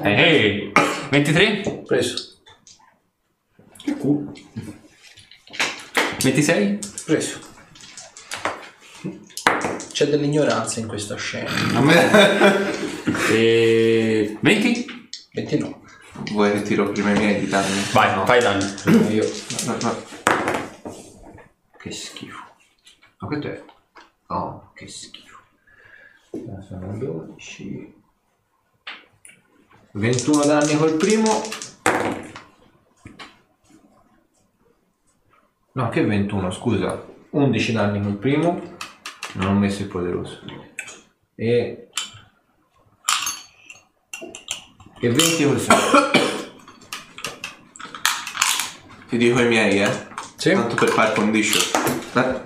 Ehi, 0.02 0.72
23? 1.10 1.82
Preso. 1.84 2.36
26? 6.22 6.78
Preso. 7.04 7.38
C'è 9.92 10.06
dell'ignoranza 10.06 10.80
in 10.80 10.86
questa 10.86 11.16
scena. 11.16 11.50
E... 13.30 14.36
20? 14.40 15.08
29. 15.32 15.74
Vuoi 16.32 16.52
che 16.52 16.62
tiro 16.62 16.90
prima 16.92 17.10
i 17.10 17.18
miei 17.18 17.40
di 17.40 17.46
danni? 17.46 17.82
Vai, 17.92 18.26
fai 18.26 18.40
danni. 18.40 18.64
Io... 19.14 19.30
No, 19.66 19.76
no. 19.80 20.02
Che 21.78 21.90
schifo. 21.90 22.44
Ma 23.18 23.26
questo 23.28 23.48
è... 23.48 23.62
Oh, 24.28 24.72
che 24.74 24.88
schifo. 24.88 25.38
Eh, 26.32 26.62
Sono 26.66 26.96
12... 26.96 27.94
21 29.92 30.44
danni 30.44 30.76
col 30.76 30.96
primo. 30.96 31.42
No, 35.78 35.90
che 35.90 36.04
21, 36.04 36.50
scusa. 36.50 37.06
11 37.30 37.72
danni 37.72 38.02
col 38.02 38.16
primo. 38.16 38.76
Non 39.34 39.54
ho 39.54 39.58
messo 39.60 39.82
il 39.82 39.88
poderoso. 39.88 40.40
E... 41.36 41.90
E 44.98 45.08
20 45.08 45.44
col 45.44 45.60
secondo. 45.60 46.10
Ti 49.08 49.16
dico 49.16 49.40
i 49.40 49.46
miei, 49.46 49.80
eh? 49.80 50.06
Sì. 50.34 50.50
Tanto 50.50 50.74
per 50.74 50.88
fare 50.88 51.14
condition. 51.14 51.62
Eh? 52.14 52.42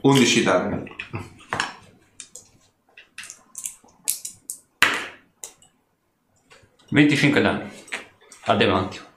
11 0.00 0.42
danni. 0.42 0.96
Venticinque 6.88 7.42
danni. 7.42 7.70
Al 8.44 8.56
Damantio. 8.56 9.10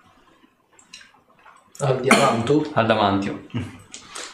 Al 1.80 2.00
diamanto. 2.00 2.70
Al 2.74 2.86
Damantio. 2.86 3.46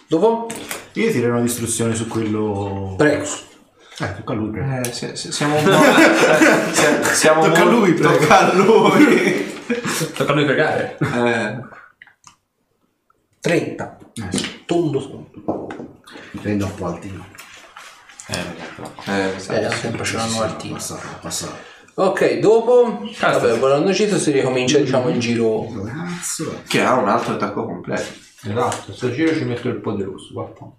Dopo? 0.08 0.48
Io 0.94 1.12
tirerò 1.12 1.34
una 1.34 1.42
distruzione 1.42 1.96
su 1.96 2.08
quello. 2.08 2.96
Prego. 2.98 3.24
Eh, 4.00 4.16
tocca 4.16 4.34
a 4.34 4.36
lui, 4.36 4.50
prego. 4.52 4.80
Eh, 4.88 4.92
si- 4.92 5.16
si- 5.16 5.32
siamo 5.32 5.58
un 5.58 5.64
po'... 5.64 5.72
si- 6.74 7.16
siamo 7.16 7.44
Tocca 7.46 7.62
a 7.62 7.64
molto- 7.66 7.80
lui, 7.80 7.94
prego. 7.94 8.18
Tocca 8.18 8.40
a 8.52 8.54
lui. 8.54 9.54
Tocca 10.16 10.32
a 10.32 10.36
lui 10.36 10.46
pregare. 10.46 10.98
Eh, 11.00 11.60
30. 13.40 13.98
Eh, 14.14 14.38
sì. 14.38 14.64
Tondo 14.66 15.00
tondo. 15.00 16.00
Prendo 16.42 16.66
un 16.66 16.76
po' 16.76 16.86
altino. 16.88 17.26
eh, 18.28 19.32
mi 19.34 19.40
sa- 19.40 19.60
Eh, 19.60 19.72
sempre 19.72 20.04
ce 20.04 20.16
l'hanno 20.18 20.42
altino. 20.42 20.74
Passato, 20.76 21.08
passato. 21.22 21.70
Ok, 21.94 22.40
dopo... 22.40 23.00
Vabbè, 23.20 23.58
volendo 23.58 23.94
cito 23.94 24.18
si 24.18 24.32
ricomincia 24.32 24.78
diciamo 24.78 25.10
il 25.10 25.20
giro... 25.20 25.68
Cazzo. 25.86 26.62
Che 26.68 26.82
ha 26.82 26.96
un 26.96 27.08
altro 27.08 27.34
attacco 27.34 27.66
completo. 27.66 28.30
Esatto, 28.44 28.94
sto 28.94 29.12
giro 29.12 29.36
ci 29.36 29.44
metto 29.44 29.68
il 29.68 29.80
poderoso, 29.82 30.34
guarda. 30.34 30.72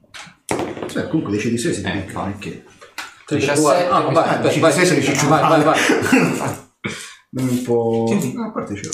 Cioè, 0.86 1.08
comunque 1.08 1.32
10 1.32 1.50
di 1.50 1.58
6 1.58 1.74
si 1.74 1.80
deve 1.82 2.06
fare 2.08 2.36
che. 2.38 2.64
17. 3.28 3.88
Ah, 3.88 4.00
vai, 4.00 4.12
vai, 4.12 4.42
vai, 4.42 4.58
vai, 4.58 4.72
16 4.72 5.14
sei 5.16 5.28
vai, 5.28 5.40
vai, 5.40 5.62
vai. 5.62 5.78
Un 7.30 7.62
po'. 7.62 8.06
No, 8.34 8.44
a 8.44 8.50
parte 8.50 8.74
ce 8.74 8.82
l'ho. 8.84 8.92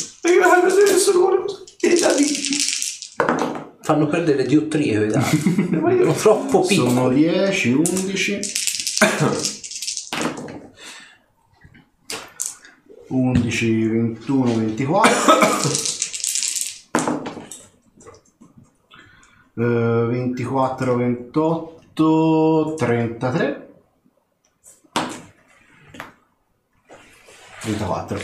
Fanno 3.83 4.07
perdere 4.07 4.45
diottrie, 4.45 4.99
vedi? 4.99 5.19
Sono 5.73 6.13
troppo 6.13 6.61
piccoli. 6.61 6.89
Sono 6.89 7.09
10, 7.09 7.73
11. 7.73 8.41
11, 13.09 13.89
21, 13.89 14.55
24. 14.55 15.11
Eh, 19.55 20.07
24, 20.09 20.97
28, 20.97 22.75
33. 22.77 23.69
34. 27.61 28.21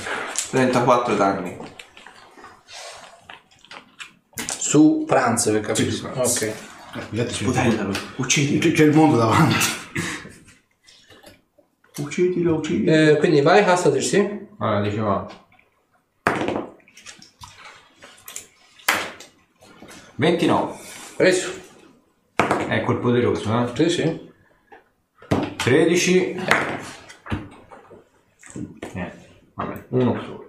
34 0.50 1.14
danni. 1.16 1.56
Su 4.58 5.04
Franz, 5.08 5.50
per 5.50 5.60
capire. 5.60 5.90
Sì, 5.90 5.96
Franz. 5.98 6.36
Ok. 6.36 6.54
Eh, 7.12 7.28
Sputellalo. 7.30 7.92
Uccidi. 8.16 8.58
c'è, 8.58 8.72
c'è 8.72 8.84
il 8.84 8.94
mondo 8.94 9.16
davanti. 9.16 9.56
Uccidilo, 11.98 12.56
uccidilo. 12.56 12.92
Eh, 12.92 13.16
quindi 13.18 13.40
vai, 13.40 13.64
Castater, 13.64 14.02
sì? 14.02 14.43
Allora, 14.58 14.80
dicevamo. 14.80 15.28
29. 20.16 20.74
Preso. 21.16 21.52
Ecco 22.36 22.92
il 22.92 22.98
poderoso, 22.98 23.62
eh? 23.62 23.74
Sì, 23.74 23.90
sì. 23.90 24.32
13. 25.56 26.34
Niente. 28.92 28.92
Eh, 28.94 29.12
vabbè, 29.54 29.86
uno 29.88 30.22
solo. 30.22 30.48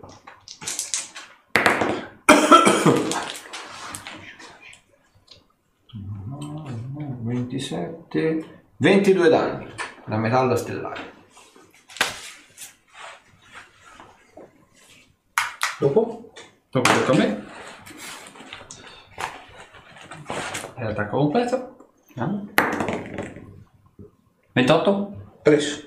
27. 7.24 8.46
22 8.78 9.30
danni 9.30 9.68
La 10.06 10.18
metalla 10.18 10.56
stellare. 10.56 11.15
Dopo? 15.78 16.32
Dopo 16.70 16.90
tocca 16.90 17.12
a 17.12 17.16
me. 17.16 17.46
E 20.78 20.84
l'attacco 20.84 21.18
completo. 21.18 21.76
Andiamo. 22.16 22.48
28? 24.54 25.40
Preso. 25.42 25.84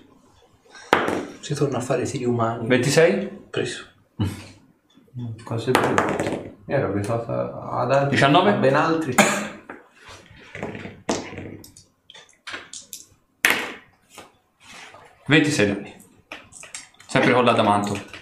Si 1.40 1.54
torna 1.54 1.78
a 1.78 1.80
fare 1.80 2.04
tiri 2.04 2.24
umani. 2.26 2.66
26? 2.66 3.26
Preso. 3.48 3.86
Cose 5.44 5.70
brutte. 5.70 6.56
Ero 6.66 6.88
abituato 6.88 7.32
ad 7.32 7.90
altri. 7.90 8.10
19? 8.10 8.50
a 8.50 8.54
Ben 8.56 8.74
altri. 8.74 9.14
Ventisei 15.26 15.66
danni. 15.66 15.96
Sempre 17.06 17.32
con 17.32 17.44
l'adamanto. 17.44 18.17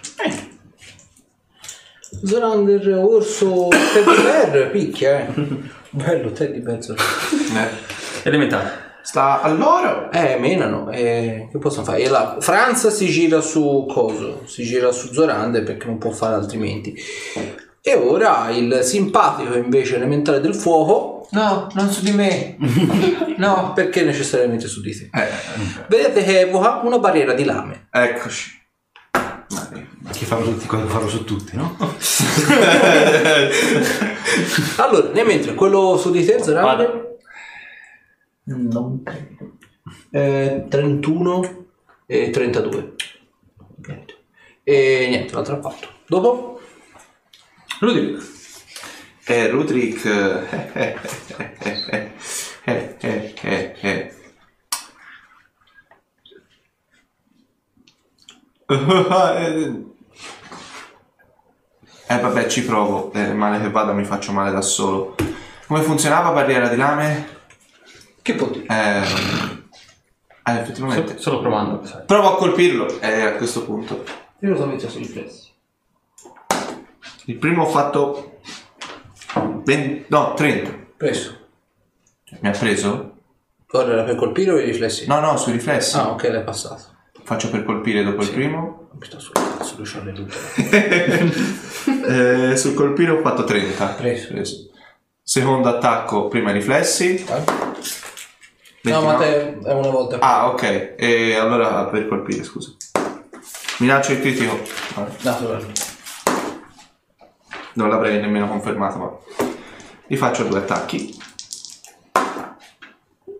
Zorander, 2.23 2.87
orso, 2.97 3.67
teddy 3.69 4.21
bear, 4.23 4.69
picchia, 4.71 5.19
eh. 5.19 5.33
Bello, 5.91 6.31
teddy 6.31 6.59
bear. 6.59 6.79
Eh, 6.79 7.69
Elementare. 8.23 8.85
sta 9.01 9.41
a 9.41 9.49
loro. 9.49 10.11
Eh, 10.11 10.37
menano. 10.39 10.89
Eh, 10.91 11.47
che 11.51 11.57
possono 11.57 11.83
fare? 11.85 11.99
E 12.03 12.09
là, 12.09 12.37
Franz 12.39 12.87
si 12.87 13.07
gira 13.07 13.39
su 13.41 13.85
coso, 13.89 14.41
si 14.45 14.63
gira 14.63 14.91
su 14.91 15.11
Zorander 15.13 15.63
perché 15.63 15.85
non 15.87 15.97
può 15.97 16.11
fare 16.11 16.35
altrimenti. 16.35 16.95
E 17.81 17.93
ora 17.93 18.49
il 18.51 18.79
simpatico 18.83 19.55
invece 19.55 19.95
elementare 19.95 20.41
del 20.41 20.55
fuoco, 20.55 21.15
No, 21.31 21.67
non 21.73 21.89
su 21.91 22.03
di 22.03 22.11
me. 22.11 22.55
No. 23.37 23.73
perché 23.75 24.03
necessariamente 24.03 24.67
su 24.67 24.81
di 24.81 24.97
te. 24.97 25.09
Eh, 25.13 25.27
Vedete 25.87 26.23
che 26.23 26.39
evoca 26.41 26.79
una 26.83 26.97
barriera 26.99 27.33
di 27.33 27.43
lame. 27.43 27.87
eccoci. 27.91 28.55
Che 30.11 30.25
fanno 30.25 30.43
tutti 30.45 30.65
quando 30.67 30.87
farò 30.87 31.07
su 31.07 31.23
tutti, 31.23 31.55
no? 31.55 31.75
Allora, 34.77 35.11
nel 35.11 35.25
mentre 35.25 35.53
quello 35.53 35.97
su 35.97 36.11
di 36.11 36.25
te, 36.25 36.37
Vado. 36.37 37.17
non 38.45 39.03
eh, 40.11 40.65
31 40.69 41.65
e 42.05 42.29
32. 42.29 42.95
Niente. 43.85 44.15
E 44.63 45.07
niente, 45.09 45.33
l'altro 45.33 45.57
ha 45.57 45.61
fatto. 45.61 45.87
Dopo? 46.07 46.59
Rudy. 47.79 48.17
E 49.25 49.47
Rudrick... 49.49 50.05
eh, 50.05 50.71
eh, 50.73 50.95
eh, 51.37 51.55
eh, 52.63 52.95
eh, 53.01 53.33
eh, 53.41 53.75
eh. 53.81 54.15
Eh 62.09 62.19
vabbè 62.19 62.47
ci 62.47 62.63
provo, 62.63 63.11
eh, 63.11 63.33
male 63.33 63.59
che 63.59 63.69
vada 63.69 63.91
mi 63.91 64.05
faccio 64.05 64.31
male 64.31 64.51
da 64.51 64.61
solo. 64.61 65.15
Come 65.67 65.81
funzionava 65.81 66.31
barriera 66.31 66.69
di 66.69 66.77
lame? 66.77 67.27
Che 68.21 68.33
può 68.33 68.47
dire? 68.47 68.65
Eh, 68.69 69.01
eh, 70.45 70.59
effettivamente. 70.59 71.17
Solo 71.17 71.41
provando. 71.41 71.83
Provo 72.05 72.33
a 72.33 72.37
colpirlo, 72.37 72.99
eh, 73.01 73.23
a 73.23 73.35
questo 73.35 73.65
punto. 73.65 74.05
Io 74.39 74.49
lo 74.51 74.55
so 74.55 74.65
messo 74.65 74.87
sui 74.87 75.01
riflessi. 75.01 75.51
Il 77.25 77.35
primo 77.35 77.63
ho 77.63 77.67
fatto... 77.67 78.39
20 79.65 80.05
no, 80.07 80.33
30. 80.33 80.71
Preso. 80.95 81.37
Mi 82.39 82.47
ha 82.47 82.51
preso? 82.51 83.15
Ora 83.71 83.91
era 83.91 84.03
per 84.03 84.15
colpire 84.15 84.51
o 84.51 84.57
i 84.57 84.63
riflessi? 84.63 85.07
No, 85.07 85.19
no, 85.19 85.35
sui 85.35 85.51
riflessi. 85.51 85.97
Ah, 85.97 86.11
ok, 86.11 86.23
l'hai 86.23 86.43
passato. 86.45 86.95
Faccio 87.27 87.49
per 87.49 87.65
colpire 87.65 88.05
dopo 88.05 88.21
il 88.21 88.29
primo. 88.29 88.87
Sta 89.01 89.19
sul 89.19 89.33
cazzo, 89.33 89.75
lui 89.75 89.85
c'ha 89.85 90.01
le 90.01 90.13
lutte. 90.15 91.55
Eh, 92.07 92.55
sul 92.55 92.73
colpire 92.73 93.11
ho 93.11 93.19
fatto 93.21 93.43
30. 93.43 93.85
Preso. 93.95 94.69
Secondo 95.21 95.67
attacco, 95.67 96.29
prima 96.29 96.53
riflessi. 96.53 97.25
No, 98.83 99.01
ma 99.01 99.17
29. 99.17 99.17
te 99.17 99.59
è 99.67 99.73
una 99.73 99.89
volta. 99.89 100.19
Ah, 100.19 100.47
ok. 100.47 100.95
E 100.97 101.35
allora 101.35 101.87
per 101.87 102.07
colpire, 102.07 102.45
scusa. 102.45 102.73
Mi 103.79 103.87
lancio 103.87 104.13
il 104.13 104.21
critico. 104.21 104.57
Vabbè, 104.95 105.11
Naturalmente. 105.23 105.81
Non 107.73 107.89
l'avrei 107.89 108.21
nemmeno 108.21 108.47
confermato, 108.47 108.97
ma... 108.97 109.11
Gli 110.07 110.15
faccio 110.15 110.45
due 110.45 110.59
attacchi. 110.59 111.13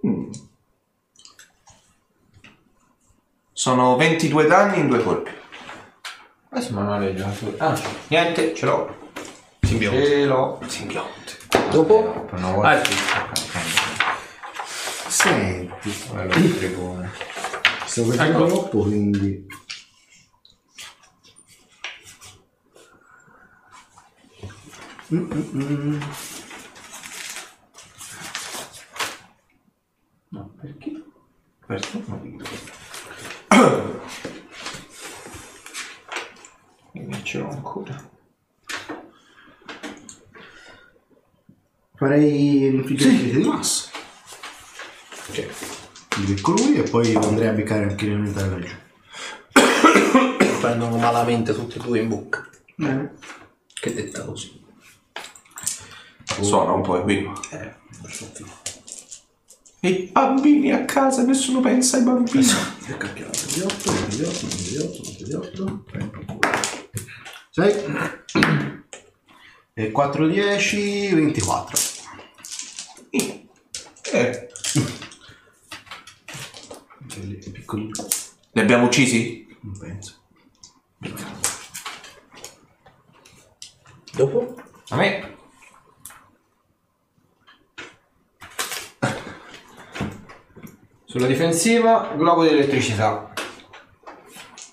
Mm. 0.06 0.32
Sono 3.58 3.96
22 3.96 4.46
danni 4.46 4.78
in 4.82 4.88
due 4.88 5.02
colpi. 5.02 5.32
Adesso 6.50 6.74
mi 6.74 6.80
hanno 6.80 7.00
leggiato. 7.00 7.56
Ah, 7.58 7.76
niente, 8.10 8.54
ce 8.54 8.68
l'ho. 8.68 9.12
Simbionte. 9.62 10.06
Ce 10.06 10.26
l'ho. 10.26 10.60
Simbionte. 10.68 11.38
Dopo? 11.72 12.26
Per 12.30 12.38
una 12.38 12.52
volta. 12.52 12.70
Ah, 12.70 12.84
sì. 12.84 12.94
Senti, 15.08 15.92
Quello 16.08 16.30
che 16.30 16.48
stregone. 16.50 17.12
sto 17.88 18.04
facendo 18.04 18.46
troppo, 18.46 18.84
quindi... 18.84 19.48
Mm, 25.12 25.32
mm, 25.34 25.62
mm. 25.64 26.02
No, 30.30 30.54
perché? 30.62 31.04
Questo 31.66 32.04
non 32.06 32.22
dico. 32.22 32.46
Quindi 36.92 37.24
ce 37.24 37.38
l'ho 37.40 37.50
ancora. 37.50 38.10
Farei 41.96 42.70
l'infliggere 42.72 43.40
di 43.40 43.44
massa. 43.44 43.90
Cioè, 45.32 45.48
Li 46.18 46.34
becco 46.34 46.52
lui 46.52 46.76
e 46.76 46.84
poi 46.84 47.16
andrei 47.16 47.48
a 47.48 47.54
beccare 47.54 47.84
anche 47.84 48.06
l'elementare 48.06 48.50
da 48.50 48.60
giù. 48.60 48.76
prendono 50.60 50.98
malamente 50.98 51.54
tutti 51.54 51.78
e 51.78 51.82
due 51.82 52.00
in 52.00 52.10
bocca. 52.10 52.48
Bene. 52.76 53.16
Che 53.74 53.94
detta 53.94 54.24
così. 54.24 54.64
Suona 56.42 56.72
un 56.72 56.82
po' 56.82 57.02
qui. 57.02 57.30
Eh, 57.52 57.74
perfetto. 58.02 58.67
I 59.80 60.10
bambini 60.12 60.72
a 60.72 60.86
casa, 60.86 61.24
nessuno 61.24 61.60
pensa 61.60 61.98
ai 61.98 62.04
bambini. 62.04 62.46
E 62.88 62.98
cappiamo. 62.98 63.32
28, 63.32 63.92
28, 63.92 64.48
28, 64.48 65.04
28, 65.52 65.84
32. 65.92 66.40
6. 67.52 67.76
E 69.74 69.92
4, 69.92 70.28
10, 70.28 71.14
24. 71.14 71.78
Eh, 74.12 74.48
piccolini. 77.52 77.92
li 78.52 78.62
abbiamo 78.62 78.86
uccisi? 78.86 79.46
Non 79.62 79.78
penso. 79.78 80.16
Dopo? 84.16 84.56
A 84.90 84.96
me. 84.96 85.37
Sulla 91.18 91.30
difensiva, 91.30 92.14
globo 92.16 92.44
di 92.44 92.50
elettricità. 92.50 93.34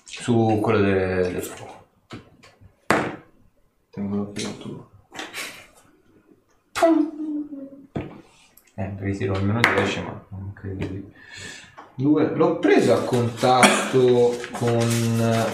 Su 0.03 0.59
quello 0.61 0.79
del, 0.79 1.31
del 1.31 1.41
fuoco. 1.41 1.87
Tengo 3.89 4.15
l'occhio 4.15 4.55
tuo. 4.57 4.89
Eh, 8.75 8.83
perché 8.83 9.17
tiro 9.17 9.33
almeno 9.33 9.59
10, 9.59 10.01
ma 10.01 10.23
non 10.29 10.53
credo 10.53 10.85
di... 10.85 11.03
Due. 11.95 12.29
L'ho 12.35 12.59
preso 12.59 12.93
a 12.93 13.01
contatto 13.01 14.37
con... 14.51 15.49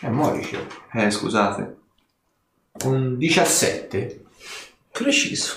Eh, 0.00 0.08
Morice. 0.10 0.66
Eh, 0.92 1.10
scusate. 1.10 1.76
Un 2.84 3.16
17. 3.16 4.24
Preciso. 4.92 5.56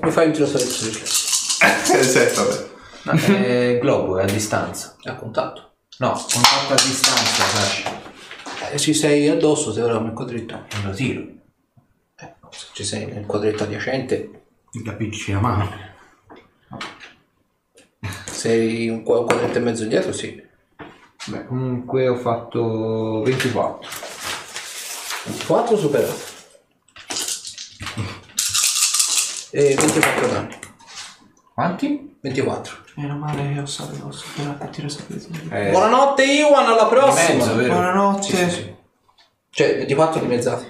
Mi 0.00 0.10
fai 0.10 0.28
un 0.28 0.32
tiro 0.32 0.46
riflessi. 0.46 1.29
Eh, 1.62 2.02
sì, 2.02 2.18
vabbè. 2.34 2.68
No, 3.02 3.12
è 3.12 3.78
globo, 3.80 4.18
è 4.18 4.22
a 4.24 4.26
distanza. 4.26 4.96
A 5.04 5.14
contatto. 5.14 5.72
No, 5.98 6.12
contatto 6.12 6.72
a 6.72 6.76
distanza, 6.76 7.42
sai. 7.44 7.98
Eh, 8.72 8.78
ci 8.78 8.94
sei 8.94 9.28
addosso, 9.28 9.72
se 9.72 9.82
ora 9.82 9.96
come 9.96 10.12
quadretto. 10.12 10.54
Non 10.54 10.90
lo 10.90 10.92
tiro. 10.92 11.20
Eh, 12.16 12.34
se 12.50 12.66
ci 12.72 12.84
sei 12.84 13.06
nel 13.06 13.26
quadretto 13.26 13.64
adiacente, 13.64 14.30
Mi 14.72 14.82
capisci 14.82 15.32
la 15.32 15.40
mano. 15.40 15.88
sei 18.30 18.88
un 18.88 19.02
qua- 19.02 19.18
un 19.20 19.26
quadretto 19.26 19.58
e 19.58 19.60
mezzo 19.60 19.82
indietro, 19.82 20.12
sì. 20.12 20.42
Beh, 21.26 21.46
comunque 21.46 22.08
ho 22.08 22.16
fatto 22.16 23.22
24. 23.22 23.88
4 25.46 25.76
superato. 25.76 26.28
E 29.52 29.74
24 29.74 30.26
danni. 30.28 30.58
Quanti? 31.60 32.16
24. 32.22 32.76
Meno 32.94 33.18
male 33.18 33.52
che 33.52 33.60
ho 33.60 33.66
saputo, 33.66 34.06
ho 34.06 34.10
superato 34.10 34.64
il 34.64 34.70
tiro 34.70 34.88
sapienza. 34.88 35.28
Eh, 35.50 35.70
Buonanotte 35.70 36.24
Iwan, 36.24 36.64
alla 36.64 36.86
prossima. 36.86 37.34
mezzo, 37.36 37.54
vero? 37.54 37.72
Buonanotte. 37.74 38.22
Sì, 38.22 38.36
sì, 38.36 38.50
sì. 38.50 38.74
Cioè, 39.50 39.76
24 39.76 40.20
dimezzati. 40.20 40.64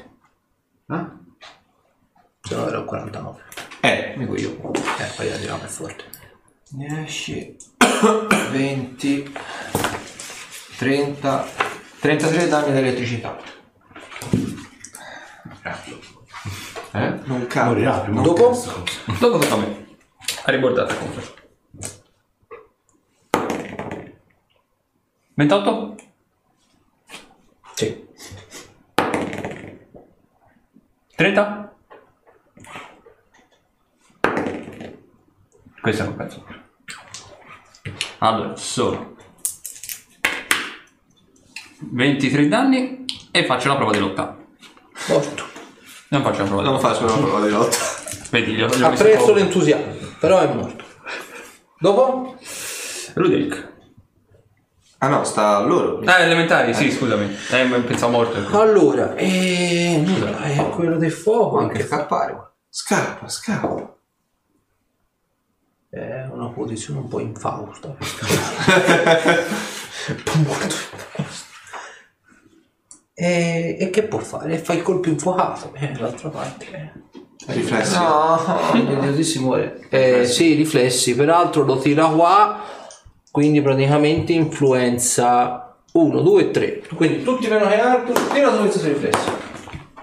Ah? 0.87 1.17
Se 2.43 2.57
no 2.57 2.67
era 2.67 2.83
49. 2.83 3.41
Eh, 3.83 4.15
Dico 4.17 4.37
io. 4.37 4.51
Eh, 4.99 5.13
poi 5.15 5.29
la 5.29 5.37
tiriamo 5.37 5.63
è 5.63 5.67
forte. 5.69 6.05
10, 6.71 7.57
20, 8.51 9.33
30, 10.77 11.47
33 12.01 12.49
danni 12.49 12.73
di 12.73 12.79
elettricità. 12.79 13.39
Eh? 16.93 17.19
non 17.27 17.47
cambia. 17.47 17.65
Morirà 17.67 17.99
prima 18.01 18.21
o 18.23 18.25
Dopo? 18.25 18.51
poi. 18.51 19.17
Dopo 19.21 19.39
tocca 19.39 19.55
a 19.55 19.59
me. 19.59 19.80
Ha 20.45 20.51
ribordata 20.51 20.95
comunque. 20.95 21.39
28? 25.35 25.95
Sì. 27.75 28.09
30? 31.17 31.75
Questo 35.81 36.05
non 36.05 36.17
penso. 36.17 36.45
Allora, 38.19 38.55
sono 38.57 39.17
23 41.79 42.49
danni 42.49 43.05
e 43.31 43.45
faccio 43.47 43.69
la 43.69 43.77
prova 43.77 43.93
di 43.93 43.99
lotta. 43.99 44.37
Morto. 45.09 45.45
Non 46.09 46.23
faccio 46.23 46.43
la 46.43 46.47
prova 46.49 46.63
di 46.63 46.69
Non 46.69 46.75
lotta. 46.77 46.89
faccio 46.89 47.05
una 47.05 47.17
prova 47.17 47.47
di 47.47 47.51
lotta. 47.51 47.77
Vedi, 48.31 48.53
gli 48.53 48.63
ho, 48.63 48.67
gli 48.69 48.83
ho 48.83 48.91
messo 48.91 49.03
Apprezzo 49.03 49.33
l'entusiasmo, 49.33 50.00
però 50.21 50.41
è 50.41 50.53
morto. 50.53 50.85
Dopo? 51.79 52.37
Ruderick. 53.15 53.69
Ah 54.99 55.09
no, 55.09 55.25
sta 55.25 55.57
a 55.57 55.61
loro. 55.61 56.01
Ah, 56.05 56.19
elementari, 56.19 56.75
sì, 56.75 56.91
scusami. 56.91 57.35
Eh, 57.53 57.65
ma 57.65 57.81
pensavo 57.81 58.13
morto. 58.13 58.61
Allora, 58.61 59.15
e... 59.15 60.03
nulla, 60.05 60.43
è 60.43 60.69
quello 60.69 60.99
del 60.99 61.11
fuoco. 61.11 61.57
Può 61.57 61.61
anche 61.61 61.87
scappare. 61.87 62.51
Scappa, 62.69 63.27
scappa. 63.27 63.97
È 65.89 66.29
una 66.31 66.51
posizione 66.51 67.01
un 67.01 67.09
po' 67.09 67.21
infausta. 67.21 67.89
un 67.89 67.97
po' 70.23 70.37
molto 70.37 70.75
infausta. 70.75 71.49
E, 73.15 73.77
e 73.81 73.91
che 73.91 74.03
può 74.03 74.19
fare? 74.19 74.59
Fa 74.59 74.75
il 74.75 74.83
colpo 74.83 75.09
infuocato. 75.09 75.73
E 75.75 75.97
l'altra 75.97 76.29
parte... 76.29 77.09
Riflessi. 77.53 77.99
No, 77.99 79.13
Dio 79.13 79.23
si 79.23 79.39
muore. 79.39 79.81
Eh, 79.89 80.25
sì, 80.25 80.55
riflessi. 80.55 81.15
Peraltro 81.15 81.65
lo 81.65 81.79
tira 81.79 82.07
qua, 82.07 82.61
quindi 83.31 83.61
praticamente 83.61 84.33
influenza 84.33 85.77
1, 85.93 86.21
2 86.21 86.51
3. 86.51 86.83
Quindi 86.95 87.23
tutti 87.23 87.49
meno 87.49 87.67
che 87.67 87.81
Arthur, 87.81 88.19
tira 88.33 88.51
su 88.71 88.79
sui 88.79 88.93
riflessi. 88.93 89.31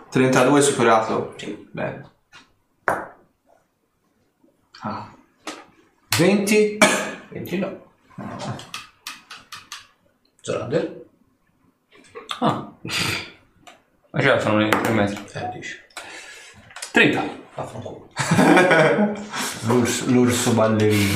32 0.10 0.62
superato. 0.62 1.34
Sì. 1.38 1.68
Bene. 1.72 2.10
Ah. 4.82 5.12
20, 6.18 6.78
20 7.30 7.58
no. 7.58 7.86
Zorander? 10.42 11.06
Ah. 12.40 12.72
Ma 14.12 14.20
già 14.20 14.40
sono 14.40 14.58
le 14.58 14.70
3 14.70 14.92
metri. 14.94 15.26
Eh, 15.34 15.50
dici. 15.54 15.86
30. 16.98 17.24
Vaffanculo. 17.54 18.08
l'urso, 19.68 20.06
l'urso 20.08 20.52
ballerino. 20.54 21.14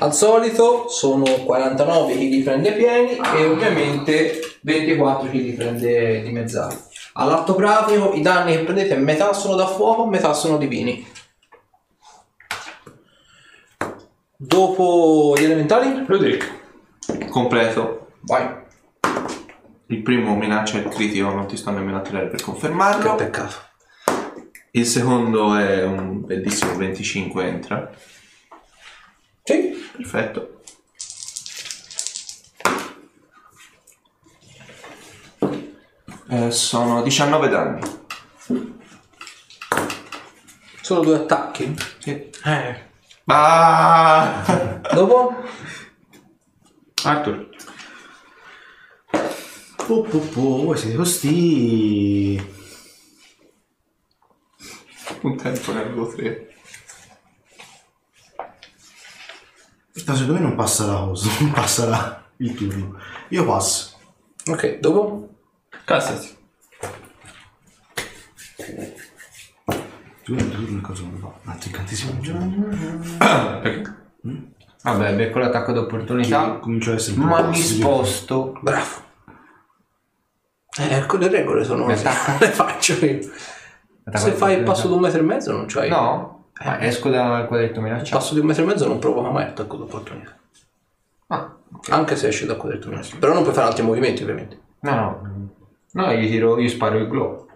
Al 0.00 0.12
solito 0.12 0.88
sono 0.88 1.24
49 1.24 2.12
chi 2.18 2.28
li 2.28 2.42
prende 2.42 2.72
pieni 2.72 3.12
e 3.16 3.46
ovviamente 3.46 4.58
24 4.60 5.30
chi 5.30 5.42
li 5.42 5.52
prende 5.52 6.20
dimezzati. 6.20 6.76
All'atto 7.14 7.54
pratico 7.54 8.12
i 8.12 8.20
danni 8.20 8.52
che 8.52 8.64
prendete 8.64 8.94
metà 8.96 9.32
sono 9.32 9.54
da 9.54 9.66
fuoco, 9.66 10.04
metà 10.04 10.34
sono 10.34 10.58
divini. 10.58 11.06
Dopo 14.36 15.34
gli 15.38 15.44
elementali? 15.44 16.04
Ruderick. 16.06 17.28
Completo. 17.30 18.08
Vai. 18.20 18.60
Il 19.86 20.02
primo 20.02 20.36
minaccia 20.36 20.76
il 20.76 20.88
critico, 20.88 21.30
non 21.30 21.46
ti 21.46 21.56
sto 21.56 21.70
nemmeno 21.70 21.96
a 21.96 22.00
tirare 22.00 22.26
per 22.26 22.36
Che 22.36 22.44
confermarlo. 22.44 23.14
peccato. 23.14 23.70
Il 24.74 24.86
secondo 24.86 25.54
è 25.54 25.84
un 25.84 26.24
bellissimo 26.24 26.74
25, 26.76 27.46
entra. 27.46 27.90
Sì. 29.42 29.70
Perfetto. 29.94 30.62
Eh, 36.30 36.50
sono 36.50 37.02
19 37.02 37.48
danni. 37.50 37.80
Solo 40.80 41.00
due 41.02 41.16
attacchi? 41.16 41.76
Sì. 41.98 42.30
Eh. 42.42 42.80
Ah! 43.26 44.80
Dopo? 44.94 45.34
Arthur. 47.02 47.48
Po, 49.86 50.00
po, 50.00 50.64
voi 50.64 50.78
siete 50.78 50.96
costi. 50.96 52.61
Un 55.20 55.36
tempo 55.36 55.72
ne 55.72 55.80
avevo 55.80 56.06
3. 56.08 56.54
No, 60.06 60.14
secondo 60.14 60.32
me 60.32 60.40
non 60.40 60.54
passa 60.56 60.86
la 60.86 60.94
cosa, 61.00 61.30
non 61.40 61.50
passa 61.52 61.86
la- 61.86 62.24
il 62.38 62.54
turno. 62.54 62.98
Io 63.28 63.44
passo. 63.44 63.98
Ok, 64.46 64.78
dopo? 64.78 65.28
Cassati. 65.84 66.36
Tu 70.24 70.34
il 70.34 70.50
turno 70.50 70.80
cosa 70.80 71.02
non 71.02 71.18
fa? 71.18 71.50
Un 71.50 71.58
incantesimo 71.64 72.20
già. 72.20 73.58
Perché? 73.60 73.94
Vabbè, 74.82 75.14
becco 75.14 75.38
l'attacco 75.38 75.72
d'opportunità. 75.72 76.58
Comincio 76.58 76.92
a 76.92 76.94
essere 76.94 77.16
un 77.20 77.22
po' 77.22 77.28
Ma 77.28 77.42
mi 77.42 77.54
fastidioso. 77.56 78.04
sposto. 78.04 78.58
Bravo. 78.60 79.10
Eh, 80.78 81.06
con 81.06 81.18
le 81.20 81.28
regole 81.28 81.64
sono... 81.64 81.84
Mi 81.86 81.92
attacca? 81.92 82.38
le 82.44 82.50
faccio 82.50 82.94
io. 83.04 83.30
Se 84.14 84.32
fai 84.32 84.56
il 84.58 84.62
passo 84.64 84.88
di 84.88 84.94
un 84.94 85.00
metro 85.00 85.20
e 85.20 85.22
mezzo 85.22 85.52
non 85.52 85.66
c'hai... 85.66 85.88
No, 85.88 86.46
ma 86.64 86.80
esco 86.80 87.08
dal 87.08 87.46
quadretto 87.46 87.78
Il 87.78 87.84
minacciato. 87.84 88.18
passo 88.18 88.34
di 88.34 88.40
un 88.40 88.46
metro 88.46 88.62
e 88.64 88.66
mezzo 88.66 88.86
non 88.86 88.98
provoca 88.98 89.30
mai 89.30 89.44
attacco 89.44 89.76
d'opportunità. 89.76 90.36
Ah, 91.28 91.54
Anche 91.90 92.16
se 92.16 92.28
esce 92.28 92.46
da 92.46 92.56
quadretto 92.56 92.88
minacciato. 92.88 93.18
Però 93.18 93.32
non 93.32 93.42
puoi 93.42 93.54
fare 93.54 93.66
altri 93.68 93.82
movimenti 93.84 94.22
ovviamente. 94.22 94.58
no, 94.80 94.94
no. 94.94 95.30
No, 95.94 96.10
gli 96.14 96.26
tiro, 96.26 96.58
io 96.58 96.68
sparo 96.70 96.96
il 96.98 97.06
globo. 97.06 97.46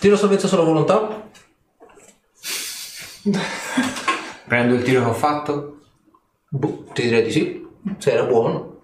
Tiro 0.00 0.16
salvezza 0.16 0.48
solo 0.48 0.64
volontà? 0.64 1.22
Prendo 4.46 4.74
il 4.74 4.82
tiro 4.82 5.02
che 5.02 5.08
ho 5.08 5.12
fatto. 5.14 5.80
Boh, 6.48 6.84
ti 6.92 7.02
direi 7.02 7.22
di 7.22 7.30
sì. 7.30 7.66
Se 7.98 8.10
era 8.12 8.24
buono. 8.24 8.78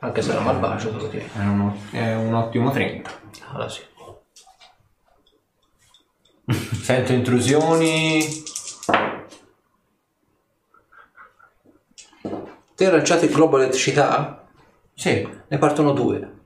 Anche 0.00 0.22
se 0.22 0.30
era 0.32 0.40
malvagio, 0.40 0.90
te 0.90 0.96
lo 1.02 1.06
direi. 1.08 1.28
È 1.34 1.38
un, 1.40 1.72
è 1.90 2.14
un 2.14 2.34
ottimo 2.34 2.70
30. 2.70 3.10
Allora 3.50 3.68
sì. 3.68 3.80
Sento 6.82 7.12
intrusioni. 7.12 8.24
Te 12.74 12.86
hai 12.86 12.92
lanciato 12.92 13.24
il 13.24 13.32
globo 13.32 13.58
elettricità? 13.58 14.46
Sì. 14.94 15.28
Ne 15.48 15.58
partono 15.58 15.92
due. 15.92 16.38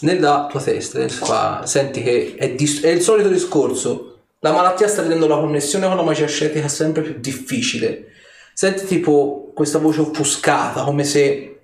Nella 0.00 0.46
tua 0.48 0.60
testa 0.60 1.08
fa- 1.08 1.66
senti 1.66 2.02
che 2.02 2.34
è, 2.36 2.54
dis- 2.54 2.82
è 2.82 2.88
il 2.88 3.00
solito 3.00 3.28
discorso. 3.28 4.18
La 4.40 4.52
malattia 4.52 4.86
sta 4.86 5.00
rendendo 5.00 5.26
la 5.26 5.36
connessione 5.36 5.86
con 5.86 5.96
la 5.96 6.02
magia 6.02 6.24
ascetica 6.24 6.68
sempre 6.68 7.02
più 7.02 7.18
difficile. 7.18 8.06
Senti 8.54 8.86
tipo 8.86 9.50
questa 9.54 9.78
voce 9.78 10.00
offuscata, 10.00 10.84
come 10.84 11.02
se 11.04 11.57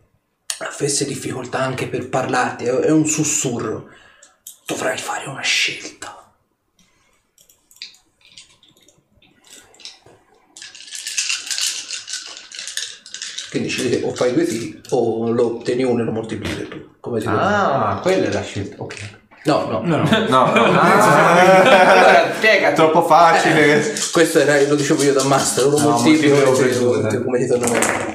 avesse 0.59 1.05
difficoltà 1.05 1.59
anche 1.59 1.89
per 1.89 2.09
parlarti, 2.09 2.65
è 2.65 2.91
un 2.91 3.07
sussurro. 3.07 3.89
Dovrai 4.67 4.97
fare 4.99 5.29
una 5.29 5.43
scelta. 5.43 6.19
Quindi 13.51 13.69
scegli 13.69 14.03
o 14.03 14.13
fai 14.13 14.33
due 14.33 14.45
tiri 14.45 14.81
o 14.91 15.31
lo 15.31 15.59
ottieni 15.59 15.85
uno 15.85 16.03
e 16.03 16.05
lo 16.05 16.11
moltiplichi 16.11 16.69
tu. 16.69 16.95
Come 16.99 17.21
ti 17.21 17.27
Ah, 17.29 18.01
quella 18.03 18.27
è 18.27 18.33
la 18.33 18.43
scelta. 18.43 18.83
Ok. 18.83 18.95
No, 19.45 19.67
no. 19.67 19.81
No, 19.85 19.97
no. 19.99 20.27
No, 20.29 20.47
no. 20.47 20.81
Allora, 20.81 22.33
spiegati. 22.35 22.75
troppo 22.75 23.03
facile. 23.03 23.95
Questo 24.11 24.41
era, 24.41 24.61
lo 24.67 24.75
dicevo 24.75 25.03
io 25.03 25.13
da 25.13 25.23
master, 25.25 25.67
lo 25.67 25.79
No, 25.79 25.91
moltiplico 25.91 26.37
e 26.67 27.23
come 27.23 27.39
ti 27.39 27.47
torna. 27.47 28.14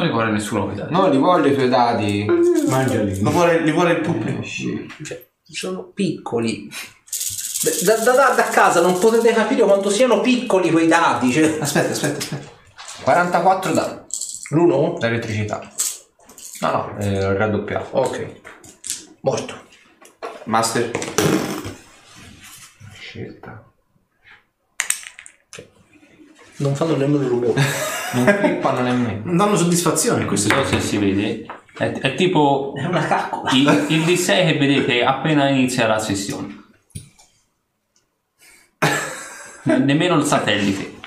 Non 0.00 0.08
li 0.08 0.14
vuole 0.14 0.30
nessuno 0.30 0.64
quei 0.64 0.76
dati. 0.76 0.92
Non 0.92 1.10
li 1.10 1.18
voglio 1.18 1.48
i 1.48 1.54
tuoi 1.54 1.68
dadi. 1.68 2.24
Mangiali. 2.68 3.20
Lo 3.20 3.30
vuole, 3.30 3.60
li 3.60 3.70
vuole 3.70 3.92
il 3.92 4.00
pubblico. 4.00 4.42
Cioè, 4.42 5.28
sono 5.44 5.90
piccoli. 5.92 6.70
Da, 7.84 7.96
da- 7.96 8.12
da- 8.12 8.34
da 8.34 8.44
casa 8.44 8.80
non 8.80 8.98
potete 8.98 9.32
capire 9.34 9.62
quanto 9.64 9.90
siano 9.90 10.20
piccoli 10.20 10.70
quei 10.70 10.86
dati. 10.88 11.30
Cioè. 11.30 11.58
Aspetta, 11.60 11.90
aspetta, 11.92 12.16
aspetta. 12.18 12.48
44 13.02 13.72
dadi. 13.74 13.98
L'uno? 14.50 14.96
L'elettricità. 15.00 15.60
No, 16.60 16.70
no, 16.70 16.96
eh, 16.98 17.34
raddoppiato. 17.36 17.88
Ok. 17.98 18.40
Morto. 19.20 19.54
Master. 20.44 20.90
Scelta. 22.98 23.69
Non 26.60 26.74
fanno 26.74 26.96
nemmeno 26.96 27.26
rumore. 27.28 27.62
Non 28.12 28.26
flippano 28.26 28.80
nemmeno. 28.80 29.20
Non 29.22 29.36
danno 29.36 29.56
soddisfazione 29.56 30.18
Non 30.18 30.26
queste 30.26 30.48
so 30.52 30.64
se 30.64 30.80
si 30.80 30.98
vede. 30.98 31.46
È, 31.78 31.92
è 31.92 32.14
tipo 32.16 32.74
È 32.76 32.84
una 32.84 33.06
caccola. 33.06 33.50
il, 33.52 33.86
il 33.86 34.00
D6 34.00 34.26
che 34.26 34.58
vedete 34.58 35.04
appena 35.04 35.48
inizia 35.48 35.86
la 35.86 36.00
sessione. 36.00 36.58
Nemmeno 39.62 40.16
il 40.16 40.24
satellite. 40.24 40.98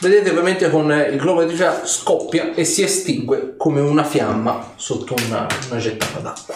Vedete 0.00 0.30
ovviamente 0.30 0.68
con 0.70 0.90
il 0.90 1.16
globo 1.16 1.44
di 1.44 1.54
già 1.54 1.86
scoppia 1.86 2.52
e 2.52 2.64
si 2.64 2.82
estingue 2.82 3.54
come 3.56 3.80
una 3.80 4.04
fiamma 4.04 4.72
sotto 4.74 5.14
una, 5.26 5.46
una 5.70 5.78
gettata 5.78 6.18
d'acqua. 6.18 6.54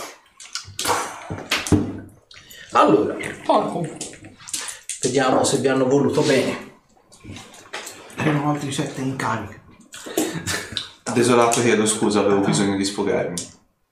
Allora, 2.72 3.16
vediamo 5.01 5.45
se 5.45 5.59
vi 5.59 5.68
hanno 5.68 5.87
voluto 5.87 6.22
bene. 6.22 6.68
Erano 8.25 8.51
altri 8.51 8.73
sette 8.73 9.01
in 9.01 9.16
carica. 9.16 9.59
Desolato 11.14 11.61
chiedo 11.61 11.87
scusa, 11.87 12.21
avevo 12.21 12.41
bisogno 12.41 12.77
di 12.77 12.85
sfogarmi. 12.85 13.37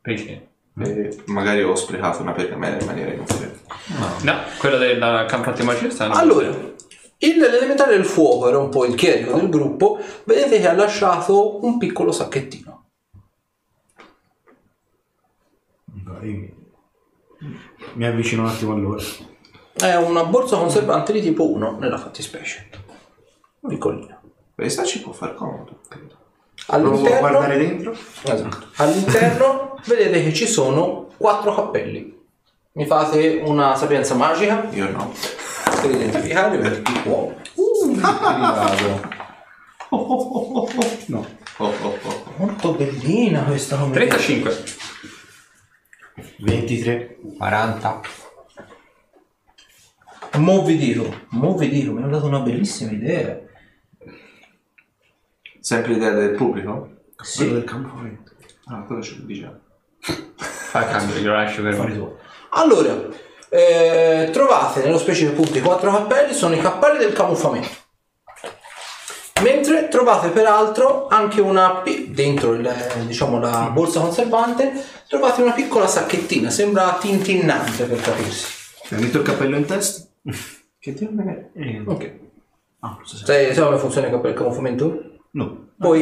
Perché? 0.01 0.49
E 0.81 1.22
magari 1.26 1.62
ho 1.64 1.74
sprecato 1.74 2.22
una 2.22 2.33
pergamena 2.33 2.79
in 2.79 2.87
maniera 2.87 3.12
inutile. 3.12 3.59
No, 4.22 4.35
quello 4.59 4.79
del 4.79 5.24
campo 5.29 5.49
antimagia 5.49 5.91
sta 5.91 6.09
Allora, 6.11 6.47
il- 6.47 7.39
l'elementare 7.39 7.97
del 7.97 8.05
fuoco 8.05 8.47
era 8.49 8.59
un 8.59 8.68
po' 8.68 8.85
il 8.85 8.95
chierico 8.95 9.37
del 9.37 9.49
gruppo, 9.49 9.99
vedete 10.24 10.61
che 10.61 10.68
ha 10.68 10.72
lasciato 10.74 11.64
un 11.64 11.79
piccolo 11.79 12.12
sacchettino. 12.12 12.85
Io 16.22 16.55
Mi 17.95 18.07
avvicino 18.07 18.43
un 18.43 18.49
attimo 18.49 18.72
a 18.72 18.76
loro. 18.76 19.03
È 19.74 19.95
una 19.97 20.24
borsa 20.24 20.57
conservante 20.57 21.12
di 21.12 21.20
tipo 21.20 21.51
1 21.51 21.79
nella 21.79 21.99
fattispecie. 21.99 22.68
Piccolina. 23.66 24.18
Questa 24.59 24.83
ci 24.83 25.01
può 25.03 25.13
far 25.13 25.37
comodo, 25.37 25.79
credo. 25.89 26.17
Provo 26.67 27.07
a 27.07 27.19
guardare 27.21 27.55
All'interno, 27.55 27.93
dentro. 27.93 28.33
esatto. 28.35 28.67
All'interno 28.79 29.79
vedete 29.87 30.21
che 30.25 30.35
ci 30.35 30.49
sono 30.49 31.11
quattro 31.17 31.55
cappelli. 31.55 32.19
Mi 32.73 32.85
fate 32.85 33.41
una 33.45 33.77
sapienza 33.77 34.17
magica 34.17 34.67
Io 34.73 34.91
no. 34.91 35.13
per 35.81 35.91
identificarli 35.93 36.59
per 36.59 36.83
chi 36.83 36.93
può. 37.05 37.33
No. 39.91 41.25
Oh, 41.59 41.75
oh, 41.81 41.99
oh. 42.03 42.25
Molto 42.39 42.73
bellina 42.73 43.45
questa 43.45 43.77
come 43.77 43.93
35. 43.93 44.65
23. 46.41 47.19
40. 47.39 48.01
Mo 50.39 50.65
vi 50.65 50.77
dico, 50.77 51.15
mo 51.31 51.57
vi 51.57 51.69
dico, 51.69 51.93
mi 51.93 52.03
hanno 52.03 52.11
dato 52.11 52.27
una 52.27 52.41
bellissima 52.41 52.91
idea. 52.91 53.47
Sempre 55.69 55.93
l'idea 55.93 56.12
del 56.12 56.31
pubblico? 56.31 56.89
Quello 57.37 57.53
del 57.53 57.64
campo 57.64 57.95
freddo. 57.99 58.23
Ah, 58.69 58.85
quello 58.87 59.03
ce 59.03 59.16
lo 59.19 59.27
diciamo. 59.27 59.59
Fa 60.37 60.85
cambio, 60.87 61.16
glielo 61.16 61.35
lascio 61.35 61.61
per 61.61 61.75
tu. 61.75 62.16
Allora, 62.53 62.97
eh, 63.51 64.31
trovate 64.33 64.83
nello 64.83 64.97
specifico 64.97 65.33
appunto 65.43 65.59
i 65.59 65.61
quattro 65.61 65.91
cappelli, 65.91 66.33
sono 66.33 66.55
i 66.55 66.59
cappelli 66.61 66.97
del 66.97 67.12
camuffamento. 67.12 67.69
Mentre 69.43 69.89
trovate 69.89 70.31
peraltro 70.31 71.07
anche 71.09 71.43
una, 71.43 71.83
pi- 71.83 72.12
dentro 72.12 72.55
il, 72.55 72.66
diciamo, 73.07 73.39
la 73.39 73.69
borsa 73.71 74.01
conservante, 74.01 74.73
trovate 75.07 75.43
una 75.43 75.53
piccola 75.53 75.87
sacchettina, 75.87 76.49
sembra 76.49 76.97
tintinnante 76.99 77.85
per 77.85 78.01
capirsi. 78.01 78.47
Mi 78.89 79.03
metto 79.03 79.19
il 79.19 79.23
cappello 79.25 79.57
in 79.57 79.66
testa. 79.66 80.09
Che 80.81 80.95
Dio 80.95 81.11
me 81.12 81.51
ne... 81.53 81.83
Ok. 81.85 82.12
Ah, 82.79 82.95
non 82.97 83.05
so 83.05 83.16
se- 83.19 83.27
Sai, 83.27 83.53
sai 83.55 83.64
come 83.64 83.77
funziona 83.77 84.07
il 84.07 84.12
cappello 84.14 84.33
del 84.33 84.43
camuffamento? 84.43 85.18
No. 85.39 85.66
Poi, 85.78 86.01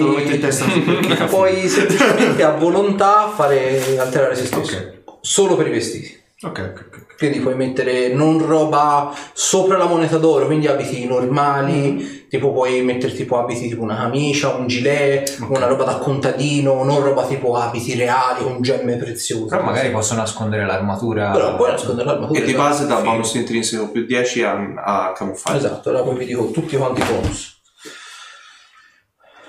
puoi 1.28 1.68
semplicemente 1.68 2.42
a 2.42 2.52
volontà 2.52 3.28
fare 3.28 3.98
alterare 3.98 4.34
se 4.34 4.46
stesso. 4.46 4.76
Ok. 4.76 5.02
Solo 5.20 5.54
per 5.54 5.66
i 5.66 5.70
vestiti. 5.70 6.24
Ok, 6.42 6.72
ok, 6.72 6.84
ok. 6.86 7.16
Quindi 7.16 7.40
puoi 7.40 7.54
mettere 7.54 8.12
non 8.12 8.46
roba 8.46 9.12
sopra 9.32 9.76
la 9.76 9.86
moneta 9.86 10.18
d'oro, 10.18 10.46
quindi 10.46 10.66
abiti 10.66 11.06
normali, 11.06 12.26
tipo 12.28 12.52
puoi 12.52 12.82
mettere 12.82 13.14
tipo 13.14 13.38
abiti 13.38 13.68
tipo 13.68 13.82
una 13.82 13.96
camicia, 13.96 14.54
un 14.54 14.66
gilet, 14.66 15.38
una 15.48 15.66
roba 15.66 15.84
da 15.84 15.96
contadino, 15.96 16.84
non 16.84 17.02
roba 17.02 17.26
tipo 17.26 17.56
abiti 17.56 17.94
reali 17.94 18.42
con 18.42 18.60
gemme 18.60 18.96
preziose. 18.96 19.46
Però 19.46 19.62
magari 19.62 19.90
posso 19.90 20.14
nascondere 20.14 20.66
l'armatura. 20.66 21.30
Però 21.30 21.56
puoi 21.56 21.70
nascondere 21.70 22.06
l'armatura. 22.06 22.38
E 22.38 22.44
di 22.44 22.52
esatto. 22.52 22.68
base 22.68 22.86
dà 22.86 23.00
bonus 23.00 23.34
intrinseco 23.34 23.90
più 23.90 24.04
10 24.04 24.42
a, 24.42 24.74
a 24.76 25.12
camuffare. 25.12 25.56
Esatto, 25.56 25.88
allora 25.88 26.04
poi 26.04 26.16
vi 26.16 26.26
dico 26.26 26.50
tutti 26.50 26.76
quanti 26.76 27.00
i 27.00 27.04
bonus. 27.04 27.55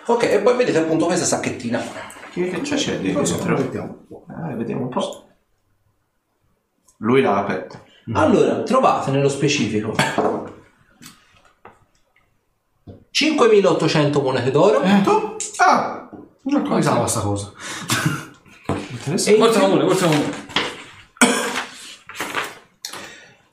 Ok, 0.07 0.23
e 0.23 0.39
poi 0.39 0.55
vedete 0.55 0.77
appunto 0.79 1.05
questa 1.05 1.25
sacchettina. 1.25 1.81
Che, 2.31 2.49
che 2.49 2.61
c'è, 2.61 2.75
c'è 2.75 2.97
Non 2.97 3.23
dentro? 3.23 3.55
vediamo. 3.57 4.05
Eh, 4.49 4.55
vediamo 4.55 4.83
un 4.83 4.89
po'. 4.89 5.27
Lui 6.97 7.21
l'ha 7.21 7.37
aperto. 7.37 7.83
Allora, 8.13 8.63
trovate 8.63 9.11
nello 9.11 9.27
specifico 9.27 9.93
5.800 13.11 14.21
monete 14.21 14.51
d'oro 14.51 14.81
Ah! 15.57 16.09
Come 16.43 16.81
stava 16.81 17.05
sta 17.07 17.19
cosa? 17.19 17.51
Interessante. 18.89 19.49
più 19.49 19.59
comune, 19.59 19.83
forza 19.85 20.05
comune. 20.07 20.45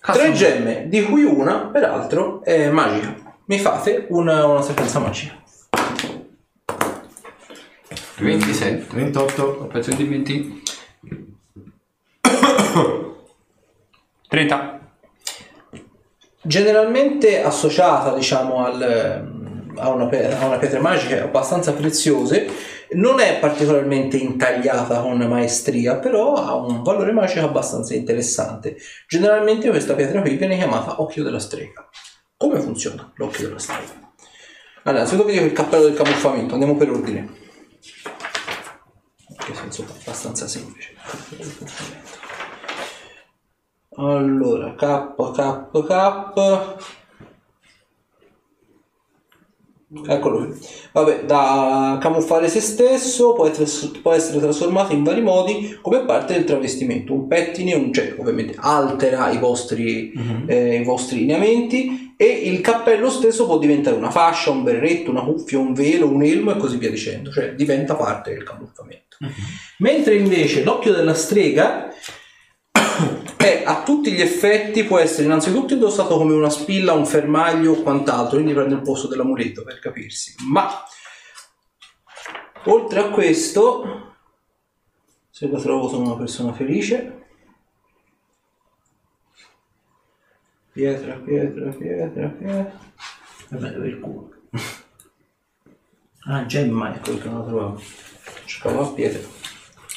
tre 0.00 0.32
gemme, 0.32 0.88
di 0.88 1.02
cui 1.02 1.24
una, 1.24 1.66
peraltro, 1.66 2.44
è 2.44 2.68
magica. 2.70 3.16
Mi 3.46 3.58
fate 3.58 4.06
una, 4.10 4.46
una 4.46 4.62
sequenza 4.62 5.00
magica. 5.00 5.42
27. 8.18 8.86
28. 8.94 9.68
Pezzo 9.72 9.94
di 9.94 10.04
20. 10.04 10.62
30. 14.28 14.80
Generalmente 16.42 17.42
associata, 17.42 18.14
diciamo, 18.14 18.64
al, 18.64 19.72
a, 19.76 19.88
una 19.88 20.06
pietra, 20.06 20.40
a 20.40 20.46
una 20.46 20.58
pietra 20.58 20.80
magica 20.80 21.24
abbastanza 21.24 21.72
preziose, 21.72 22.46
non 22.92 23.18
è 23.18 23.38
particolarmente 23.38 24.16
intagliata 24.16 25.00
con 25.00 25.18
maestria, 25.18 25.96
però 25.96 26.34
ha 26.34 26.54
un 26.54 26.82
valore 26.82 27.12
magico 27.12 27.46
abbastanza 27.46 27.94
interessante. 27.94 28.76
Generalmente 29.08 29.68
questa 29.70 29.94
pietra 29.94 30.20
qui 30.20 30.36
viene 30.36 30.56
chiamata 30.56 31.00
occhio 31.00 31.22
della 31.22 31.40
strega. 31.40 31.88
Come 32.36 32.60
funziona 32.60 33.10
l'occhio 33.16 33.46
della 33.46 33.58
strega? 33.58 34.12
Allora, 34.82 35.02
innanzitutto 35.02 35.26
vi 35.26 35.32
dico 35.32 35.44
il 35.46 35.52
cappello 35.52 35.84
del 35.84 35.94
camuffamento, 35.94 36.52
andiamo 36.52 36.76
per 36.76 36.90
ordine. 36.90 37.42
Che 39.44 39.54
senso 39.54 39.82
abbastanza 39.82 40.48
semplice. 40.48 40.94
Allora, 43.96 44.74
K, 44.74 45.14
K, 45.14 45.70
K. 45.86 47.03
Eccolo 50.06 50.46
qui. 50.46 50.54
Vabbè, 50.92 51.24
da 51.24 51.98
camuffare 52.00 52.48
se 52.48 52.60
stesso 52.60 53.32
può 53.32 53.46
essere, 53.46 53.98
può 54.00 54.12
essere 54.12 54.40
trasformato 54.40 54.92
in 54.92 55.02
vari 55.02 55.20
modi 55.20 55.78
come 55.80 56.04
parte 56.04 56.34
del 56.34 56.44
travestimento. 56.44 57.12
Un 57.12 57.26
pettine, 57.26 57.74
un, 57.74 57.92
cioè 57.92 58.14
ovviamente 58.18 58.54
altera 58.58 59.30
i 59.30 59.38
vostri, 59.38 60.12
eh, 60.46 60.80
i 60.80 60.84
vostri 60.84 61.18
lineamenti 61.18 62.14
e 62.16 62.26
il 62.26 62.60
cappello 62.60 63.10
stesso 63.10 63.46
può 63.46 63.58
diventare 63.58 63.96
una 63.96 64.10
fascia, 64.10 64.50
un 64.50 64.62
berretto, 64.62 65.10
una 65.10 65.22
cuffia, 65.22 65.58
un 65.58 65.74
velo, 65.74 66.08
un 66.08 66.22
elmo 66.22 66.52
e 66.52 66.56
così 66.56 66.76
via 66.76 66.90
dicendo. 66.90 67.30
Cioè 67.30 67.54
diventa 67.54 67.94
parte 67.94 68.32
del 68.32 68.42
camuffamento. 68.42 69.16
Mentre 69.78 70.16
invece 70.16 70.64
l'occhio 70.64 70.92
della 70.92 71.14
strega 71.14 71.92
è 73.44 73.62
a 73.64 73.82
tutti 73.82 74.10
gli 74.10 74.22
effetti 74.22 74.84
può 74.84 74.98
essere 74.98 75.24
innanzitutto 75.24 75.74
indossato 75.74 76.16
come 76.16 76.32
una 76.32 76.48
spilla, 76.48 76.94
un 76.94 77.04
fermaglio 77.04 77.72
o 77.72 77.82
quant'altro, 77.82 78.36
quindi 78.36 78.54
prende 78.54 78.76
il 78.76 78.80
posto 78.80 79.06
dell'amuleto 79.06 79.62
per 79.62 79.78
capirsi. 79.80 80.34
Ma 80.50 80.82
oltre 82.64 83.00
a 83.00 83.10
questo, 83.10 84.16
se 85.28 85.46
lo 85.46 85.60
trovo 85.60 85.88
sono 85.88 86.06
una 86.06 86.16
persona 86.16 86.54
felice. 86.54 87.22
Pietra, 90.72 91.14
pietra, 91.16 91.70
pietra, 91.70 92.28
pietra. 92.28 92.78
Vabbè, 93.50 93.70
dove 93.70 93.84
è 93.84 93.88
il 93.88 94.00
culo? 94.00 94.32
Ah, 96.26 96.46
gemma, 96.46 96.94
ecco 96.94 97.18
che 97.18 97.28
non 97.28 97.38
lo 97.38 97.44
trovavo. 97.46 97.82
Cercavo 98.46 98.80
una 98.80 98.90
pietra. 98.92 99.33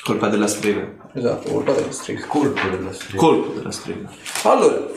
Colpa 0.08 0.30
della 0.30 0.48
strega. 0.48 0.90
Esatto, 1.12 1.52
colpa 1.52 1.74
della 1.74 1.92
strega. 1.92 2.26
Colpo 2.28 2.68
della 2.70 2.94
strega. 2.94 3.18
Colpo 3.18 3.52
della 3.52 3.72
strega. 3.72 4.10
Allora, 4.44 4.88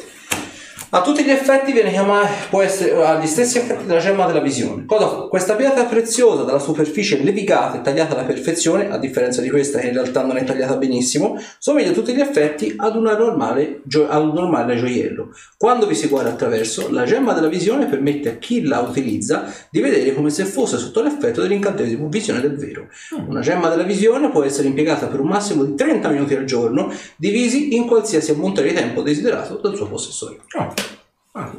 a 0.92 1.02
tutti 1.02 1.22
gli 1.22 1.30
effetti 1.30 1.72
viene 1.72 1.90
chiamata, 1.90 2.28
può 2.48 2.62
essere, 2.62 2.92
ha 3.04 3.20
gli 3.20 3.26
stessi 3.26 3.58
effetti 3.58 3.86
della 3.86 4.00
gemma 4.00 4.26
della 4.26 4.40
visione. 4.40 4.86
Cosa 4.86 5.08
fa? 5.08 5.16
Questa 5.28 5.54
pietra 5.54 5.84
preziosa 5.84 6.42
dalla 6.42 6.58
superficie 6.58 7.22
levigata 7.22 7.78
e 7.78 7.80
tagliata 7.80 8.14
alla 8.14 8.24
perfezione, 8.24 8.90
a 8.90 8.98
differenza 8.98 9.40
di 9.40 9.50
questa 9.50 9.78
che 9.78 9.86
in 9.86 9.92
realtà 9.92 10.24
non 10.24 10.36
è 10.36 10.42
tagliata 10.42 10.76
benissimo, 10.76 11.40
somiglia 11.58 11.90
a 11.90 11.92
tutti 11.92 12.12
gli 12.12 12.20
effetti 12.20 12.74
ad, 12.76 12.96
una 12.96 13.16
normale, 13.16 13.82
ad 14.08 14.22
un 14.22 14.34
normale 14.34 14.76
gioiello. 14.76 15.32
Quando 15.56 15.86
vi 15.86 15.94
si 15.94 16.08
guarda 16.08 16.30
attraverso, 16.30 16.90
la 16.90 17.04
gemma 17.04 17.34
della 17.34 17.48
visione 17.48 17.86
permette 17.86 18.30
a 18.30 18.34
chi 18.34 18.64
la 18.64 18.80
utilizza 18.80 19.52
di 19.70 19.80
vedere 19.80 20.12
come 20.12 20.30
se 20.30 20.44
fosse 20.44 20.76
sotto 20.76 21.02
l'effetto 21.02 21.40
dell'incantesimo 21.40 22.08
visione 22.08 22.40
del 22.40 22.56
vero. 22.56 22.88
Una 23.28 23.40
gemma 23.40 23.68
della 23.68 23.84
visione 23.84 24.30
può 24.30 24.42
essere 24.42 24.66
impiegata 24.66 25.06
per 25.06 25.20
un 25.20 25.28
massimo 25.28 25.62
di 25.62 25.76
30 25.76 26.08
minuti 26.08 26.34
al 26.34 26.44
giorno, 26.44 26.92
divisi 27.16 27.76
in 27.76 27.86
qualsiasi 27.86 28.32
ammonte 28.32 28.62
di 28.64 28.72
tempo 28.72 29.02
desiderato 29.02 29.54
dal 29.62 29.76
suo 29.76 29.86
possessore. 29.86 30.38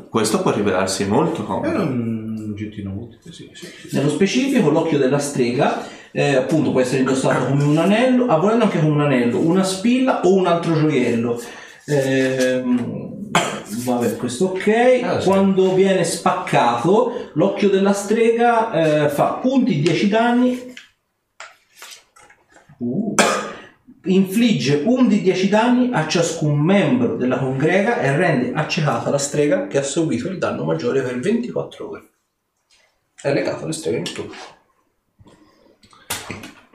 Questo 0.09 0.41
può 0.41 0.51
rivelarsi 0.51 1.07
molto 1.07 1.43
È 1.43 1.45
comodo. 1.45 1.81
un 1.83 2.49
oggettino 2.51 2.91
utile, 2.91 3.21
sì, 3.31 3.49
sì, 3.53 3.65
sì. 3.65 3.95
Nello 3.95 4.09
specifico, 4.09 4.69
l'occhio 4.69 4.97
della 4.97 5.17
strega, 5.19 5.87
eh, 6.11 6.35
appunto, 6.35 6.71
può 6.71 6.81
essere 6.81 6.99
indossato 6.99 7.45
come 7.45 7.63
un 7.63 7.77
anello, 7.77 8.25
a 8.25 8.35
volendo 8.37 8.65
anche 8.65 8.79
come 8.79 8.91
un 8.91 9.01
anello, 9.01 9.39
una 9.39 9.63
spilla 9.63 10.21
o 10.25 10.33
un 10.33 10.45
altro 10.47 10.73
gioiello. 10.73 11.41
Ehm, 11.85 13.29
vabbè, 13.85 14.17
questo 14.17 14.45
ok. 14.47 14.99
Ah, 15.03 15.19
sì. 15.21 15.27
Quando 15.27 15.73
viene 15.73 16.03
spaccato, 16.03 17.31
l'occhio 17.33 17.69
della 17.69 17.93
strega 17.93 19.05
eh, 19.05 19.09
fa 19.09 19.39
punti 19.41 19.79
10 19.79 20.07
danni. 20.09 20.73
Uh. 22.79 23.15
Infligge 24.05 24.81
un 24.85 25.07
di 25.07 25.21
10 25.21 25.49
danni 25.49 25.89
a 25.93 26.07
ciascun 26.07 26.59
membro 26.59 27.17
della 27.17 27.37
congrega 27.37 27.99
e 27.99 28.15
rende 28.15 28.51
accecata 28.51 29.11
la 29.11 29.19
strega 29.19 29.67
che 29.67 29.77
ha 29.77 29.83
subito 29.83 30.27
il 30.27 30.39
danno 30.39 30.63
maggiore 30.63 31.03
per 31.03 31.19
24 31.19 31.89
ore. 31.89 32.09
È 33.13 33.31
legato 33.31 33.65
alle 33.65 33.73
streghe 33.73 33.97
notturne. 33.97 34.35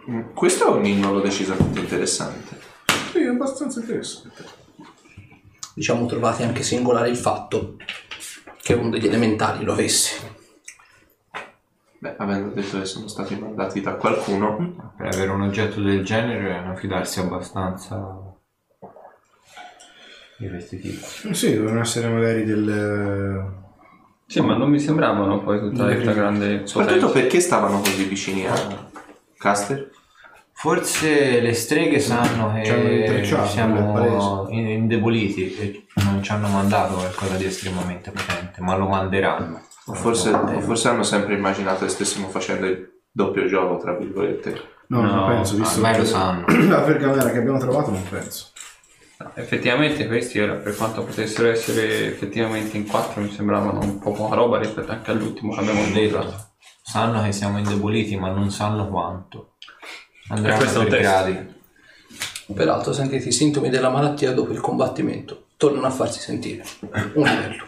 Mm, 0.09 0.21
Questo 0.35 0.69
è 0.69 0.71
un 0.71 0.87
innolo 0.87 1.21
decisamente 1.21 1.81
interessante. 1.81 2.61
Sì, 3.11 3.19
è 3.19 3.27
abbastanza 3.27 3.81
interessante. 3.81 4.45
Diciamo 5.75 6.07
trovate 6.07 6.45
anche 6.45 6.63
singolare 6.63 7.09
il 7.09 7.17
fatto 7.17 7.77
che 8.63 8.75
uno 8.75 8.91
degli 8.91 9.07
elementali 9.07 9.65
lo 9.65 9.73
avesse. 9.73 10.36
Beh, 12.07 12.15
avendo 12.19 12.55
detto 12.55 12.79
che 12.79 12.85
sono 12.85 13.09
stati 13.09 13.37
mandati 13.37 13.81
da 13.81 13.95
qualcuno, 13.95 14.93
Per 14.97 15.07
avere 15.07 15.31
un 15.31 15.43
oggetto 15.43 15.81
del 15.81 16.05
genere 16.05 16.57
è 16.57 16.61
una 16.61 16.77
fidarsi 16.77 17.19
abbastanza 17.19 18.23
di 20.39 20.49
questi 20.49 20.79
tipi. 20.79 21.35
Sì, 21.35 21.51
devono 21.51 21.81
essere 21.81 22.09
magari 22.09 22.45
delle... 22.45 23.65
Sì, 24.27 24.41
ma 24.41 24.57
non 24.57 24.71
mi 24.71 24.79
sembravano 24.79 25.41
poi 25.43 25.59
tutta 25.59 25.85
questa 25.85 26.13
grande 26.13 26.67
soprattutto 26.67 27.11
perché 27.11 27.41
stavano 27.41 27.81
così 27.81 28.05
vicini 28.05 28.47
a 28.47 28.55
Caster? 29.37 29.91
Forse 30.53 31.41
le 31.41 31.53
streghe 31.53 32.01
sanno 32.01 32.53
che 32.53 33.25
siamo 33.47 34.49
in- 34.51 34.69
indeboliti 34.69 35.55
e 35.55 35.87
non 35.97 36.23
ci 36.23 36.33
hanno 36.33 36.49
mandato 36.49 36.95
qualcosa 36.95 37.37
di 37.37 37.45
estremamente 37.45 38.11
potente, 38.11 38.61
ma 38.63 38.77
lo 38.77 38.89
manderanno. 38.89 39.61
O 39.89 39.95
forse, 39.95 40.31
o 40.31 40.61
forse 40.61 40.89
hanno 40.89 41.03
sempre 41.05 41.35
immaginato 41.35 41.85
che 41.85 41.91
stessimo 41.91 42.29
facendo 42.29 42.67
il 42.67 43.01
doppio 43.11 43.47
gioco, 43.47 43.77
tra 43.79 43.95
virgolette. 43.95 44.75
No, 44.89 45.03
No, 45.03 45.15
non 45.15 45.29
penso, 45.29 45.57
visto 45.57 45.77
ormai 45.77 45.93
che- 45.93 45.99
lo 45.99 46.05
sanno. 46.05 46.45
la 46.69 46.81
pergamena 46.83 47.31
che 47.31 47.39
abbiamo 47.39 47.59
trovato 47.59 47.91
non 47.91 48.03
penso. 48.09 48.47
No, 49.19 49.31
Effettivamente 49.35 50.07
questi 50.07 50.39
era, 50.39 50.55
per 50.55 50.77
quanto 50.77 51.03
potessero 51.03 51.49
essere 51.49 52.07
effettivamente 52.09 52.77
in 52.77 52.87
quattro, 52.87 53.23
mi 53.23 53.31
sembravano 53.31 53.81
un 53.81 53.99
po' 53.99 54.13
poca 54.13 54.35
roba 54.35 54.59
rispetto 54.59 54.93
anche 54.93 55.11
all'ultimo 55.11 55.55
che 55.55 55.61
abbiamo 55.61 55.85
detto. 55.93 56.45
Sanno 56.83 57.23
che 57.23 57.33
siamo 57.33 57.59
indeboliti, 57.59 58.17
ma 58.17 58.29
non 58.31 58.51
sanno 58.51 58.89
quanto. 58.89 59.55
È 60.29 60.35
un 60.35 60.43
per 60.43 61.01
gradi. 61.01 61.55
Peraltro 62.55 62.93
sentite 62.93 63.29
i 63.29 63.33
sintomi 63.33 63.71
della 63.71 63.89
malattia 63.89 64.33
dopo 64.33 64.53
il 64.53 64.61
combattimento. 64.61 65.47
Tornano 65.57 65.87
a 65.87 65.91
farsi 65.91 66.21
sentire. 66.21 66.65
Un 67.15 67.25
livello. 67.25 67.67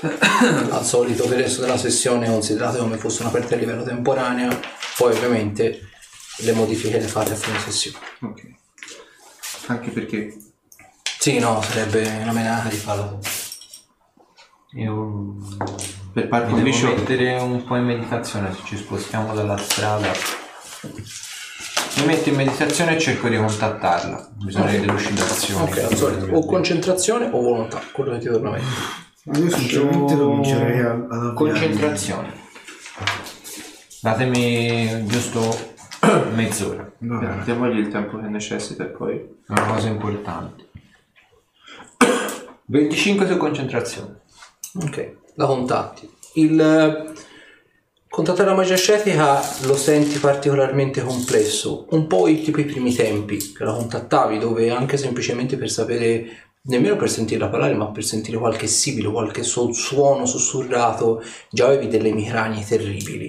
Al 0.00 0.84
solito 0.84 1.26
per 1.26 1.38
il 1.38 1.44
resto 1.44 1.60
della 1.62 1.76
sessione 1.76 2.28
considerate 2.28 2.78
come 2.78 2.98
fosse 2.98 3.22
una 3.22 3.30
partita 3.30 3.56
a 3.56 3.58
livello 3.58 3.82
temporanea, 3.82 4.56
poi 4.96 5.12
ovviamente 5.12 5.88
le 6.38 6.52
modifiche 6.52 7.00
le 7.00 7.08
fate 7.08 7.32
a 7.32 7.36
fine 7.36 7.58
sessione. 7.58 7.98
Ok. 8.20 8.42
Anche 9.66 9.90
perché 9.90 10.36
Sì, 11.18 11.38
no, 11.40 11.60
sarebbe 11.62 12.06
una 12.22 12.32
menata 12.32 12.68
di 12.68 12.76
farlo. 12.76 13.18
Io 14.74 15.34
per 16.12 16.28
par 16.28 16.46
mi 16.52 16.62
devo 16.62 16.94
mettere 16.94 17.38
un 17.38 17.64
po' 17.64 17.76
in 17.76 17.84
meditazione 17.84 18.54
se 18.54 18.60
ci 18.64 18.76
spostiamo 18.76 19.34
dalla 19.34 19.56
strada. 19.56 20.12
Mi 21.96 22.04
metto 22.04 22.28
in 22.28 22.36
meditazione 22.36 22.94
e 22.94 23.00
cerco 23.00 23.28
di 23.28 23.36
contattarla. 23.36 24.30
Bisogna 24.34 24.70
di 24.70 24.80
delucidazione. 24.80 25.64
Ok, 25.64 25.78
al 25.78 25.96
solito 25.96 26.32
o 26.32 26.46
concentrazione 26.46 27.26
o 27.26 27.40
volontà, 27.40 27.82
quello 27.92 28.12
che 28.12 28.18
ti 28.18 28.26
torna 28.26 28.50
meglio. 28.50 28.66
Ma 29.28 29.38
io 29.38 29.50
sinceramente 29.50 30.16
comincerei 30.16 30.80
a- 30.80 30.90
ad 30.92 31.10
avviarmi. 31.12 31.34
Concentrazione. 31.34 32.32
Datemi 34.00 35.06
giusto 35.06 35.56
mezz'ora. 36.34 36.90
Diamogli 36.98 37.78
il 37.78 37.88
tempo 37.88 38.18
che 38.18 38.26
necessita 38.28 38.84
e 38.84 38.88
poi 38.88 39.16
È 39.46 39.50
una 39.52 39.66
cosa 39.66 39.88
importante. 39.88 40.66
25 42.66 43.26
su 43.26 43.36
concentrazione. 43.36 44.20
Ok, 44.82 45.16
la 45.34 45.46
contatti. 45.46 46.08
Il 46.34 46.60
eh, 46.60 47.12
contattare 48.08 48.48
la 48.50 48.54
magia 48.54 48.74
ascetica 48.74 49.40
lo 49.66 49.74
senti 49.76 50.18
particolarmente 50.18 51.02
complesso, 51.02 51.86
un 51.90 52.06
po' 52.06 52.24
tipo 52.26 52.60
i 52.60 52.64
primi 52.64 52.94
tempi 52.94 53.36
che 53.52 53.64
la 53.64 53.72
contattavi, 53.72 54.38
dove 54.38 54.70
anche 54.70 54.96
semplicemente 54.96 55.56
per 55.56 55.70
sapere, 55.70 56.47
nemmeno 56.62 56.96
per 56.96 57.10
sentirla 57.10 57.48
parlare, 57.48 57.74
ma 57.74 57.90
per 57.90 58.04
sentire 58.04 58.38
qualche 58.38 58.66
sibilo, 58.66 59.12
qualche 59.12 59.42
su- 59.42 59.72
suono 59.72 60.26
sussurrato, 60.26 61.22
già 61.50 61.66
avevi 61.66 61.88
delle 61.88 62.08
emicranie 62.08 62.64
terribili. 62.64 63.28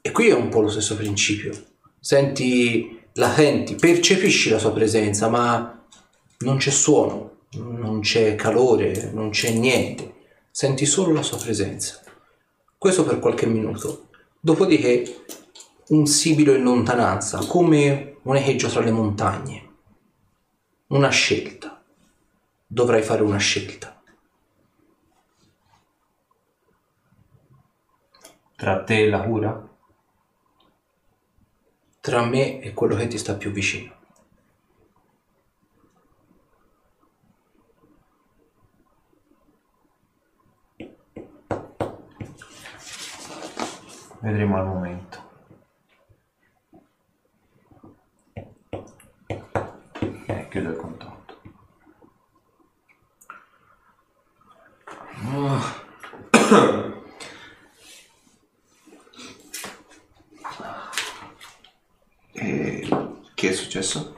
E 0.00 0.10
qui 0.10 0.28
è 0.28 0.34
un 0.34 0.48
po' 0.48 0.60
lo 0.60 0.68
stesso 0.68 0.96
principio. 0.96 1.52
Senti, 2.00 3.00
la 3.14 3.32
senti, 3.32 3.74
percepisci 3.74 4.50
la 4.50 4.58
sua 4.58 4.72
presenza, 4.72 5.28
ma 5.28 5.84
non 6.38 6.56
c'è 6.56 6.70
suono, 6.70 7.46
non 7.56 8.00
c'è 8.00 8.34
calore, 8.34 9.10
non 9.12 9.30
c'è 9.30 9.50
niente. 9.50 10.14
Senti 10.50 10.86
solo 10.86 11.12
la 11.12 11.22
sua 11.22 11.38
presenza. 11.38 12.00
Questo 12.76 13.04
per 13.04 13.18
qualche 13.18 13.46
minuto. 13.46 14.08
Dopodiché 14.40 15.24
un 15.88 16.06
sibilo 16.06 16.54
in 16.54 16.62
lontananza, 16.62 17.38
come 17.46 18.16
un 18.22 18.36
echeggio 18.36 18.68
tra 18.68 18.80
le 18.80 18.90
montagne. 18.90 19.68
Una 20.88 21.08
scelta. 21.08 21.77
Dovrai 22.70 23.02
fare 23.02 23.22
una 23.22 23.38
scelta. 23.38 23.98
Tra 28.56 28.84
te 28.84 29.04
e 29.04 29.08
la 29.08 29.22
cura? 29.22 29.68
Tra 32.00 32.26
me 32.26 32.60
e 32.60 32.74
quello 32.74 32.94
che 32.94 33.06
ti 33.06 33.16
sta 33.16 33.36
più 33.36 33.50
vicino. 33.50 33.96
Vedremo 44.20 44.58
al 44.58 44.66
momento. 44.66 45.26
Eh, 50.26 50.48
chiudo 50.50 50.70
il 50.70 50.76
contatto. 50.76 51.16
E 62.32 62.88
che 63.34 63.48
è 63.48 63.52
successo? 63.52 64.16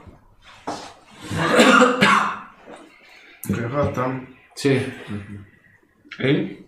Ce 3.43 3.59
l'hai 3.59 3.69
fatta? 3.69 4.25
Sì. 4.53 4.93
E? 6.17 6.65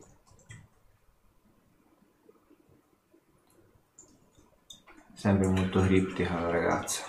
Sempre 5.13 5.47
molto 5.47 5.81
criptica 5.81 6.39
la 6.39 6.49
ragazza. 6.49 7.03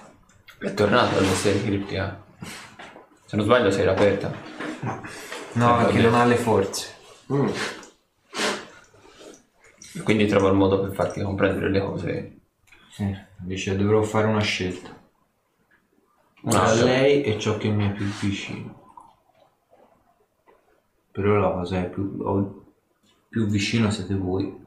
È 0.58 0.72
tornato 0.74 1.18
alle 1.18 1.34
serie 1.34 1.62
criptica. 1.62 2.22
Se 3.26 3.36
non 3.36 3.44
sbaglio 3.44 3.70
si 3.70 3.80
era 3.80 3.92
aperta. 3.92 4.32
No, 5.54 5.80
Eh, 5.80 5.84
perché 5.84 6.00
non 6.02 6.14
ha 6.14 6.24
le 6.24 6.36
forze. 6.36 6.93
Mm. 7.34 7.48
Quindi 10.02 10.26
trova 10.26 10.48
il 10.48 10.54
modo 10.56 10.80
per 10.80 10.92
farti 10.94 11.22
comprendere 11.22 11.70
le 11.70 11.80
cose 11.80 12.36
Sì, 12.90 13.16
dice 13.38 13.76
dovrò 13.76 14.02
fare 14.02 14.26
una 14.26 14.40
scelta. 14.40 14.88
Tra 16.48 16.60
Una- 16.60 16.72
lei 16.84 17.22
e 17.22 17.38
ciò 17.38 17.56
che 17.56 17.68
mi 17.70 17.88
è 17.88 17.92
più 17.92 18.04
vicino. 18.06 18.82
Però 21.10 21.36
la 21.38 21.50
cosa 21.52 21.78
è 21.78 21.88
più, 21.88 22.16
o- 22.20 22.64
più 23.28 23.46
vicino 23.46 23.90
siete 23.90 24.14
voi. 24.14 24.62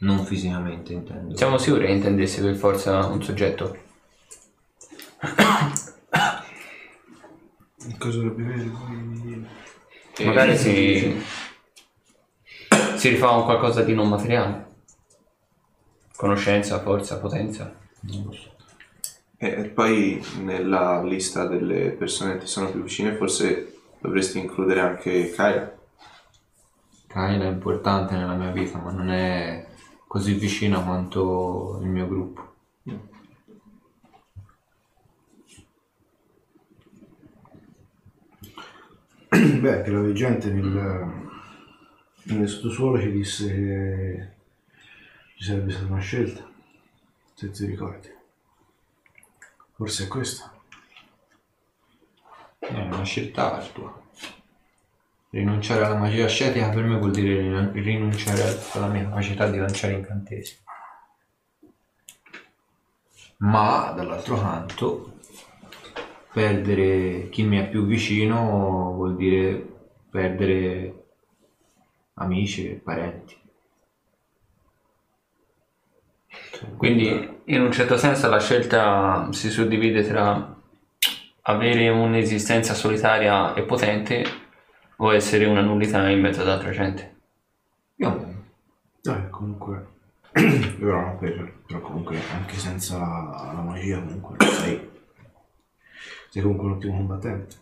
Non 0.00 0.24
fisicamente 0.24 0.92
intendo. 0.94 1.36
Siamo 1.36 1.58
sicuri 1.58 1.86
che 1.86 1.92
intendesse 1.92 2.40
per 2.40 2.54
forza 2.54 3.04
un 3.06 3.22
soggetto? 3.22 3.76
Cosa 7.98 8.18
dovrebbe 8.18 8.42
avere 8.44 8.70
poi? 10.24 10.34
Magari 10.34 10.56
si, 10.56 11.22
si 12.96 13.08
rifà 13.08 13.28
a 13.28 13.36
un 13.36 13.44
qualcosa 13.44 13.82
di 13.82 13.94
non 13.94 14.08
materiale. 14.08 14.68
Conoscenza, 16.16 16.80
forza, 16.80 17.18
potenza. 17.18 17.74
E 19.36 19.64
poi 19.64 20.22
nella 20.42 21.02
lista 21.02 21.46
delle 21.46 21.90
persone 21.90 22.34
che 22.34 22.40
ti 22.40 22.46
sono 22.46 22.70
più 22.70 22.82
vicine 22.82 23.14
forse 23.14 23.78
dovresti 23.98 24.38
includere 24.38 24.80
anche 24.80 25.30
Kyra. 25.30 25.78
Kyla 27.06 27.44
è 27.44 27.48
importante 27.48 28.14
nella 28.14 28.34
mia 28.34 28.50
vita, 28.50 28.78
ma 28.78 28.92
non 28.92 29.10
è 29.10 29.66
così 30.06 30.34
vicina 30.34 30.80
quanto 30.80 31.78
il 31.80 31.88
mio 31.88 32.06
gruppo. 32.06 32.49
Beh, 39.30 39.82
che 39.82 39.90
la 39.90 40.00
veggente 40.00 40.50
nel, 40.50 41.28
nel 42.24 42.48
sottosuolo 42.48 43.00
ci 43.00 43.12
disse 43.12 43.46
che 43.46 44.28
ci 45.36 45.44
sarebbe 45.44 45.70
stata 45.70 45.86
una 45.86 46.00
scelta, 46.00 46.50
se 47.34 47.50
ti 47.50 47.64
ricordi. 47.66 48.12
Forse 49.76 50.04
è 50.04 50.08
questa. 50.08 50.52
È 52.58 52.74
una 52.74 53.04
scelta 53.04 53.54
ardua. 53.54 54.02
Rinunciare 55.30 55.84
alla 55.84 55.96
magia 55.96 56.24
ascetica 56.24 56.68
per 56.70 56.82
me 56.82 56.98
vuol 56.98 57.12
dire 57.12 57.36
rin- 57.38 57.72
rinunciare 57.72 58.42
alla 58.72 58.88
mia 58.88 59.04
capacità 59.04 59.48
di 59.48 59.58
lanciare 59.58 59.92
incantesimi. 59.92 60.58
Ma 63.36 63.92
dall'altro 63.92 64.40
canto, 64.40 65.09
perdere 66.32 67.28
chi 67.28 67.42
mi 67.42 67.58
è 67.58 67.68
più 67.68 67.84
vicino 67.86 68.92
vuol 68.94 69.16
dire 69.16 69.66
perdere 70.10 70.94
amici 72.14 72.68
e 72.70 72.74
parenti. 72.74 73.36
Quindi 76.76 77.40
in 77.44 77.60
un 77.62 77.72
certo 77.72 77.96
senso 77.96 78.28
la 78.28 78.40
scelta 78.40 79.28
si 79.32 79.50
suddivide 79.50 80.06
tra 80.06 80.56
avere 81.42 81.88
un'esistenza 81.88 82.74
solitaria 82.74 83.54
e 83.54 83.62
potente 83.62 84.24
o 84.96 85.12
essere 85.12 85.46
una 85.46 85.62
nullità 85.62 86.08
in 86.08 86.20
mezzo 86.20 86.42
ad 86.42 86.48
altra 86.48 86.70
gente. 86.70 87.16
Io 87.96 88.38
Dai, 89.02 89.30
comunque. 89.30 89.86
però, 90.32 91.00
no, 91.00 91.16
per- 91.18 91.52
però 91.66 91.80
comunque 91.80 92.18
anche 92.32 92.56
senza 92.56 92.98
la 92.98 93.62
magia 93.64 93.98
comunque 93.98 94.36
sei. 94.46 94.89
Sei 96.30 96.42
comunque 96.42 96.66
un 96.66 96.72
ottimo 96.74 96.96
combattente. 96.96 97.56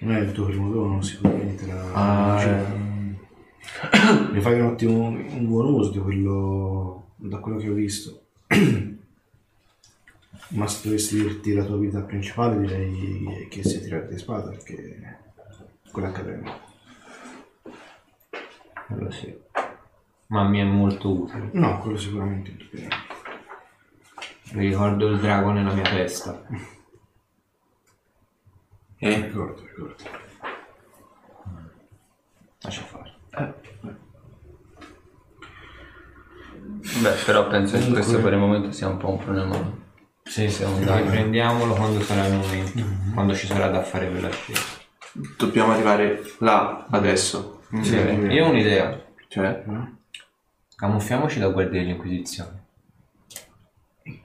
Non 0.00 0.16
è 0.16 0.18
il 0.18 0.32
tuo 0.32 0.46
primo 0.46 0.70
dono, 0.70 1.00
sicuramente 1.00 1.64
la, 1.66 1.74
la 1.74 1.92
magia. 1.92 2.68
Ne 4.32 4.40
fai 4.40 4.58
un 4.58 4.66
ottimo, 4.66 5.06
un 5.06 5.46
buon 5.46 5.72
uso 5.72 5.92
di 5.92 5.98
quello, 6.00 7.10
da 7.14 7.38
quello 7.38 7.58
che 7.58 7.68
ho 7.68 7.74
visto. 7.74 8.22
Ma 10.48 10.66
se 10.66 10.88
dovessi 10.88 11.22
dirti 11.22 11.52
la 11.52 11.64
tua 11.64 11.76
abilità 11.76 12.00
principale 12.00 12.58
direi 12.58 13.46
che 13.48 13.62
sia 13.62 13.78
tirare 13.78 14.08
di 14.08 14.18
spada 14.18 14.50
perché 14.50 15.20
quella 15.92 16.08
accademia. 16.08 16.58
quello 18.88 19.10
sì. 19.12 19.32
Ma 20.26 20.48
mi 20.48 20.58
è 20.58 20.64
molto 20.64 21.22
utile. 21.22 21.50
No, 21.52 21.78
quello 21.78 21.96
sicuramente 21.96 22.50
indubbiamente. 22.50 22.96
Mi 24.52 24.68
ricordo 24.68 25.08
il 25.08 25.18
drago 25.18 25.50
nella 25.50 25.72
mia 25.72 25.82
testa. 25.82 26.42
E 28.98 29.14
Ricordo, 29.20 29.62
ricordo. 29.66 29.94
Lascia 32.60 32.82
fare. 32.82 33.14
Beh, 37.00 37.12
però 37.24 37.48
penso 37.48 37.78
che 37.78 37.88
questo 37.88 38.20
per 38.20 38.34
il 38.34 38.38
momento 38.38 38.70
sia 38.72 38.88
un 38.88 38.98
po' 38.98 39.10
un 39.10 39.18
problema. 39.18 39.80
Sì, 40.22 40.48
sì, 40.48 40.64
dai, 40.84 41.04
prendiamolo 41.04 41.74
quando 41.74 42.00
sarà 42.02 42.26
il 42.26 42.34
momento, 42.34 42.84
quando 43.12 43.34
ci 43.34 43.46
sarà 43.46 43.68
da 43.68 43.82
fare 43.82 44.08
quella 44.10 44.30
scelta. 44.30 44.80
dobbiamo 45.36 45.72
arrivare 45.72 46.22
là 46.38 46.86
adesso. 46.90 47.62
Sì, 47.80 47.96
io 47.96 48.46
ho 48.46 48.50
un'idea. 48.50 49.02
Cioè, 49.28 49.64
Camuffiamoci 50.76 51.38
da 51.38 51.48
guardia 51.48 51.80
dell'Inquisizione. 51.80 52.61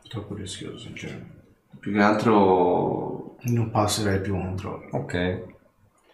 Troppo 0.07 0.35
rischioso, 0.35 0.77
sinceramente. 0.77 1.43
più 1.79 1.91
che 1.93 1.99
altro... 2.01 3.35
Non 3.39 3.69
passerei 3.71 4.19
più 4.21 4.35
un 4.35 4.45
controllo. 4.47 4.87
Ok. 4.91 5.43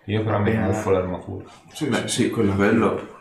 Io 0.06 0.24
però 0.24 0.40
mi 0.40 0.52
Bene. 0.52 0.68
camuffo 0.68 0.90
l'armatura. 0.92 1.46
Sì, 1.72 1.88
Beh, 1.88 2.08
sì, 2.08 2.30
quello... 2.30 2.54
quello 2.56 3.12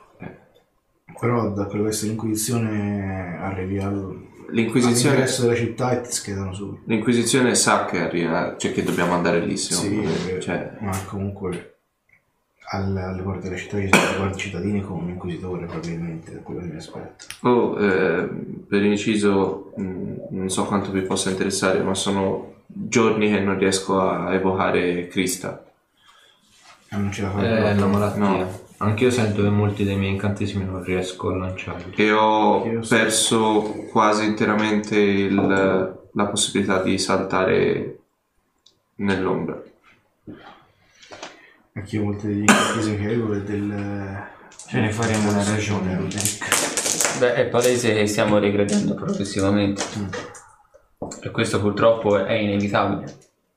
Però 1.20 1.51
da 1.53 1.66
quello 1.66 1.89
che 1.89 1.97
è 1.97 2.03
l'Inquisizione 2.07 3.36
arrivi 3.39 3.78
al... 3.78 4.31
L'Inquisizione... 4.51 5.15
all'ingresso 5.15 5.43
della 5.43 5.55
città 5.55 5.93
e 5.93 6.01
ti 6.03 6.11
schedano 6.12 6.53
subito. 6.53 6.82
L'Inquisizione 6.86 7.55
sa 7.55 7.85
che 7.85 8.01
arriva, 8.01 8.57
cioè 8.59 8.73
che 8.73 8.82
dobbiamo 8.82 9.15
andare 9.15 9.40
lì, 9.40 9.57
Sì, 9.57 9.73
secondo 9.74 10.03
me. 10.03 10.31
eh, 10.36 10.40
Cioè, 10.40 10.77
ma 10.81 10.90
comunque 11.07 11.82
alle 12.74 13.23
porte 13.23 13.49
della 13.49 13.57
città 13.57 13.78
ci 13.78 13.89
sono 13.93 14.16
guardi 14.16 14.39
cittadini 14.39 14.81
con 14.82 14.99
un 15.03 15.09
inquisitore 15.11 15.66
probabilmente, 15.66 16.32
da 16.32 16.39
quello 16.40 16.61
che 16.61 16.66
mi 16.66 16.77
aspetto. 16.77 17.27
oh, 17.43 17.78
eh, 17.81 18.28
per 18.69 18.82
inciso, 18.82 19.73
mh, 19.77 20.12
non 20.31 20.49
so 20.49 20.65
quanto 20.65 20.90
vi 20.90 21.03
possa 21.03 21.31
interessare, 21.31 21.81
ma 21.82 21.94
sono 21.94 22.55
giorni 22.66 23.28
che 23.31 23.40
non 23.40 23.59
riesco 23.59 24.01
a 24.01 24.32
evocare 24.32 25.07
Krista. 25.09 25.62
E 26.89 26.97
non 26.97 27.12
ce 27.12 27.23
la 27.23 27.31
fai 27.31 27.44
È 27.44 27.73
una 27.73 27.86
malattia. 27.86 28.20
No. 28.20 28.61
Anch'io 28.78 29.11
sento 29.11 29.43
che 29.43 29.49
molti 29.49 29.85
dei 29.85 29.97
miei 29.97 30.12
incantesimi 30.12 30.65
non 30.65 30.82
riesco 30.82 31.28
a 31.31 31.36
lanciarli. 31.36 31.93
E 31.94 32.11
ho 32.11 32.65
Io 32.66 32.82
so. 32.82 32.94
perso 32.97 33.62
quasi 33.90 34.24
interamente 34.27 34.99
il- 34.99 35.97
la 36.15 36.27
possibilità 36.27 36.82
di 36.82 36.99
saltare 36.99 37.99
nell'ombra. 38.97 39.62
Anch'io 41.74 42.05
molte 42.05 42.27
degli 42.27 42.40
incantesimi 42.40 42.97
che 42.99 43.05
avevo 43.05 43.32
e 43.32 43.43
del... 43.43 44.31
Ce 44.66 44.78
ne 44.78 44.93
faremo 44.93 45.31
una 45.31 45.43
ragione, 45.43 45.97
Roderick. 45.97 47.19
Beh, 47.19 47.35
è 47.35 47.47
palese 47.47 47.94
che 47.94 48.07
stiamo 48.07 48.39
regredendo 48.39 48.94
progressivamente. 48.94 49.82
E 51.23 51.31
questo 51.31 51.61
purtroppo 51.61 52.24
è 52.24 52.35
inevitabile. 52.35 53.16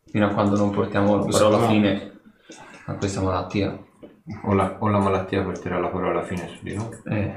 Fino 0.10 0.28
a 0.28 0.30
quando 0.30 0.56
non 0.56 0.72
portiamo 0.72 1.18
la 1.18 1.26
parola 1.26 1.58
no. 1.58 1.68
fine 1.68 2.20
a 2.86 2.94
questa 2.94 3.22
malattia. 3.22 3.78
O 4.44 4.54
la, 4.54 4.78
o 4.80 4.88
la 4.88 5.00
malattia 5.00 5.44
porterà 5.44 5.78
la 5.78 5.90
parola 5.90 6.24
fine 6.24 6.48
su 6.48 6.64
di 6.64 6.74
noi. 6.74 6.90
Eh. 7.06 7.34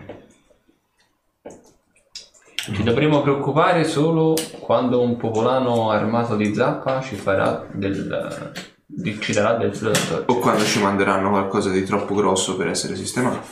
Ci 2.55 2.83
dovremo 2.83 3.21
preoccupare 3.23 3.85
solo 3.85 4.35
quando 4.61 5.01
un 5.01 5.17
popolano 5.17 5.91
armato 5.91 6.37
di 6.37 6.55
zappa 6.55 7.01
ci 7.01 7.17
farà 7.17 7.67
del. 7.73 8.77
Di- 8.91 9.21
ci 9.21 9.33
darà 9.33 9.55
del 9.59 9.75
flirt. 9.77 10.25
O 10.27 10.39
quando 10.39 10.65
ci 10.65 10.81
manderanno 10.81 11.29
qualcosa 11.31 11.71
di 11.71 11.85
troppo 11.85 12.15
grosso 12.15 12.57
per 12.57 12.69
essere 12.69 12.97
sistemato. 12.97 13.47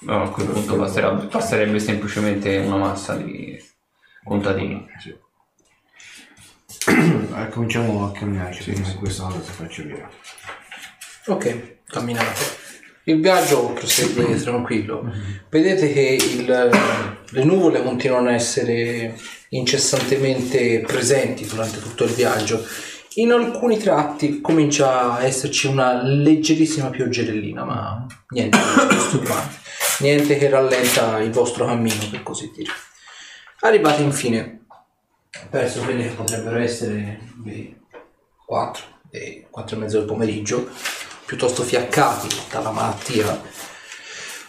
No, 0.00 0.22
a 0.24 0.30
quel 0.30 0.46
punto 0.48 0.76
basterà- 0.76 1.10
basterebbe 1.12 1.80
semplicemente 1.80 2.56
una 2.58 2.76
massa 2.76 3.16
di 3.16 3.58
contadini. 4.22 4.86
Sì. 5.00 5.14
Eh, 6.86 7.48
cominciamo 7.50 8.04
a 8.06 8.12
camminarci 8.12 8.70
prima 8.70 8.86
che 8.88 8.94
questa 8.94 9.24
cosa 9.24 9.42
si 9.42 9.50
faccia 9.52 9.82
via. 9.82 10.08
Ok, 11.26 11.78
camminate. 11.86 12.66
Il 13.04 13.20
viaggio 13.20 13.72
prosegue 13.72 14.36
tranquillo. 14.40 15.10
Vedete 15.48 15.92
che 15.92 16.18
il- 16.20 16.70
le 17.30 17.44
nuvole 17.44 17.82
continuano 17.82 18.28
a 18.28 18.34
essere 18.34 19.18
incessantemente 19.50 20.80
presenti 20.86 21.46
durante 21.46 21.80
tutto 21.80 22.04
il 22.04 22.10
viaggio. 22.12 22.64
In 23.14 23.32
alcuni 23.32 23.78
tratti 23.78 24.40
comincia 24.40 25.14
a 25.14 25.24
esserci 25.24 25.66
una 25.66 26.02
leggerissima 26.02 26.90
pioggerellina, 26.90 27.64
ma 27.64 28.06
niente 28.28 28.58
di 28.58 28.94
disturbante. 28.94 29.56
Niente 30.00 30.36
che 30.36 30.48
rallenta 30.48 31.18
il 31.18 31.30
vostro 31.30 31.64
cammino, 31.64 32.08
per 32.10 32.22
così 32.22 32.52
dire. 32.54 32.70
Arrivati 33.60 34.02
infine, 34.02 34.66
verso 35.50 35.80
quelle 35.82 36.04
che 36.04 36.14
potrebbero 36.14 36.58
essere 36.58 37.18
le 37.44 37.80
4 38.46 38.84
e 39.10 39.46
4 39.50 39.74
e 39.74 39.78
mezzo 39.78 39.98
del 39.98 40.06
pomeriggio, 40.06 40.68
piuttosto 41.24 41.62
fiaccati 41.62 42.28
dalla 42.50 42.70
malattia, 42.70 43.42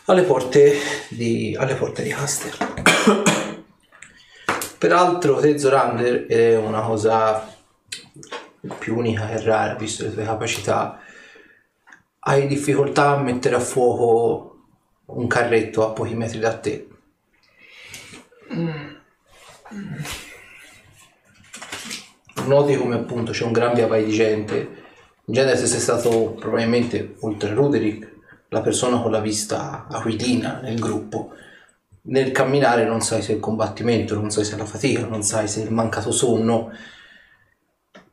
alle 0.06 0.24
porte 0.24 0.78
di, 1.08 1.56
alle 1.58 1.76
porte 1.76 2.04
di 2.04 2.10
Caster. 2.10 2.58
Peraltro 4.78 5.40
te 5.40 5.58
Zorander 5.58 6.26
è 6.28 6.56
una 6.56 6.82
cosa 6.82 7.49
più 8.78 8.98
unica 8.98 9.30
e 9.30 9.42
rara, 9.42 9.76
visto 9.76 10.04
le 10.04 10.14
tue 10.14 10.24
capacità. 10.24 11.00
Hai 12.20 12.48
difficoltà 12.48 13.12
a 13.12 13.22
mettere 13.22 13.56
a 13.56 13.60
fuoco 13.60 14.66
un 15.06 15.28
carretto 15.28 15.86
a 15.86 15.92
pochi 15.92 16.16
metri 16.16 16.40
da 16.40 16.58
te. 16.58 16.88
Noti 22.46 22.76
come 22.76 22.96
appunto 22.96 23.32
c'è 23.32 23.46
un 23.46 23.52
gran 23.52 23.74
via 23.74 23.88
vai 23.88 24.06
di 24.06 24.12
gente. 24.12 24.78
In 25.26 25.34
genere 25.34 25.58
se 25.58 25.68
sei 25.68 25.80
stato 25.80 26.32
probabilmente, 26.32 27.16
oltre 27.20 27.52
a 27.52 27.54
Ruderick, 27.54 28.18
la 28.50 28.62
persona 28.62 29.00
con 29.00 29.12
la 29.12 29.20
vista 29.20 29.88
aquilina 29.88 30.60
nel 30.62 30.80
gruppo. 30.80 31.34
Nel 32.02 32.32
camminare 32.32 32.86
non 32.86 33.02
sai 33.02 33.22
se 33.22 33.34
il 33.34 33.40
combattimento, 33.40 34.16
non 34.16 34.32
sai 34.32 34.44
se 34.44 34.58
la 34.58 34.66
fatica, 34.66 35.06
non 35.06 35.22
sai 35.22 35.48
se 35.48 35.62
il 35.62 35.72
mancato 35.72 36.12
sonno, 36.12 36.72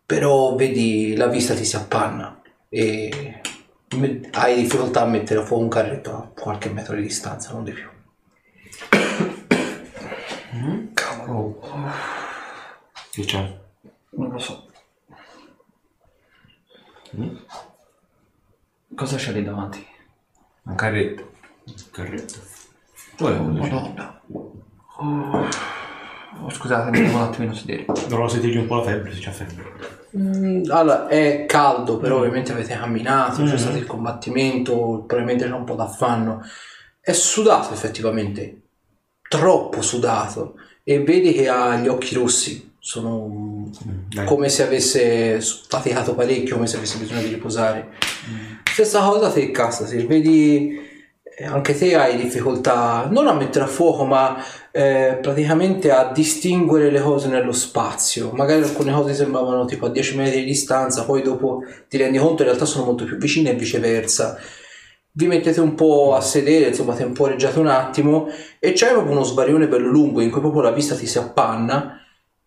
però 0.07 0.55
vedi 0.55 1.17
la 1.17 1.27
vista 1.27 1.55
ti 1.55 1.65
si 1.65 1.75
appanna 1.75 2.41
e 2.69 3.43
hai 4.33 4.55
difficoltà 4.55 5.03
a 5.03 5.07
mettere 5.07 5.41
a 5.41 5.45
fuoco 5.45 5.63
un 5.63 5.69
carretto 5.69 6.17
a 6.17 6.31
qualche 6.33 6.71
metro 6.71 6.95
di 6.95 7.03
distanza, 7.03 7.53
non 7.53 7.65
di 7.65 7.73
più. 7.73 7.89
Che 13.11 13.25
c'è? 13.25 13.59
Non 14.11 14.31
lo 14.31 14.39
so. 14.39 14.71
Cosa 18.95 19.17
c'è 19.17 19.33
lì 19.33 19.43
davanti? 19.43 19.85
Un 20.65 20.75
carretto. 20.75 21.33
Carretto. 21.91 22.41
Madonna. 23.19 24.21
Oh, 24.99 25.49
scusate, 26.49 26.91
devo 26.91 27.17
un 27.17 27.23
attimino 27.23 27.55
sedere. 27.55 27.85
Dovrò 28.09 28.29
sentirgli 28.29 28.57
un 28.57 28.67
po' 28.67 28.77
la 28.77 28.83
febbre 28.85 29.13
se 29.13 29.21
c'è 29.21 29.31
febbre. 29.31 29.65
Mm, 30.17 30.71
Allora, 30.71 31.09
è 31.09 31.45
caldo, 31.47 31.99
però 31.99 32.19
ovviamente 32.19 32.53
avete 32.53 32.77
camminato, 32.77 33.43
c'è 33.45 33.59
stato 33.59 33.77
il 33.77 33.87
combattimento, 33.87 35.05
probabilmente 35.07 35.45
c'è 35.45 35.53
un 35.53 35.65
po' 35.65 35.75
d'affanno. 35.75 36.43
È 37.01 37.13
sudato 37.13 37.73
effettivamente, 37.73 38.61
troppo 39.29 39.83
sudato, 39.83 40.55
e 40.83 41.03
vedi 41.03 41.33
che 41.33 41.49
ha 41.49 41.77
gli 41.77 41.89
occhi 41.89 42.15
rossi, 42.15 42.75
sono 42.79 43.69
dai. 44.09 44.25
come 44.25 44.49
se 44.49 44.63
avesse 44.65 45.41
faticato 45.41 46.15
parecchio, 46.15 46.55
come 46.55 46.67
se 46.67 46.77
avesse 46.77 46.99
bisogno 46.99 47.21
di 47.23 47.29
riposare. 47.29 47.93
Stessa 48.65 49.01
cosa 49.01 49.31
te, 49.31 49.51
Castasir, 49.51 50.07
vedi 50.07 50.86
anche 51.45 51.77
te 51.77 51.95
hai 51.95 52.17
difficoltà 52.17 53.09
non 53.11 53.27
a 53.29 53.35
mettere 53.35 53.65
a 53.65 53.69
fuoco, 53.69 54.05
ma 54.05 54.43
eh, 54.71 55.19
praticamente 55.21 55.91
a 55.91 56.11
distinguere 56.11 56.91
le 56.91 57.01
cose 57.01 57.29
nello 57.29 57.53
spazio. 57.53 58.31
Magari 58.33 58.63
alcune 58.63 58.93
cose 58.93 59.13
sembravano 59.13 59.67
tipo 59.67 59.87
a 59.87 59.91
10 59.91 60.17
metri 60.17 60.39
di 60.41 60.47
distanza, 60.47 61.05
poi 61.05 61.23
dopo 61.23 61.63
ti 61.89 61.99
rendi 61.99 62.17
conto 62.19 62.43
in 62.43 62.49
realtà 62.49 62.65
sono 62.65 62.87
molto 62.87 63.05
più 63.05 63.17
vicine 63.19 63.51
e 63.51 63.55
viceversa. 63.55 64.39
Vi 65.13 65.27
mettete 65.27 65.61
un 65.61 65.75
po' 65.75 66.15
a 66.15 66.21
sedere, 66.21 66.69
insomma, 66.69 66.95
temporeggiate 66.95 67.59
un 67.59 67.69
attimo 67.69 68.29
e 68.59 68.73
c'è 68.73 68.93
proprio 68.93 69.13
uno 69.13 69.23
svarione 69.23 69.69
bello 69.69 69.89
lungo 69.89 70.21
in 70.21 70.31
cui 70.31 70.41
proprio 70.41 70.63
la 70.63 70.73
vista 70.73 70.95
ti 70.95 71.07
si 71.07 71.19
appanna 71.19 72.01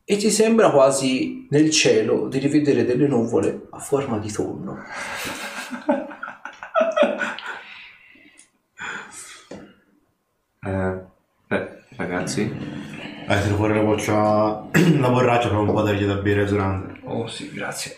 e 0.03 0.17
ti 0.17 0.31
sembra 0.31 0.71
quasi 0.71 1.45
nel 1.51 1.69
cielo 1.69 2.27
di 2.27 2.39
rivedere 2.39 2.85
delle 2.85 3.07
nuvole 3.07 3.67
a 3.69 3.79
forma 3.79 4.17
di 4.17 4.31
tonno. 4.31 4.77
Eh, 10.65 10.93
beh, 11.47 11.69
ragazzi, 11.95 12.41
Eh, 13.31 13.41
tiro 13.43 13.55
fuori 13.55 13.75
la 13.75 13.81
boccia, 13.81 14.67
la 14.99 15.09
borraccia 15.09 15.49
per 15.49 15.57
un 15.57 15.67
po' 15.71 15.81
dargli 15.83 16.05
da 16.05 16.15
bere 16.15 16.43
a 16.43 16.47
Zorander. 16.47 16.99
Oh 17.05 17.27
sì, 17.27 17.51
grazie. 17.53 17.97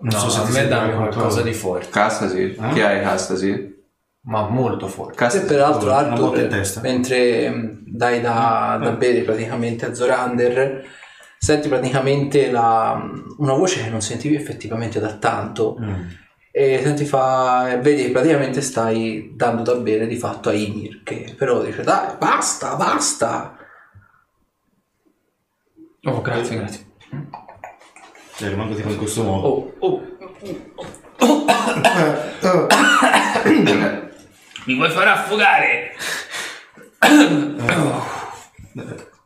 Non 0.00 0.12
no, 0.12 0.18
so 0.18 0.28
se 0.28 0.40
a 0.40 0.42
ti 0.42 0.48
me 0.52 0.58
sembra 0.58 0.76
dammi 0.78 0.92
qualcosa. 0.94 1.18
qualcosa 1.18 1.42
di 1.42 1.52
forte. 1.54 1.88
Castasir, 1.90 2.56
Eh? 2.62 2.68
chi 2.72 2.80
hai 2.80 3.00
Castasir? 3.00 3.72
Ma 4.22 4.48
molto 4.48 4.88
forte. 4.88 5.12
E 5.12 5.16
Castasir. 5.16 5.46
peraltro 5.48 5.90
Una 5.90 6.02
botta 6.02 6.12
Arthur, 6.24 6.38
in 6.42 6.48
testa. 6.48 6.80
mentre 6.80 7.48
mh, 7.50 7.82
dai 7.86 8.20
da, 8.20 8.78
da 8.82 8.90
bere 8.90 9.20
praticamente 9.22 9.86
a 9.86 9.94
Zorander, 9.94 10.84
senti 11.38 11.68
praticamente 11.68 12.50
la- 12.50 13.00
una 13.38 13.52
voce 13.54 13.82
che 13.84 13.90
non 13.90 14.00
sentivi 14.02 14.34
effettivamente 14.34 14.98
da 15.00 15.12
tanto 15.14 15.76
Mm. 15.80 16.02
E 16.56 16.80
senti 16.84 17.04
fa, 17.04 17.78
vedi 17.82 18.04
che 18.04 18.10
praticamente 18.12 18.60
stai 18.60 19.32
dando 19.34 19.62
da 19.62 19.74
bere 19.74 20.06
di 20.06 20.16
fatto 20.16 20.50
a 20.50 20.52
Ymir 20.52 21.02
che 21.02 21.34
però 21.36 21.60
dice 21.60 21.82
dai 21.82 22.14
basta 22.16 22.76
basta 22.76 23.58
Oh, 26.06 26.20
grazie, 26.20 26.56
grazie. 26.58 26.86
Cioè, 28.36 28.50
rimango 28.50 28.74
tipo 28.74 28.90
in 28.90 28.98
questo 28.98 29.22
modo. 29.22 29.46
oh, 29.46 29.74
oh, 29.78 30.02
Mi 34.66 34.74
vuoi 34.74 34.90
far 34.90 35.08
affogare? 35.08 35.92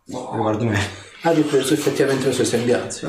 Guardo 0.04 0.64
me. 0.64 0.78
ha 1.22 1.30
ripreso 1.30 1.74
effettivamente 1.74 2.26
le 2.26 2.32
sue 2.32 2.44
sembianze 2.44 3.08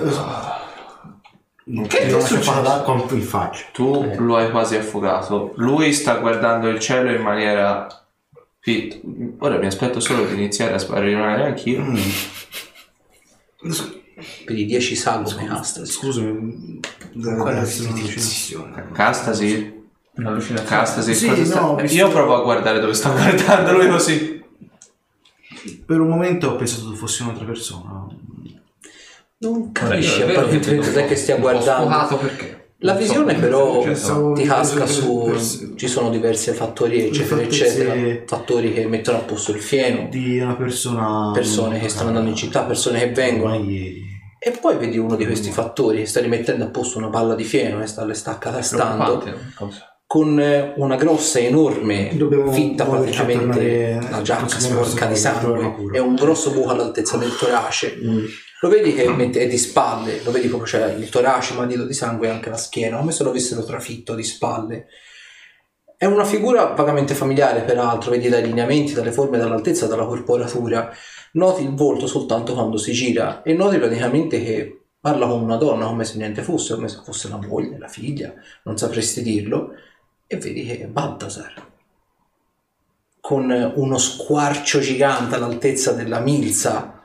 Che 1.87 2.05
non 2.07 2.19
lascia 2.19 2.39
fare 2.39 2.61
d'acqua 2.63 3.05
in 3.11 3.21
faccia. 3.21 3.65
Tu 3.71 4.11
lo 4.17 4.37
hai 4.37 4.49
quasi 4.49 4.75
affogato. 4.75 5.53
Lui 5.57 5.93
sta 5.93 6.15
guardando 6.15 6.67
il 6.67 6.79
cielo 6.79 7.11
in 7.11 7.21
maniera. 7.21 7.87
fit. 8.59 8.99
Ora 9.39 9.57
mi 9.57 9.67
aspetto 9.67 9.99
solo 9.99 10.25
di 10.25 10.33
iniziare 10.33 10.73
a 10.73 10.79
sparare 10.79 11.45
anch'io. 11.45 11.81
Mm. 11.81 11.95
vedi 14.45 14.65
10 14.65 14.95
sagome 14.95 15.47
Astas 15.49 15.89
Scusami. 15.91 16.79
deve 17.13 17.37
Quella 17.41 17.61
istituzione. 17.61 18.87
Castasir, 18.91 19.77
Un'allucinazione. 20.15 20.69
Castasir, 20.69 21.15
Sì, 21.15 21.27
cosa 21.27 21.45
sta- 21.45 21.61
no, 21.61 21.81
Io 21.83 22.09
provo 22.09 22.35
a 22.35 22.41
guardare 22.41 22.79
dove 22.79 22.93
sta 22.93 23.09
guardando 23.15 23.73
lui 23.73 23.87
così. 23.89 24.43
Per 25.85 25.99
un 25.99 26.07
momento 26.07 26.49
ho 26.49 26.55
pensato 26.55 26.89
tu 26.89 26.95
fossi 26.95 27.21
un'altra 27.21 27.45
persona. 27.45 28.05
Non 29.39 29.71
capisci 29.71 30.21
è 30.21 30.25
vero 30.25 30.41
apparentemente 30.41 30.69
che 30.85 30.93
cos'è 30.93 31.05
che 31.07 31.15
stia 31.15 31.35
guardando. 31.37 32.17
perché? 32.17 32.57
La 32.81 32.93
Non 32.93 33.01
so, 33.01 33.07
visione 33.07 33.33
però 33.35 33.81
Pensavo 33.81 34.33
ti 34.33 34.43
casca 34.43 34.85
su, 34.85 35.23
pers- 35.25 35.73
ci 35.75 35.87
sono 35.89 36.09
diversi 36.09 36.51
fattori 36.51 37.07
eccetera 37.07 37.41
eccetera, 37.41 38.23
fattori 38.25 38.71
che 38.73 38.87
mettono 38.87 39.17
a 39.17 39.21
posto 39.21 39.51
il 39.51 39.59
fieno, 39.59 40.07
Di 40.09 40.39
una 40.39 40.55
persona. 40.55 41.31
persone 41.33 41.79
che 41.79 41.89
stanno 41.89 42.07
andando 42.09 42.29
in 42.29 42.35
città, 42.37 42.63
persone 42.63 42.99
che 42.99 43.09
vengono. 43.11 43.55
ieri. 43.55 44.01
e 44.41 44.51
poi 44.51 44.77
vedi 44.77 44.97
uno 44.97 45.17
di 45.17 45.25
questi 45.25 45.51
fattori 45.51 45.97
che 45.97 46.05
sta 46.05 46.21
rimettendo 46.21 46.63
a 46.63 46.67
posto 46.69 46.97
una 46.99 47.09
palla 47.09 47.35
di 47.35 47.43
fieno 47.43 47.81
e 47.81 47.85
sta, 47.87 48.05
le 48.05 48.13
sta 48.13 48.31
accatastando. 48.31 49.17
Preoccupante, 49.17 49.53
cosa? 49.55 49.83
con 50.07 50.39
eh, 50.39 50.73
una 50.77 50.95
grossa 50.95 51.37
enorme 51.39 52.09
Dobbiamo 52.15 52.51
fitta 52.51 52.83
praticamente 52.85 53.99
la 54.09 54.21
giacca 54.21 54.57
sporca 54.57 55.05
di 55.05 55.15
sangue. 55.17 55.73
e 55.93 55.99
un 55.99 56.15
grosso 56.15 56.51
buco 56.51 56.69
all'altezza 56.69 57.17
del 57.17 57.35
torace 57.37 57.97
lo 58.61 58.69
vedi 58.69 58.93
che 58.93 59.05
è 59.05 59.47
di 59.47 59.57
spalle 59.57 60.21
lo 60.23 60.31
vedi 60.31 60.47
proprio 60.47 60.69
c'è 60.69 60.93
il 60.93 61.09
torace 61.09 61.53
mandito 61.53 61.85
di 61.85 61.93
sangue 61.93 62.27
e 62.27 62.31
anche 62.31 62.49
la 62.49 62.57
schiena 62.57 62.97
come 62.97 63.11
se 63.11 63.23
lo 63.23 63.29
avessero 63.29 63.63
trafitto 63.63 64.15
di 64.15 64.23
spalle. 64.23 64.87
È 65.95 66.05
una 66.05 66.25
figura 66.25 66.65
vagamente 66.73 67.13
familiare 67.13 67.61
peraltro 67.61 68.11
vedi 68.11 68.29
dai 68.29 68.43
lineamenti 68.43 68.93
dalle 68.93 69.11
forme 69.11 69.37
dall'altezza 69.37 69.87
dalla 69.87 70.05
corporatura. 70.05 70.93
Noti 71.33 71.63
il 71.63 71.73
volto 71.73 72.07
soltanto 72.07 72.53
quando 72.53 72.77
si 72.77 72.91
gira 72.91 73.43
e 73.43 73.53
noti 73.53 73.77
praticamente 73.77 74.43
che 74.43 74.81
parla 74.99 75.27
con 75.27 75.41
una 75.41 75.55
donna 75.55 75.85
come 75.85 76.03
se 76.03 76.17
niente 76.17 76.41
fosse 76.41 76.75
come 76.75 76.89
se 76.89 76.99
fosse 77.03 77.29
la 77.29 77.37
moglie 77.37 77.77
la 77.77 77.87
figlia 77.87 78.33
non 78.63 78.77
sapresti 78.77 79.21
dirlo 79.21 79.71
e 80.27 80.37
vedi 80.37 80.65
che 80.65 80.81
è 80.81 80.87
Baltasar 80.87 81.67
con 83.21 83.73
uno 83.75 83.97
squarcio 83.97 84.79
gigante 84.79 85.35
all'altezza 85.35 85.93
della 85.93 86.19
milza 86.19 86.98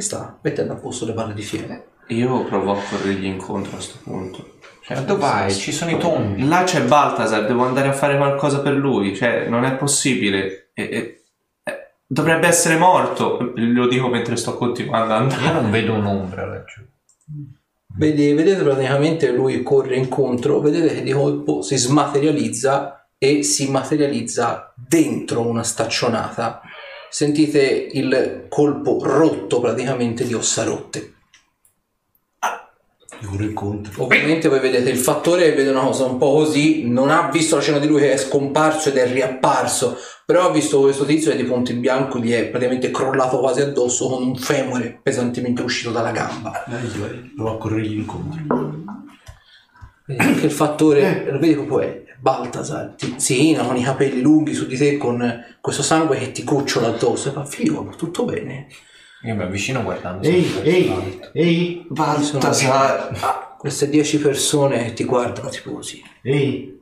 che 0.00 0.06
sta 0.06 0.38
mettendo 0.42 0.72
a 0.72 0.76
posto 0.76 1.04
le 1.04 1.12
palle 1.12 1.34
di 1.34 1.42
fieno. 1.42 1.82
Io 2.08 2.44
provo 2.44 2.72
a 2.72 2.78
corrergli 2.88 3.26
incontro 3.26 3.72
a 3.72 3.74
questo 3.74 3.98
punto. 4.02 4.56
Cioè, 4.82 4.96
Ma 4.96 5.02
dove 5.04 5.20
vai? 5.20 5.52
Ci 5.54 5.70
sono 5.70 5.90
i 5.92 5.98
tonni. 5.98 6.48
Là 6.48 6.64
c'è 6.64 6.82
Baltasar, 6.82 7.46
devo 7.46 7.64
andare 7.64 7.88
a 7.88 7.92
fare 7.92 8.16
qualcosa 8.16 8.60
per 8.60 8.72
lui. 8.72 9.14
Cioè, 9.14 9.46
non 9.48 9.64
è 9.64 9.76
possibile. 9.76 10.70
E- 10.74 10.82
e- 10.82 11.24
eh, 11.62 11.92
dovrebbe 12.06 12.48
essere 12.48 12.76
morto. 12.76 13.52
Lo 13.54 13.86
dico 13.86 14.08
mentre 14.08 14.34
sto 14.36 14.56
continuando 14.56 15.12
a 15.14 15.18
Io 15.18 15.22
andare. 15.22 15.52
non 15.60 15.70
vedo 15.70 15.92
un'ombra 15.94 16.46
laggiù. 16.46 16.82
Vedi- 17.96 18.32
vedete 18.32 18.62
praticamente 18.62 19.30
lui 19.30 19.62
corre 19.62 19.96
incontro, 19.96 20.60
vedete 20.60 20.94
che 20.94 21.02
di 21.02 21.12
colpo 21.12 21.60
si 21.62 21.76
smaterializza 21.76 23.08
e 23.18 23.42
si 23.42 23.70
materializza 23.70 24.72
dentro 24.74 25.46
una 25.46 25.62
staccionata. 25.62 26.62
Sentite 27.10 27.88
il 27.92 28.46
colpo 28.48 28.98
rotto 29.02 29.60
praticamente 29.60 30.24
di 30.24 30.32
ossa 30.32 30.62
rotte. 30.62 31.14
Pure 33.20 33.44
il 33.44 33.52
conto. 33.52 33.90
Ovviamente 33.96 34.48
voi 34.48 34.60
vedete 34.60 34.88
il 34.88 34.96
fattore 34.96 35.46
e 35.46 35.52
vede 35.52 35.70
una 35.70 35.82
cosa 35.82 36.04
un 36.04 36.16
po' 36.16 36.32
così, 36.32 36.88
non 36.88 37.10
ha 37.10 37.28
visto 37.30 37.56
la 37.56 37.60
scena 37.60 37.78
di 37.78 37.86
lui 37.86 38.00
che 38.00 38.12
è 38.12 38.16
scomparso 38.16 38.88
ed 38.88 38.96
è 38.96 39.12
riapparso, 39.12 39.98
però 40.24 40.48
ha 40.48 40.52
visto 40.52 40.80
questo 40.80 41.04
tizio 41.04 41.32
che 41.32 41.36
di 41.36 41.44
punto 41.44 41.72
in 41.72 41.80
bianco 41.80 42.18
gli 42.18 42.32
è 42.32 42.46
praticamente 42.46 42.90
crollato 42.90 43.40
quasi 43.40 43.60
addosso 43.60 44.08
con 44.08 44.22
un 44.22 44.36
femore 44.36 45.00
pesantemente 45.02 45.60
uscito 45.60 45.90
dalla 45.90 46.12
gamba. 46.12 46.64
Provo 47.34 47.54
a 47.54 47.58
corrergli 47.58 47.98
incontro. 47.98 48.40
Vedi 50.06 50.20
anche 50.20 50.46
il 50.46 50.52
fattore, 50.52 51.30
lo 51.30 51.38
vedi 51.38 51.54
proprio 51.54 51.80
è 51.80 52.09
Baltasar, 52.20 52.94
tizzina 52.96 53.62
con 53.64 53.76
i 53.76 53.82
capelli 53.82 54.20
lunghi 54.20 54.52
su 54.52 54.66
di 54.66 54.76
te 54.76 54.98
con 54.98 55.44
questo 55.60 55.82
sangue 55.82 56.18
che 56.18 56.32
ti 56.32 56.44
cucciola 56.44 56.88
addosso 56.88 57.28
e 57.30 57.32
fa 57.32 57.44
figlio, 57.44 57.94
tutto 57.96 58.24
bene? 58.24 58.66
Io 59.22 59.34
mi 59.34 59.42
avvicino 59.42 59.82
guardando. 59.82 60.26
Ehi, 60.26 60.44
sempre 60.44 60.70
ehi, 60.70 61.20
ehi, 61.32 61.86
Baltasar, 61.88 63.56
Queste 63.58 63.88
dieci 63.90 64.18
persone 64.18 64.84
che 64.84 64.92
ti 64.94 65.04
guardano 65.04 65.48
tipo 65.48 65.72
così. 65.72 66.02
ehi. 66.22 66.78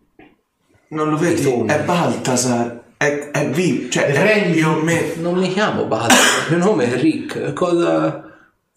non 0.89 1.11
lo 1.11 1.17
vedi? 1.17 1.43
Ritorno. 1.43 1.73
È 1.73 1.83
Baltasar, 1.83 2.83
è, 2.97 3.31
è 3.33 3.49
vivo, 3.51 3.89
cioè 3.91 4.11
Prendi- 4.13 4.59
io 4.59 4.81
me... 4.83 5.15
Non 5.17 5.39
mi 5.39 5.53
chiamo 5.53 5.85
Baltasar, 5.87 6.51
il 6.51 6.57
mio 6.57 6.65
nome 6.65 6.93
è 6.93 6.99
Rick. 7.01 7.53
Cosa... 7.53 8.28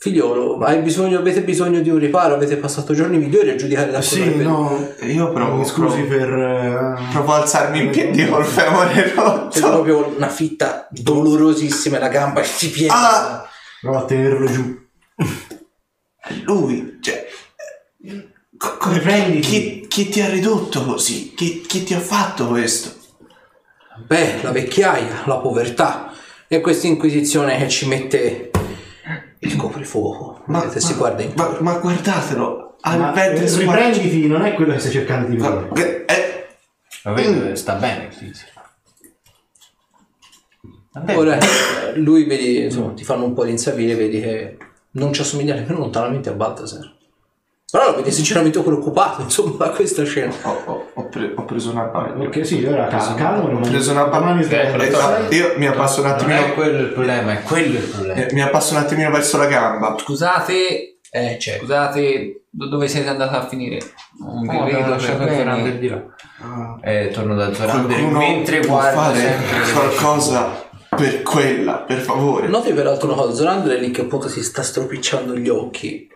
Figliolo, 0.04 0.58
hai 0.66 0.80
bisogno, 0.82 1.20
avete 1.20 1.44
bisogno 1.44 1.80
di 1.80 1.92
un 1.92 2.00
riparo? 2.00 2.34
Avete 2.34 2.58
passato 2.58 2.96
giorni 2.96 3.20
migliori 3.20 3.52
a 3.52 3.56
giudicare 3.56 3.92
da 3.92 4.02
Sì, 4.02 4.36
no, 4.38 4.94
Io 5.02 5.32
provo, 5.32 5.58
mi 5.58 5.64
scusi 5.66 6.02
provo, 6.02 6.08
per... 6.08 6.34
eh, 6.34 7.10
provo 7.12 7.34
a 7.34 7.42
alzarmi 7.42 7.82
in 7.82 7.90
piedi 7.92 8.28
col 8.28 8.44
femore 8.44 8.94
C'è 8.94 9.14
rotto. 9.14 9.60
proprio 9.60 10.08
una 10.18 10.30
fitta 10.30 10.88
dolorosissima 10.90 12.00
la 12.00 12.08
gamba 12.08 12.42
che 12.42 12.50
ti 12.58 12.70
piega. 12.70 12.94
Ah! 12.96 13.48
Provo 13.80 13.98
a 14.00 14.06
tenerlo 14.06 14.48
giù. 14.52 14.76
È 15.16 16.34
lui, 16.46 16.98
cioè... 17.00 17.28
co- 18.58 18.78
co- 18.78 18.94
Riprenditi. 18.94 19.48
chi, 19.48 19.86
chi 19.88 20.10
ti 20.10 20.20
ha 20.22 20.30
ridotto 20.30 20.84
così? 20.84 21.36
Chi, 21.36 21.62
chi 21.62 21.84
ti 21.84 21.94
ha 21.94 22.00
fatto 22.00 22.48
questo? 22.48 22.92
Beh, 24.08 24.40
la 24.42 24.52
vecchiaia, 24.52 25.26
la 25.26 25.38
povertà 25.38 26.12
e 26.48 26.60
questa 26.60 26.88
inquisizione 26.88 27.56
che 27.60 27.70
ci 27.70 27.88
mette 27.88 28.50
il 29.44 29.56
coprifuoco. 29.56 30.44
Vedete, 30.46 30.80
si 30.80 30.94
guarda 30.96 31.22
in 31.24 31.34
ma, 31.36 31.58
ma 31.62 31.78
guardatelo, 31.80 32.78
ha 32.82 32.94
il 32.94 33.00
Ma, 33.00 33.12
ventre 33.12 33.44
eh, 33.44 33.48
squarciato. 33.48 33.88
riprenditi, 33.88 34.28
non 34.28 34.42
è 34.44 34.54
quello 34.54 34.74
che 34.74 34.80
stai 34.80 34.92
cercando 34.92 35.28
di 35.30 35.36
vedere. 35.36 35.56
Ma- 35.68 35.74
che- 35.74 36.06
eh, 36.06 36.48
Lo 37.04 37.14
vedo, 37.14 37.56
sta 37.56 37.74
bene 37.76 38.06
il 38.06 38.16
tizio. 38.18 38.48
Vabbè, 40.94 41.18
Ora 41.18 41.38
lui 41.96 42.26
vedi, 42.26 42.64
insomma, 42.64 42.94
ti 42.94 43.04
fanno 43.04 43.24
un 43.26 43.34
po' 43.34 43.46
di 43.46 43.52
insavire, 43.52 43.96
vedi 43.96 44.20
che 44.20 44.58
non 44.92 45.14
ci 45.14 45.22
assomiglia 45.22 45.56
nemmeno 45.56 45.80
lontanamente 45.80 46.30
a 46.30 46.34
Baltasar. 46.34 47.00
Però 47.72 47.86
lo 47.92 47.96
vedi 47.96 48.12
sinceramente 48.12 48.60
preoccupato, 48.62 49.22
insomma, 49.24 49.66
da 49.66 49.70
questa 49.72 50.04
scena. 50.04 50.34
ho, 50.44 50.62
ho- 50.66 50.90
ho 50.94 51.06
pre- 51.08 51.32
ho 51.36 51.46
preso 51.46 51.72
una 51.72 51.84
palla. 51.86 52.22
Ok, 52.22 52.46
sì, 52.46 52.64
ora 52.66 52.88
cal- 52.88 53.16
calmo, 53.16 53.58
Ho 53.58 53.62
preso 53.62 53.92
una 53.92 54.10
palla. 54.10 54.26
mani 54.26 54.46
Eh, 54.46 54.56
eh, 54.56 55.36
io 55.36 55.54
mi 55.58 55.68
abbasso 55.68 56.02
un 56.02 56.08
non 56.08 56.16
è 56.16 56.22
attimino. 56.36 56.54
quello 56.54 56.80
il 56.80 56.88
problema, 56.90 57.32
è 57.32 57.44
quello 57.44 57.78
il 57.78 57.84
problema. 57.86 58.20
eh, 58.28 58.34
Mi 58.34 58.42
abbasso 58.42 58.74
un 58.74 58.80
attimino 58.82 59.10
verso 59.10 59.38
la 59.38 59.46
gamba. 59.46 59.96
Scusate, 59.98 60.98
Eh, 61.14 61.38
certo. 61.40 61.62
scusate, 61.64 62.44
do- 62.50 62.68
dove 62.70 62.88
siete 62.88 63.08
andati 63.10 63.36
a 63.36 63.48
finire? 63.48 63.80
Non 64.20 64.42
vi 64.48 64.56
Oh, 64.56 64.64
vedo. 64.66 65.00
Zorander 65.00 65.78
di 65.78 65.88
là. 65.90 66.04
E 66.82 67.10
torno 67.14 67.36
da 67.36 67.54
Zorander 67.54 68.02
mentre 68.04 68.60
può 68.60 68.76
guardo 68.78 69.00
fare 69.00 69.38
qualcosa 69.74 70.68
per 70.90 71.22
quella, 71.22 71.74
per 71.78 72.00
favore. 72.00 72.48
Noti 72.48 72.74
peraltro 72.74 73.08
una 73.08 73.16
cosa, 73.22 73.34
Zorander 73.36 73.78
è 73.78 73.80
lì 73.80 73.92
che 73.92 74.02
appunto 74.02 74.28
si 74.28 74.44
sta 74.44 74.62
stropicciando 74.62 75.36
gli 75.38 75.48
occhi. 75.50 76.10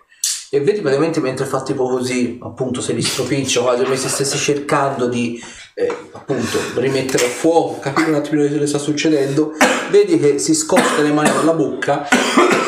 E 0.55 0.61
vedi 0.61 0.79
praticamente 0.79 1.19
mentre 1.19 1.45
fa 1.45 1.61
tipo 1.63 1.85
così, 1.85 2.39
appunto 2.41 2.79
se 2.79 2.93
li 2.93 3.01
stropiccia 3.01 3.59
quasi 3.61 3.83
come 3.83 3.97
se 3.97 4.07
stesse 4.07 4.37
cercando 4.37 5.09
di 5.09 5.37
eh, 5.73 5.93
appunto 6.13 6.57
rimettere 6.75 7.25
a 7.25 7.27
fuoco, 7.27 7.79
capire 7.79 8.07
un 8.07 8.15
attimino 8.15 8.47
cosa 8.47 8.65
sta 8.65 8.77
succedendo, 8.77 9.51
vedi 9.91 10.17
che 10.17 10.39
si 10.39 10.55
scosta 10.55 11.01
le 11.01 11.11
mani 11.11 11.27
dalla 11.27 11.51
bocca 11.51 12.07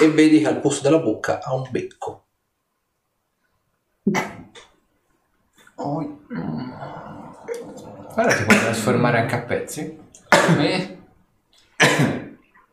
e 0.01 0.09
vedi 0.11 0.41
che 0.41 0.47
al 0.47 0.59
posto 0.59 0.83
della 0.83 0.99
bocca 0.99 1.39
ha 1.41 1.53
un 1.53 1.65
becco. 1.71 2.25
Guarda 8.13 8.33
ti 8.35 8.43
puoi 8.43 8.59
trasformare 8.59 9.19
anche 9.19 9.35
a 9.35 9.41
pezzi. 9.43 9.97
Come? 10.27 10.97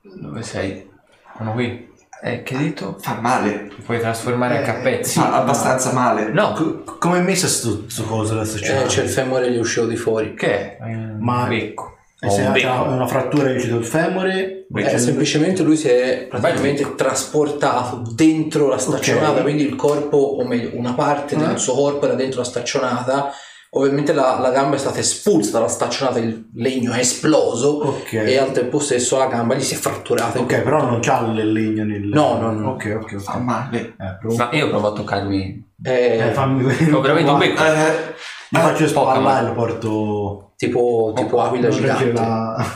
Dove 0.03 0.43
sei? 0.43 0.91
Sono 1.37 1.53
qui. 1.53 1.93
Eh, 2.27 2.43
che 2.43 2.57
detto? 2.57 2.97
Fa 3.01 3.19
male. 3.21 3.69
Ti 3.69 3.83
puoi 3.85 4.01
trasformare 4.01 4.57
anche 4.59 4.71
a 4.71 4.81
pezzi. 4.81 5.19
Fa 5.21 5.35
abbastanza 5.35 5.93
male. 5.93 6.31
No, 6.31 6.53
Co- 6.53 6.97
Come 6.99 7.19
è 7.19 7.21
messa 7.21 7.47
sto, 7.47 7.85
sto 7.87 8.05
coso 8.05 8.35
da 8.35 8.47
sto 8.47 8.57
Eh, 8.65 8.85
c'è 8.87 9.03
il 9.03 9.11
femore 9.11 9.51
gli 9.51 9.57
è 9.57 9.61
uscito 9.61 9.87
di 9.87 9.97
fuori. 9.97 10.33
che 10.35 10.79
è? 10.79 10.83
Un 10.83 11.19
Ma- 11.21 11.45
becco. 11.47 11.93
E 12.19 12.31
se 12.31 12.41
un 12.41 12.57
ha 12.65 12.83
una 12.85 13.07
frattura 13.07 13.51
è 13.51 13.55
uscito 13.57 13.77
il 13.77 13.85
femore, 13.85 14.67
Eh, 14.75 14.99
semplicemente 14.99 15.63
lui 15.63 15.77
si 15.77 15.89
è 15.89 16.27
praticamente 16.31 16.95
trasportato 16.95 18.03
dentro 18.15 18.69
la 18.69 18.79
staccionata, 18.79 19.33
Ok. 19.33 19.43
quindi 19.43 19.65
il 19.67 19.77
corpo, 19.77 20.17
o 20.17 20.47
meglio, 20.47 20.71
una 20.73 20.95
parte 20.95 21.37
del 21.37 21.59
suo 21.59 21.75
corpo 21.75 22.07
era 22.07 22.15
dentro 22.15 22.39
la 22.41 22.47
staccionata. 22.47 23.31
Ovviamente 23.77 24.13
la, 24.13 24.39
la 24.39 24.51
gamba 24.51 24.77
è 24.77 24.79
stata 24.79 24.99
espulsa 25.01 25.51
dalla 25.53 25.69
staccionata, 25.69 26.19
il 26.21 26.49
legno 26.55 26.93
è 26.93 26.99
esploso 27.01 27.69
Ok. 27.87 28.13
e 28.13 28.39
al 28.39 28.53
tempo 28.53 28.79
stesso 28.79 29.19
la 29.19 29.27
gamba 29.27 29.55
gli 29.57 29.63
si 29.63 29.75
è 29.75 29.77
fratturata. 29.77 30.39
ok, 30.39 30.61
però 30.63 30.85
non 30.85 31.01
c'ha 31.01 31.27
il 31.27 31.53
legno 31.53 31.85
nel... 31.85 32.03
No, 32.05 32.39
no, 32.39 32.53
no. 32.53 32.71
Ok, 32.71 32.99
ok, 33.03 33.13
ok. 33.15 33.21
Fa 33.21 33.39
male. 33.39 33.95
Eh, 33.99 34.17
provo- 34.21 34.37
Ma 34.37 34.49
io 34.53 34.69
provo 34.69 34.89
a 34.89 34.93
toccarmi. 34.93 35.73
Eh, 35.83 36.19
eh, 36.19 36.31
fammi 36.33 36.63
vedere. 36.65 36.93
Ho 36.93 37.01
veramente 37.01 37.31
un 37.31 37.39
becco. 37.39 37.63
Eh, 37.65 38.15
Gli 38.49 38.57
faccio 38.59 38.93
poca 38.93 39.15
spalla 39.15 39.41
e 39.41 39.43
lo 39.43 39.53
porto... 39.55 40.53
tipo, 40.57 41.13
tipo 41.17 41.41
aquila 41.43 41.69
Non 41.69 41.81
regge 41.81 41.97
gigante. 41.97 42.13
la... 42.13 42.67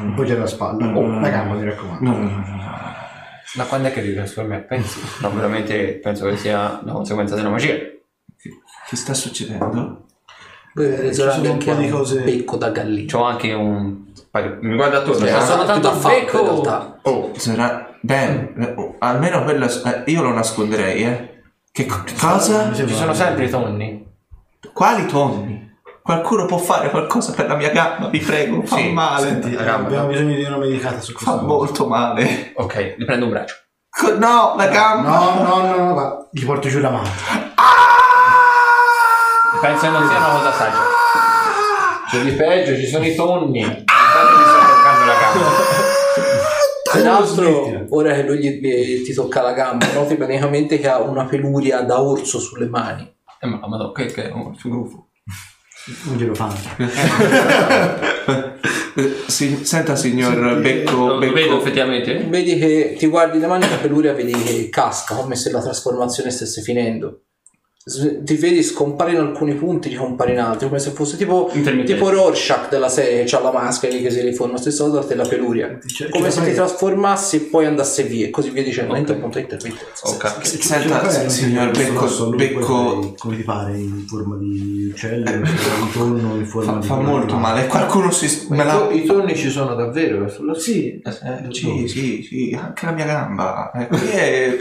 Un 0.00 0.14
po' 0.14 0.22
c'è 0.24 0.34
la 0.34 0.46
spalla. 0.46 0.86
Oh, 0.96 1.20
la 1.20 1.28
gamba, 1.28 1.54
mi 1.54 1.64
raccomando. 1.64 2.08
no, 2.10 2.16
no, 2.16 2.24
no, 2.24 2.36
no. 2.56 2.66
Da 3.54 3.64
quando 3.64 3.88
è 3.88 3.92
che 3.92 4.02
ti 4.02 4.14
trasformi 4.14 4.54
a 4.54 4.58
pezzi? 4.60 4.98
No, 5.20 5.30
veramente 5.30 5.98
penso 6.02 6.26
che 6.26 6.36
sia 6.38 6.80
una 6.82 6.92
conseguenza 6.92 7.34
della 7.34 7.50
magia. 7.50 7.74
Che 7.74 8.96
sta 8.96 9.12
succedendo? 9.14 10.06
Voi 10.74 10.86
vedete 10.86 11.12
sono 11.14 11.32
un 11.52 11.58
po' 11.58 11.72
di 11.74 11.84
un 11.84 11.90
cose- 11.90 12.20
becco 12.20 12.56
da 12.56 12.70
gallina. 12.70 13.10
C'ho 13.12 13.22
anche 13.24 13.52
un. 13.52 14.06
Mi 14.60 14.76
guarda 14.76 14.98
attorno. 14.98 15.26
Eh, 15.26 15.32
c'ho 15.32 15.40
sono 15.40 15.62
un 15.62 15.66
falco 15.82 16.08
in 16.08 16.24
becco. 16.24 16.42
realtà. 16.42 16.98
Oh, 17.02 17.30
sarà... 17.36 17.86
Bene, 18.00 18.52
eh, 18.58 18.74
oh, 18.76 18.94
almeno 19.00 19.42
quello... 19.42 19.66
eh, 19.66 20.02
io 20.06 20.22
lo 20.22 20.32
nasconderei, 20.32 21.02
eh. 21.04 21.42
Che 21.72 21.86
co- 21.86 22.04
cosa? 22.20 22.72
Ci 22.72 22.88
sono 22.94 23.12
sempre 23.12 23.46
i 23.46 23.50
tonni. 23.50 24.06
Quali 24.72 25.06
tonni? 25.06 25.66
Qualcuno 26.02 26.46
può 26.46 26.58
fare 26.58 26.90
qualcosa 26.90 27.32
per 27.32 27.48
la 27.48 27.56
mia 27.56 27.70
gamba, 27.70 28.08
vi 28.08 28.18
prego. 28.20 28.62
Fa 28.62 28.76
Sì, 28.76 28.92
male. 28.92 29.26
Senti, 29.26 29.52
La 29.52 29.62
gamba. 29.62 29.86
abbiamo 29.88 30.06
bisogno 30.08 30.34
di 30.36 30.42
una 30.44 30.56
medicata 30.58 31.00
su 31.00 31.12
questo. 31.12 31.30
Fa 31.36 31.42
molto 31.42 31.86
male. 31.86 32.52
Ok, 32.54 32.94
gli 32.96 33.04
prendo 33.04 33.24
un 33.26 33.30
braccio. 33.32 33.54
No, 34.16 34.54
la 34.56 34.66
gamba. 34.68 35.08
No, 35.10 35.42
no, 35.42 35.66
no, 35.66 35.84
no, 35.84 35.94
va. 35.94 36.28
Gli 36.30 36.44
porto 36.44 36.68
giù 36.68 36.78
la 36.78 36.90
mano. 36.90 37.08
Penso 39.60 39.80
che 39.86 39.90
non 39.90 40.06
sia 40.08 40.16
una 40.18 40.28
cosa 40.38 40.52
saggia. 40.52 40.78
C'è 42.10 42.20
di 42.22 42.30
peggio, 42.32 42.74
ci 42.76 42.86
sono 42.86 43.04
i 43.06 43.14
tonni. 43.14 43.60
Intanto 43.60 44.36
mi 44.36 44.44
sto 44.44 44.58
toccando 44.66 45.04
la 45.04 45.14
gamba. 45.20 45.46
Peraltro, 46.90 47.86
ora 47.90 48.14
che 48.14 48.22
lui 48.22 48.38
gli- 48.38 48.60
gli- 48.60 49.02
ti 49.04 49.12
tocca 49.12 49.42
la 49.42 49.52
gamba, 49.52 49.86
noti 49.92 50.14
praticamente 50.16 50.78
che 50.78 50.88
ha 50.88 51.00
una 51.00 51.26
peluria 51.26 51.82
da 51.82 52.00
orso 52.00 52.38
sulle 52.38 52.66
mani. 52.68 53.02
Eh, 53.40 53.46
ma, 53.46 53.60
ma 53.68 53.76
no, 53.76 53.92
che, 53.92 54.06
che 54.06 54.30
oh, 54.34 54.54
sul 54.56 54.70
gruffo. 54.70 55.08
Non 56.04 56.16
glielo 56.16 56.34
fanno. 56.34 56.56
Si- 59.28 59.64
senta, 59.64 59.94
signor 59.94 60.32
Senti, 60.34 60.60
Becco, 60.60 61.06
Lo 61.06 61.18
Becco. 61.18 61.32
vedo 61.32 61.58
effettivamente? 61.60 62.16
Vedi 62.28 62.58
che 62.58 62.96
ti 62.98 63.06
guardi 63.06 63.38
le 63.38 63.46
mani 63.46 63.64
e 63.64 63.68
la 63.70 63.76
peluria 63.76 64.12
vedi 64.12 64.32
che 64.32 64.68
casca, 64.70 65.14
come 65.14 65.36
se 65.36 65.50
la 65.52 65.60
trasformazione 65.60 66.30
stesse 66.30 66.62
finendo. 66.62 67.26
S- 67.88 68.18
Ti 68.22 68.34
vedi 68.34 68.62
scompare 68.62 69.12
in 69.12 69.18
alcuni 69.18 69.54
punti, 69.54 69.88
ricompare 69.88 70.32
in 70.32 70.40
altri, 70.40 70.66
come 70.68 70.78
se 70.78 70.90
fosse 70.90 71.16
tipo, 71.16 71.50
tipo 71.84 72.10
Rorschach 72.10 72.68
della 72.68 72.88
serie, 72.88 73.24
che 73.24 73.34
ha 73.36 73.40
la 73.40 73.50
maschera 73.52 73.94
lì 73.94 74.02
che 74.02 74.10
si 74.10 74.20
riforma, 74.20 74.58
stessa 74.58 74.84
cosa 74.84 75.02
te 75.06 75.14
la 75.14 75.26
peluria. 75.26 75.78
Dice- 75.82 76.08
Come 76.10 76.30
se 76.30 76.42
ti 76.44 76.52
trasformassi 76.52 77.36
e 77.36 77.40
poi 77.40 77.64
andasse 77.66 78.02
via, 78.04 78.26
e 78.26 78.30
così 78.30 78.50
via 78.50 78.62
dicendo, 78.62 78.90
Ok. 78.92 78.96
lento 78.98 79.12
appunto 79.12 79.38
intermittenza. 79.38 80.08
Ok. 80.08 80.46
Senta, 80.46 81.10
Cioè, 81.10 81.28
signor 81.28 81.66
un 81.66 81.72
Becco, 81.72 81.92
grosso, 81.94 82.28
lui 82.30 82.36
Becco 82.36 82.98
poi 82.98 83.14
Come 83.18 83.36
ti 83.36 83.42
pare? 83.42 83.76
In 83.78 84.04
forma 84.06 84.36
di 84.36 84.88
uccello, 84.92 85.30
in 85.30 85.44
forma 85.46 85.84
di 85.86 85.92
tonno, 85.92 86.34
in 86.36 86.46
forma 86.46 86.72
fa, 86.72 86.78
di... 86.78 86.86
fa 86.86 86.96
molto 86.96 87.36
male. 87.36 87.66
Qualcuno 87.66 88.10
si... 88.10 88.46
La... 88.50 88.64
i, 88.64 88.68
to- 88.68 88.90
i 88.90 89.04
tonni 89.06 89.34
ci 89.36 89.48
sono 89.50 89.74
davvero? 89.74 90.28
Sulla... 90.28 90.54
Sì, 90.54 91.00
Eh, 91.00 91.52
sì, 91.52 91.86
sì, 91.88 92.22
sì, 92.22 92.58
anche 92.60 92.84
la 92.86 92.92
mia 92.92 93.06
gamba. 93.06 93.70
Eh, 93.72 93.86
qui 93.86 94.08
è... 94.10 94.58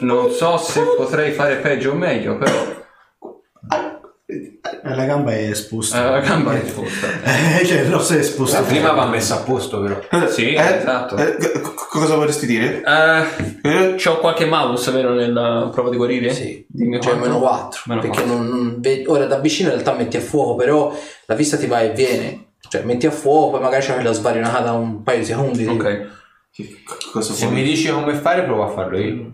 Non 0.00 0.30
so 0.32 0.56
se 0.58 0.82
potrei 0.96 1.32
fare 1.32 1.56
peggio 1.56 1.92
o 1.92 1.94
meglio, 1.94 2.36
però. 2.36 2.80
Eh, 4.26 4.60
la 4.82 5.04
gamba 5.04 5.32
è 5.32 5.48
esposta. 5.50 6.06
Eh, 6.06 6.10
la 6.10 6.20
gamba 6.20 6.52
è 6.54 6.62
esposta. 6.64 7.06
Eh, 7.60 7.64
cioè, 7.66 7.84
l'osso 7.84 8.14
è 8.14 8.18
esposto. 8.18 8.62
Prima 8.64 8.92
va 8.92 9.06
messa 9.06 9.36
a 9.36 9.42
posto 9.42 9.80
però. 9.80 10.26
Sì, 10.28 10.52
Eh, 10.54 10.76
esatto. 10.78 11.16
eh, 11.16 11.36
c- 11.36 11.60
cosa 11.88 12.16
vorresti 12.16 12.46
dire? 12.46 12.82
Eh, 12.82 13.68
Eh? 13.68 13.94
c'ho 13.96 14.18
qualche 14.18 14.44
malus, 14.46 14.90
vero, 14.90 15.12
nella 15.12 15.68
prova 15.72 15.90
di 15.90 15.96
guarire? 15.96 16.32
Sì, 16.32 16.64
Dimmi 16.68 17.00
cioè 17.00 17.14
meno 17.14 17.38
4. 17.38 17.82
Meno 17.86 18.00
perché 18.00 18.22
quattro. 18.22 18.36
non, 18.42 18.46
non 18.48 18.80
ora 19.06 19.26
da 19.26 19.38
vicino 19.38 19.68
in 19.68 19.74
realtà 19.74 19.94
metti 19.94 20.16
a 20.16 20.20
fuoco, 20.20 20.54
però 20.56 20.94
la 21.26 21.34
vista 21.34 21.56
ti 21.56 21.66
va 21.66 21.80
e 21.80 21.90
viene. 21.92 22.46
Cioè 22.68 22.82
metti 22.82 23.06
a 23.06 23.10
fuoco, 23.10 23.50
poi 23.52 23.60
magari 23.60 23.84
c'è 23.84 24.02
la 24.02 24.12
svarionata 24.12 24.72
un 24.72 25.02
paio 25.02 25.18
di 25.18 25.24
secondi. 25.26 25.66
Ok. 25.66 26.06
Che- 26.54 26.82
cosa 27.12 27.32
Se 27.32 27.46
vuoi? 27.46 27.56
mi 27.58 27.62
dici 27.64 27.88
come 27.90 28.14
fare, 28.14 28.42
provo 28.42 28.64
a 28.64 28.68
farlo 28.68 28.98
io. 28.98 29.30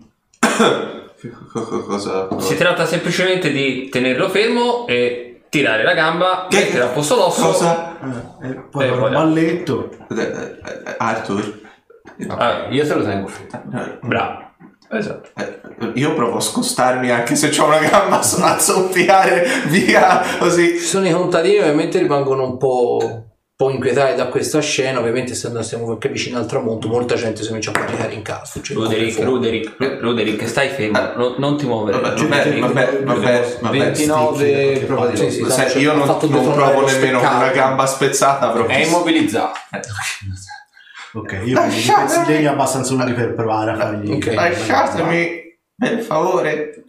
Che- 1.19 1.29
co- 1.51 1.63
co- 1.65 1.83
cosa... 1.83 2.27
Si 2.39 2.55
tratta 2.55 2.85
semplicemente 2.85 3.51
di 3.51 3.89
tenerlo 3.89 4.29
fermo 4.29 4.87
e 4.87 5.41
tirare 5.49 5.83
la 5.83 5.93
gamba, 5.93 6.47
Che- 6.49 6.57
mettere 6.57 6.83
a 6.83 6.87
posto 6.87 7.15
l'osso. 7.15 7.41
Cosa? 7.41 7.97
Eh, 8.41 8.47
e 8.47 8.53
poi 8.71 8.85
Eh, 8.85 8.89
un 8.91 9.11
balletto. 9.11 9.89
Eh, 10.09 10.15
eh, 10.21 10.25
eh, 10.85 10.95
Arthur? 10.97 11.59
Ah, 12.29 12.67
Io 12.69 12.87
te 12.87 12.93
lo 12.93 13.03
tengo 13.03 13.27
fermo. 13.27 13.79
Eh, 13.79 13.97
bravo. 14.01 14.47
Esatto. 14.91 15.29
eh, 15.37 15.91
io 15.95 16.15
provo 16.15 16.37
a 16.37 16.41
scostarmi 16.41 17.11
anche 17.11 17.35
se 17.35 17.51
ho 17.61 17.65
una 17.65 17.77
gamba 17.77 18.23
so- 18.23 18.41
a 18.43 18.57
soffiare 18.57 19.45
via 19.67 20.21
così. 20.39 20.79
Ci 20.79 20.83
sono 20.85 21.07
i 21.07 21.11
contadini 21.11 21.59
ovviamente 21.59 21.99
rimangono 21.99 22.43
un 22.45 22.57
po', 22.57 23.25
un 23.61 23.67
po' 23.67 23.73
inquietati 23.73 24.15
da 24.15 24.27
questa 24.27 24.61
scena, 24.61 24.99
ovviamente 24.99 25.33
essendo 25.33 25.61
stiamo 25.61 25.91
anche 25.91 26.07
vicino 26.07 26.37
al 26.37 26.45
tramonto, 26.45 26.87
molta 26.87 27.15
gente 27.15 27.41
si 27.41 27.47
comincia 27.49 27.71
a 27.71 27.73
caricare 27.73 28.13
in 28.13 28.21
casa. 28.21 28.61
Cioè, 28.61 28.73
fuoco. 29.11 29.31
Ruderick, 29.31 29.99
Ruderick, 29.99 30.47
stai 30.47 30.69
fermo, 30.69 31.11
non, 31.17 31.35
non 31.39 31.57
ti 31.57 31.65
muovere. 31.65 31.99
Vabbè, 31.99 32.25
vabbè, 32.25 32.59
vabbè, 32.59 33.03
vabbè, 33.03 33.57
vabbè. 33.59 33.77
29 33.77 34.83
prova 34.87 35.13
Sì, 35.13 35.29
sì, 35.29 35.41
esatto, 35.41 35.77
io 35.77 35.93
non, 35.93 36.07
non 36.07 36.53
provo 36.53 36.85
nemmeno 36.85 37.19
steccato. 37.19 37.35
una 37.35 37.49
gamba 37.49 37.85
spezzata 37.85 38.47
proprio. 38.47 38.77
È 38.77 38.85
immobilizzato. 38.85 39.59
Ok, 41.11 41.41
io 41.43 41.55
prendo 41.55 41.75
dei 41.75 41.93
pezzi 41.95 42.23
di 42.23 42.31
legno 42.31 42.51
abbastanza 42.51 42.93
lunghi 42.93 43.11
per 43.11 43.33
provare 43.33 43.71
a 43.71 43.75
fargli. 43.75 44.09
Ok. 44.09 44.33
Lasciatemi, 44.35 45.59
per 45.75 45.99
favore. 45.99 46.83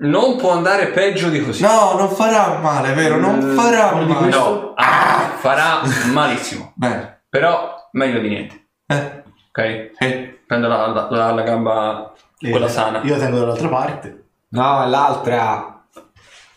Non 0.00 0.36
può 0.36 0.52
andare 0.52 0.90
peggio 0.90 1.28
di 1.28 1.44
così. 1.44 1.60
No, 1.60 1.94
non 1.96 2.08
farà 2.08 2.60
male, 2.62 2.92
vero? 2.92 3.16
Non 3.16 3.56
farà 3.56 3.98
di 3.98 4.04
male. 4.04 4.28
No, 4.28 4.74
ah, 4.76 5.27
farà 5.40 5.80
malissimo. 6.12 6.72
Bene. 6.74 7.22
Però 7.28 7.88
meglio 7.92 8.20
di 8.20 8.28
niente. 8.28 8.66
Eh, 8.86 9.22
Ok? 9.50 9.58
eh, 9.98 10.40
Prendo 10.46 10.68
la, 10.68 10.86
la- 10.86 11.08
la- 11.10 11.32
la 11.32 11.42
gamba, 11.42 12.14
Eh, 12.38 12.50
quella 12.50 12.68
sana. 12.68 13.02
Io 13.02 13.18
tengo 13.18 13.38
dall'altra 13.38 13.68
parte. 13.68 14.24
No, 14.50 14.82
è 14.82 14.86
l'altra. 14.86 15.84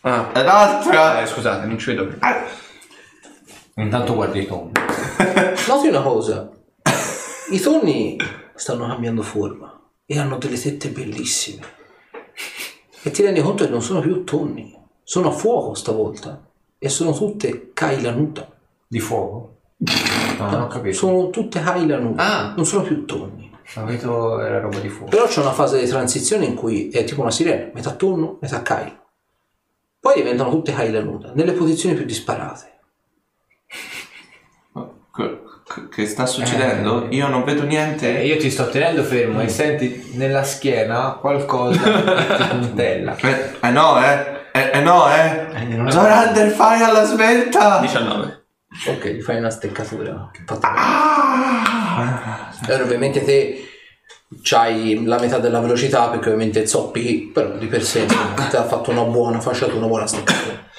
Ah, 0.01 0.29
e 0.33 0.43
l'altra. 0.43 1.21
eh, 1.21 1.25
scusate, 1.25 1.65
non 1.65 1.77
ci 1.77 1.87
vedo 1.93 2.07
più. 2.07 2.17
Ah, 2.21 2.45
Intanto 3.75 4.13
guardi 4.15 4.41
i 4.41 4.47
tonni. 4.47 4.71
Noti 5.67 5.87
una 5.89 6.01
cosa, 6.01 6.49
i 7.51 7.59
tonni 7.59 8.17
stanno 8.55 8.87
cambiando 8.87 9.21
forma 9.23 9.77
e 10.05 10.19
hanno 10.19 10.37
delle 10.37 10.59
tette 10.59 10.89
bellissime. 10.89 11.65
E 13.03 13.11
ti 13.11 13.23
rendi 13.23 13.41
conto 13.41 13.63
che 13.65 13.69
non 13.71 13.81
sono 13.81 13.99
più 14.01 14.23
tonni, 14.23 14.77
sono 15.03 15.29
a 15.29 15.31
fuoco 15.31 15.73
stavolta 15.73 16.45
e 16.77 16.89
sono 16.89 17.11
tutte 17.13 17.71
Kai 17.73 18.01
Lanuta. 18.01 18.47
Di 18.91 18.99
fuoco? 18.99 19.55
No, 19.77 20.49
non 20.49 20.61
ho 20.63 20.67
capito. 20.67 20.97
Sono 20.97 21.29
tutte 21.29 21.61
Lanuta, 21.63 22.21
Ah. 22.23 22.53
non 22.57 22.65
sono 22.65 22.83
più 22.83 23.05
tonni. 23.05 23.49
Capito 23.63 24.41
era 24.41 24.59
roba 24.59 24.79
di 24.79 24.89
fuoco. 24.89 25.09
Però 25.09 25.27
c'è 25.27 25.39
una 25.39 25.53
fase 25.53 25.79
di 25.79 25.87
transizione 25.87 26.43
in 26.43 26.55
cui 26.55 26.89
è 26.89 27.05
tipo 27.05 27.21
una 27.21 27.31
sirena, 27.31 27.69
metà 27.73 27.91
tonno, 27.91 28.37
metà 28.41 28.61
Kai. 28.61 28.93
Poi 29.97 30.13
diventano 30.15 30.49
tutte 30.49 30.73
Kai 30.73 30.91
Lanuta, 30.91 31.31
nelle 31.35 31.53
posizioni 31.53 31.95
più 31.95 32.03
disparate. 32.03 32.69
che- 35.15 35.39
Che 35.89 36.05
sta 36.05 36.25
succedendo? 36.25 37.07
Io 37.11 37.29
non 37.29 37.45
vedo 37.45 37.63
niente. 37.63 38.19
Eh, 38.19 38.25
io 38.27 38.35
ti 38.37 38.49
sto 38.51 38.67
tenendo 38.69 39.03
fermo 39.03 39.39
e 39.41 39.47
senti 39.47 40.11
nella 40.15 40.43
schiena 40.43 41.13
qualcosa 41.13 41.79
che 41.81 42.35
ti 42.35 42.43
puntella. 42.57 43.15
Eh, 43.15 43.51
eh 43.61 43.69
no, 43.69 44.03
eh. 44.03 44.39
Eh, 44.51 44.71
eh 44.73 44.81
no, 44.81 45.07
eh. 45.09 45.47
Eh, 45.53 45.63
non 45.63 45.87
è- 45.87 45.91
Zorander, 45.91 46.49
fai 46.51 46.81
alla 46.81 47.05
svelta. 47.05 47.79
19. 47.79 48.40
Ok, 48.87 49.07
gli 49.09 49.21
fai 49.21 49.37
una 49.37 49.49
steccatura. 49.49 50.31
Ah! 50.61 52.49
Allora, 52.65 52.83
ovviamente 52.83 53.23
te 53.23 53.67
c'hai 54.41 55.03
la 55.05 55.19
metà 55.19 55.37
della 55.37 55.59
velocità 55.59 56.09
perché 56.09 56.29
ovviamente 56.29 56.65
zoppichi, 56.65 57.31
però 57.33 57.57
di 57.57 57.67
per 57.67 57.83
sé 57.83 58.05
ti 58.49 58.55
ha 58.55 58.63
fatto 58.63 58.91
una 58.91 59.03
buona 59.03 59.39
fasciatura, 59.39 59.77
una 59.77 59.87
buona 59.87 60.07
steccatura. 60.07 60.69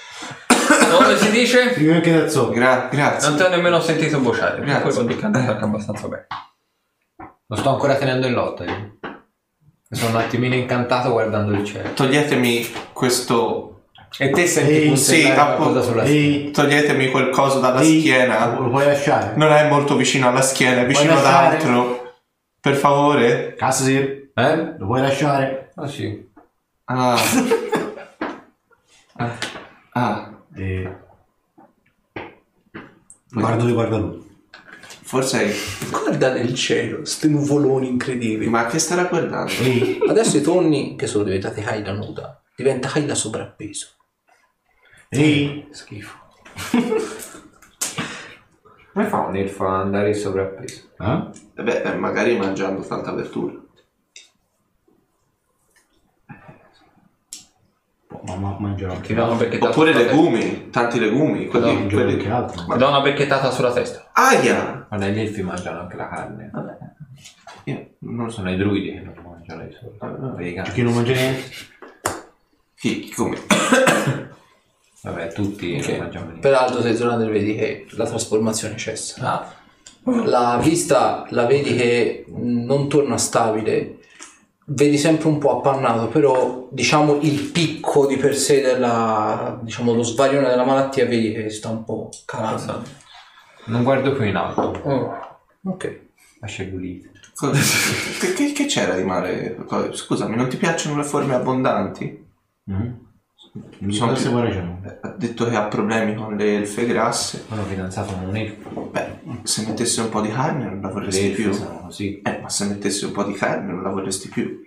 Come 0.91 1.16
si 1.16 1.31
dice? 1.31 1.70
Prima 1.70 1.95
anche 1.95 2.12
da 2.12 2.29
zoppo. 2.29 2.53
Gra- 2.53 2.89
grazie. 2.91 3.29
Non 3.29 3.37
ti 3.39 3.43
ho 3.45 3.49
nemmeno 3.49 3.81
sentito 3.81 4.19
bocciare. 4.19 4.61
Grazie. 4.61 4.83
Poi 4.83 4.93
vuol 4.93 5.07
dire 5.07 5.19
che 5.19 5.23
è 5.23 5.27
andato 5.27 5.65
abbastanza 5.65 6.09
bene. 6.09 6.27
Lo 7.47 7.57
sto 7.57 7.70
ancora 7.70 7.95
tenendo 7.97 8.27
in 8.27 8.33
lotta 8.33 8.65
io. 8.65 8.97
Sono 9.91 10.16
un 10.16 10.23
attimino 10.23 10.55
incantato 10.55 11.11
guardando 11.12 11.53
il 11.53 11.65
cielo. 11.65 11.93
Toglietemi 11.93 12.66
questo. 12.93 13.72
E 14.18 14.30
te 14.30 14.47
senti 14.47 14.72
Ehi, 14.72 14.97
sì, 14.97 15.22
qualcosa 15.22 15.52
appunto. 15.52 15.82
sulla 15.82 16.05
schiena. 16.05 16.26
Ehi, 16.26 16.51
Toglietemi 16.51 17.10
quel 17.10 17.30
coso 17.30 17.60
dalla 17.60 17.80
ehi, 17.80 18.01
schiena. 18.01 18.59
Lo 18.59 18.68
puoi 18.68 18.84
lasciare? 18.84 19.36
Non 19.36 19.51
è 19.52 19.68
molto 19.68 19.97
vicino 19.97 20.28
alla 20.28 20.43
schiena, 20.43 20.82
è 20.82 20.86
vicino 20.86 21.16
ad 21.16 21.24
altro. 21.24 22.14
Per 22.60 22.74
favore. 22.76 23.55
Cassir, 23.56 24.30
Eh? 24.34 24.74
lo 24.78 24.86
puoi 24.86 25.01
lasciare? 25.01 25.72
Ah 25.76 25.89
sì. 25.89 26.28
Ah. 26.84 27.14
ah. 29.16 29.39
Ah. 29.94 30.30
E... 30.56 30.97
Guarda 33.30 33.56
dove 33.62 33.72
guarda 33.72 33.97
lui. 33.98 34.30
Forse. 35.02 35.55
Guarda 35.90 36.32
nel 36.32 36.55
cielo, 36.55 37.05
sti 37.05 37.28
nuvoloni 37.28 37.89
incredibili. 37.89 38.48
Ma 38.48 38.66
che 38.66 38.78
starà 38.78 39.05
guardando? 39.05 39.52
Ehi, 39.60 39.98
Adesso 40.09 40.39
i 40.39 40.40
tonni, 40.40 40.97
che 40.97 41.06
sono 41.06 41.24
diventati 41.24 41.60
Haida 41.60 41.93
nuda, 41.93 42.43
diventa 42.56 42.90
Haida 42.93 43.14
sovrappeso. 43.14 43.89
Ehi, 45.12 45.68
Schifo. 45.70 46.16
Come 48.93 49.06
fa 49.06 49.18
un 49.20 49.36
elfo 49.36 49.66
a 49.66 49.80
andare 49.80 50.09
in 50.09 50.14
sovrappeso? 50.14 50.89
eh? 50.98 51.30
Eh 51.56 51.62
Beh, 51.62 51.82
eh, 51.82 51.94
magari 51.94 52.36
mangiando 52.36 52.82
tanta 52.82 53.12
verdura. 53.12 53.60
Ma, 58.24 58.36
ma 58.36 58.56
mangerò 58.59 58.93
anche 58.93 59.09
Ti 59.09 59.14
do 59.14 59.24
una 59.24 59.34
becchettata 59.34 59.70
Oppure 59.70 59.93
sulla 59.93 60.05
legumi, 60.05 60.70
tanti 60.70 60.98
legumi. 61.01 61.47
Quelli, 61.47 61.72
mangerò 61.74 62.02
quelli- 62.02 62.12
anche 62.18 62.30
altro. 62.30 62.56
testa. 62.66 62.76
Ti 62.76 62.89
una 62.89 63.01
becchettata 63.01 63.51
sulla 63.51 63.72
testa. 63.72 64.10
Aia! 64.12 64.86
Guarda, 64.89 65.09
gli 65.09 65.18
elfi 65.20 65.43
mangiano 65.43 65.80
anche 65.80 65.97
la 65.97 66.09
carne. 66.09 66.51
Io 67.64 67.89
non 68.01 68.28
so. 68.30 68.36
Sono 68.36 68.51
i 68.52 68.56
druidi 68.56 68.93
che 68.93 69.01
non 69.01 69.14
mangiano 69.24 69.64
i 69.64 69.72
solo. 69.72 70.34
Vedi 70.36 70.51
i 70.51 70.55
C'è 70.62 70.72
chi 70.72 70.82
non 70.82 70.94
mangia 70.94 71.12
niente? 71.12 71.51
Chi 72.74 73.10
come? 73.10 73.39
Vabbè, 75.03 75.33
tutti 75.33 75.77
Ok. 75.81 75.89
non 75.89 75.99
mangiamo. 75.99 76.33
Peraltro 76.41 76.81
se 76.81 76.95
Zorander 76.95 77.31
vedi 77.31 77.55
che 77.57 77.87
la 77.91 78.07
trasformazione 78.07 78.77
cessa. 78.77 79.20
Ah, 79.41 79.55
La 80.24 80.59
vista 80.62 81.27
la 81.31 81.45
vedi 81.47 81.74
che 81.77 82.24
non 82.29 82.89
torna 82.89 83.16
stabile, 83.19 83.99
vedi 84.66 84.97
sempre 84.99 85.29
un 85.29 85.39
po' 85.39 85.59
appannato, 85.59 86.09
però 86.09 86.69
diciamo 86.70 87.19
il 87.20 87.41
picco 87.51 88.07
di 88.07 88.16
per 88.16 88.37
sé 88.37 88.61
della, 88.61 89.59
diciamo 89.62 89.93
lo 89.95 90.03
svarione 90.03 90.49
della 90.49 90.65
malattia 90.65 91.07
vedi 91.07 91.33
che 91.33 91.51
sta 91.51 91.69
un 91.69 91.85
po' 91.85 92.09
calando. 92.24 92.83
non 93.66 93.83
guardo 93.85 94.12
più 94.12 94.24
in 94.24 94.35
alto. 94.37 94.61
Oh, 94.83 95.15
ok. 95.70 96.01
La 96.41 96.47
cellulite. 96.49 97.11
Co- 97.35 97.51
che, 98.20 98.33
che- 98.35 98.53
che 98.53 98.66
c'era 98.66 98.95
di 98.97 99.05
male? 99.05 99.57
Scusami, 99.93 100.35
non 100.37 100.49
ti 100.49 100.57
piacciono 100.57 100.97
le 100.97 101.05
forme 101.05 101.35
abbondanti? 101.35 102.24
Mm. 102.70 102.93
Mi 103.79 103.93
Sono 103.93 104.15
sa 104.15 104.16
se 104.20 104.29
più- 104.29 104.33
guarigiamo. 104.39 104.81
Eh, 104.85 104.99
Ha 105.03 105.09
detto 105.16 105.47
che 105.49 105.57
ha 105.57 105.65
problemi 105.66 106.15
con 106.15 106.37
le 106.37 106.57
elfe 106.57 106.87
grasse. 106.87 107.45
Sono 107.47 107.62
fidanzato 107.65 108.15
con 108.15 108.29
un 108.29 108.37
elfo. 108.37 108.89
Beh, 108.91 109.19
se 109.43 109.66
mettesse 109.66 110.01
un 110.01 110.09
po' 110.09 110.20
di 110.23 110.31
carne 110.31 110.65
non 110.65 110.81
la 110.81 110.89
vorresti 110.89 111.29
più. 111.31 111.53
sono 111.53 111.81
così. 111.83 112.23
Eh, 112.23 112.39
ma 112.41 112.49
se 112.49 112.65
mettesse 112.66 113.05
un 113.07 113.12
po' 113.12 113.24
di 113.24 113.35
carne 113.35 113.73
non 113.73 113.83
la 113.83 113.91
vorresti 113.91 114.29
più. 114.29 114.61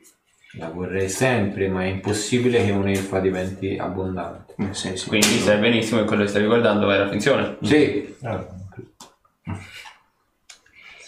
La 0.58 0.70
vorrei 0.70 1.10
sempre, 1.10 1.68
ma 1.68 1.82
è 1.84 1.88
impossibile 1.88 2.64
che 2.64 2.72
un'elfa 2.72 3.20
diventi 3.20 3.76
abbondante. 3.78 4.54
Eh, 4.58 4.74
sì, 4.74 4.96
sì. 4.96 5.08
Quindi 5.08 5.28
sai 5.40 5.60
benissimo 5.60 6.02
che 6.02 6.06
quello 6.06 6.22
che 6.24 6.30
stavi 6.30 6.46
guardando 6.46 6.90
era 6.92 7.10
finzione. 7.10 7.58
Sì. 7.64 8.16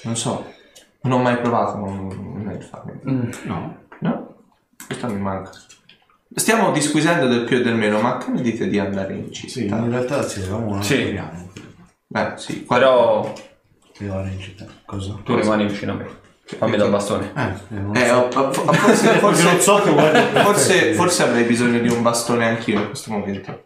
Non 0.03 0.15
so, 0.15 0.51
non 1.01 1.19
ho 1.19 1.21
mai 1.23 1.37
provato 1.39 1.77
un- 1.77 2.11
un'elfa. 2.41 2.83
No. 3.03 3.77
No? 3.99 4.35
Questo 4.85 5.07
mi 5.07 5.19
manca. 5.19 5.51
Stiamo 6.35 6.71
disquisendo 6.71 7.27
del 7.27 7.43
più 7.45 7.57
e 7.57 7.61
del 7.61 7.75
meno, 7.75 7.99
ma 7.99 8.17
che 8.17 8.29
ne 8.31 8.41
dite 8.41 8.67
di 8.67 8.77
andare 8.79 9.13
in 9.13 9.31
città? 9.31 9.49
Sì, 9.51 9.65
in 9.67 9.89
realtà 9.89 10.21
sì, 10.23 10.41
eravamo 10.41 10.75
un 10.75 10.83
Sì. 10.83 11.19
Beh, 12.09 12.33
sì, 12.35 12.63
qua 12.65 12.77
Però 12.77 13.33
Arrivare 13.99 14.29
in 14.29 14.39
città. 14.39 14.65
Cosa? 14.85 15.19
tu 15.23 15.35
rimani 15.35 15.65
vicino 15.65 15.93
a 15.93 15.95
me. 15.95 16.05
Fammi 16.45 16.77
dal 16.77 16.89
bastone. 16.91 17.31
Eh, 17.35 17.75
eh, 17.75 17.79
non 17.79 17.95
Eh, 17.95 18.05
so. 18.07 18.13
ho- 18.13 18.27
ho- 18.47 18.51
forse, 18.53 19.07
Perché 19.19 19.19
non 19.21 19.33
forse, 19.33 19.59
so 19.61 19.81
che 19.81 19.91
guarda 19.91 20.43
forse, 20.43 20.93
forse 20.93 21.23
avrei 21.23 21.43
bisogno 21.43 21.79
di 21.79 21.89
un 21.89 22.01
bastone 22.03 22.45
anch'io 22.47 22.79
in 22.79 22.87
questo 22.87 23.11
momento. 23.11 23.63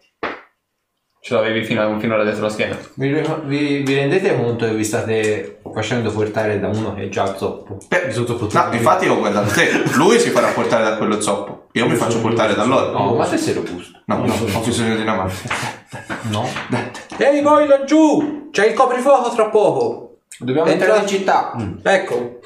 Ce 1.20 1.34
l'avevi 1.34 1.64
fino, 1.64 2.00
finora 2.00 2.24
dietro 2.24 2.42
la 2.42 2.48
schiena. 2.48 2.76
Vi, 2.94 3.08
vi- 3.44 3.82
vi 3.82 3.94
rendete 3.94 4.34
conto 4.34 4.66
che 4.66 4.74
vi 4.74 4.84
state 4.84 5.58
facendo 5.72 6.10
portare 6.10 6.58
da 6.60 6.68
uno 6.68 6.94
che 6.94 7.04
è 7.04 7.08
già 7.08 7.36
zoppo? 7.36 7.78
Beh, 7.88 7.98
potere. 7.98 8.68
no, 8.68 8.74
infatti 8.74 9.08
ho 9.08 9.18
guardato 9.18 9.50
te. 9.52 9.82
Lui 9.94 10.18
si 10.18 10.30
farà 10.30 10.48
portare 10.48 10.84
da 10.84 10.96
quello 10.96 11.20
zoppo. 11.20 11.66
Io 11.72 11.88
mi 11.88 11.96
faccio 11.96 12.20
portare 12.20 12.54
da 12.54 12.64
loro. 12.64 12.92
No, 12.92 13.14
ma 13.14 13.26
te 13.26 13.36
sei 13.36 13.54
robusto. 13.54 13.98
No, 14.06 14.24
no, 14.24 14.34
ho 14.52 14.60
bisogno 14.60 14.94
di 14.96 15.02
una 15.02 15.14
mano. 15.14 15.30
No. 16.30 16.46
Ehi 17.18 17.40
voi 17.42 17.66
laggiù! 17.66 18.48
C'è 18.50 18.66
il 18.66 18.74
coprifuoco 18.74 19.30
tra 19.34 19.46
poco. 19.48 20.16
Dobbiamo 20.38 20.68
Entra- 20.68 20.86
entrare 20.96 21.02
in 21.02 21.08
città. 21.08 21.54
Ecco, 21.82 22.40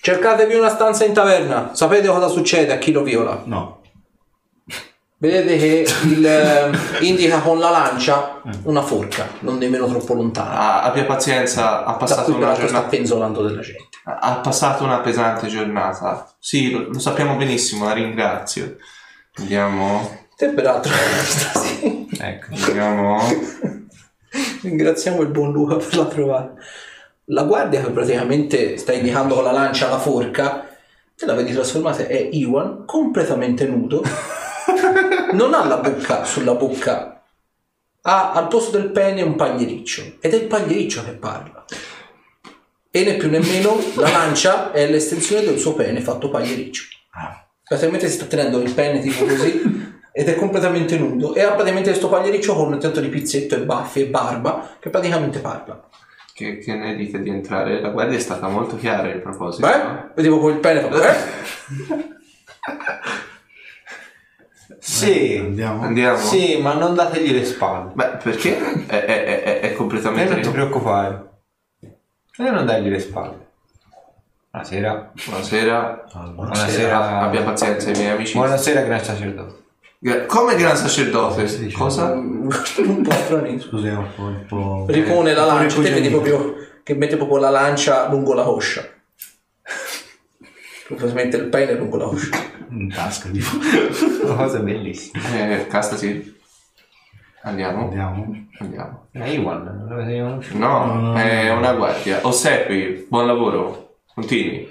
cercatevi 0.00 0.54
una 0.54 0.68
stanza 0.68 1.04
in 1.04 1.12
taverna. 1.12 1.70
Sapete 1.74 2.08
cosa 2.08 2.28
succede 2.28 2.72
a 2.72 2.78
chi 2.78 2.92
lo 2.92 3.02
viola? 3.02 3.42
No. 3.44 3.77
Vedete 5.20 5.56
che 5.56 5.86
il, 6.04 6.24
eh, 6.24 6.70
indica 7.04 7.40
con 7.40 7.58
la 7.58 7.70
lancia 7.70 8.40
una 8.62 8.82
forca, 8.82 9.26
non 9.40 9.58
nemmeno 9.58 9.88
troppo 9.88 10.14
lontana. 10.14 10.50
Ah, 10.50 10.82
abbia 10.82 11.04
pazienza, 11.04 11.84
ha 11.84 11.94
passato 11.94 12.30
una 12.30 12.38
peraltro 12.38 12.68
sta 12.68 12.74
giornata. 12.74 12.96
penzolando 12.96 13.42
della 13.42 13.60
gente. 13.60 13.88
Ha 14.04 14.36
passato 14.36 14.84
una 14.84 15.00
pesante 15.00 15.48
giornata. 15.48 16.32
Sì, 16.38 16.70
lo, 16.70 16.88
lo 16.92 16.98
sappiamo 17.00 17.36
benissimo, 17.36 17.86
la 17.86 17.94
ringrazio. 17.94 18.76
Andiamo. 19.38 20.26
Te 20.36 20.50
peraltro 20.50 20.92
sì. 21.64 22.08
Ecco. 22.16 22.54
Andiamo. 22.54 23.18
ringraziamo 24.62 25.20
il 25.22 25.28
buon 25.28 25.50
Luca 25.50 25.76
per 25.76 25.96
la 25.96 26.06
trovata. 26.06 26.54
La 27.30 27.42
guardia 27.42 27.82
che 27.82 27.90
praticamente 27.90 28.76
sta 28.78 28.92
indicando 28.92 29.34
con 29.34 29.44
la 29.44 29.52
lancia 29.52 29.88
la 29.88 29.98
forca, 29.98 30.64
te 31.16 31.26
la 31.26 31.34
vedi 31.34 31.52
trasformata, 31.52 32.06
è 32.06 32.28
Iwan 32.32 32.84
completamente 32.86 33.66
nudo. 33.66 34.02
Non 35.32 35.52
ha 35.54 35.64
la 35.66 35.76
bocca 35.76 36.24
sulla 36.24 36.54
bocca, 36.54 37.22
ha 38.02 38.32
al 38.32 38.48
posto 38.48 38.78
del 38.78 38.90
pene 38.90 39.22
un 39.22 39.34
pagliericcio 39.34 40.16
ed 40.20 40.32
è 40.32 40.36
il 40.36 40.46
pagliericcio 40.46 41.04
che 41.04 41.12
parla. 41.12 41.64
E 42.90 43.04
né 43.04 43.16
più 43.16 43.28
né 43.28 43.38
meno 43.38 43.78
la 43.96 44.10
lancia 44.10 44.72
è 44.72 44.88
l'estensione 44.88 45.44
del 45.44 45.58
suo 45.58 45.74
pene 45.74 46.00
fatto 46.00 46.30
pagliericcio. 46.30 46.84
Praticamente 47.62 48.08
si 48.08 48.14
sta 48.14 48.24
tenendo 48.24 48.60
il 48.60 48.72
pene 48.72 49.00
tipo 49.00 49.26
così 49.26 49.96
ed 50.10 50.26
è 50.26 50.34
completamente 50.36 50.96
nudo 50.96 51.34
e 51.34 51.42
ha 51.42 51.52
praticamente 51.52 51.90
questo 51.90 52.08
pagliericcio 52.08 52.54
con 52.54 52.72
un 52.72 52.78
tanto 52.78 53.00
di 53.00 53.08
pizzetto 53.08 53.54
e 53.54 53.60
baffi 53.60 54.00
e 54.00 54.06
barba 54.06 54.76
che 54.80 54.88
praticamente 54.88 55.40
parla. 55.40 55.86
Che, 56.32 56.58
che 56.58 56.74
ne 56.74 56.96
dite 56.96 57.20
di 57.20 57.28
entrare? 57.28 57.80
La 57.80 57.90
guardia 57.90 58.16
è 58.16 58.20
stata 58.20 58.48
molto 58.48 58.76
chiara 58.76 59.12
in 59.12 59.20
proposito. 59.20 59.66
Beh, 59.66 60.12
vediamo 60.14 60.38
con 60.38 60.52
il 60.52 60.60
pene 60.60 60.80
fa, 60.80 60.88
eh? 61.12 62.16
Sì. 64.80 65.36
Andiamo. 65.40 65.82
Andiamo. 65.82 66.16
Sì, 66.18 66.58
ma 66.60 66.74
non 66.74 66.94
dategli 66.94 67.32
le 67.32 67.44
spalle. 67.44 67.90
Beh, 67.94 68.16
perché? 68.22 68.86
È, 68.86 69.04
è- 69.04 69.24
è- 69.24 69.60
è 69.60 69.68
Te 69.70 69.74
completamente... 69.74 70.32
non 70.32 70.42
ti 70.42 70.50
preoccupare. 70.50 71.26
E 71.80 72.50
non 72.50 72.64
dargli 72.64 72.88
le 72.88 73.00
spalle. 73.00 73.46
Buonasera. 74.50 75.12
Buonasera. 75.26 76.04
Buonasera. 76.34 77.18
Abbia 77.20 77.42
pazienza, 77.42 77.90
i 77.90 77.92
miei 77.96 78.10
amici. 78.10 78.36
Buonasera, 78.36 78.80
gran 78.82 79.02
sacerdote. 79.02 79.56
Come 80.26 80.54
gran 80.54 80.76
sacerdote? 80.76 81.42
dice? 81.58 81.76
Cosa? 81.76 82.12
un 82.14 82.48
po' 83.02 83.10
stranissimo. 83.12 83.70
Scusi, 83.70 83.86
è 83.88 83.94
un 83.96 84.44
po'. 84.46 84.84
Ripone 84.88 85.34
la 85.34 85.44
lancia, 85.44 85.82
te 85.82 85.90
vedi 85.90 86.08
ricogliendo. 86.08 86.38
proprio 86.42 86.66
che 86.84 86.94
mette 86.94 87.16
proprio 87.16 87.38
la 87.38 87.50
lancia 87.50 88.08
lungo 88.08 88.32
la 88.32 88.44
coscia. 88.44 88.82
Mette 91.12 91.36
il 91.36 91.46
pene 91.48 91.74
lungo 91.74 91.96
la 91.98 92.04
coscia. 92.06 92.36
In 92.70 92.88
tasca, 92.92 93.28
tipo. 93.30 93.48
Una 94.24 94.34
cosa 94.34 94.58
bellissima. 94.60 95.22
Eh, 95.34 95.66
Castasi. 95.66 96.36
Andiamo. 97.42 97.82
Andiamo. 97.84 98.46
Andiamo. 98.58 99.06
Ma 99.12 99.26
Iwan, 99.26 99.62
non 99.64 99.86
l'avete 99.88 100.20
conosciuto? 100.20 100.58
No, 100.58 101.14
è 101.14 101.50
una 101.52 101.72
guardia. 101.74 102.20
Ossequi, 102.22 103.06
buon 103.08 103.26
lavoro. 103.26 103.96
Continui. 104.14 104.68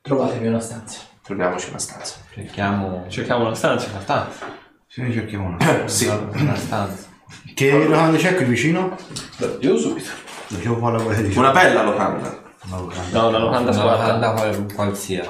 Trovatevi 0.00 0.46
una 0.48 0.60
stanza. 0.60 1.00
Troviamoci 1.22 1.68
una 1.70 1.78
stanza. 1.78 2.16
Cerchiamo 2.34 3.04
Cerchiamo 3.08 3.46
una 3.46 3.54
stanza. 3.54 3.88
una 3.94 4.00
stanza. 4.00 4.46
Sì, 4.86 5.00
noi 5.02 5.12
cerchiamo 5.12 5.46
una. 5.46 5.88
Sì. 5.88 6.06
Una 6.06 6.54
stanza. 6.56 7.08
Che 7.54 7.70
locanda 7.86 8.18
c'è 8.18 8.34
qui 8.34 8.44
vicino? 8.44 8.96
Io 9.60 9.78
subito. 9.78 10.10
Dicevo 10.48 10.76
qua 10.76 10.90
la 10.90 11.02
guardia 11.02 11.28
di 11.28 11.36
Una 11.36 11.50
bella 11.52 11.82
locanda. 11.82 12.40
Una 12.66 12.78
locanda. 12.78 13.20
No, 13.20 13.28
una 13.28 13.38
locanda 13.38 13.70
Una 13.70 13.80
squatta. 13.80 14.02
locanda 14.16 14.32
qual- 14.32 14.72
qualsiasi. 14.74 15.28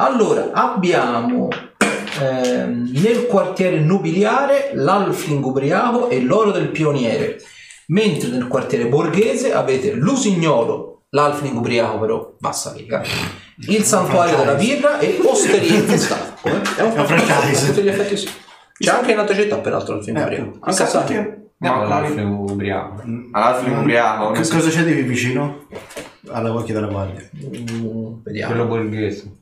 Allora, 0.00 0.50
abbiamo 0.52 1.48
ehm, 2.20 2.90
nel 2.92 3.26
quartiere 3.26 3.80
nobiliare 3.80 4.70
l'Alfling 4.74 5.44
ubriaco 5.44 6.08
e 6.08 6.20
l'oro 6.20 6.52
del 6.52 6.68
pioniere, 6.68 7.38
mentre 7.88 8.28
nel 8.30 8.46
quartiere 8.46 8.86
borghese 8.86 9.52
avete 9.52 9.92
l'usignolo, 9.92 11.02
l'Alfling 11.10 11.56
ubriaco 11.56 11.98
però 11.98 12.34
bassa 12.38 12.72
riga, 12.76 13.02
il 13.66 13.82
santuario 13.82 14.36
della 14.36 14.54
birra 14.54 15.00
e 15.00 15.18
osteria 15.24 15.74
infestata. 15.74 16.36
Come? 16.42 16.62
È 16.76 16.82
un 16.82 16.92
È 16.92 16.98
un 17.00 17.06
franchise. 17.06 17.66
Tutti 17.66 17.82
gli 17.82 17.88
effetti 17.88 18.16
sì. 18.16 18.28
C'è 18.78 18.90
anche 18.90 19.10
in 19.10 19.18
altre 19.18 19.34
città 19.34 19.56
peraltro 19.58 19.94
l'Alfling 19.94 20.16
Eh, 20.18 20.22
ubriaco. 20.22 20.52
Anche 20.60 20.82
a. 20.82 21.36
Andiamo 21.60 21.82
Ma- 21.82 21.96
all'alfre 23.32 23.70
ubriaco. 23.70 24.30
Che 24.30 24.46
cosa 24.48 24.68
c'è 24.70 24.84
di 24.84 24.92
più 24.92 25.02
vicino? 25.02 25.66
Alla 26.28 26.54
occhio 26.54 26.72
della 26.72 26.86
guardia. 26.86 27.28
Mm, 27.34 28.20
Vediamo. 28.22 28.52
Quello 28.52 28.68
borghese. 28.68 29.32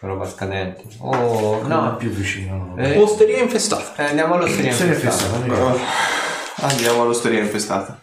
Roba 0.00 0.28
scadente. 0.28 0.84
Oh, 0.98 1.60
No, 1.66 1.80
no. 1.82 1.96
più 1.96 2.10
vicino. 2.10 2.74
Eh, 2.78 2.96
Osteria 2.98 3.38
infestata. 3.38 3.96
eh, 3.96 4.08
andiamo 4.08 4.34
all'osteria 4.34 4.70
è 4.70 4.72
infestata. 4.72 5.40
fissata. 5.40 6.66
Andiamo 6.66 7.02
all'osteria 7.02 7.40
infestata. 7.40 8.00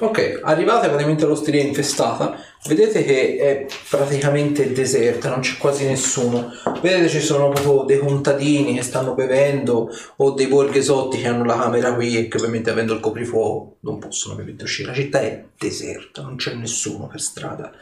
Ok, 0.00 0.40
arrivate 0.42 0.86
praticamente 0.88 1.24
all'osteria 1.24 1.62
infestata, 1.62 2.36
vedete 2.66 3.02
che 3.04 3.36
è 3.38 3.66
praticamente 3.88 4.70
deserta, 4.74 5.30
non 5.30 5.40
c'è 5.40 5.56
quasi 5.56 5.86
nessuno. 5.86 6.50
Vedete 6.82 7.08
ci 7.08 7.20
sono 7.20 7.48
proprio 7.48 7.84
dei 7.84 7.98
contadini 7.98 8.74
che 8.74 8.82
stanno 8.82 9.14
bevendo 9.14 9.90
o 10.16 10.30
dei 10.32 10.46
borghesotti 10.46 11.18
che 11.22 11.26
hanno 11.28 11.42
la 11.44 11.56
camera 11.58 11.94
qui 11.94 12.18
e 12.18 12.28
che 12.28 12.36
ovviamente 12.36 12.68
avendo 12.68 12.92
il 12.92 13.00
coprifuoco 13.00 13.76
non 13.80 13.98
possono 13.98 14.34
ovviamente 14.34 14.64
uscire. 14.64 14.88
La 14.90 14.94
città 14.94 15.20
è 15.22 15.42
deserta, 15.58 16.20
non 16.20 16.36
c'è 16.36 16.52
nessuno 16.52 17.06
per 17.06 17.22
strada. 17.22 17.72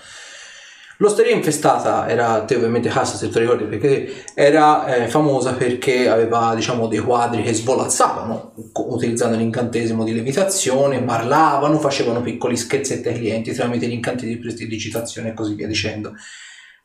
L'osteria 0.99 1.35
infestata 1.35 2.09
era, 2.09 2.43
te 2.45 2.55
ovviamente 2.55 2.89
casa 2.89 3.17
se 3.17 3.29
ti 3.29 3.39
ricordi, 3.39 3.65
perché 3.65 4.25
era 4.35 4.87
eh, 4.87 5.09
famosa 5.09 5.53
perché 5.53 6.09
aveva 6.09 6.55
diciamo 6.55 6.87
dei 6.87 7.01
quadri 7.01 7.43
che 7.43 7.53
svolazzavano 7.53 8.55
utilizzando 8.89 9.37
l'incantesimo 9.37 10.05
di 10.05 10.15
levitazione, 10.15 11.03
parlavano, 11.03 11.79
facevano 11.79 12.23
piccoli 12.23 12.57
scherzetti 12.57 13.09
ai 13.09 13.15
clienti 13.15 13.53
tramite 13.53 13.87
gli 13.87 13.93
incanti 13.93 14.27
di 14.27 14.39
prestidigitazione 14.39 15.31
e 15.31 15.35
così 15.35 15.55
via 15.55 15.67
dicendo. 15.67 16.15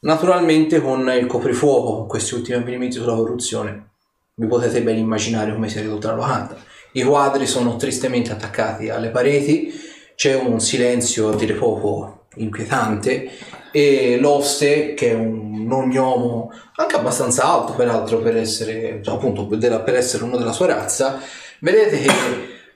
Naturalmente 0.01 0.81
con 0.81 1.09
il 1.09 1.27
coprifuoco, 1.27 1.95
con 1.95 2.07
questi 2.07 2.33
ultimi 2.33 2.57
avvenimenti 2.57 2.97
sulla 2.97 3.15
corruzione, 3.15 3.91
vi 4.33 4.47
potete 4.47 4.81
ben 4.81 4.97
immaginare 4.97 5.53
come 5.53 5.69
si 5.69 5.77
è 5.77 5.81
ridotta 5.81 6.09
la 6.09 6.15
locanda. 6.15 6.57
I 6.93 7.03
quadri 7.03 7.47
sono 7.47 7.77
tristemente 7.77 8.33
attaccati 8.33 8.89
alle 8.89 9.09
pareti, 9.09 9.71
c'è 10.15 10.35
un 10.35 10.59
silenzio 10.59 11.29
a 11.29 11.35
dire 11.35 11.53
poco 11.53 12.25
inquietante 12.35 13.29
e 13.71 14.17
l'oste 14.19 14.93
che 14.93 15.11
è 15.11 15.13
un 15.13 15.69
ognomo 15.71 16.51
anche 16.75 16.95
abbastanza 16.95 17.43
alto 17.45 17.73
peraltro 17.73 18.19
per 18.19 18.35
essere 18.37 19.01
cioè, 19.03 19.15
appunto 19.15 19.43
della- 19.55 19.79
per 19.81 19.95
essere 19.95 20.23
uno 20.23 20.37
della 20.37 20.51
sua 20.51 20.67
razza 20.67 21.19
vedete 21.61 21.99
che 21.99 22.09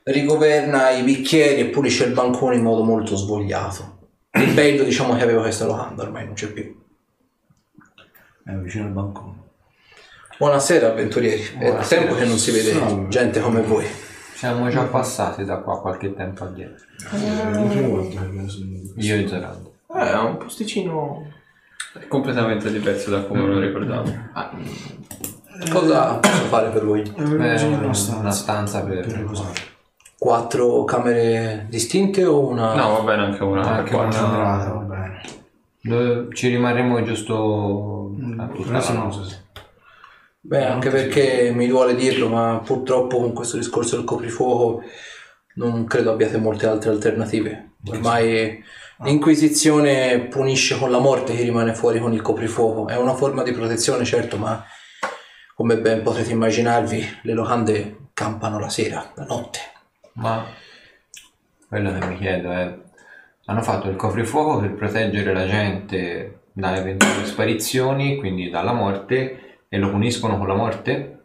rigoverna 0.04 0.92
i 0.92 1.04
bicchieri 1.04 1.62
e 1.62 1.66
pulisce 1.66 2.06
il 2.06 2.14
bancone 2.14 2.56
in 2.56 2.62
modo 2.64 2.84
molto 2.84 3.16
svogliato 3.16 4.08
il 4.34 4.54
bello 4.54 4.84
diciamo 4.84 5.16
che 5.16 5.24
aveva 5.24 5.42
questa 5.42 5.66
locanda 5.66 6.04
ormai 6.04 6.26
non 6.26 6.34
c'è 6.36 6.48
più 6.48 6.76
È 8.46 8.52
vicino 8.54 8.86
al 8.86 8.92
bancone. 8.92 9.34
buonasera 10.38 10.90
avventurieri 10.92 11.42
è 11.42 11.58
Buonasera. 11.58 12.02
tempo 12.02 12.16
che 12.16 12.26
non 12.26 12.38
si 12.38 12.52
vede 12.52 12.72
Salve. 12.74 13.08
gente 13.10 13.40
come 13.42 13.62
voi 13.62 13.86
Siamo 14.36 14.70
già 14.70 14.84
passati 14.84 15.46
da 15.46 15.60
qua 15.60 15.80
qualche 15.80 16.14
tempo 16.14 16.44
addietro. 16.44 16.86
Eh, 17.14 18.94
Io 18.98 19.16
e 19.16 19.28
Zorando. 19.30 19.75
Eh, 19.96 20.12
è 20.12 20.18
un 20.18 20.38
posticino. 20.38 21.32
È 21.98 22.08
completamente 22.08 22.72
diverso 22.72 23.10
da 23.10 23.24
come 23.24 23.46
lo 23.48 23.60
ricordavo. 23.60 24.12
cosa 25.72 26.16
posso 26.16 26.44
fare 26.46 26.70
per 26.70 26.86
voi? 26.86 27.02
Eh, 27.02 27.22
Eh, 27.24 27.64
una 27.66 27.78
una 27.78 27.94
stanza, 27.94 28.32
stanza 28.32 28.84
per- 28.84 29.06
per 29.08 29.16
riposare. 29.18 29.54
quattro 30.18 30.84
camere 30.84 31.66
distinte 31.70 32.26
o 32.26 32.48
una 32.48 32.74
No, 32.76 32.94
va 32.94 33.02
bene 33.02 33.24
anche 33.26 33.44
una. 33.44 33.62
Anche 33.62 33.96
una- 33.96 34.10
Camerata, 34.10 34.70
va 34.72 34.80
bene. 34.82 35.22
Dove 35.82 36.28
ci 36.34 36.48
rimarremo 36.50 37.04
giusto 37.04 38.12
a 38.38 38.48
tutta 38.48 38.72
la 38.72 38.90
no, 38.94 39.04
notte. 39.04 39.24
sì, 39.24 39.30
sì. 39.30 39.36
Beh, 40.42 40.66
anche 40.66 40.90
perché 40.90 41.52
mi 41.56 41.68
duole 41.68 41.96
dirlo, 41.96 42.28
ma 42.30 42.62
purtroppo 42.64 43.18
con 43.20 43.34
questo 43.34 43.58
discorso 43.58 43.96
del 43.96 44.06
coprifuoco 44.06 44.82
non 45.56 45.86
credo 45.86 46.12
abbiate 46.12 46.38
molte 46.38 46.68
altre 46.68 46.90
alternative. 46.92 47.72
Ormai 47.88 48.64
l'Inquisizione 49.00 50.28
punisce 50.28 50.78
con 50.78 50.92
la 50.92 51.00
morte 51.00 51.36
chi 51.36 51.44
rimane 51.44 51.74
fuori 51.74 52.00
con 52.00 52.14
il 52.14 52.22
coprifuoco. 52.22 52.88
È 52.88 52.96
una 52.96 53.14
forma 53.14 53.44
di 53.44 53.52
protezione, 53.52 54.06
certo, 54.06 54.38
ma 54.38 54.64
come 55.56 55.78
ben 55.80 56.02
potrete 56.02 56.32
immaginarvi, 56.32 57.20
le 57.24 57.34
locande 57.34 57.98
campano 58.14 58.60
la 58.60 58.70
sera, 58.70 59.12
la 59.16 59.26
notte. 59.26 59.60
Ma 60.14 60.46
quello 61.68 61.98
che 61.98 62.06
mi 62.06 62.18
chiedo 62.18 62.52
è, 62.52 62.78
hanno 63.46 63.62
fatto 63.62 63.90
il 63.90 63.96
coprifuoco 63.96 64.60
per 64.60 64.74
proteggere 64.74 65.34
la 65.34 65.46
gente 65.46 66.40
da 66.54 66.76
eventuali 66.78 67.26
sparizioni, 67.26 68.18
quindi 68.18 68.50
dalla 68.50 68.74
morte, 68.74 69.60
e 69.68 69.78
lo 69.78 69.90
puniscono 69.90 70.38
con 70.38 70.48
la 70.48 70.56
morte? 70.56 71.20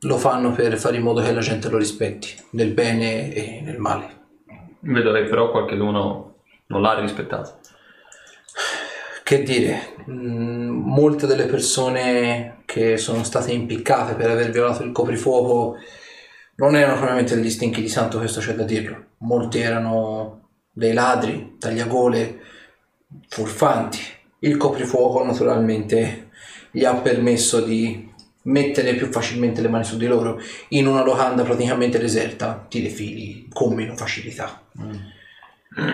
Lo 0.00 0.18
fanno 0.18 0.52
per 0.52 0.76
fare 0.76 0.96
in 0.96 1.02
modo 1.02 1.22
che 1.22 1.32
la 1.32 1.40
gente 1.40 1.70
lo 1.70 1.78
rispetti, 1.78 2.28
nel 2.50 2.72
bene 2.72 3.32
e 3.32 3.60
nel 3.62 3.78
male. 3.78 4.24
Vedo 4.80 5.12
che 5.12 5.22
però 5.22 5.50
qualcuno 5.50 6.35
non 6.68 6.82
l'ha 6.82 6.98
rispettato. 6.98 7.60
Che 9.22 9.42
dire, 9.42 9.94
mh, 10.04 10.12
molte 10.12 11.26
delle 11.26 11.46
persone 11.46 12.62
che 12.64 12.96
sono 12.96 13.24
state 13.24 13.52
impiccate 13.52 14.14
per 14.14 14.30
aver 14.30 14.50
violato 14.50 14.82
il 14.82 14.92
coprifuoco 14.92 15.76
non 16.56 16.74
erano 16.74 16.94
probabilmente 16.94 17.34
degli 17.34 17.50
stinchi 17.50 17.80
di 17.80 17.88
santo, 17.88 18.18
questo 18.18 18.40
c'è 18.40 18.54
da 18.54 18.64
dirlo. 18.64 19.04
Molti 19.18 19.58
erano 19.58 20.48
dei 20.70 20.92
ladri, 20.92 21.56
tagliagole, 21.58 22.40
furfanti. 23.28 23.98
Il 24.40 24.56
coprifuoco 24.56 25.24
naturalmente 25.24 26.30
gli 26.70 26.84
ha 26.84 26.94
permesso 26.94 27.60
di 27.60 28.12
mettere 28.42 28.94
più 28.94 29.10
facilmente 29.10 29.60
le 29.60 29.68
mani 29.68 29.84
su 29.84 29.96
di 29.96 30.06
loro 30.06 30.38
in 30.68 30.86
una 30.86 31.02
locanda 31.02 31.42
praticamente 31.42 31.98
deserta, 31.98 32.64
ti 32.68 32.80
defili 32.80 33.48
con 33.52 33.74
meno 33.74 33.96
facilità. 33.96 34.62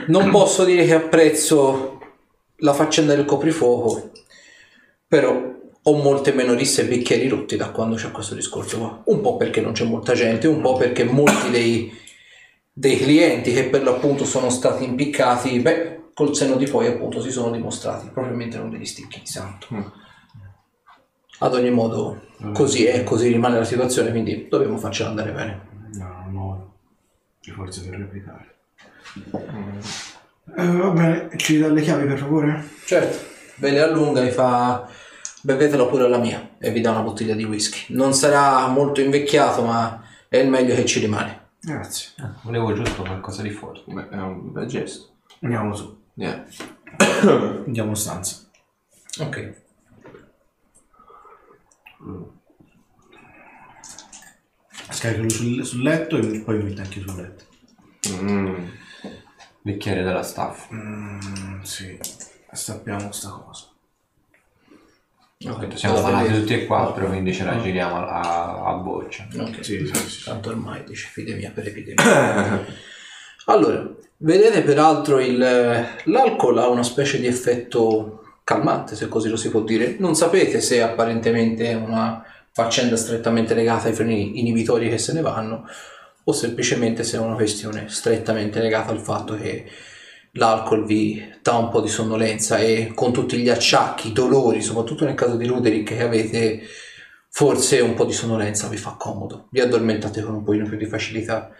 Non 0.06 0.30
posso 0.30 0.64
dire 0.64 0.84
che 0.84 0.94
apprezzo 0.94 2.00
la 2.56 2.72
faccenda 2.72 3.14
del 3.14 3.24
coprifuoco, 3.24 4.12
però 5.06 5.50
ho 5.84 5.96
molte 5.96 6.32
meno 6.32 6.54
risse 6.54 6.82
e 6.82 6.86
bicchieri 6.86 7.28
rotti 7.28 7.56
da 7.56 7.70
quando 7.70 7.96
c'è 7.96 8.12
questo 8.12 8.36
discorso 8.36 8.78
qua. 8.78 9.02
Un 9.06 9.20
po' 9.20 9.36
perché 9.36 9.60
non 9.60 9.72
c'è 9.72 9.84
molta 9.84 10.14
gente, 10.14 10.46
un 10.46 10.60
po' 10.60 10.76
perché 10.76 11.02
molti 11.02 11.50
dei, 11.50 11.92
dei 12.72 12.96
clienti 12.96 13.52
che 13.52 13.64
per 13.64 13.82
l'appunto 13.82 14.24
sono 14.24 14.50
stati 14.50 14.84
impiccati, 14.84 15.58
beh, 15.58 16.10
col 16.14 16.36
senno 16.36 16.56
di 16.56 16.66
poi 16.66 16.86
appunto 16.86 17.20
si 17.20 17.30
sono 17.30 17.50
dimostrati 17.50 18.08
probabilmente 18.12 18.58
non 18.58 18.70
degli 18.70 18.84
sticchi 18.84 19.20
di 19.20 19.26
santo. 19.26 19.66
Ad 21.38 21.54
ogni 21.54 21.70
modo, 21.70 22.28
così 22.52 22.84
è, 22.84 23.02
così 23.02 23.26
rimane 23.28 23.58
la 23.58 23.64
situazione, 23.64 24.10
quindi 24.10 24.46
dobbiamo 24.48 24.78
farcela 24.78 25.08
andare 25.08 25.32
bene. 25.32 25.60
No, 25.94 26.26
no, 26.30 26.74
ci 27.40 27.50
forze 27.50 27.82
per 27.82 27.98
replicare. 27.98 28.51
Eh, 30.56 30.66
va 30.66 30.90
bene, 30.90 31.30
ci 31.36 31.58
dà 31.58 31.68
le 31.68 31.80
chiavi 31.80 32.06
per 32.06 32.18
favore? 32.18 32.68
Certo, 32.84 33.18
ve 33.56 33.70
le 33.70 33.80
allunga 33.80 34.22
e 34.22 34.30
fa 34.30 34.88
bevetela 35.42 35.86
pure 35.86 36.04
alla 36.04 36.18
mia 36.18 36.56
e 36.58 36.70
vi 36.70 36.80
dà 36.80 36.90
una 36.90 37.02
bottiglia 37.02 37.34
di 37.34 37.44
whisky. 37.44 37.94
Non 37.94 38.14
sarà 38.14 38.66
molto 38.68 39.00
invecchiato, 39.00 39.64
ma 39.64 40.02
è 40.28 40.38
il 40.38 40.48
meglio 40.48 40.74
che 40.74 40.84
ci 40.84 41.00
rimane. 41.00 41.50
Grazie. 41.60 42.10
Ah, 42.18 42.34
volevo 42.42 42.72
giusto 42.72 43.02
qualcosa 43.02 43.42
di 43.42 43.50
forte. 43.50 43.82
Beh, 43.86 44.08
è 44.08 44.16
un 44.16 44.52
bel 44.52 44.66
gesto. 44.66 45.16
Andiamo 45.42 45.74
su. 45.74 46.00
Yeah. 46.14 46.44
Andiamo 47.66 47.90
in 47.90 47.96
stanza. 47.96 48.36
Ok. 49.20 49.60
Scaricalo 54.90 55.28
sul, 55.28 55.64
sul 55.64 55.82
letto 55.82 56.16
e 56.16 56.40
poi 56.40 56.58
mi 56.58 56.64
metti 56.64 56.80
anche 56.80 57.00
sul 57.00 57.14
letto. 57.14 57.44
Mm. 58.08 58.64
Bicchiere 59.62 60.02
della 60.02 60.24
staff. 60.24 60.72
Mm, 60.72 61.60
sì, 61.62 61.96
sappiamo 62.50 63.12
sta 63.12 63.28
cosa. 63.28 63.66
Ok, 65.44 65.76
Siamo 65.76 66.02
vedete- 66.02 66.40
tutti 66.40 66.52
e 66.54 66.66
quattro, 66.66 67.06
quindi 67.06 67.32
ce 67.32 67.44
la 67.44 67.60
giriamo 67.60 68.06
a, 68.06 68.64
a, 68.64 68.72
boccia. 68.74 69.26
Ok. 69.36 69.64
Sì, 69.64 69.86
sì, 69.86 70.08
sì. 70.08 70.24
Tanto 70.24 70.50
ormai 70.50 70.84
dice 70.84 71.08
epidemia 71.10 71.50
per 71.50 71.66
epidemia. 71.68 72.64
allora, 73.46 73.88
vedete 74.18 74.62
peraltro 74.62 75.20
il, 75.20 75.38
l'alcol 75.38 76.58
ha 76.58 76.68
una 76.68 76.82
specie 76.84 77.18
di 77.18 77.26
effetto 77.26 78.38
calmante, 78.44 78.96
se 78.96 79.08
così 79.08 79.28
lo 79.28 79.36
si 79.36 79.48
può 79.50 79.60
dire. 79.62 79.96
Non 79.98 80.14
sapete 80.14 80.60
se 80.60 80.82
apparentemente 80.82 81.70
è 81.70 81.74
una 81.74 82.24
faccenda 82.52 82.96
strettamente 82.96 83.54
legata 83.54 83.88
ai 83.88 83.94
freni 83.94 84.38
inibitori 84.38 84.88
che 84.88 84.98
se 84.98 85.12
ne 85.12 85.22
vanno 85.22 85.66
o 86.24 86.32
semplicemente 86.32 87.02
se 87.02 87.16
è 87.16 87.20
una 87.20 87.34
questione 87.34 87.86
strettamente 87.88 88.60
legata 88.60 88.92
al 88.92 89.00
fatto 89.00 89.36
che 89.36 89.66
l'alcol 90.32 90.84
vi 90.84 91.22
dà 91.42 91.56
un 91.56 91.68
po' 91.68 91.80
di 91.80 91.88
sonnolenza 91.88 92.58
e 92.58 92.92
con 92.94 93.12
tutti 93.12 93.36
gli 93.38 93.48
acciacchi, 93.48 94.08
i 94.08 94.12
dolori, 94.12 94.62
soprattutto 94.62 95.04
nel 95.04 95.14
caso 95.14 95.36
di 95.36 95.46
Ruderick 95.46 95.96
che 95.96 96.02
avete 96.02 96.62
forse 97.28 97.80
un 97.80 97.94
po' 97.94 98.04
di 98.04 98.12
sonnolenza 98.12 98.68
vi 98.68 98.76
fa 98.76 98.96
comodo, 98.98 99.48
vi 99.50 99.60
addormentate 99.60 100.22
con 100.22 100.34
un 100.34 100.44
pochino 100.44 100.68
più 100.68 100.76
di 100.76 100.86
facilità. 100.86 101.50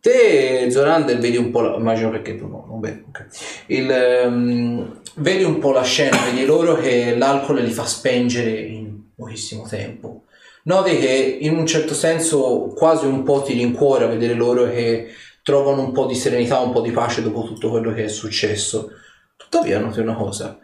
Te, 0.00 0.70
Zorander, 0.70 1.18
vedi 1.18 1.36
un 1.36 1.50
po', 1.50 1.62
la, 1.62 1.76
immagino 1.76 2.10
perché 2.10 2.36
tu 2.36 2.46
no, 2.46 2.66
non 2.68 2.78
bevi, 2.78 3.04
ok. 3.08 3.26
Il, 3.68 3.90
ehm, 3.90 5.00
vedi 5.16 5.44
un 5.44 5.58
po' 5.58 5.72
la 5.72 5.82
scena, 5.82 6.18
vedi 6.24 6.44
loro 6.44 6.76
che 6.76 7.16
l'alcol 7.16 7.62
li 7.62 7.70
fa 7.70 7.86
spengere 7.86 8.50
in 8.50 9.14
pochissimo 9.16 9.66
tempo. 9.66 10.23
Noti 10.64 10.96
che 10.98 11.38
in 11.40 11.56
un 11.56 11.66
certo 11.66 11.94
senso 11.94 12.72
quasi 12.74 13.06
un 13.06 13.22
po' 13.22 13.42
ti 13.42 13.52
rincuora 13.52 14.06
vedere 14.06 14.34
loro 14.34 14.64
che 14.64 15.08
trovano 15.42 15.82
un 15.82 15.92
po' 15.92 16.06
di 16.06 16.14
serenità, 16.14 16.58
un 16.60 16.72
po' 16.72 16.80
di 16.80 16.90
pace 16.90 17.22
dopo 17.22 17.44
tutto 17.44 17.68
quello 17.70 17.92
che 17.92 18.04
è 18.04 18.08
successo. 18.08 18.90
Tuttavia, 19.36 19.78
noti 19.78 20.00
una 20.00 20.14
cosa, 20.14 20.58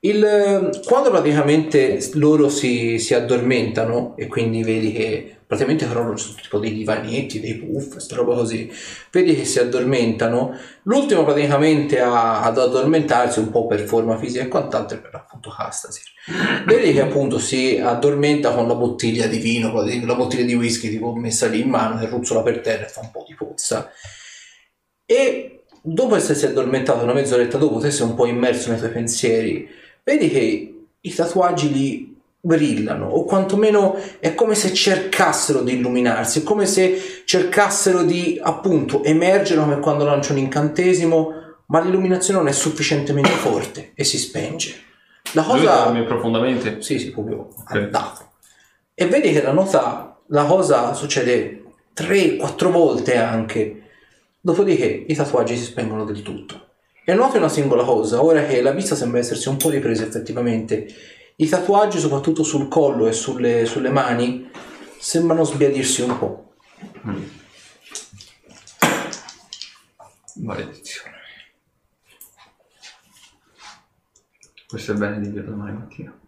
il- 0.00 0.80
quando 0.86 1.10
praticamente 1.10 1.98
loro 2.14 2.48
si, 2.48 2.98
si 2.98 3.14
addormentano 3.14 4.16
e 4.16 4.26
quindi 4.26 4.62
vedi 4.62 4.92
che 4.92 5.36
praticamente 5.52 5.86
crollano 5.86 6.16
su 6.16 6.34
tipo 6.34 6.58
dei 6.58 6.72
divanetti, 6.72 7.38
dei 7.38 7.56
puff, 7.56 7.90
questa 7.90 8.16
roba 8.16 8.34
così, 8.34 8.72
vedi 9.10 9.36
che 9.36 9.44
si 9.44 9.58
addormentano, 9.58 10.56
l'ultimo 10.84 11.24
praticamente 11.24 12.00
a- 12.00 12.40
ad 12.40 12.56
addormentarsi 12.56 13.38
un 13.38 13.50
po' 13.50 13.66
per 13.66 13.80
forma 13.80 14.16
fisica 14.16 14.44
e 14.44 14.48
quant'altro 14.48 14.98
per 15.02 15.14
appunto 15.14 15.50
Castasir. 15.50 16.06
Vedi 16.64 16.94
che 16.94 17.02
appunto 17.02 17.38
si 17.38 17.78
addormenta 17.78 18.54
con 18.54 18.66
la 18.66 18.74
bottiglia 18.74 19.26
di 19.26 19.36
vino, 19.36 19.70
la 19.74 20.14
bottiglia 20.14 20.44
di 20.44 20.54
whisky 20.54 20.88
tipo 20.88 21.14
messa 21.14 21.48
lì 21.48 21.60
in 21.60 21.68
mano, 21.68 21.98
che 21.98 22.06
ruzzola 22.06 22.42
per 22.42 22.60
terra 22.60 22.86
e 22.86 22.88
fa 22.88 23.00
un 23.00 23.10
po' 23.10 23.26
di 23.28 23.34
pozza. 23.34 23.90
E 25.04 25.64
dopo 25.82 26.16
essersi 26.16 26.46
addormentato 26.46 27.02
una 27.02 27.12
mezz'oretta 27.12 27.58
dopo, 27.58 27.78
te 27.78 27.90
sei 27.90 28.06
un 28.06 28.14
po' 28.14 28.24
immerso 28.24 28.70
nei 28.70 28.78
tuoi 28.78 28.90
pensieri, 28.90 29.68
vedi 30.02 30.30
che 30.30 30.74
i 30.98 31.14
tatuaggi 31.14 31.72
li 31.72 32.11
brillano, 32.44 33.06
o 33.06 33.24
quantomeno 33.24 33.96
è 34.18 34.34
come 34.34 34.56
se 34.56 34.74
cercassero 34.74 35.62
di 35.62 35.74
illuminarsi, 35.74 36.40
è 36.40 36.42
come 36.42 36.66
se 36.66 37.22
cercassero 37.24 38.02
di 38.02 38.38
appunto 38.42 39.04
emergere 39.04 39.60
come 39.60 39.78
quando 39.78 40.04
lancio 40.04 40.32
un 40.32 40.38
incantesimo, 40.38 41.32
ma 41.66 41.80
l'illuminazione 41.80 42.40
non 42.40 42.48
è 42.48 42.52
sufficientemente 42.52 43.30
forte 43.30 43.92
e 43.94 44.02
si 44.02 44.18
spenge. 44.18 44.74
La 45.34 45.44
Lui 45.48 45.60
cosa... 45.60 45.84
dorme 45.84 46.02
profondamente. 46.02 46.82
Sì, 46.82 46.98
sì, 46.98 47.12
proprio 47.12 47.48
andato. 47.66 48.30
E 48.92 49.06
vedi 49.06 49.32
che 49.32 49.40
la 49.40 49.52
nota, 49.52 50.18
la 50.26 50.44
cosa 50.44 50.92
succede 50.94 51.62
3-4 51.96 52.70
volte 52.70 53.16
anche. 53.16 53.82
Dopodiché 54.40 55.04
i 55.06 55.14
tatuaggi 55.14 55.56
si 55.56 55.62
spengono 55.62 56.04
del 56.04 56.22
tutto. 56.22 56.70
E 57.04 57.14
noti 57.14 57.36
una 57.36 57.48
singola 57.48 57.84
cosa, 57.84 58.22
ora 58.22 58.44
che 58.44 58.60
la 58.60 58.72
vista 58.72 58.94
sembra 58.96 59.20
essersi 59.20 59.48
un 59.48 59.56
po' 59.56 59.70
ripresa 59.70 60.04
effettivamente, 60.04 60.86
i 61.36 61.48
tatuaggi, 61.48 61.98
soprattutto 61.98 62.42
sul 62.42 62.68
collo 62.68 63.06
e 63.06 63.12
sulle, 63.12 63.64
sulle 63.66 63.90
mani, 63.90 64.50
sembrano 64.98 65.44
sbiadirsi 65.44 66.02
un 66.02 66.18
po'. 66.18 66.54
Maledizione. 70.36 71.10
Questo 74.66 74.92
è 74.92 74.94
il 74.94 75.00
bene 75.00 75.20
di 75.20 75.30
Dio 75.30 75.42
domani 75.42 75.76
mattina. 75.76 76.18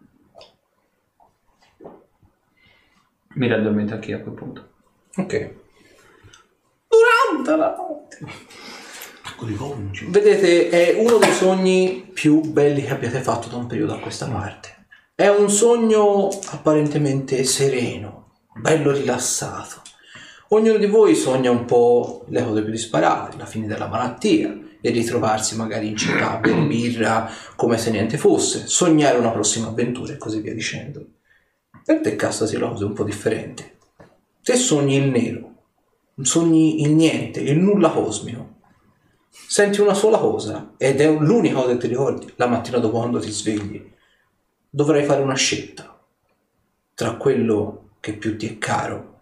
Mi 3.29 3.47
raddormento 3.47 3.95
anch'io 3.95 4.17
a 4.17 4.19
quel 4.21 4.35
punto. 4.35 4.69
Ok. 5.15 5.53
Durante 6.87 7.55
la 7.55 7.75
notte. 7.75 8.19
Vedete, 10.07 10.69
è 10.69 10.99
uno 10.99 11.17
dei 11.17 11.31
sogni 11.31 12.09
più 12.13 12.39
belli 12.41 12.83
che 12.83 12.91
abbiate 12.91 13.19
fatto 13.19 13.49
da 13.49 13.57
un 13.57 13.67
periodo 13.67 13.95
a 13.95 13.99
questa 13.99 14.29
parte. 14.29 14.74
È 15.17 15.29
un 15.29 15.49
sogno 15.49 16.27
apparentemente 16.47 17.45
sereno, 17.45 18.31
bello 18.53 18.91
rilassato. 18.91 19.81
Ognuno 20.49 20.77
di 20.77 20.87
voi 20.87 21.15
sogna 21.15 21.51
un 21.51 21.63
po' 21.63 22.25
le 22.27 22.43
cose 22.43 22.61
più 22.61 22.71
disparate, 22.71 23.37
la 23.37 23.45
fine 23.45 23.65
della 23.65 23.87
malattia 23.87 24.53
e 24.81 24.89
ritrovarsi 24.89 25.55
magari 25.55 25.87
in 25.87 25.95
città 25.95 26.33
a 26.33 26.35
bere 26.43 26.63
birra 26.63 27.31
come 27.55 27.77
se 27.77 27.91
niente 27.91 28.17
fosse, 28.17 28.67
sognare 28.67 29.17
una 29.17 29.31
prossima 29.31 29.67
avventura 29.67 30.11
e 30.11 30.17
così 30.17 30.41
via 30.41 30.53
dicendo. 30.53 31.05
Per 31.85 32.01
te 32.01 32.17
Castasi 32.17 32.57
la 32.57 32.67
cosa 32.67 32.85
un 32.85 32.91
po' 32.91 33.05
differente. 33.05 33.77
Te 34.43 34.57
sogni 34.57 34.97
il 34.97 35.07
nero, 35.07 35.53
sogni 36.23 36.81
il 36.81 36.91
niente, 36.91 37.39
il 37.39 37.57
nulla 37.57 37.89
cosmico. 37.89 38.55
Senti 39.29 39.79
una 39.79 39.93
sola 39.93 40.17
cosa 40.17 40.73
ed 40.75 40.99
è 40.99 41.09
l'unica 41.09 41.55
cosa 41.55 41.69
che 41.69 41.77
ti 41.77 41.87
ricordi 41.87 42.33
la 42.35 42.47
mattina 42.47 42.79
dopo 42.79 42.97
quando 42.97 43.19
ti 43.19 43.31
svegli. 43.31 43.93
Dovrai 44.75 45.05
fare 45.05 45.21
una 45.21 45.35
scelta 45.35 45.97
tra 46.95 47.15
quello 47.15 47.91
che 48.01 48.11
più 48.11 48.37
ti 48.37 48.45
è 48.45 48.57
caro, 48.57 49.21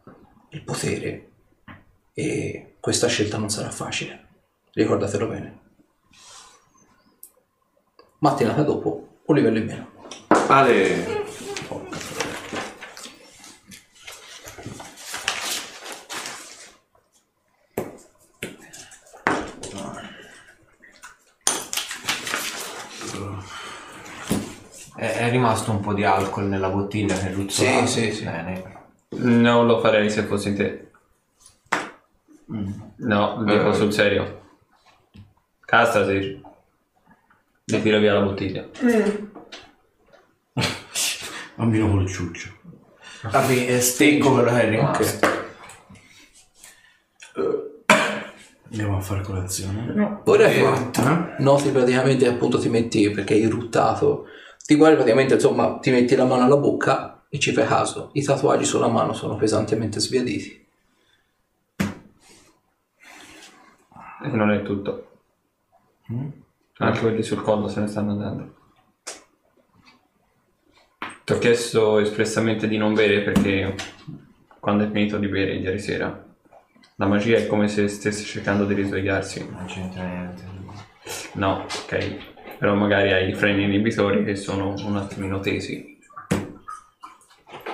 il 0.49 0.63
potere, 0.63 1.29
e 2.11 2.77
questa 2.79 3.05
scelta 3.05 3.37
non 3.37 3.51
sarà 3.51 3.69
facile. 3.69 4.25
Ricordatelo 4.71 5.27
bene. 5.27 5.59
Mattinata 8.17 8.63
dopo, 8.63 9.19
un 9.25 9.35
livello 9.35 9.59
in 9.59 9.65
meno. 9.65 9.91
Ale, 10.47 11.22
È, 25.03 25.17
è 25.17 25.29
rimasto 25.29 25.71
un 25.71 25.81
po' 25.81 25.93
di 25.93 26.05
alcol 26.05 26.45
nella 26.45 26.69
bottiglia 26.69 27.17
che 27.17 27.29
ruzzolava. 27.33 27.85
Sì, 27.85 28.03
sì, 28.05 28.11
sì. 28.13 28.23
Bene. 28.23 28.63
Non 29.17 29.67
lo 29.67 29.81
farei 29.81 30.09
se 30.09 30.23
fossi 30.23 30.53
te. 30.55 30.91
No, 32.45 33.35
lo 33.37 33.43
dico 33.43 33.69
Eh. 33.71 33.73
sul 33.73 33.91
serio. 33.91 34.41
Castasir. 35.65 36.39
Le 37.65 37.81
tira 37.81 37.97
via 37.97 38.13
la 38.13 38.21
bottiglia. 38.21 38.65
Bambino 41.55 41.89
con 41.89 41.99
il 42.01 42.07
ciuccio. 42.07 42.51
Vabbè, 43.23 43.65
è 43.67 43.81
stecco 43.81 44.31
quello 44.31 44.51
che 44.53 44.61
è 44.61 44.69
rimasto. 44.69 45.27
Andiamo 48.69 48.97
a 48.97 49.01
fare 49.01 49.21
colazione. 49.21 50.21
Ora 50.23 50.47
Eh? 50.47 50.89
che 50.91 51.03
noti 51.39 51.69
praticamente 51.71 52.25
appunto 52.25 52.57
ti 52.57 52.69
metti 52.69 53.11
perché 53.11 53.33
hai 53.33 53.45
ruttato, 53.47 54.27
ti 54.65 54.75
guardi 54.75 54.95
praticamente 54.95 55.33
insomma 55.33 55.77
ti 55.79 55.91
metti 55.91 56.15
la 56.15 56.25
mano 56.25 56.43
alla 56.43 56.57
bocca 56.57 57.25
e 57.29 57.39
ci 57.39 57.51
fai 57.51 57.65
caso. 57.65 58.09
I 58.13 58.23
tatuaggi 58.23 58.63
sulla 58.63 58.87
mano 58.87 59.13
sono 59.13 59.35
pesantemente 59.35 59.99
sbiaditi. 59.99 60.65
E 64.23 64.27
non 64.27 64.51
è 64.51 64.61
tutto. 64.61 65.09
Anche 66.77 66.99
quelli 66.99 67.23
sul 67.23 67.41
collo 67.41 67.67
se 67.67 67.81
ne 67.81 67.87
stanno 67.87 68.11
andando. 68.11 68.55
Ti 71.25 71.33
ho 71.33 71.37
chiesto 71.39 71.99
espressamente 71.99 72.67
di 72.67 72.77
non 72.77 72.93
bere 72.93 73.21
perché 73.21 73.75
quando 74.59 74.83
hai 74.83 74.91
finito 74.91 75.17
di 75.17 75.27
bere 75.27 75.55
ieri 75.55 75.79
sera 75.79 76.31
la 76.97 77.07
magia 77.07 77.37
è 77.37 77.47
come 77.47 77.67
se 77.67 77.87
stesse 77.87 78.23
cercando 78.23 78.65
di 78.65 78.73
risvegliarsi. 78.75 79.49
Non 79.49 79.65
c'entra 79.65 80.05
niente. 80.05 80.43
No, 81.33 81.65
ok. 81.65 82.32
Però 82.63 82.75
magari 82.75 83.11
hai 83.11 83.27
i 83.27 83.33
freni 83.33 83.65
inibitori 83.65 84.23
che 84.23 84.37
sono 84.37 84.73
un 84.85 84.95
attimino 84.95 85.41
tesi. 85.41 85.99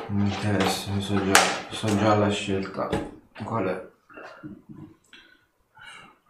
Non 0.07 0.23
mi 0.23 0.33
interessa, 0.33 0.99
so 0.99 1.13
già, 1.23 1.39
so 1.69 1.95
già 1.95 2.15
la 2.15 2.29
scelta. 2.31 2.89
Qual 3.43 3.65
è? 3.67 3.87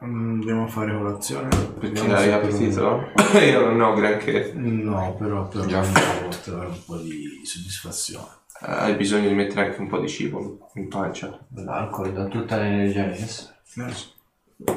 Mm, 0.03 0.31
Andiamo 0.41 0.65
a 0.65 0.67
fare 0.67 0.91
colazione. 0.91 1.47
perché 1.47 1.87
Vediamo 1.87 2.13
hai 2.15 2.23
se 2.25 2.33
appetito? 2.33 3.11
Io 3.39 3.65
non 3.69 3.79
ho 3.79 3.93
granché. 3.93 4.51
No, 4.55 5.15
però 5.17 5.47
per 5.47 5.65
Già 5.65 5.81
fatto. 5.81 6.19
può 6.27 6.37
trovare 6.43 6.67
un 6.67 6.83
po' 6.85 6.97
di 6.97 7.39
soddisfazione. 7.45 8.27
Hai 8.59 8.93
bisogno 8.95 9.29
di 9.29 9.35
mettere 9.35 9.67
anche 9.67 9.79
un 9.79 9.87
po' 9.87 9.99
di 9.99 10.09
cibo 10.09 10.69
in 10.73 10.89
pancia. 10.89 11.39
L'alcol 11.53 12.11
dà 12.11 12.25
tutta 12.25 12.57
l'energia 12.57 13.05
necessaria. 13.05 13.95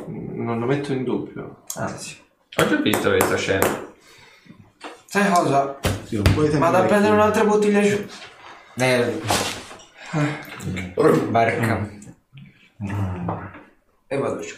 Non 0.07 0.61
lo 0.61 0.67
metto 0.67 0.93
in 0.93 1.03
dubbio. 1.03 1.65
Anzi. 1.75 2.21
Ho 2.57 2.69
già 2.69 2.77
visto 2.77 3.11
questa 3.11 3.37
scena. 3.37 3.93
Sai 5.07 5.31
cosa? 5.33 5.79
Sì, 6.05 6.17
un 6.17 6.23
po' 6.35 6.43
di 6.43 6.51
tempo 6.51 6.65
Vado 6.65 6.77
a 6.79 6.83
prendere 6.83 7.13
un'altra 7.15 7.45
bottiglia 7.45 7.81
giù. 7.83 8.07
Eh. 8.77 9.13
Barca. 11.31 11.89
E 14.07 14.17
vado 14.19 14.41
giù. 14.41 14.55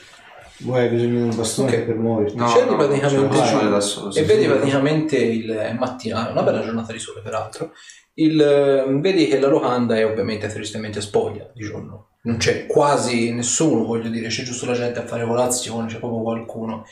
Vuoi 0.58 0.82
hai 0.82 0.88
bisogno 0.88 1.16
di 1.16 1.22
un 1.22 1.36
bastone 1.36 1.76
Ok. 1.76 1.82
per 1.84 1.94
muoverti? 1.96 2.36
No, 2.36 2.48
Scendi 2.48 2.70
no, 2.70 2.76
praticamente 2.76 3.36
giù 3.36 3.42
fare 3.42 3.68
da 3.68 3.80
solo. 3.80 4.10
sì, 4.10 4.18
e 4.20 4.24
vedi 4.24 4.42
sì. 4.42 4.48
praticamente 4.48 5.16
il 5.16 5.48
è 5.50 5.72
mattina, 5.72 6.28
una 6.30 6.42
bella 6.42 6.62
giornata 6.62 6.92
di 6.92 6.98
sole 6.98 7.20
peraltro. 7.20 7.72
Il, 8.14 8.40
eh, 8.40 8.84
vedi 9.00 9.26
che 9.26 9.38
la 9.40 9.48
locanda 9.48 9.96
è 9.96 10.06
ovviamente 10.06 10.46
tristemente 10.48 11.00
spoglia 11.00 11.50
di 11.52 11.64
giorno. 11.64 12.10
Non 12.22 12.36
c'è 12.38 12.66
quasi 12.66 13.32
nessuno, 13.32 13.84
voglio 13.84 14.08
dire, 14.08 14.28
c'è 14.28 14.44
giusto 14.44 14.66
la 14.66 14.72
gente 14.74 15.00
a 15.00 15.06
fare 15.06 15.26
colazione, 15.26 15.88
c'è 15.88 15.98
proprio 15.98 16.22
qualcuno. 16.22 16.84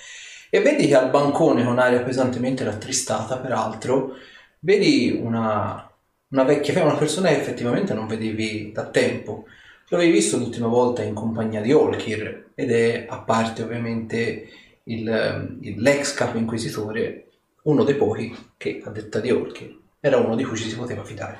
E 0.54 0.60
vedi 0.60 0.86
che 0.86 0.94
al 0.94 1.08
bancone 1.10 1.64
con 1.64 1.78
aria 1.78 2.02
pesantemente 2.02 2.62
rattristata, 2.64 3.38
peraltro, 3.38 4.16
vedi 4.60 5.18
una, 5.18 5.90
una 6.28 6.42
vecchia 6.44 6.74
femmina, 6.74 6.92
una 6.92 7.00
persona 7.00 7.28
che 7.28 7.40
effettivamente 7.40 7.94
non 7.94 8.06
vedevi 8.06 8.70
da 8.70 8.84
tempo. 8.90 9.46
L'avevi 9.88 10.12
visto 10.12 10.36
l'ultima 10.36 10.66
volta 10.66 11.02
in 11.02 11.14
compagnia 11.14 11.62
di 11.62 11.72
Olkir 11.72 12.50
ed 12.54 12.70
è 12.70 13.06
a 13.08 13.18
parte 13.20 13.62
ovviamente 13.62 14.48
il, 14.84 15.58
il- 15.62 15.80
l'ex 15.80 16.12
capo 16.14 16.36
inquisitore, 16.36 17.28
uno 17.62 17.82
dei 17.84 17.94
pochi 17.94 18.34
che 18.58 18.82
a 18.84 18.90
detta 18.90 19.20
di 19.20 19.30
Olkir 19.30 19.78
era 20.00 20.18
uno 20.18 20.36
di 20.36 20.44
cui 20.44 20.56
ci 20.58 20.68
si 20.68 20.76
poteva 20.76 21.02
fidare. 21.04 21.38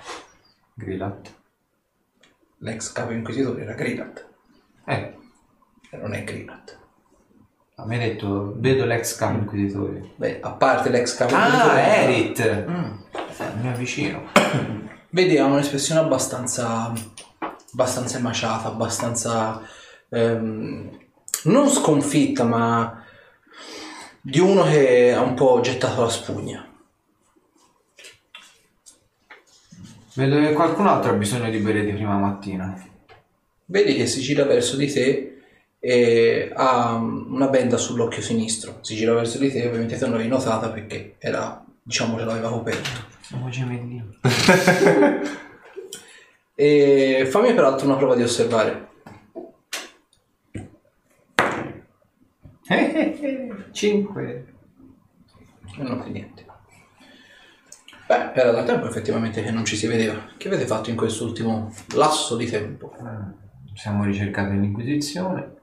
Grillat. 0.75 1.31
L'ex 2.61 2.93
capo 2.93 3.13
inquisitore 3.13 3.63
era 3.63 3.75
Grillat, 3.75 4.27
Eh, 4.87 5.17
non 5.99 6.15
è 6.15 6.25
Grillat. 6.25 6.79
A 7.75 7.87
me 7.87 7.95
hai 7.97 8.11
detto, 8.11 8.55
vedo 8.57 8.85
l'ex 8.85 9.17
capo 9.17 9.39
inquisitore. 9.39 10.11
Beh, 10.17 10.41
a 10.41 10.53
parte 10.53 10.91
l'ex 10.91 11.17
capo 11.17 11.35
Ah, 11.35 11.47
inquisitore, 11.47 11.97
Erit! 11.97 12.67
Mm. 12.69 13.61
Mi 13.61 13.69
avvicino. 13.69 14.23
vedi 15.11 15.39
ha 15.39 15.47
un'espressione 15.47 16.01
abbastanza 16.01 16.93
abbastanza 17.73 18.19
emaciata, 18.19 18.69
abbastanza 18.69 19.63
ehm, 20.11 20.99
non 21.45 21.69
sconfitta, 21.69 22.45
ma 22.45 23.05
di 24.21 24.39
uno 24.39 24.63
che 24.65 25.13
ha 25.13 25.21
un 25.21 25.35
po' 25.35 25.61
gettato 25.61 26.03
la 26.03 26.09
spugna. 26.09 26.67
Vedo 30.15 30.39
che 30.41 30.53
qualcun 30.53 30.87
altro 30.87 31.13
ha 31.13 31.15
bisogno 31.15 31.51
di 31.51 31.59
bere 31.59 31.85
di 31.85 31.93
prima 31.93 32.19
mattina. 32.19 32.91
Vedi 33.65 33.95
che 33.95 34.07
si 34.07 34.21
gira 34.21 34.45
verso 34.45 34.77
di 34.77 34.93
te 34.93 35.32
e 35.85 36.53
ha 36.55 36.95
una 36.95 37.49
benda 37.49 37.77
sull'occhio 37.77 38.23
sinistro. 38.23 38.79
Si 38.83 38.95
gira 38.95 39.15
verso 39.15 39.39
di 39.39 39.51
te, 39.51 39.67
ovviamente 39.67 39.97
te 39.97 40.03
non 40.03 40.13
l'avevi 40.13 40.29
notata 40.29 40.71
perché 40.71 41.17
era, 41.19 41.61
diciamo, 41.83 42.17
ce 42.19 42.25
l'aveva 42.25 42.51
coperto. 42.51 42.89
E 46.55 47.27
fammi 47.29 47.53
peraltro 47.53 47.87
una 47.87 47.97
prova 47.97 48.15
di 48.15 48.23
osservare. 48.23 48.91
5. 53.73 54.47
E 55.79 55.83
non 55.83 55.99
fa 56.01 56.05
niente. 56.05 56.47
Beh, 58.07 58.35
era 58.35 58.53
da 58.53 58.63
tempo 58.63 58.87
effettivamente 58.87 59.43
che 59.43 59.51
non 59.51 59.65
ci 59.65 59.75
si 59.75 59.89
vedeva. 59.89 60.29
Che 60.37 60.47
avete 60.47 60.67
fatto 60.67 60.91
in 60.91 60.97
quest'ultimo 60.97 61.75
lasso 61.97 62.37
di 62.37 62.47
tempo? 62.47 62.95
Siamo 63.75 64.05
ricercati 64.05 64.53
l'Inquisizione. 64.61 65.57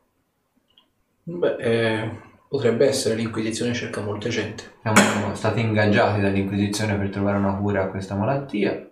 Beh, 1.38 1.56
eh, 1.58 2.20
potrebbe 2.48 2.88
essere 2.88 3.14
l'Inquisizione 3.14 3.74
cerca 3.74 4.02
molte 4.02 4.30
gente. 4.30 4.78
Siamo 4.82 5.36
stati 5.36 5.60
ingaggiati 5.60 6.22
dall'Inquisizione 6.22 6.98
per 6.98 7.10
trovare 7.10 7.38
una 7.38 7.56
cura 7.56 7.84
a 7.84 7.88
questa 7.88 8.16
malattia. 8.16 8.90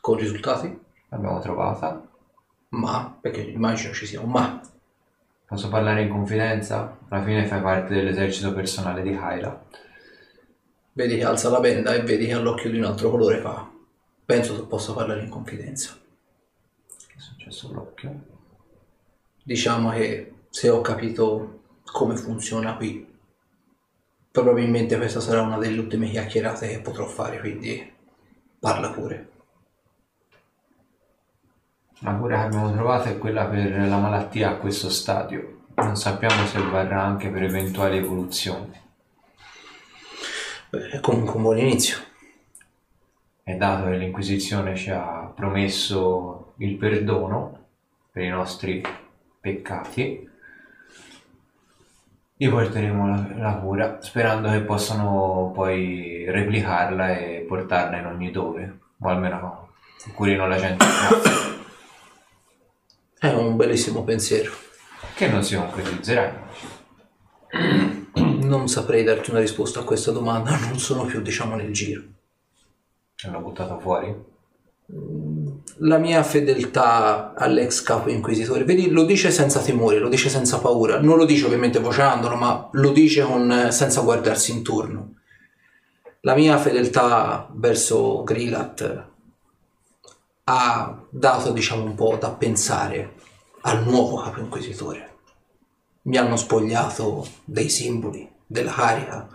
Con 0.00 0.16
risultati? 0.16 0.76
L'abbiamo 1.08 1.38
trovata. 1.38 2.04
Ma, 2.70 3.16
perché 3.20 3.42
immagino 3.42 3.92
ci 3.92 4.06
sia 4.06 4.20
un 4.20 4.30
ma. 4.30 4.60
Posso 5.46 5.68
parlare 5.68 6.02
in 6.02 6.08
confidenza? 6.08 6.98
Alla 7.08 7.22
fine 7.22 7.46
fai 7.46 7.60
parte 7.60 7.94
dell'esercito 7.94 8.52
personale 8.52 9.02
di 9.02 9.10
Hyla. 9.10 9.64
Vedi 10.94 11.16
che 11.16 11.24
alza 11.24 11.48
la 11.48 11.60
benda 11.60 11.94
e 11.94 12.02
vedi 12.02 12.26
che 12.26 12.32
ha 12.32 12.40
l'occhio 12.40 12.70
di 12.70 12.78
un 12.78 12.84
altro 12.84 13.08
colore 13.10 13.38
fa. 13.38 13.70
Penso 14.24 14.56
tu 14.56 14.66
possa 14.66 14.94
parlare 14.94 15.22
in 15.22 15.28
confidenza. 15.28 15.96
Che 16.88 17.14
è 17.16 17.20
successo 17.20 17.68
all'occhio? 17.68 18.24
Diciamo 19.44 19.90
che 19.90 20.32
se 20.52 20.68
ho 20.68 20.82
capito 20.82 21.60
come 21.82 22.14
funziona 22.14 22.76
qui, 22.76 23.10
probabilmente 24.30 24.98
questa 24.98 25.18
sarà 25.18 25.40
una 25.40 25.56
delle 25.56 25.78
ultime 25.78 26.10
chiacchierate 26.10 26.68
che 26.68 26.80
potrò 26.80 27.06
fare, 27.06 27.40
quindi 27.40 27.90
parla 28.60 28.90
pure. 28.90 29.30
La 32.00 32.16
cura 32.16 32.36
che 32.36 32.44
abbiamo 32.44 32.70
trovato 32.70 33.08
è 33.08 33.16
quella 33.16 33.46
per 33.46 33.88
la 33.88 33.96
malattia 33.96 34.50
a 34.50 34.56
questo 34.56 34.90
stadio. 34.90 35.60
Non 35.76 35.96
sappiamo 35.96 36.44
se 36.44 36.60
varrà 36.60 37.02
anche 37.02 37.30
per 37.30 37.44
eventuali 37.44 37.96
evoluzioni. 37.96 38.78
Beh, 40.68 40.90
è 40.90 41.00
comunque 41.00 41.36
un 41.36 41.42
buon 41.42 41.58
inizio. 41.58 41.96
E 43.42 43.54
dato 43.54 43.88
che 43.88 43.96
l'Inquisizione 43.96 44.76
ci 44.76 44.90
ha 44.90 45.32
promesso 45.34 46.52
il 46.58 46.76
perdono 46.76 47.68
per 48.10 48.24
i 48.24 48.28
nostri 48.28 48.82
peccati, 49.40 50.28
gli 52.42 52.48
porteremo 52.48 53.08
la, 53.08 53.24
la 53.36 53.54
cura, 53.54 53.98
sperando 54.00 54.50
che 54.50 54.62
possano 54.62 55.52
poi 55.54 56.24
replicarla 56.26 57.16
e 57.16 57.44
portarla 57.46 57.98
in 57.98 58.06
ogni 58.06 58.32
dove, 58.32 58.80
o 58.98 59.08
almeno 59.08 59.68
curino 60.12 60.48
la 60.48 60.56
gente. 60.56 60.84
È 63.16 63.28
un 63.28 63.54
bellissimo 63.54 64.02
pensiero. 64.02 64.50
Che 65.14 65.28
non 65.28 65.44
si 65.44 65.54
concretizzerai. 65.54 66.32
Non 68.42 68.68
saprei 68.68 69.04
darti 69.04 69.30
una 69.30 69.38
risposta 69.38 69.80
a 69.80 69.84
questa 69.84 70.10
domanda, 70.10 70.56
non 70.56 70.78
sono 70.78 71.04
più, 71.04 71.22
diciamo, 71.22 71.54
nel 71.54 71.72
giro. 71.72 72.02
L'ho 73.30 73.38
buttato 73.38 73.78
fuori. 73.78 74.12
La 75.78 75.98
mia 75.98 76.22
fedeltà 76.22 77.34
all'ex 77.34 77.82
capo 77.82 78.10
inquisitore, 78.10 78.64
vedi, 78.64 78.90
lo 78.90 79.04
dice 79.04 79.30
senza 79.30 79.60
timore, 79.60 79.98
lo 79.98 80.08
dice 80.08 80.28
senza 80.28 80.58
paura, 80.60 81.00
non 81.00 81.16
lo 81.16 81.24
dice 81.24 81.46
ovviamente 81.46 81.78
vociandolo, 81.80 82.36
ma 82.36 82.68
lo 82.72 82.90
dice 82.90 83.22
con- 83.22 83.68
senza 83.70 84.00
guardarsi 84.02 84.52
intorno. 84.52 85.14
La 86.20 86.34
mia 86.34 86.58
fedeltà 86.58 87.48
verso 87.52 88.22
Grilat 88.22 89.06
ha 90.44 91.02
dato, 91.10 91.52
diciamo, 91.52 91.84
un 91.84 91.94
po' 91.94 92.16
da 92.20 92.30
pensare 92.30 93.14
al 93.62 93.84
nuovo 93.84 94.20
capo 94.20 94.40
inquisitore. 94.40 95.16
Mi 96.02 96.16
hanno 96.16 96.36
spogliato 96.36 97.26
dei 97.44 97.68
simboli, 97.68 98.30
della 98.46 98.72
carica. 98.72 99.28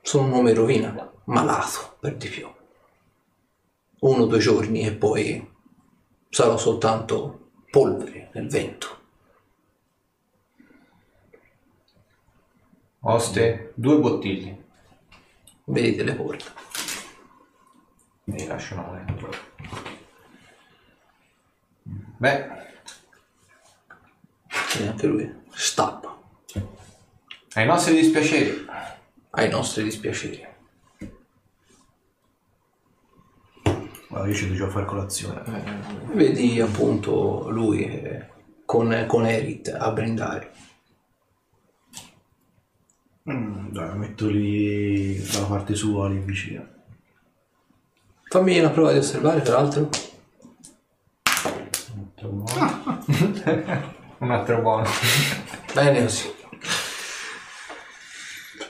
Sono 0.00 0.26
un 0.26 0.32
uomo 0.32 0.48
in 0.48 0.54
rovina, 0.54 1.12
malato 1.24 1.96
per 2.00 2.16
di 2.16 2.28
più 2.28 2.53
uno 4.04 4.24
o 4.24 4.26
due 4.26 4.38
giorni 4.38 4.82
e 4.82 4.92
poi 4.92 5.50
sarò 6.28 6.58
soltanto 6.58 7.50
polvere 7.70 8.30
nel 8.34 8.48
vento. 8.48 9.00
Oste, 13.00 13.72
due 13.74 13.98
bottiglie. 13.98 14.62
Vedi 15.64 16.02
le 16.02 16.14
porte. 16.14 16.44
Li 18.24 18.46
lasciano 18.46 18.92
dentro. 18.92 19.30
Beh, 22.18 22.62
E 24.80 24.86
anche 24.88 25.06
lui 25.06 25.32
stappa 25.50 26.18
ai 27.54 27.66
nostri 27.66 27.94
dispiaceri. 27.94 28.66
ai 29.30 29.48
nostri 29.48 29.84
dispiaceri. 29.84 30.53
Guarda, 34.14 34.28
io 34.28 34.34
ci 34.36 34.44
devo 34.44 34.56
già 34.56 34.68
fare 34.68 34.84
colazione. 34.84 35.42
Vedi 36.12 36.60
appunto 36.60 37.50
lui 37.50 37.84
eh, 37.84 38.28
con, 38.64 39.06
con 39.08 39.26
Erit 39.26 39.74
a 39.76 39.90
brindare. 39.90 40.52
Mm, 43.28 43.72
dai, 43.72 43.88
lo 43.88 43.94
metto 43.96 44.28
lì 44.28 45.20
dalla 45.32 45.46
parte 45.46 45.74
sua, 45.74 46.08
lì 46.08 46.18
vicino. 46.18 46.64
Fammi 48.28 48.56
una 48.60 48.70
prova 48.70 48.92
di 48.92 48.98
osservare, 48.98 49.40
peraltro. 49.40 49.88
Un 54.18 54.30
altro 54.30 54.60
buono. 54.60 54.86
Bene 55.74 56.02
così. 56.02 56.32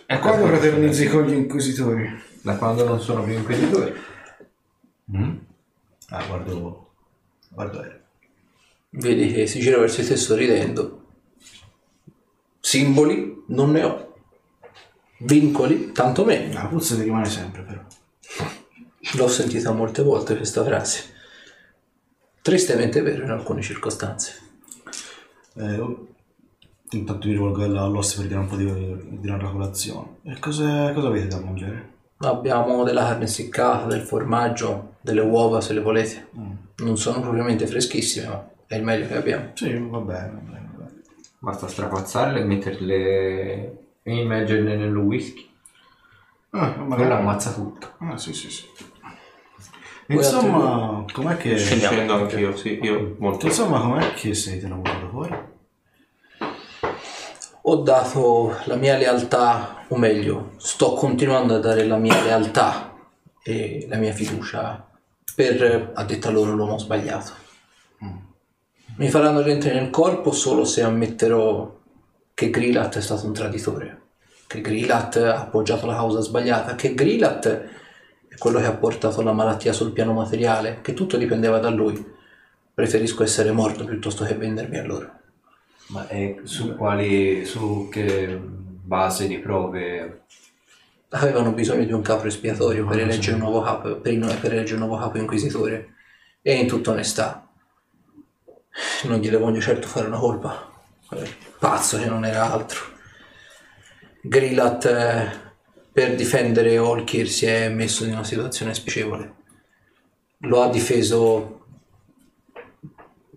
E 0.06 0.18
quando 0.20 0.46
fraternizzi 0.46 1.06
con 1.08 1.24
gli 1.24 1.34
inquisitori? 1.34 2.22
Da 2.40 2.56
quando 2.56 2.86
non 2.86 2.98
sono 2.98 3.22
più 3.22 3.34
inquisitori. 3.34 4.12
Ah, 6.08 6.26
guardo... 6.26 6.92
Guardo 7.50 7.82
Eric. 7.82 8.02
Vedi 8.90 9.32
che 9.32 9.46
si 9.46 9.60
gira 9.60 9.78
verso 9.78 10.04
te 10.04 10.16
sorridendo. 10.16 11.02
Simboli 12.60 13.44
non 13.48 13.72
ne 13.72 13.82
ho. 13.84 14.14
Vincoli 15.18 15.92
tanto 15.92 16.24
meno. 16.24 16.52
La 16.52 16.66
puzza 16.66 16.94
ti 16.96 17.02
rimane 17.02 17.26
sempre, 17.26 17.62
però. 17.62 17.80
L'ho 19.16 19.28
sentita 19.28 19.72
molte 19.72 20.02
volte 20.02 20.36
questa 20.36 20.64
frase. 20.64 21.12
Tristemente 22.42 23.02
vero 23.02 23.24
in 23.24 23.30
alcune 23.30 23.62
circostanze. 23.62 24.40
Eh, 25.54 25.78
oh, 25.78 26.08
intanto 26.90 27.26
mi 27.26 27.32
rivolgo 27.32 27.62
all'oste 27.62 28.16
per 28.18 28.26
dire 28.26 28.38
un 28.38 28.46
po' 28.46 28.56
di, 28.56 29.20
di 29.20 29.28
la 29.28 29.38
colazione. 29.38 30.18
E 30.24 30.38
cosa, 30.38 30.92
cosa 30.92 31.08
avete 31.08 31.28
da 31.28 31.40
mangiare? 31.40 31.93
Abbiamo 32.18 32.84
della 32.84 33.04
carne 33.04 33.24
essiccata, 33.24 33.86
del 33.86 34.00
formaggio, 34.00 34.94
delle 35.00 35.20
uova 35.20 35.60
se 35.60 35.72
le 35.72 35.80
volete. 35.80 36.28
Non 36.76 36.96
sono 36.96 37.20
propriamente 37.20 37.66
freschissime, 37.66 38.26
ma 38.26 38.48
è 38.66 38.76
il 38.76 38.82
meglio 38.82 39.06
che 39.06 39.16
abbiamo. 39.16 39.50
Sì, 39.54 39.72
va 39.76 39.98
bene, 39.98 40.30
va 40.30 40.38
bene, 40.38 40.70
va 40.76 40.84
bene. 40.84 41.02
Basta 41.38 41.68
strapazzarle 41.68 42.40
e 42.40 42.44
metterle 42.44 43.78
e 44.02 44.14
immergerle 44.14 44.76
nello 44.76 45.00
whisky. 45.00 45.48
Ah, 46.50 46.70
Quello 46.70 46.88
magari... 46.88 47.12
ammazza 47.12 47.52
tutto. 47.52 47.92
Ah, 47.98 48.16
sì, 48.16 48.32
sì, 48.32 48.50
sì. 48.50 48.64
Insomma, 50.08 51.04
com'è 51.12 51.36
che... 51.36 51.56
Scendo 51.56 52.14
anch'io, 52.14 52.56
sì, 52.56 52.78
io 52.82 53.16
molto. 53.18 53.46
Insomma, 53.46 53.80
com'è 53.80 54.12
che 54.14 54.34
sei 54.34 54.60
tenuto 54.60 54.90
fuori? 55.10 55.34
Ho 57.66 57.76
dato 57.76 58.58
la 58.66 58.74
mia 58.74 58.98
lealtà, 58.98 59.86
o 59.88 59.96
meglio, 59.96 60.52
sto 60.58 60.92
continuando 60.92 61.54
a 61.54 61.58
dare 61.60 61.86
la 61.86 61.96
mia 61.96 62.22
lealtà 62.22 62.94
e 63.42 63.86
la 63.88 63.96
mia 63.96 64.12
fiducia 64.12 64.86
per, 65.34 65.92
a 65.94 66.04
detta 66.04 66.28
loro, 66.28 66.52
l'uomo 66.52 66.78
sbagliato. 66.78 67.32
Mi 68.96 69.08
faranno 69.08 69.40
rientrare 69.40 69.80
nel 69.80 69.88
corpo 69.88 70.30
solo 70.30 70.66
se 70.66 70.82
ammetterò 70.82 71.74
che 72.34 72.50
Grilat 72.50 72.98
è 72.98 73.00
stato 73.00 73.24
un 73.24 73.32
traditore, 73.32 74.02
che 74.46 74.60
Grilat 74.60 75.16
ha 75.16 75.40
appoggiato 75.40 75.86
la 75.86 75.94
causa 75.94 76.20
sbagliata, 76.20 76.74
che 76.74 76.92
Grilat 76.92 77.46
è 78.28 78.36
quello 78.36 78.58
che 78.58 78.66
ha 78.66 78.74
portato 78.74 79.22
la 79.22 79.32
malattia 79.32 79.72
sul 79.72 79.92
piano 79.92 80.12
materiale, 80.12 80.80
che 80.82 80.92
tutto 80.92 81.16
dipendeva 81.16 81.58
da 81.60 81.70
lui. 81.70 82.12
Preferisco 82.74 83.22
essere 83.22 83.52
morto 83.52 83.86
piuttosto 83.86 84.22
che 84.24 84.34
vendermi 84.34 84.76
a 84.76 84.84
loro. 84.84 85.22
Ma 85.88 86.06
è 86.08 86.36
su 86.44 86.76
quali, 86.76 87.44
su 87.44 87.88
che 87.90 88.38
base 88.40 89.26
di 89.26 89.38
prove? 89.38 90.20
avevano 91.14 91.52
bisogno 91.52 91.84
di 91.84 91.92
un 91.92 92.02
capo 92.02 92.26
espiatorio 92.26 92.84
per 92.86 92.98
eleggere 92.98 93.36
un 93.36 93.42
nuovo 93.42 93.60
capo, 93.62 93.96
per, 94.00 94.12
il- 94.12 94.38
per 94.40 94.52
eleggere 94.52 94.80
un 94.80 94.88
nuovo 94.88 95.00
capo 95.00 95.18
inquisitore. 95.18 95.94
E 96.42 96.54
in 96.56 96.66
tutta 96.66 96.90
onestà, 96.90 97.48
non 99.04 99.18
gliele 99.20 99.36
voglio 99.36 99.60
certo 99.60 99.86
fare 99.86 100.06
una 100.06 100.18
colpa. 100.18 100.70
Eh, 101.10 101.36
Pazzo 101.58 101.98
che 101.98 102.06
non 102.06 102.24
era 102.24 102.50
altro. 102.52 102.80
Grillat, 104.22 104.84
eh, 104.86 105.30
per 105.92 106.14
difendere 106.14 106.78
Olkir, 106.78 107.28
si 107.28 107.46
è 107.46 107.68
messo 107.68 108.04
in 108.04 108.12
una 108.12 108.24
situazione 108.24 108.74
spiacevole. 108.74 109.34
Lo 110.38 110.62
ha 110.62 110.68
difeso 110.68 111.66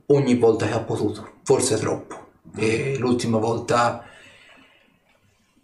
ogni 0.07 0.36
volta 0.36 0.65
che 0.68 0.74
ha 0.74 0.80
potuto, 0.80 1.34
forse 1.44 1.78
troppo. 1.78 2.27
E 2.56 2.98
l'ultima 2.98 3.38
volta 3.38 4.03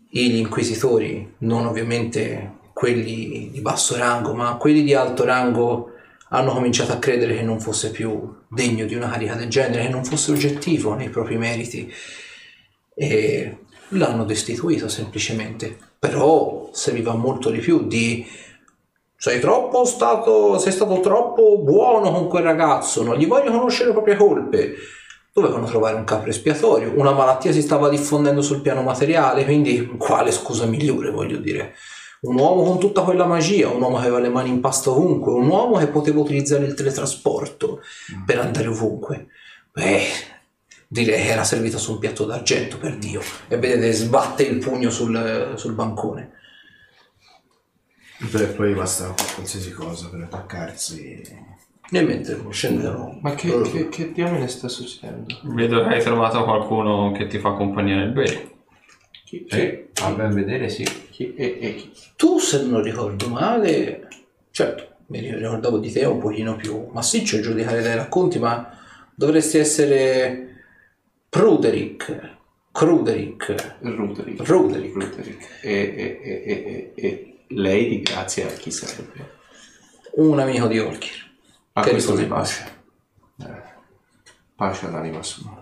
gli 0.10 0.36
inquisitori, 0.36 1.36
non 1.40 1.66
ovviamente 1.66 2.58
quelli 2.74 3.50
di 3.52 3.62
basso 3.62 3.98
rango, 3.98 4.34
ma 4.34 4.56
quelli 4.58 4.84
di 4.84 4.94
alto 4.94 5.24
rango 5.24 5.92
hanno 6.30 6.54
cominciato 6.54 6.92
a 6.92 6.98
credere 6.98 7.36
che 7.36 7.44
non 7.44 7.60
fosse 7.60 7.92
più 7.92 8.42
degno 8.48 8.86
di 8.86 8.96
una 8.96 9.10
carica 9.10 9.36
del 9.36 9.50
genere, 9.50 9.84
che 9.84 9.90
non 9.90 10.04
fosse 10.04 10.32
oggettivo 10.32 10.94
nei 10.94 11.10
propri 11.10 11.38
meriti 11.38 11.92
e 12.96 13.58
l'hanno 13.90 14.24
destituito 14.24 14.88
semplicemente. 14.88 15.78
Però 15.98 16.70
serviva 16.74 17.14
molto 17.16 17.50
di 17.50 17.60
più 17.60 17.88
di 17.88 18.26
sei 19.16 19.40
troppo 19.40 19.86
stato, 19.86 20.58
sei 20.58 20.72
stato 20.72 21.00
troppo 21.00 21.60
buono 21.60 22.12
con 22.12 22.28
quel 22.28 22.44
ragazzo, 22.44 23.04
non 23.04 23.16
gli 23.16 23.28
voglio 23.28 23.52
conoscere 23.52 23.88
le 23.88 23.94
proprie 23.94 24.18
colpe. 24.18 24.74
Dovevano 25.34 25.66
trovare 25.66 25.96
un 25.96 26.04
capo 26.04 26.28
espiatorio, 26.28 26.94
una 26.96 27.12
malattia 27.12 27.52
si 27.52 27.64
stava 27.64 27.90
diffondendo 27.90 28.44
sul 28.44 28.62
piano 28.62 28.84
materiale, 28.84 29.46
quindi 29.46 29.96
quale 29.98 30.32
scusa 30.32 30.66
migliore, 30.66 31.10
voglio 31.10 31.38
dire. 31.38 31.74
Un 32.22 32.38
uomo 32.38 32.64
con 32.64 32.80
tutta 32.80 33.02
quella 33.02 33.26
magia, 33.26 33.70
un 33.70 33.82
uomo 33.82 33.96
che 33.96 34.04
aveva 34.04 34.20
le 34.20 34.30
mani 34.30 34.50
in 34.50 34.62
pasta 34.62 34.92
ovunque, 34.92 35.34
un 35.34 35.48
uomo 35.48 35.78
che 35.80 35.88
poteva 35.88 36.20
utilizzare 36.20 36.66
il 36.66 36.76
teletrasporto 36.76 37.82
per 38.26 38.40
andare 38.40 38.68
ovunque. 38.68 39.28
Beh, 39.72 40.04
direi 40.88 41.24
che 41.24 41.30
era 41.30 41.44
servito 41.44 41.80
su 41.80 41.94
un 41.94 42.00
piatto 42.00 42.26
d'argento, 42.26 42.78
per 42.78 42.98
Dio. 42.98 43.22
E 43.48 43.58
vedete, 43.58 43.92
sbatte 43.92 44.44
il 44.44 44.60
pugno 44.60 44.92
sul, 44.92 45.54
sul 45.56 45.74
bancone. 45.74 46.32
E 48.20 48.46
poi 48.46 48.74
basta 48.74 49.14
qualsiasi 49.34 49.72
cosa 49.72 50.10
per 50.10 50.22
attaccarsi. 50.22 51.22
E 51.94 52.02
mentre 52.02 52.40
scendono... 52.50 53.20
Ma 53.22 53.36
che, 53.36 53.62
che, 53.62 53.90
che 53.90 54.12
diamine 54.12 54.48
sta 54.48 54.68
succedendo? 54.68 55.40
Vedo 55.44 55.84
che 55.84 55.96
hai 55.96 56.02
trovato 56.02 56.44
qualcuno 56.44 57.12
che 57.12 57.28
ti 57.28 57.38
fa 57.38 57.52
compagnia 57.52 57.96
nel 57.96 58.12
bere. 58.12 58.52
Chi, 59.26 59.46
Sì, 59.48 59.86
a 60.02 60.12
ben 60.12 60.34
vedere 60.34 60.70
sì. 60.70 60.84
chi, 60.84 61.36
e, 61.36 61.58
e 61.62 61.76
chi? 61.76 61.92
Tu, 62.16 62.40
se 62.40 62.64
non 62.66 62.82
ricordo 62.82 63.28
male, 63.30 64.08
certo, 64.52 64.88
mi 65.08 65.20
ricordavo 65.20 65.78
di 65.78 65.92
te 65.92 66.04
un 66.06 66.20
pochino 66.20 66.56
più 66.56 66.90
massiccio 66.92 67.38
a 67.38 67.42
giudicare 67.42 67.82
dai 67.82 67.96
racconti, 67.96 68.40
ma 68.40 68.76
dovresti 69.14 69.60
essere 69.60 70.64
Pruderick, 71.30 72.38
Cruderick, 72.72 73.78
Ruderick. 73.82 74.48
Ruderick. 74.48 74.96
Ruderick. 74.96 75.60
E, 75.62 75.72
e, 75.72 76.20
e, 76.24 76.44
e, 76.46 76.92
e, 76.96 77.08
e 77.08 77.38
lei 77.50 77.88
di 77.88 78.02
grazia 78.02 78.48
a 78.48 78.52
chi 78.52 78.72
sarebbe? 78.72 79.42
un 80.16 80.40
amico 80.40 80.68
di 80.68 80.80
Olkir. 80.80 81.23
A 81.76 81.82
Che 81.82 81.90
questo 81.90 82.20
in 82.20 82.28
pace. 82.28 82.86
Eh, 83.40 83.64
pace 84.56 84.86
all'anima 84.86 85.24
sua. 85.24 85.60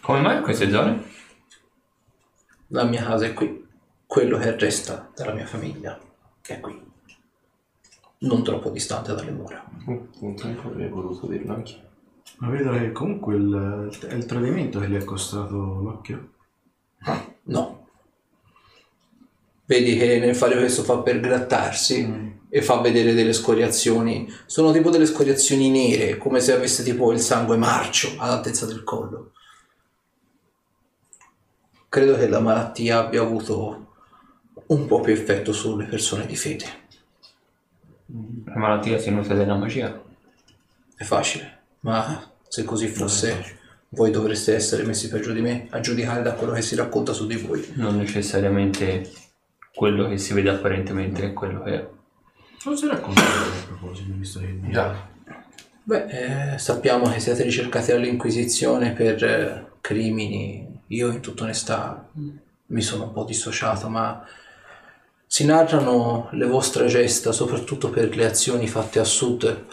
Come 0.00 0.20
mai 0.22 0.40
queste 0.40 0.70
zone? 0.70 1.04
La 2.68 2.84
mia 2.84 3.04
casa 3.04 3.26
è 3.26 3.34
qui. 3.34 3.66
Quello 4.06 4.38
che 4.38 4.56
resta 4.56 5.10
della 5.14 5.34
mia 5.34 5.44
famiglia 5.44 6.00
è 6.40 6.58
qui. 6.60 6.82
Non 8.18 8.42
troppo 8.42 8.70
distante 8.70 9.14
dalle 9.14 9.30
mura. 9.30 9.62
Appunto, 9.62 10.46
avrei 10.46 10.88
voluto 10.88 11.26
dirlo 11.26 11.52
anch'io. 11.52 11.84
Ma 12.38 12.48
vedo 12.48 12.72
che 12.72 12.92
comunque 12.92 13.34
il, 13.34 13.98
è 14.08 14.14
il 14.14 14.24
tradimento 14.24 14.80
che 14.80 14.88
gli 14.88 14.96
è 14.96 15.04
costato 15.04 15.54
l'occhio. 15.54 16.30
No. 17.42 17.88
Vedi 19.66 19.98
che 19.98 20.18
nel 20.18 20.34
fare 20.34 20.56
questo 20.56 20.82
fa 20.82 20.98
per 21.00 21.20
grattarsi 21.20 22.35
e 22.48 22.62
fa 22.62 22.80
vedere 22.80 23.14
delle 23.14 23.32
scoriazioni. 23.32 24.32
Sono 24.46 24.72
tipo 24.72 24.90
delle 24.90 25.06
scoriazioni 25.06 25.70
nere, 25.70 26.16
come 26.16 26.40
se 26.40 26.52
avesse 26.52 26.82
tipo 26.82 27.12
il 27.12 27.20
sangue 27.20 27.56
marcio 27.56 28.14
all'altezza 28.18 28.66
del 28.66 28.84
collo. 28.84 29.32
Credo 31.88 32.16
che 32.16 32.28
la 32.28 32.40
malattia 32.40 32.98
abbia 32.98 33.22
avuto 33.22 33.94
un 34.66 34.86
po' 34.86 35.00
più 35.00 35.12
effetto 35.12 35.52
sulle 35.52 35.86
persone 35.86 36.26
di 36.26 36.36
fede. 36.36 36.84
La 38.44 38.56
malattia 38.56 38.98
si 38.98 39.10
nutre 39.10 39.34
della 39.34 39.56
magia. 39.56 40.02
È 40.96 41.04
facile, 41.04 41.60
ma 41.80 42.32
se 42.48 42.64
così 42.64 42.86
fosse, 42.88 43.58
voi 43.90 44.10
dovreste 44.10 44.54
essere 44.54 44.82
messi 44.82 45.08
peggio 45.08 45.32
di 45.32 45.40
me 45.40 45.66
a 45.70 45.80
giudicare 45.80 46.22
da 46.22 46.34
quello 46.34 46.52
che 46.52 46.62
si 46.62 46.74
racconta 46.74 47.12
su 47.12 47.26
di 47.26 47.36
voi. 47.36 47.72
Non 47.74 47.96
necessariamente 47.96 49.10
quello 49.74 50.08
che 50.08 50.18
si 50.18 50.32
vede 50.34 50.50
apparentemente 50.50 51.24
è 51.24 51.32
quello 51.32 51.62
che 51.62 51.74
è. 51.74 51.88
Cosa 52.62 52.76
si 52.76 52.86
raccontato 52.86 53.26
a 53.26 53.66
proposito, 53.66 54.12
visto 54.14 54.40
che 54.40 54.58
Già. 54.70 55.14
Beh, 55.82 56.54
eh, 56.54 56.58
sappiamo 56.58 57.08
che 57.08 57.20
siete 57.20 57.44
ricercati 57.44 57.92
dall'Inquisizione 57.92 58.92
per 58.92 59.22
eh, 59.22 59.66
crimini. 59.80 60.82
Io, 60.88 61.10
in 61.10 61.20
tutta 61.20 61.44
onestà, 61.44 62.08
mi 62.66 62.80
sono 62.82 63.04
un 63.04 63.12
po' 63.12 63.24
dissociato, 63.24 63.88
ma 63.88 64.24
si 65.26 65.44
narrano 65.44 66.28
le 66.32 66.46
vostre 66.46 66.86
gesta, 66.86 67.30
soprattutto 67.30 67.90
per 67.90 68.16
le 68.16 68.26
azioni 68.26 68.66
fatte 68.66 68.98
a 68.98 69.04
sud. 69.04 69.64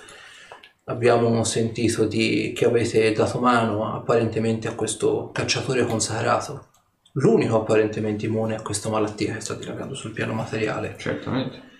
Abbiamo 0.85 1.43
sentito 1.43 2.05
di, 2.05 2.53
che 2.55 2.65
avete 2.65 3.11
dato 3.13 3.39
mano 3.39 3.95
apparentemente 3.95 4.67
a 4.67 4.75
questo 4.75 5.31
cacciatore 5.31 5.85
consacrato, 5.85 6.67
l'unico 7.13 7.55
apparentemente 7.61 8.25
immune 8.25 8.55
a 8.55 8.61
questa 8.61 8.89
malattia 8.89 9.33
che 9.33 9.39
sta 9.39 9.55
dilagando 9.55 9.95
sul 9.95 10.11
piano 10.11 10.33
materiale. 10.33 10.95
Certamente. 10.97 11.71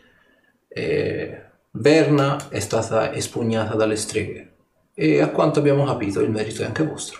E 0.74 1.44
Verna 1.76 2.50
è 2.50 2.60
stata 2.60 3.14
espugnata 3.14 3.76
dalle 3.76 3.96
streghe 3.96 4.54
e 4.94 5.22
a 5.22 5.30
quanto 5.30 5.58
abbiamo 5.58 5.86
capito 5.86 6.20
il 6.20 6.30
merito 6.30 6.62
è 6.62 6.66
anche 6.66 6.86
vostro. 6.86 7.20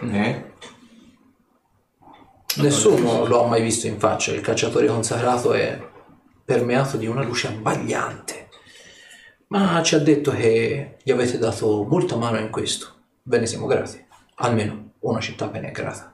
Eh? 0.00 0.52
Nessuno 2.56 3.26
lo 3.26 3.44
ha 3.44 3.48
mai 3.48 3.62
visto 3.62 3.86
in 3.86 3.98
faccia, 3.98 4.32
il 4.32 4.40
cacciatore 4.40 4.86
consacrato 4.86 5.52
è 5.52 5.80
permeato 6.44 6.96
di 6.96 7.06
una 7.06 7.22
luce 7.22 7.48
abbagliante, 7.48 8.48
ma 9.48 9.82
ci 9.82 9.94
ha 9.94 9.98
detto 9.98 10.30
che 10.30 10.96
gli 11.02 11.10
avete 11.10 11.38
dato 11.38 11.84
molta 11.84 12.16
mano 12.16 12.38
in 12.38 12.50
questo. 12.50 12.94
Ve 13.24 13.40
ne 13.40 13.46
siamo 13.46 13.66
grati, 13.66 14.04
almeno 14.36 14.92
una 15.00 15.20
città 15.20 15.48
ve 15.48 15.60
ne 15.60 15.68
è 15.68 15.72
grata. 15.72 16.12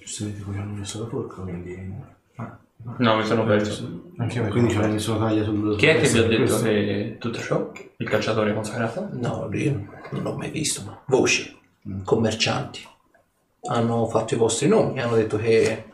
Giustamente 0.00 0.42
poi 0.42 0.58
hanno 0.58 0.74
messo 0.74 1.00
la 1.02 1.08
forca, 1.08 1.42
quindi... 1.42 1.94
Ah, 2.36 2.58
No, 2.98 3.16
mi 3.16 3.24
sono 3.24 3.44
perso. 3.44 4.10
Anche 4.18 4.38
io 4.38 4.48
quindi 4.48 4.72
sono 4.72 4.84
hanno 4.84 4.92
messo 4.94 5.18
la 5.18 5.26
taglia 5.26 5.44
sul... 5.44 5.76
Chi 5.76 5.86
è 5.86 6.00
che 6.00 6.08
vi 6.08 6.18
ha 6.18 6.22
detto 6.22 6.42
questo. 6.42 6.62
che 6.62 7.16
tutto 7.18 7.40
ciò? 7.40 7.72
Il 7.96 8.08
cacciatore 8.08 8.54
consacrato? 8.54 9.08
No, 9.12 9.48
io 9.52 9.88
non 10.10 10.22
l'ho 10.22 10.36
mai 10.36 10.50
visto, 10.50 10.82
ma 10.84 11.00
voci, 11.06 11.58
commercianti, 12.04 12.86
hanno 13.68 14.06
fatto 14.06 14.34
i 14.34 14.36
vostri 14.36 14.68
nomi, 14.68 15.00
hanno 15.00 15.16
detto 15.16 15.38
che 15.38 15.84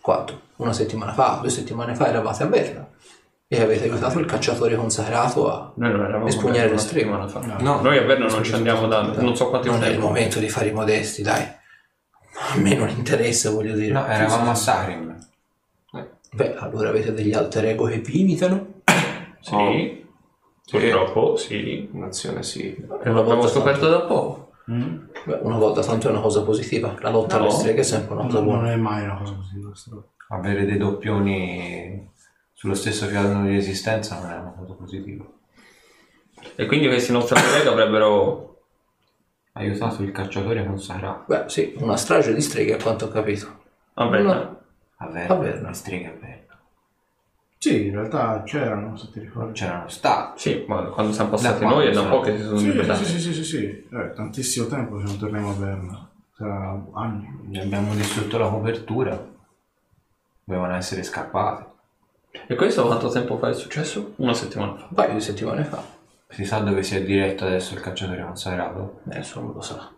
quanto? 0.00 0.40
Una 0.56 0.72
settimana 0.72 1.12
fa, 1.12 1.38
due 1.40 1.50
settimane 1.50 1.94
fa 1.94 2.08
eravate 2.08 2.42
a 2.42 2.46
Verna 2.46 2.88
e 3.48 3.60
avete 3.60 3.84
aiutato 3.84 4.18
il 4.18 4.24
cacciatore 4.24 4.76
consacrato 4.76 5.50
a... 5.50 5.74
Espugnare 6.24 6.70
le 6.70 6.78
settimana 6.78 7.28
fa. 7.28 7.40
No. 7.60 7.80
Noi 7.80 7.98
a 7.98 8.02
Verno 8.02 8.28
non 8.28 8.42
ci 8.42 8.54
andiamo 8.54 8.86
da 8.86 9.02
non 9.02 9.36
so 9.36 9.48
quanto 9.50 9.70
Non 9.70 9.82
è 9.82 9.88
il 9.88 9.98
momento 9.98 10.38
di 10.38 10.48
fare 10.48 10.68
i 10.68 10.72
modesti, 10.72 11.22
dai. 11.22 11.42
A 12.54 12.56
me 12.56 12.74
non 12.74 12.88
interessa, 12.88 13.50
voglio 13.50 13.74
dire. 13.74 13.92
No, 13.92 14.06
eravamo 14.06 14.50
a 14.50 14.54
Sarim. 14.54 15.18
Beh, 16.34 16.54
allora 16.56 16.88
avete 16.88 17.12
degli 17.12 17.32
alter 17.34 17.66
ego 17.66 17.84
che 17.86 17.98
vi 17.98 18.20
imitano? 18.20 18.80
Sì, 19.42 19.54
Oh. 19.54 20.78
purtroppo 20.78 21.36
sì. 21.36 21.88
Un'azione 21.92 22.42
sì. 22.44 22.68
E 22.76 23.10
l'abbiamo 23.10 23.44
scoperto 23.48 23.88
da 23.88 24.02
poco. 24.02 24.52
Beh, 24.66 25.38
una 25.42 25.58
volta 25.58 25.82
tanto 25.82 26.06
è 26.06 26.10
una 26.12 26.20
cosa 26.20 26.42
positiva. 26.44 26.94
La 27.00 27.10
lotta 27.10 27.36
No. 27.38 27.42
alle 27.44 27.52
streghe 27.52 27.80
è 27.80 27.82
sempre 27.82 28.14
una 28.14 28.24
cosa 28.26 28.36
Non 28.38 28.44
buona. 28.46 28.70
è 28.72 28.76
mai 28.76 29.02
una 29.02 29.16
cosa 29.16 29.34
positiva. 29.34 29.72
Avere 30.28 30.64
dei 30.64 30.78
doppioni 30.78 32.08
sullo 32.52 32.74
stesso 32.74 33.08
piano 33.08 33.42
di 33.44 33.50
resistenza 33.54 34.20
non 34.20 34.30
è 34.30 34.36
una 34.38 34.54
cosa 34.56 34.74
positiva. 34.74 35.24
E 36.54 36.66
quindi 36.66 36.86
questi 36.86 37.10
nostri 37.12 37.40
colleghi 37.40 37.66
avrebbero... 37.66 38.48
Aiutato 39.54 40.02
il 40.02 40.12
cacciatore 40.12 40.64
consacrato. 40.64 41.24
Beh, 41.26 41.44
sì, 41.48 41.74
una 41.78 41.96
strage 41.96 42.32
di 42.32 42.40
streghe 42.40 42.74
a 42.78 42.82
quanto 42.82 43.06
ho 43.06 43.08
capito. 43.08 43.60
Vabbè, 43.94 44.22
No. 44.22 44.60
A 45.02 45.06
Verna, 45.06 45.34
A 45.34 45.38
Verna. 45.38 45.68
le 45.68 45.74
streghe 45.74 46.06
a 46.06 46.12
Verna. 46.20 46.40
Sì, 47.58 47.86
in 47.86 47.92
realtà 47.92 48.42
c'erano, 48.44 48.96
se 48.96 49.10
ti 49.12 49.20
ricordi. 49.20 49.52
C'erano 49.52 49.88
stati. 49.88 50.40
Sì, 50.40 50.64
ma 50.66 50.82
quando 50.86 51.12
siamo 51.12 51.30
passati 51.30 51.60
Da 51.60 51.68
noi 51.70 51.86
è 51.86 51.92
da 51.92 52.00
un 52.00 52.08
po' 52.08 52.20
che 52.20 52.36
si 52.36 52.42
sono 52.42 52.58
Sì, 52.58 52.70
ribellati. 52.70 53.04
sì, 53.04 53.10
sì, 53.12 53.20
sì, 53.20 53.32
sì, 53.34 53.44
sì. 53.44 53.64
Eh, 53.92 54.12
tantissimo 54.14 54.66
tempo 54.66 54.96
che 54.96 55.04
non 55.04 55.16
torniamo 55.18 55.50
a 55.50 55.54
Verna. 55.54 56.08
Sarà 56.36 56.82
anni. 56.94 57.28
Gli 57.48 57.58
abbiamo 57.58 57.94
distrutto 57.94 58.36
la 58.38 58.48
copertura. 58.48 59.30
Dovevano 60.44 60.74
essere 60.74 61.02
scappate. 61.04 61.66
E 62.48 62.54
questo 62.56 62.84
quanto 62.86 63.08
tempo 63.10 63.38
fa 63.38 63.50
è 63.50 63.54
successo? 63.54 64.14
Una 64.16 64.34
settimana 64.34 64.74
fa. 64.76 64.86
Un 64.88 64.94
paio 64.94 65.12
di 65.14 65.20
settimane 65.20 65.64
fa. 65.64 65.84
Si 66.30 66.44
sa 66.44 66.58
dove 66.60 66.82
si 66.82 66.96
è 66.96 67.04
diretto 67.04 67.44
adesso 67.44 67.74
il 67.74 67.80
cacciatore 67.80 68.22
consacrato? 68.24 69.00
Nessuno 69.04 69.52
lo 69.52 69.60
sa. 69.60 69.88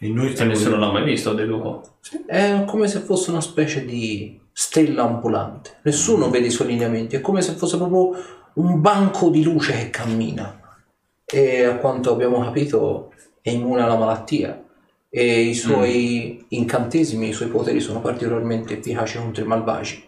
E 0.00 0.08
noi 0.10 0.26
E 0.26 0.30
stiamo 0.32 0.50
nessuno 0.50 0.76
l'ha 0.76 0.90
mai 0.92 1.04
visto, 1.04 1.32
deduco. 1.32 1.96
È 2.26 2.64
come 2.66 2.86
se 2.88 2.98
fosse 3.00 3.30
una 3.30 3.40
specie 3.40 3.84
di 3.84 4.37
stella 4.60 5.04
ambulante. 5.04 5.76
Nessuno 5.82 6.30
vede 6.30 6.48
i 6.48 6.50
suoi 6.50 6.66
lineamenti, 6.66 7.14
è 7.14 7.20
come 7.20 7.42
se 7.42 7.52
fosse 7.52 7.76
proprio 7.76 8.20
un 8.54 8.80
banco 8.80 9.28
di 9.28 9.44
luce 9.44 9.72
che 9.72 9.90
cammina. 9.90 10.80
E 11.24 11.62
a 11.62 11.76
quanto 11.76 12.10
abbiamo 12.10 12.40
capito 12.40 13.12
è 13.40 13.50
immune 13.50 13.82
alla 13.82 13.96
malattia 13.96 14.60
e 15.08 15.40
i 15.42 15.54
suoi 15.54 16.44
incantesimi, 16.48 17.28
i 17.28 17.32
suoi 17.32 17.50
poteri 17.50 17.78
sono 17.78 18.00
particolarmente 18.00 18.78
efficaci 18.78 19.18
contro 19.18 19.44
i 19.44 19.46
malvagi. 19.46 20.04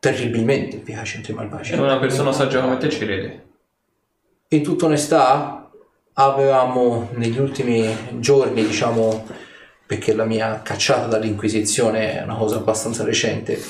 Terribilmente 0.00 0.78
efficaci 0.78 1.14
contro 1.14 1.32
i 1.32 1.36
malvagi. 1.36 1.72
E 1.74 1.78
una 1.78 2.00
persona 2.00 2.32
saggia 2.32 2.62
come 2.62 2.78
te 2.78 2.90
ci 2.90 2.98
crede. 2.98 3.44
In 4.48 4.64
tutta 4.64 4.86
onestà, 4.86 5.70
avevamo 6.14 7.10
negli 7.14 7.38
ultimi 7.38 7.96
giorni, 8.18 8.66
diciamo, 8.66 9.24
perché 9.86 10.14
la 10.14 10.24
mia 10.24 10.62
cacciata 10.62 11.06
dall'Inquisizione 11.06 12.18
è 12.18 12.22
una 12.22 12.36
cosa 12.36 12.56
abbastanza 12.56 13.04
recente, 13.04 13.60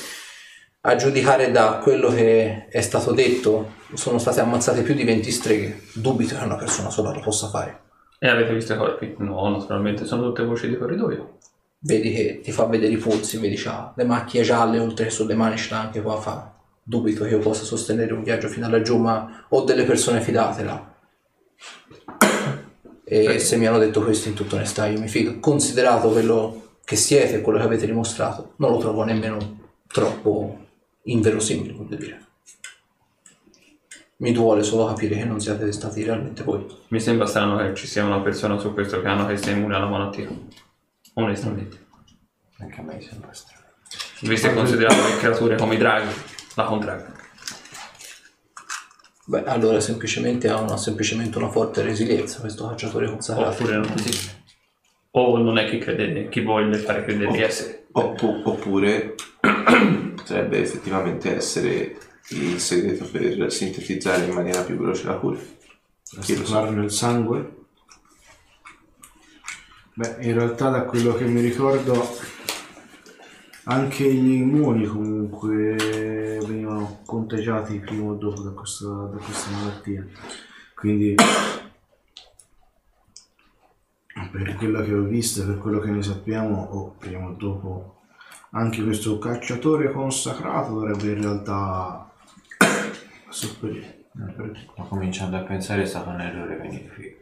a 0.87 0.97
giudicare 0.97 1.51
da 1.51 1.79
quello 1.83 2.11
che 2.11 2.67
è 2.69 2.81
stato 2.83 3.13
detto, 3.13 3.73
sono 3.95 4.19
state 4.19 4.41
ammazzate 4.41 4.83
più 4.83 4.93
di 4.93 5.03
20 5.03 5.31
streghe. 5.31 5.81
Dubito 5.95 6.37
che 6.37 6.45
una 6.45 6.57
persona 6.57 6.91
sola 6.91 7.11
lo 7.11 7.21
possa 7.21 7.49
fare. 7.49 7.81
E 8.19 8.29
avete 8.29 8.53
visto 8.53 8.75
i 8.75 8.77
corpi? 8.77 9.15
No, 9.17 9.49
naturalmente 9.49 10.05
sono 10.05 10.25
tutte 10.25 10.45
voci 10.45 10.69
di 10.69 10.77
corridoio. 10.77 11.39
Vedi 11.79 12.13
che 12.13 12.41
ti 12.43 12.53
fa 12.53 12.67
vedere 12.67 12.93
i 12.93 12.99
polsi, 12.99 13.39
vedi 13.39 13.57
c'ha 13.57 13.95
le 13.97 14.05
macchie 14.05 14.43
gialle, 14.43 14.79
oltre 14.79 15.07
che 15.07 15.11
sulle 15.11 15.35
mani 15.35 15.57
l'ha 15.71 15.81
anche 15.81 16.03
qua 16.03 16.21
fa. 16.21 16.55
Dubito 16.83 17.25
che 17.25 17.31
io 17.31 17.39
possa 17.39 17.65
sostenere 17.65 18.13
un 18.13 18.23
viaggio 18.23 18.49
fino 18.49 18.67
a 18.67 18.69
laggiù, 18.69 18.99
ma 18.99 19.47
ho 19.49 19.63
delle 19.63 19.85
persone 19.85 20.21
fidate 20.21 20.65
là. 20.65 20.94
E 23.05 23.39
se 23.39 23.57
mi 23.57 23.67
hanno 23.67 23.79
detto 23.79 24.03
questo 24.03 24.29
in 24.29 24.35
tutta 24.35 24.57
onestà 24.57 24.87
io 24.87 24.99
mi 24.99 25.09
fido. 25.09 25.39
Considerato 25.39 26.09
quello 26.09 26.79
che 26.85 26.97
siete 26.97 27.37
e 27.37 27.41
quello 27.41 27.59
che 27.59 27.65
avete 27.65 27.87
dimostrato, 27.87 28.55
non 28.57 28.73
lo 28.73 28.79
trovo 28.79 29.05
nemmeno 29.05 29.63
troppo 29.87 30.59
inverosimile, 31.03 31.73
voglio 31.73 31.97
dire. 31.97 32.23
Mi 34.17 34.33
duole 34.33 34.63
solo 34.63 34.87
capire 34.87 35.17
che 35.17 35.25
non 35.25 35.41
siete 35.41 35.71
stati 35.73 36.03
realmente 36.03 36.43
voi. 36.43 36.67
Mi 36.89 37.01
sembra 37.01 37.27
strano 37.27 37.59
che 37.59 37.75
ci 37.75 37.87
sia 37.87 38.05
una 38.05 38.21
persona 38.21 38.59
su 38.59 38.73
questo 38.73 39.01
piano 39.01 39.27
che 39.27 39.37
sia 39.37 39.53
immune 39.53 39.75
alla 39.75 39.87
malattia. 39.87 40.29
Onestamente. 41.15 41.87
Anche 42.59 42.81
a 42.81 42.83
me 42.83 43.01
sembra 43.01 43.33
strano. 43.33 43.65
Visto 44.21 44.47
e 44.47 44.55
considerato 44.55 45.03
che 45.05 45.19
creature 45.19 45.57
come 45.57 45.75
i 45.75 45.79
draghi 45.79 46.13
la 46.55 46.65
contraggono. 46.65 47.24
Beh, 49.27 49.45
allora 49.45 49.81
semplicemente 49.81 50.49
ha 50.49 50.61
una, 50.61 50.77
semplicemente 50.77 51.39
una 51.39 51.51
forte 51.51 51.83
resilienza 51.83 52.41
questo 52.41 52.69
cacciatore 52.69 53.09
consacrato. 53.09 53.63
Oppure 53.63 53.77
non. 53.77 53.95
O 55.13 55.39
non 55.39 55.59
è 55.59 55.69
chi 55.69 55.79
crede, 55.79 56.29
chi 56.29 56.41
vuole 56.41 56.77
fare 56.77 57.05
credere 57.05 57.33
di 57.33 57.41
essere. 57.41 57.87
Oppu- 57.93 58.43
oppure 58.45 59.15
potrebbe 59.41 60.59
effettivamente 60.59 61.37
essere 61.37 61.97
il 62.31 62.59
segreto 62.59 63.05
per 63.05 63.53
sintetizzare 63.53 64.25
in 64.25 64.33
maniera 64.33 64.63
più 64.63 64.77
veloce 64.77 65.07
la 65.07 65.15
cura. 65.15 65.39
Chi 65.39 66.17
lo 66.17 66.21
sa? 66.21 66.35
Trasformarlo 66.35 66.81
nel 66.81 66.91
sangue. 66.91 67.55
Beh, 69.95 70.17
in 70.21 70.35
realtà 70.35 70.71
da 70.71 70.83
quello 70.83 71.15
che 71.15 71.25
mi 71.25 71.41
ricordo 71.41 71.95
anche 73.65 74.13
gli 74.13 74.33
immuni 74.33 74.87
comunque 74.87 75.77
venivano 76.47 77.01
contagiati 77.07 77.79
prima 77.79 78.11
o 78.11 78.15
dopo 78.15 78.43
da 78.43 78.51
questa, 78.51 78.89
da 78.89 79.17
questa 79.17 79.51
malattia. 79.51 80.07
Quindi 80.75 81.15
per 84.31 84.57
quello 84.57 84.83
che 84.83 84.93
ho 84.93 85.03
visto 85.03 85.43
e 85.43 85.47
per 85.47 85.59
quello 85.59 85.81
che 85.81 85.91
ne 85.91 86.03
sappiamo, 86.03 86.63
o 86.63 86.95
prima 86.99 87.27
o 87.27 87.33
dopo, 87.33 88.01
anche 88.51 88.83
questo 88.83 89.19
cacciatore 89.19 89.91
consacrato 89.93 90.75
dovrebbe 90.75 91.13
in 91.13 91.23
realtà 91.23 92.11
sopperire. 93.29 94.05
Ma 94.13 94.85
cominciando 94.85 95.37
a 95.37 95.41
pensare 95.41 95.83
è 95.83 95.87
stato 95.87 96.11
un 96.11 96.21
errore 96.21 96.57
venire 96.57 96.89
qui. 96.89 97.17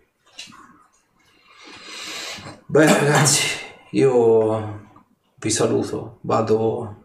Beh, 2.67 2.87
ragazzi, 2.87 3.47
io 3.91 4.82
vi 5.43 5.51
saluto. 5.51 6.19
Vado 6.23 7.05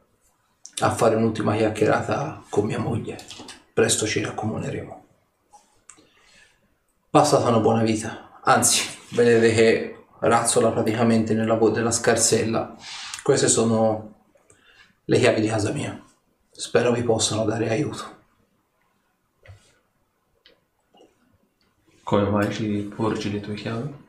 a 0.79 0.91
fare 0.91 1.15
un'ultima 1.15 1.55
chiacchierata 1.55 2.43
con 2.49 2.65
mia 2.65 2.79
moglie. 2.79 3.17
Presto 3.73 4.05
ci 4.05 4.21
raccomuneremo. 4.21 5.05
Passate 7.09 7.47
una 7.47 7.59
buona 7.59 7.81
vita. 7.81 8.39
Anzi, 8.43 8.85
vedete 9.11 9.53
che 9.53 10.05
razzola 10.19 10.71
praticamente 10.71 11.33
nella 11.33 11.55
vo- 11.55 11.71
della 11.71 11.91
scarsella. 11.91 12.75
Queste 13.23 13.47
sono 13.47 14.13
le 15.05 15.19
chiavi 15.19 15.41
di 15.41 15.47
casa 15.47 15.71
mia. 15.71 15.99
Spero 16.51 16.91
vi 16.91 17.01
possano 17.01 17.43
dare 17.43 17.69
aiuto. 17.69 18.15
Come 22.03 22.29
mai 22.29 22.53
ci 22.53 22.91
porgi 22.95 23.31
le 23.31 23.39
tue 23.41 23.55
chiavi? 23.55 24.05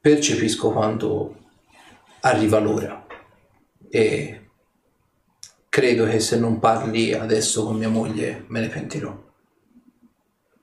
percepisco 0.00 0.70
quando 0.70 1.34
arriva 2.20 2.58
l'ora 2.58 3.06
e 3.88 4.50
credo 5.68 6.04
che 6.04 6.20
se 6.20 6.38
non 6.38 6.58
parli 6.58 7.12
adesso 7.12 7.64
con 7.64 7.76
mia 7.76 7.88
moglie 7.88 8.44
me 8.48 8.60
ne 8.60 8.68
pentirò. 8.68 9.26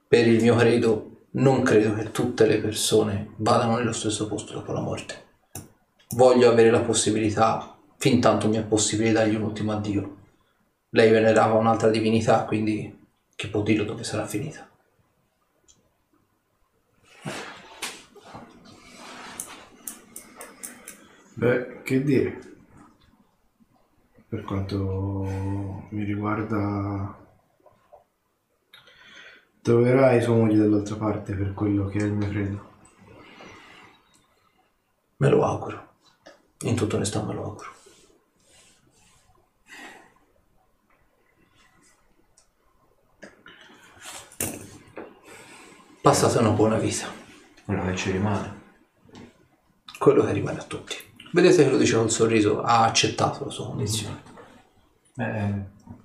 Per 0.07 0.27
il 0.27 0.41
mio 0.41 0.55
credo 0.55 1.09
non 1.31 1.63
credo 1.63 1.93
che 1.93 2.11
tutte 2.11 2.45
le 2.45 2.59
persone 2.59 3.33
vadano 3.37 3.77
nello 3.77 3.91
stesso 3.91 4.27
posto 4.27 4.53
dopo 4.53 4.71
la 4.71 4.81
morte. 4.81 5.23
Voglio 6.15 6.49
avere 6.49 6.69
la 6.69 6.81
possibilità, 6.81 7.77
fin 7.97 8.21
tanto 8.21 8.47
mi 8.47 8.57
è 8.57 8.63
possibile, 8.63 9.11
dargli 9.11 9.35
un 9.35 9.43
ultimo 9.43 9.71
addio. 9.71 10.17
Lei 10.89 11.11
venerava 11.11 11.55
un'altra 11.55 11.89
divinità, 11.89 12.45
quindi 12.45 13.05
chi 13.35 13.49
può 13.49 13.61
dirlo 13.61 13.83
dove 13.83 14.03
sarà 14.03 14.25
finita? 14.25 14.69
Beh, 21.37 21.81
che 21.83 22.01
dire? 22.01 22.39
Per 24.29 24.43
quanto 24.43 24.77
mi 25.89 26.03
riguarda, 26.05 27.13
troverai 29.61 30.21
sua 30.21 30.35
moglie 30.35 30.55
dall'altra 30.55 30.95
parte 30.95 31.35
per 31.35 31.53
quello 31.53 31.87
che 31.87 31.99
è 31.99 32.03
il 32.03 32.13
mio 32.13 32.29
credo. 32.29 32.73
Me 35.17 35.29
lo 35.29 35.43
auguro. 35.43 35.93
In 36.61 36.75
tutta 36.77 36.95
onestà 36.95 37.21
me 37.21 37.33
lo 37.33 37.43
auguro. 37.43 37.73
Passate 46.01 46.37
una 46.37 46.51
buona 46.51 46.77
vita. 46.77 47.07
Quello 47.65 47.83
che 47.83 47.95
ci 47.97 48.11
rimane. 48.11 48.61
Quello 49.97 50.23
che 50.23 50.31
rimane 50.31 50.59
a 50.59 50.63
tutti. 50.63 51.13
Vedete 51.35 51.65
che 51.65 51.69
lo 51.69 51.75
dice 51.75 51.97
con 51.97 52.09
sorriso, 52.09 52.61
ha 52.61 52.85
accettato 52.85 53.43
la 53.43 53.51
sua 53.51 53.65
condizione. 53.65 54.23
Eh, 55.17 55.53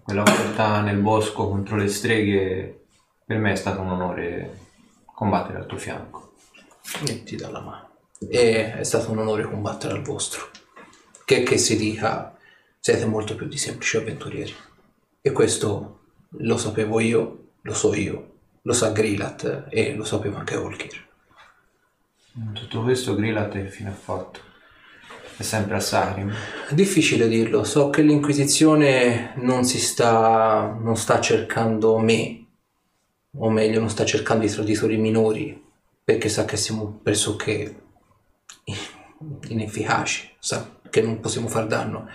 quella 0.03 0.25
volta 0.25 0.81
nel 0.81 0.97
bosco 0.97 1.49
contro 1.49 1.77
le 1.77 1.87
streghe 1.87 2.87
per 3.27 3.39
me 3.39 3.53
è 3.53 3.55
stato 3.55 3.81
un 3.81 3.91
onore 3.91 4.59
combattere 5.05 5.59
al 5.59 5.67
tuo 5.67 5.79
fianco. 5.79 6.33
E 7.07 7.23
ti 7.23 7.37
dà 7.37 7.49
la 7.49 7.61
mano. 7.61 7.91
E 8.29 8.79
è 8.79 8.83
stato 8.83 9.13
un 9.13 9.19
onore 9.19 9.45
combattere 9.45 9.95
al 9.95 10.03
vostro. 10.03 10.51
Che 11.25 11.43
che 11.45 11.59
si 11.59 11.77
dica, 11.77 12.37
siete 12.81 13.07
molto 13.07 13.37
più 13.37 13.47
di 13.47 13.57
semplici 13.57 13.99
avventurieri. 13.99 14.55
E 15.21 15.31
questo 15.31 16.01
lo 16.39 16.57
sapevo 16.57 16.99
io, 16.99 17.51
lo 17.61 17.75
so 17.75 17.95
io, 17.95 18.33
lo 18.63 18.73
sa 18.73 18.91
Grilat 18.91 19.67
e 19.69 19.95
lo 19.95 20.03
sapeva 20.03 20.41
anche 20.41 20.57
Olkir. 20.57 21.07
Tutto 22.53 22.83
questo 22.83 23.15
Grillat 23.15 23.53
che 23.53 23.69
fine 23.69 23.91
ha 23.91 23.93
fatto? 23.93 24.49
È 25.41 25.43
sempre 25.43 25.77
a 25.77 25.81
Sarim. 25.81 26.31
Difficile 26.69 27.27
dirlo, 27.27 27.65
so 27.65 27.89
che 27.89 28.03
l'Inquisizione 28.03 29.33
non 29.37 29.65
si 29.65 29.79
sta, 29.79 30.77
non 30.79 30.99
sta 30.99 31.19
cercando 31.19 31.97
me, 31.97 32.45
o 33.39 33.49
meglio 33.49 33.81
non 33.81 33.89
sta 33.89 34.05
cercando 34.05 34.45
i 34.45 34.51
traditori 34.51 34.99
minori, 34.99 35.59
perché 36.05 36.29
sa 36.29 36.45
che 36.45 36.59
siamo 36.59 37.01
pressoché 37.03 37.75
inefficaci, 39.49 40.31
sa 40.39 40.79
che 40.91 41.01
non 41.01 41.21
possiamo 41.21 41.49
far 41.49 41.67
danno. 41.67 42.11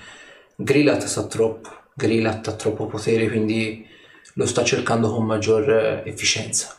Grillat 0.56 1.06
sa 1.06 1.26
troppo, 1.26 1.70
Grillat 1.96 2.48
ha 2.48 2.54
troppo 2.54 2.86
potere, 2.86 3.28
quindi 3.28 3.88
lo 4.36 4.46
sta 4.46 4.64
cercando 4.64 5.12
con 5.12 5.26
maggior 5.26 6.04
efficienza. 6.06 6.78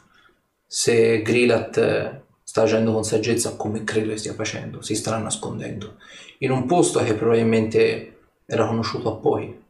Se 0.64 1.22
Grillat 1.22 2.22
sta 2.56 2.64
agendo 2.64 2.94
con 2.94 3.04
saggezza, 3.04 3.54
come 3.54 3.84
credo 3.84 4.12
che 4.12 4.16
stia 4.16 4.32
facendo, 4.32 4.80
si 4.80 4.94
starà 4.94 5.18
nascondendo 5.18 5.98
in 6.38 6.50
un 6.50 6.64
posto 6.64 7.04
che 7.04 7.12
probabilmente 7.12 8.30
era 8.46 8.66
conosciuto 8.66 9.10
a 9.12 9.16
pochi, 9.16 9.62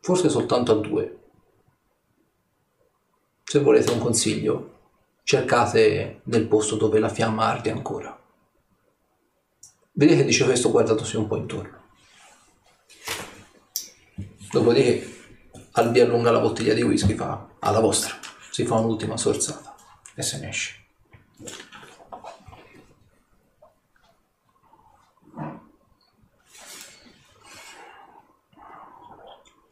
forse 0.00 0.30
soltanto 0.30 0.72
a 0.72 0.76
due. 0.76 1.18
Se 3.44 3.58
volete 3.58 3.92
un 3.92 3.98
consiglio, 3.98 4.78
cercate 5.22 6.22
nel 6.24 6.46
posto 6.46 6.76
dove 6.76 6.98
la 6.98 7.10
fiamma 7.10 7.44
arde 7.44 7.70
ancora. 7.70 8.18
Vedete 9.92 10.24
dice 10.24 10.44
questo 10.44 10.70
guardatosi 10.70 11.16
un 11.16 11.26
po' 11.26 11.36
intorno. 11.36 11.82
Dopodiché 14.50 15.14
Albi 15.72 16.00
allunga 16.00 16.30
la 16.30 16.40
bottiglia 16.40 16.72
di 16.72 16.80
whisky, 16.80 17.14
fa 17.16 17.48
alla 17.58 17.80
vostra, 17.80 18.18
si 18.50 18.64
fa 18.64 18.76
un'ultima 18.76 19.18
sorsata 19.18 19.74
e 20.14 20.22
se 20.22 20.38
ne 20.38 20.48
esce. 20.48 20.84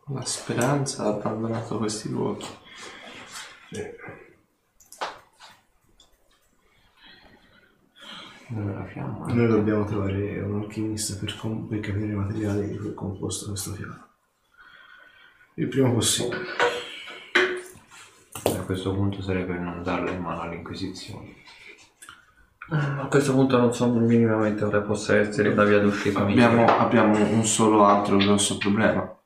La 0.08 0.24
speranza 0.24 1.04
ha 1.04 1.08
abbandonato 1.08 1.78
questi 1.78 2.10
luoghi. 2.10 2.44
Dove 8.48 8.74
la 8.74 8.84
fiamma? 8.84 9.32
Noi 9.32 9.46
dobbiamo 9.46 9.84
trovare 9.84 10.40
un 10.40 10.60
alchimista 10.60 11.16
per, 11.16 11.36
com- 11.38 11.68
per 11.68 11.78
capire 11.78 12.06
i 12.06 12.16
materiali 12.16 12.68
di 12.68 12.76
cui 12.76 12.88
è 12.88 12.94
composto 12.94 13.50
questo 13.50 13.72
fiamme. 13.74 14.06
Il 15.54 15.68
prima 15.68 15.90
possibile. 15.90 16.46
A 18.44 18.62
questo 18.64 18.92
punto 18.94 19.22
sarebbe 19.22 19.56
non 19.56 19.84
darlo 19.84 20.10
in 20.10 20.20
mano 20.20 20.40
all'Inquisizione. 20.40 21.36
A 22.70 23.06
questo 23.08 23.32
punto 23.34 23.56
non 23.56 23.72
so 23.72 23.88
minimamente 23.88 24.64
quale 24.64 24.84
possa 24.84 25.16
essere 25.16 25.54
la 25.54 25.64
via 25.64 25.78
d'uscita 25.78 26.20
Abbiamo, 26.20 26.64
abbiamo 26.66 27.18
un 27.18 27.44
solo 27.44 27.84
altro 27.84 28.16
grosso 28.16 28.56
problema. 28.58 29.20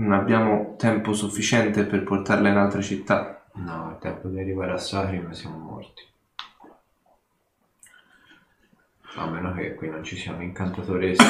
Non 0.00 0.12
abbiamo 0.12 0.76
tempo 0.78 1.12
sufficiente 1.12 1.84
per 1.84 2.04
portarla 2.04 2.48
in 2.48 2.56
altre 2.56 2.80
città. 2.80 3.44
No, 3.56 3.88
al 3.88 3.98
tempo 3.98 4.28
di 4.28 4.40
arrivare 4.40 4.72
a 4.72 4.78
Sarim 4.78 5.30
siamo 5.32 5.58
morti. 5.58 6.02
A 9.16 9.26
meno 9.28 9.52
che 9.52 9.74
qui 9.74 9.90
non 9.90 10.02
ci 10.02 10.16
siano 10.16 10.42
incantatoresi. 10.42 11.22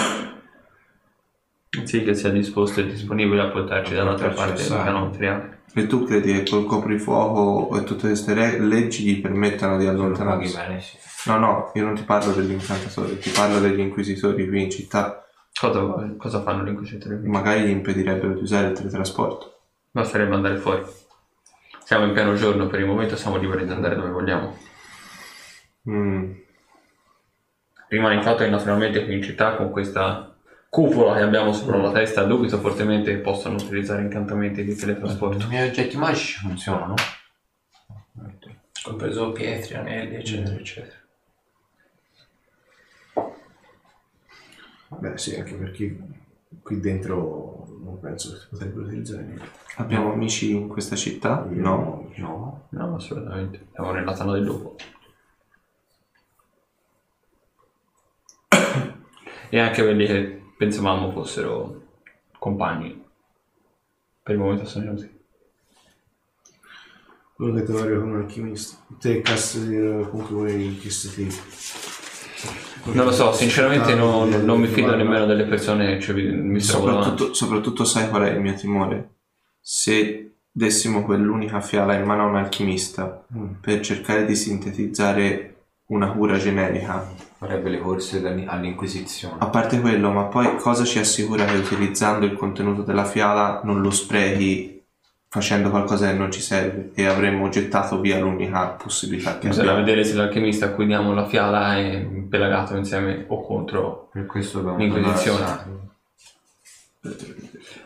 Sì, 1.84 2.04
che 2.04 2.14
sia 2.14 2.30
disposto 2.30 2.78
e 2.80 2.86
disponibile 2.86 3.42
a 3.42 3.48
portarci 3.48 3.94
dall'altra 3.94 4.28
Portarci 4.28 4.52
parte 4.52 4.62
a 4.62 4.64
del 4.64 4.76
Sari. 4.76 4.84
canotria. 4.84 5.58
E 5.74 5.86
tu 5.88 6.04
credi 6.04 6.32
che 6.32 6.48
col 6.48 6.66
coprifuoco 6.66 7.76
e 7.76 7.84
tutte 7.84 8.06
queste 8.08 8.34
re- 8.34 8.58
leggi 8.60 9.02
gli 9.04 9.20
permettano 9.20 9.78
di 9.78 9.86
allontanarsi? 9.86 10.54
bene, 10.56 10.80
sì. 10.80 10.96
No, 11.28 11.38
no, 11.38 11.70
io 11.74 11.84
non 11.84 11.94
ti 11.96 12.02
parlo 12.02 12.32
degli 12.32 12.52
incantatori, 12.52 13.18
ti 13.18 13.30
parlo 13.30 13.58
degli 13.58 13.80
inquisitori 13.80 14.46
qui 14.46 14.62
in 14.62 14.70
città. 14.70 15.24
Cosa, 15.58 16.14
cosa 16.16 16.42
fanno 16.42 16.64
gli 16.64 16.68
inquisitori? 16.68 17.16
Magari 17.26 17.62
gli 17.62 17.70
impedirebbero 17.70 18.34
di 18.34 18.42
usare 18.42 18.68
il 18.68 18.72
teletrasporto. 18.72 19.58
Basterebbe 19.90 20.34
andare 20.34 20.56
fuori. 20.56 20.82
Siamo 21.84 22.04
in 22.04 22.12
pieno 22.12 22.34
giorno, 22.34 22.66
per 22.68 22.80
il 22.80 22.86
momento 22.86 23.16
siamo 23.16 23.36
liberi 23.36 23.64
di 23.64 23.72
andare 23.72 23.96
dove 23.96 24.10
vogliamo. 24.10 24.56
Mm. 25.88 26.32
Rimane 27.88 28.14
il 28.14 28.22
fatto 28.22 28.44
che 28.44 28.48
naturalmente 28.48 29.04
qui 29.04 29.14
in 29.14 29.22
città 29.22 29.56
con 29.56 29.70
questa 29.70 30.32
cupola 30.68 31.16
che 31.16 31.22
abbiamo 31.22 31.52
sopra 31.52 31.78
la 31.78 31.90
testa 31.90 32.22
dubito 32.22 32.58
fortemente 32.58 33.10
che 33.10 33.18
possano 33.18 33.56
utilizzare 33.56 34.02
incantamenti 34.02 34.62
di 34.62 34.76
teletrasporto. 34.76 35.46
I 35.46 35.48
miei 35.48 35.68
oggetti 35.68 35.96
magici 35.96 36.38
funzionano? 36.38 36.94
Compreso 38.82 39.32
pietri, 39.32 39.74
anelli, 39.74 40.14
eccetera, 40.14 40.54
eccetera. 40.54 40.99
Beh 44.98 45.16
sì, 45.16 45.36
anche 45.36 45.54
perché 45.54 45.96
qui 46.62 46.80
dentro 46.80 47.66
non 47.82 48.00
penso 48.00 48.32
che 48.32 48.38
si 48.38 48.46
potrebbero 48.50 48.86
utilizzare 48.86 49.22
niente. 49.22 49.48
Abbiamo 49.76 50.12
amici 50.12 50.50
in 50.50 50.68
questa 50.68 50.96
città? 50.96 51.46
No. 51.48 52.10
No. 52.16 52.66
No, 52.70 52.94
assolutamente. 52.94 53.68
Siamo 53.72 53.92
nella 53.92 54.14
tana 54.14 54.32
del 54.32 54.44
lupo. 54.44 54.76
e 59.48 59.58
anche 59.58 59.82
quelli 59.82 60.06
che 60.06 60.42
pensavamo 60.56 61.10
fossero 61.10 61.82
compagni. 62.38 63.04
Per 64.22 64.34
il 64.34 64.40
momento 64.40 64.64
sono 64.66 64.92
così. 64.92 65.18
Quello 67.34 67.54
che 67.54 67.62
trovare 67.64 67.98
con 67.98 68.10
un 68.10 68.16
alchimista. 68.20 68.78
Te 68.98 69.22
di 69.22 70.04
comunque 70.08 70.34
vuoi 70.34 70.78
che 70.78 70.90
sei 70.90 71.28
Non 72.92 73.04
lo 73.04 73.12
so, 73.12 73.32
sinceramente 73.32 73.94
non, 73.94 74.30
non 74.30 74.58
mi 74.58 74.66
fido 74.66 74.94
nemmeno 74.96 75.26
delle 75.26 75.44
persone 75.44 75.86
che 75.86 76.00
ci 76.00 76.12
mi. 76.12 76.60
Soprattutto, 76.60 77.34
soprattutto 77.34 77.84
sai 77.84 78.08
qual 78.08 78.22
è 78.22 78.30
il 78.30 78.40
mio 78.40 78.54
timore? 78.54 79.10
Se 79.60 80.32
dessimo 80.50 81.02
quell'unica 81.04 81.60
fiala 81.60 81.94
in 81.94 82.04
mano 82.04 82.22
a 82.22 82.26
un 82.26 82.36
alchimista 82.36 83.24
Mm. 83.32 83.46
per 83.60 83.80
cercare 83.80 84.24
di 84.24 84.34
sintetizzare 84.34 85.54
una 85.86 86.10
cura 86.10 86.36
generica, 86.38 87.06
Farebbe 87.36 87.70
le 87.70 87.78
corse 87.78 88.20
all'Inquisizione. 88.46 89.36
a 89.38 89.46
parte 89.46 89.80
quello, 89.80 90.10
ma 90.10 90.24
poi 90.24 90.56
cosa 90.56 90.84
ci 90.84 90.98
assicura 90.98 91.44
che 91.44 91.56
utilizzando 91.56 92.26
il 92.26 92.34
contenuto 92.34 92.82
della 92.82 93.04
fiala 93.04 93.60
non 93.64 93.80
lo 93.80 93.90
sprechi 93.90 94.79
facendo 95.32 95.70
qualcosa 95.70 96.10
che 96.10 96.18
non 96.18 96.32
ci 96.32 96.40
serve 96.40 96.90
e 96.92 97.06
avremmo 97.06 97.48
gettato 97.48 98.00
via 98.00 98.18
l'unica 98.18 98.70
possibilità 98.70 99.38
che 99.38 99.46
Bisogna 99.46 99.70
abbiamo? 99.70 99.86
vedere 99.86 100.04
se 100.04 100.14
l'alchimista 100.14 100.66
a 100.66 100.70
cui 100.70 100.86
diamo 100.86 101.14
la 101.14 101.24
fiala 101.28 101.76
è 101.76 102.04
pelagato 102.28 102.76
insieme 102.76 103.26
o 103.28 103.40
contro. 103.40 104.08
Per 104.12 104.26
questo 104.26 104.58
dobbiamo 104.58 104.78
L'Inquisizione. 104.78 105.88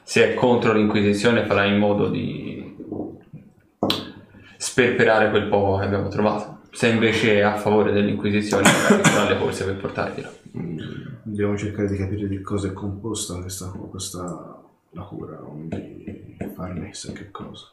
Se 0.02 0.32
è 0.32 0.34
contro 0.34 0.72
l'Inquisizione 0.72 1.44
farà 1.44 1.66
in 1.66 1.76
modo 1.76 2.08
di 2.08 2.76
sperperare 4.56 5.28
quel 5.28 5.46
poco 5.46 5.76
che 5.76 5.84
abbiamo 5.84 6.08
trovato. 6.08 6.60
Se 6.70 6.88
invece 6.88 7.34
è 7.34 7.40
a 7.42 7.56
favore 7.56 7.92
dell'Inquisizione 7.92 8.64
farà 8.64 9.28
le 9.28 9.38
corse 9.38 9.66
per 9.66 9.76
portarglielo. 9.76 10.30
Dobbiamo 11.24 11.58
cercare 11.58 11.88
di 11.88 11.98
capire 11.98 12.26
di 12.26 12.40
cosa 12.40 12.68
è 12.68 12.72
composta 12.72 13.38
questa, 13.38 13.66
questa 13.66 14.62
la 14.92 15.02
cura, 15.02 15.38
non 15.38 15.68
di 15.68 16.03
farne 16.54 16.90
chissà 16.90 17.12
che 17.12 17.30
cosa. 17.30 17.70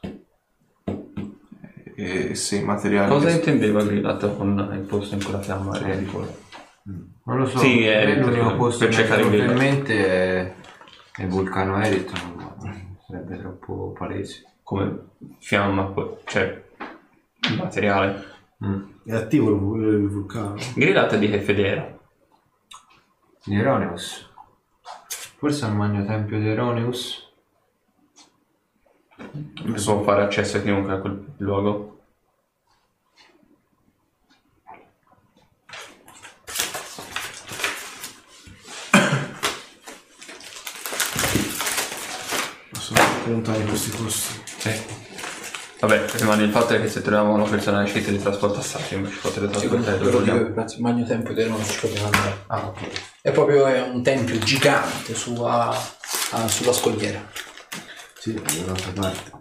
E 1.94 2.34
se 2.34 2.56
i 2.56 2.64
materiali... 2.64 3.10
Cosa 3.10 3.28
che- 3.28 3.34
intendeva 3.34 3.82
Grillat 3.84 4.36
con 4.36 4.70
il 4.72 4.80
posto 4.80 5.14
in 5.14 5.22
quella 5.22 5.40
fiamma 5.40 5.78
era 5.80 5.94
di 5.94 6.04
fuoco? 6.04 6.36
Non 6.84 7.38
lo 7.38 7.46
so, 7.46 7.58
Sì, 7.58 7.84
è- 7.84 8.16
l'unico 8.16 8.56
posto 8.56 8.80
per 8.86 8.88
che 8.88 8.94
cercare 8.94 9.24
mi 9.24 9.30
di 9.30 9.36
viene 9.36 9.52
in 9.52 9.58
mente 9.58 10.06
è, 10.06 10.54
è 11.16 11.22
il 11.22 11.28
vulcano 11.28 11.80
Eriton, 11.82 12.34
ma 12.34 12.56
sarebbe 13.06 13.38
troppo 13.38 13.92
palese. 13.96 14.44
Come 14.62 14.98
fiamma, 15.38 15.92
cioè 16.24 16.62
il 17.50 17.56
materiale. 17.56 18.30
Mm. 18.64 18.82
È 19.04 19.12
attivo 19.14 19.50
il, 19.50 19.58
vu- 19.58 19.76
il 19.82 20.08
vulcano? 20.08 20.54
Grillat 20.74 21.16
di 21.18 21.28
che 21.28 21.40
fede 21.40 21.66
era? 21.66 21.98
Di 23.44 23.54
Eronius. 23.56 24.30
Forse 25.36 25.64
al 25.64 25.74
Magno 25.74 26.04
Tempio 26.04 26.38
di 26.38 26.48
Eronius. 26.48 27.31
Si 29.76 29.84
può 29.84 30.02
fare 30.02 30.22
accesso 30.22 30.56
a 30.56 30.60
chiunque 30.60 30.92
a 30.92 30.98
quel 30.98 31.24
luogo? 31.38 32.00
Sono 42.78 43.00
lontani 43.26 43.64
questi 43.66 43.90
posti. 43.90 44.40
Sì. 44.58 45.00
Vabbè, 45.80 46.04
rimane 46.18 46.44
il 46.44 46.50
fatto 46.50 46.74
è 46.74 46.80
che 46.80 46.88
se 46.88 47.02
troviamo 47.02 47.34
una 47.34 47.44
persona 47.44 47.82
che 47.82 48.02
ci 48.04 48.18
trasporta 48.18 48.60
a 48.60 48.62
Sacri, 48.62 48.96
invece 48.96 49.16
potete 49.20 49.48
trasportare 49.48 49.98
dove 49.98 50.10
vogliamo. 50.12 50.40
io, 50.40 50.52
grazie, 50.52 50.76
il 50.76 50.82
magno 50.82 51.04
tempio 51.04 51.34
che 51.34 51.44
non 51.46 51.64
ci 51.64 51.80
dobbiamo 51.80 52.06
andare. 52.06 52.44
Ah, 52.46 52.66
ok. 52.66 52.78
È 53.20 53.30
proprio 53.32 53.66
è 53.66 53.80
un 53.82 54.00
tempio 54.02 54.38
gigante 54.38 55.14
su, 55.14 55.34
a- 55.42 55.70
a- 56.30 56.48
sulla 56.48 56.72
scogliera. 56.72 57.20
Sì, 58.22 58.32
dall'altra 58.34 58.92
parte. 58.92 59.32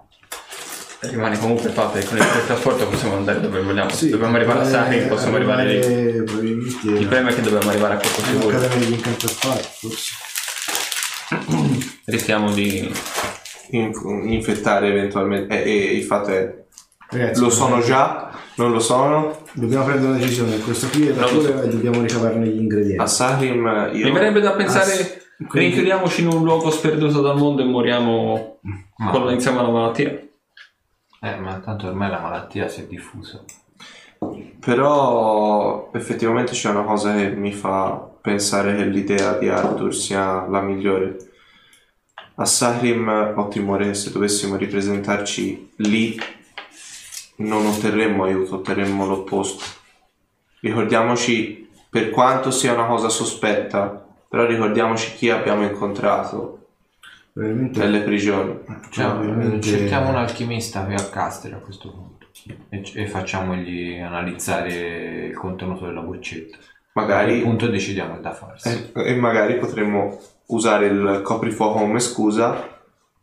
Rimane 1.02 1.38
comunque 1.38 1.68
il 1.68 1.74
fatto 1.76 2.00
che 2.00 2.06
con 2.06 2.18
il 2.18 2.26
trasporto 2.48 2.88
possiamo 2.88 3.16
andare 3.16 3.40
dove 3.40 3.62
vogliamo. 3.62 3.92
Sì, 3.92 4.10
dobbiamo 4.10 4.38
arrivare 4.38 4.76
a 4.76 4.92
eh, 4.92 5.02
possiamo 5.06 5.36
arrivare 5.36 5.66
lì. 5.66 6.24
Probabilmente 6.24 6.88
Il 6.88 6.98
problema 6.98 7.30
è 7.30 7.36
che 7.36 7.42
dobbiamo 7.42 7.70
arrivare 7.70 7.94
a 7.94 7.98
Corpo 7.98 8.22
Sicuro. 8.24 8.60
Rischiamo 12.06 12.52
di... 12.54 12.92
in- 13.70 13.94
infettare 14.26 14.88
eventualmente. 14.88 15.64
E, 15.64 15.70
e 15.70 15.98
il 15.98 16.04
fatto 16.04 16.32
è, 16.32 16.52
Ragazzi, 17.10 17.40
lo 17.40 17.52
sono 17.52 17.82
già, 17.82 18.32
non 18.56 18.72
lo 18.72 18.80
sono. 18.80 19.44
Dobbiamo 19.52 19.86
prendere 19.86 20.10
una 20.14 20.18
decisione. 20.18 20.58
Questa 20.58 20.88
qui 20.88 21.06
è 21.06 21.14
lo 21.14 21.28
cura 21.28 21.62
e 21.62 21.68
dobbiamo 21.68 22.02
ricavarne 22.02 22.48
gli 22.48 22.58
A 22.58 22.62
ingredienti. 22.62 23.08
Sarim 23.08 23.92
io... 23.94 24.06
Mi 24.06 24.12
verrebbe 24.12 24.40
da 24.40 24.54
pensare... 24.54 24.92
Sì. 24.92 25.20
Quindi- 25.48 25.60
Rinchiudiamoci 25.76 26.22
in 26.22 26.28
un 26.28 26.44
luogo 26.44 26.70
sperduto 26.70 27.22
dal 27.22 27.38
mondo 27.38 27.62
e 27.62 27.66
moriamo 27.66 28.60
Ma- 28.98 29.10
con 29.12 29.32
insieme 29.32 29.60
alla 29.60 29.70
malattia. 29.70 30.10
Eh, 31.24 31.36
ma 31.38 31.60
tanto 31.60 31.88
ormai 31.88 32.10
la 32.10 32.20
malattia 32.20 32.68
si 32.68 32.82
è 32.82 32.88
diffusa. 32.88 33.44
Però 34.60 35.90
effettivamente 35.94 36.52
c'è 36.52 36.70
una 36.70 36.84
cosa 36.84 37.16
che 37.16 37.30
mi 37.32 37.52
fa 37.54 38.10
pensare 38.22 38.76
che 38.76 38.86
l'idea 38.86 39.34
di 39.38 39.50
Arthur 39.50 39.96
sia 39.96 40.46
la 40.48 40.62
migliore. 40.62 41.18
A 42.36 42.46
Sahrim 42.46 43.34
ho 43.36 43.48
timore 43.48 43.88
che 43.88 43.94
se 43.96 44.12
dovessimo 44.12 44.56
ripresentarci 44.56 45.72
lì 45.78 46.20
non 47.38 47.66
otterremmo 47.66 48.24
aiuto, 48.24 48.56
otterremmo 48.56 49.06
l'opposto. 49.08 49.64
Ricordiamoci, 50.60 51.70
per 51.90 52.12
quanto 52.12 52.52
sia 52.52 52.74
una 52.74 52.86
cosa 52.86 53.10
sospetta, 53.10 54.06
però 54.32 54.46
ricordiamoci 54.46 55.14
chi 55.16 55.30
abbiamo 55.30 55.64
incontrato 55.64 56.68
Probabilmente 57.34 57.80
nelle 57.80 58.00
prigioni. 58.00 58.60
Cioè, 58.90 59.06
probabilmente- 59.08 59.68
cerchiamo 59.68 60.08
un 60.08 60.16
alchimista 60.16 60.88
è 60.88 60.94
a 60.94 61.10
Castere 61.10 61.56
a 61.56 61.58
questo 61.58 61.90
punto 61.90 62.28
e, 62.70 62.82
e 62.94 63.08
facciamogli 63.08 64.00
analizzare 64.00 65.26
il 65.28 65.34
contenuto 65.34 65.86
della 65.86 66.00
boccetta. 66.00 66.56
A 66.56 66.60
quel 66.94 67.06
Magari 67.06 67.42
punto 67.42 67.68
decidiamo 67.68 68.20
da 68.22 68.32
farsi. 68.32 68.90
E, 68.94 69.12
e 69.12 69.16
magari 69.16 69.58
potremmo 69.58 70.18
usare 70.46 70.86
il 70.86 71.20
coprifuoco 71.26 71.80
come 71.80 72.00
scusa 72.00 72.70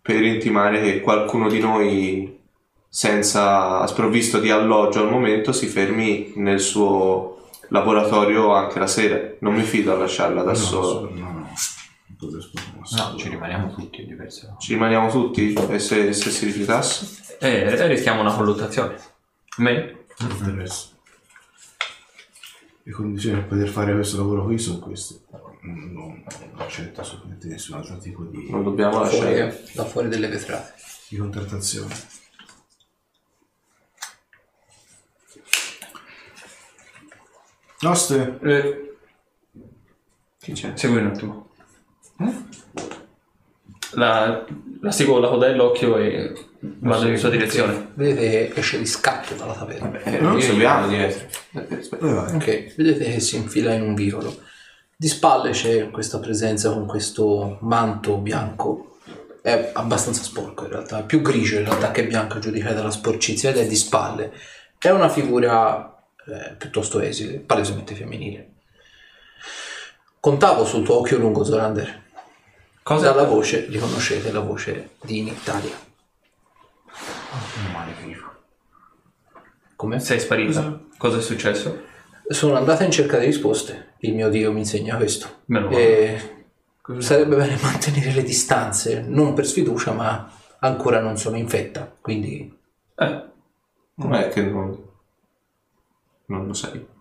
per 0.03 0.23
intimare 0.23 0.83
che 0.83 1.01
qualcuno 1.01 1.49
di 1.49 1.61
noi 1.61 2.39
senza 2.87 3.87
sprovvisto 3.87 4.41
di 4.41 4.51
alloggio 4.51 5.01
al 5.01 5.11
momento 5.11 5.53
si 5.53 5.69
fermi 5.69 6.33
nel 6.37 6.61
suo 6.61 7.38
laboratorio 7.69 8.53
anche 8.55 8.79
la 8.79 8.87
sera. 8.87 9.35
Non 9.41 9.55
mi 9.55 9.63
fido 9.63 9.93
a 9.93 9.97
lasciarla 9.97 10.43
da 10.43 10.51
No, 10.53 10.57
solo. 10.57 11.11
no, 11.11 11.21
no. 11.21 11.27
Non. 11.31 11.47
No, 12.21 13.17
ci 13.17 13.29
rimaniamo 13.29 13.73
tutti 13.75 13.99
di 14.03 14.07
diverse 14.09 14.55
Ci 14.59 14.73
rimaniamo 14.73 15.09
tutti 15.11 15.53
e 15.53 15.79
se, 15.79 16.13
se 16.13 16.31
si 16.31 16.47
rifiutasse? 16.47 17.37
E 17.39 17.49
e 17.61 17.87
rischiamo 17.87 18.21
una 18.23 18.35
colluttazione. 18.35 18.97
Me? 19.59 20.05
Non 20.19 20.31
interessa. 20.31 20.87
Le 22.83 22.93
condizioni 22.93 23.37
per 23.37 23.47
poter 23.49 23.69
fare 23.69 23.93
questo 23.95 24.17
lavoro 24.17 24.45
qui 24.45 24.59
sono 24.59 24.79
queste. 24.79 25.21
Non, 25.63 25.93
non 25.93 26.25
accetto 26.57 27.01
assolutamente 27.03 27.47
nessun 27.49 27.77
altro 27.77 27.99
tipo 27.99 28.25
di, 28.25 28.49
Non 28.51 28.65
dobbiamo 28.65 29.01
lasciare. 29.01 29.65
da 29.75 29.85
fuori 29.85 30.09
delle 30.09 30.29
vetrate. 30.29 30.75
di 31.09 31.17
contrattazione. 31.19 31.95
Noste, 37.81 38.39
Eh, 38.43 38.97
Chi 40.41 40.53
c'è? 40.53 40.73
segui 40.75 40.99
un 40.99 41.07
attimo. 41.07 41.47
La, 43.93 44.45
la 44.81 44.91
seguo 44.91 45.19
la 45.19 45.29
coda 45.29 45.47
dell'occhio 45.49 45.97
e 45.97 46.33
vado 46.61 47.07
in 47.09 47.17
sua 47.17 47.31
direzione. 47.31 47.91
Vedete 47.95 48.53
che 48.53 48.61
esce 48.61 48.79
di 48.79 48.87
scatto 48.87 49.35
dalla 49.35 49.55
taverna. 49.55 50.01
Eh, 50.03 50.17
Io 50.17 50.23
non 50.23 50.41
seguiamo 50.41 50.89
dietro. 50.89 51.27
Eh, 51.53 51.75
aspetta. 51.77 51.97
dove 52.07 52.13
vai? 52.15 52.35
Ok, 52.35 52.75
vedete 52.77 53.05
che 53.13 53.21
si 53.21 53.37
infila 53.37 53.73
in 53.73 53.83
un 53.83 53.95
vicolo. 53.95 54.37
Di 54.97 55.09
spalle 55.09 55.51
c'è 55.51 55.91
questa 55.91 56.19
presenza 56.19 56.73
con 56.73 56.87
questo 56.87 57.59
manto 57.63 58.17
bianco. 58.19 58.99
È 59.41 59.71
abbastanza 59.73 60.23
sporco 60.23 60.65
in 60.65 60.71
realtà, 60.71 61.03
più 61.03 61.23
grigio 61.23 61.59
in 61.59 61.65
realtà 61.65 61.91
che 61.93 62.07
bianco 62.07 62.41
giudicare 62.41 62.75
dalla 62.75 62.91
sporcizia 62.91 63.51
ed 63.51 63.57
è 63.59 63.67
di 63.67 63.77
spalle. 63.77 64.33
È 64.77 64.91
una 64.91 65.09
figura 65.09 65.98
eh, 66.29 66.55
piuttosto 66.57 67.01
esile, 67.01 67.39
palesemente 67.39 67.95
femminile. 67.95 68.53
Contavo 70.21 70.65
sul 70.65 70.85
tuo 70.85 70.99
occhio 70.99 71.19
lungo, 71.19 71.45
Zorander. 71.45 72.03
Cosa? 72.83 73.13
Dalla 73.13 73.25
voce, 73.27 73.67
riconoscete 73.67 74.33
la 74.33 74.41
voce 74.41 74.91
di 75.03 75.23
Nictalia. 75.23 75.75
Male 77.73 77.93
vivo. 78.05 78.27
Come? 79.77 80.01
Sei 80.01 80.19
sparita? 80.19 80.81
Cosa 80.97 81.19
è 81.19 81.21
successo? 81.21 81.83
Sono 82.29 82.57
andata 82.57 82.85
in 82.85 82.91
cerca 82.91 83.19
di 83.19 83.27
risposte. 83.27 83.95
Il 83.99 84.15
mio 84.15 84.29
Dio 84.29 84.53
mi 84.53 84.61
insegna 84.61 84.97
questo. 84.97 85.43
Meno 85.47 85.67
male. 85.69 85.79
E 85.79 86.37
sarebbe 86.99 87.37
bene 87.37 87.59
mantenere 87.61 88.13
le 88.13 88.23
distanze, 88.23 89.01
non 89.01 89.35
per 89.35 89.47
sfiducia, 89.47 89.93
ma 89.93 90.31
ancora 90.61 91.01
non 91.01 91.17
sono 91.17 91.37
infetta, 91.37 91.95
quindi 92.01 92.53
Eh, 92.97 93.23
Com'è 93.97 94.29
che 94.29 94.43
non, 94.43 94.88
non 96.29 96.47
lo 96.47 96.55
sai? 96.55 96.97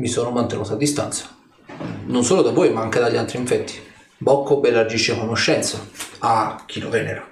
mi 0.00 0.08
sono 0.08 0.30
mantenuto 0.30 0.72
a 0.72 0.76
distanza. 0.76 1.36
Non 2.06 2.24
solo 2.24 2.42
da 2.42 2.50
voi, 2.50 2.72
ma 2.72 2.80
anche 2.80 3.00
dagli 3.00 3.16
altri 3.16 3.38
infetti. 3.38 3.78
Bocco 4.18 4.62
elargisce 4.62 5.16
conoscenza 5.16 5.84
a 6.20 6.62
chi 6.66 6.80
lo 6.80 6.90
venera. 6.90 7.26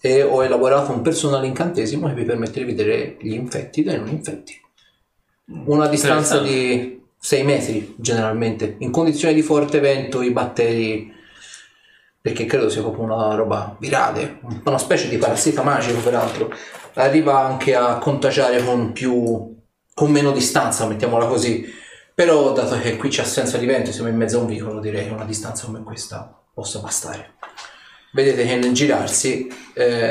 E 0.00 0.22
ho 0.22 0.44
elaborato 0.44 0.92
un 0.92 1.02
personale 1.02 1.46
incantesimo 1.46 2.08
che 2.08 2.14
vi 2.14 2.24
permette 2.24 2.60
di 2.60 2.66
vedere 2.66 3.16
gli 3.20 3.32
infetti 3.32 3.82
dai 3.82 3.98
non 3.98 4.08
infetti. 4.08 4.60
Una 5.66 5.86
distanza 5.86 6.38
di 6.38 7.00
6 7.18 7.42
metri 7.44 7.94
generalmente. 7.98 8.76
In 8.78 8.90
condizioni 8.90 9.34
di 9.34 9.42
forte 9.42 9.80
vento 9.80 10.22
i 10.22 10.30
batteri, 10.30 11.12
perché 12.20 12.46
credo 12.46 12.68
sia 12.68 12.82
proprio 12.82 13.04
una 13.04 13.34
roba 13.34 13.76
virale, 13.78 14.40
una 14.64 14.78
specie 14.78 15.08
di 15.08 15.18
parassita 15.18 15.62
magico 15.62 16.00
peraltro, 16.00 16.52
arriva 16.94 17.40
anche 17.40 17.74
a 17.74 17.98
contagiare 17.98 18.62
con 18.64 18.92
più 18.92 19.61
con 19.94 20.10
meno 20.10 20.32
distanza, 20.32 20.86
mettiamola 20.86 21.26
così. 21.26 21.64
Però, 22.14 22.52
dato 22.52 22.78
che 22.78 22.96
qui 22.96 23.08
c'è 23.08 23.22
assenza 23.22 23.56
di 23.58 23.66
vento, 23.66 23.90
siamo 23.90 24.08
in 24.08 24.16
mezzo 24.16 24.38
a 24.38 24.40
un 24.42 24.46
vicolo, 24.46 24.80
direi 24.80 25.06
che 25.06 25.12
una 25.12 25.24
distanza 25.24 25.66
come 25.66 25.82
questa 25.82 26.42
possa 26.52 26.80
bastare. 26.80 27.34
Vedete 28.12 28.44
che 28.44 28.56
nel 28.56 28.72
girarsi 28.72 29.48
eh, 29.72 30.10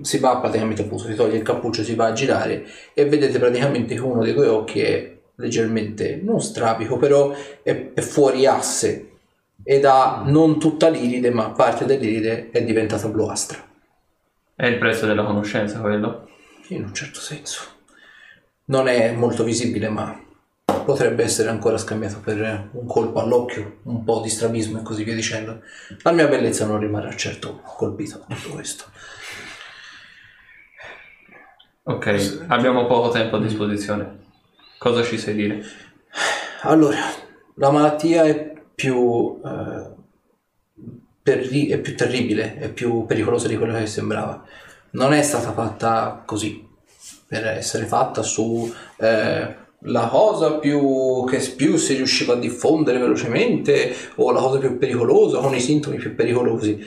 si 0.00 0.18
va 0.18 0.38
praticamente 0.38 0.82
appunto, 0.82 1.04
si 1.04 1.14
toglie 1.14 1.36
il 1.36 1.42
cappuccio, 1.42 1.82
si 1.82 1.96
va 1.96 2.06
a 2.06 2.12
girare 2.12 2.64
e 2.94 3.04
vedete 3.06 3.38
praticamente 3.38 3.94
che 3.94 4.00
uno 4.00 4.22
dei 4.22 4.32
due 4.32 4.46
occhi 4.46 4.80
è 4.80 5.18
leggermente 5.36 6.20
non 6.22 6.40
strabico, 6.40 6.96
però 6.96 7.34
è, 7.62 7.92
è 7.92 8.00
fuori 8.00 8.46
asse 8.46 9.10
ed 9.64 9.84
ha 9.84 10.22
non 10.24 10.60
tutta 10.60 10.88
l'iride, 10.88 11.30
ma 11.30 11.50
parte 11.50 11.84
dell'iride 11.84 12.50
è 12.50 12.62
diventata 12.62 13.08
bluastra. 13.08 13.58
è 14.54 14.66
il 14.66 14.78
prezzo 14.78 15.06
della 15.06 15.24
conoscenza 15.24 15.80
quello? 15.80 16.28
In 16.68 16.84
un 16.84 16.94
certo 16.94 17.18
senso. 17.18 17.73
Non 18.66 18.88
è 18.88 19.12
molto 19.12 19.44
visibile, 19.44 19.88
ma 19.88 20.18
potrebbe 20.64 21.22
essere 21.22 21.48
ancora 21.48 21.78
scambiato 21.78 22.20
per 22.20 22.68
un 22.72 22.86
colpo 22.86 23.20
all'occhio, 23.20 23.78
un 23.84 24.04
po' 24.04 24.20
di 24.20 24.28
strabismo 24.28 24.80
e 24.80 24.82
così 24.82 25.04
via 25.04 25.14
dicendo. 25.14 25.60
La 26.02 26.12
mia 26.12 26.28
bellezza 26.28 26.66
non 26.66 26.78
rimarrà 26.78 27.14
certo 27.14 27.60
colpita 27.76 28.18
da 28.26 28.34
tutto 28.34 28.54
questo. 28.54 28.84
Ok, 31.86 32.44
abbiamo 32.46 32.86
poco 32.86 33.10
tempo 33.10 33.36
a 33.36 33.40
disposizione. 33.40 34.22
Cosa 34.78 35.02
ci 35.02 35.18
sai 35.18 35.34
dire? 35.34 35.62
Allora, 36.62 36.96
la 37.56 37.70
malattia 37.70 38.24
è 38.24 38.52
più, 38.74 39.40
eh, 39.44 39.92
perri- 41.22 41.68
è 41.68 41.78
più 41.78 41.94
terribile, 41.94 42.56
è 42.56 42.70
più 42.70 43.04
pericolosa 43.04 43.48
di 43.48 43.58
quello 43.58 43.74
che 43.74 43.86
sembrava. 43.86 44.42
Non 44.92 45.12
è 45.12 45.22
stata 45.22 45.52
fatta 45.52 46.22
così, 46.24 46.63
per 47.34 47.46
essere 47.46 47.86
fatta 47.86 48.22
su 48.22 48.72
eh, 48.98 49.56
la 49.86 50.06
cosa 50.08 50.58
più 50.58 51.24
che 51.28 51.38
più 51.56 51.76
si 51.76 51.94
riusciva 51.94 52.34
a 52.34 52.36
diffondere 52.36 52.98
velocemente 52.98 53.92
o 54.16 54.30
la 54.30 54.40
cosa 54.40 54.58
più 54.58 54.78
pericolosa 54.78 55.38
con 55.40 55.54
i 55.54 55.60
sintomi 55.60 55.96
più 55.96 56.14
pericolosi. 56.14 56.78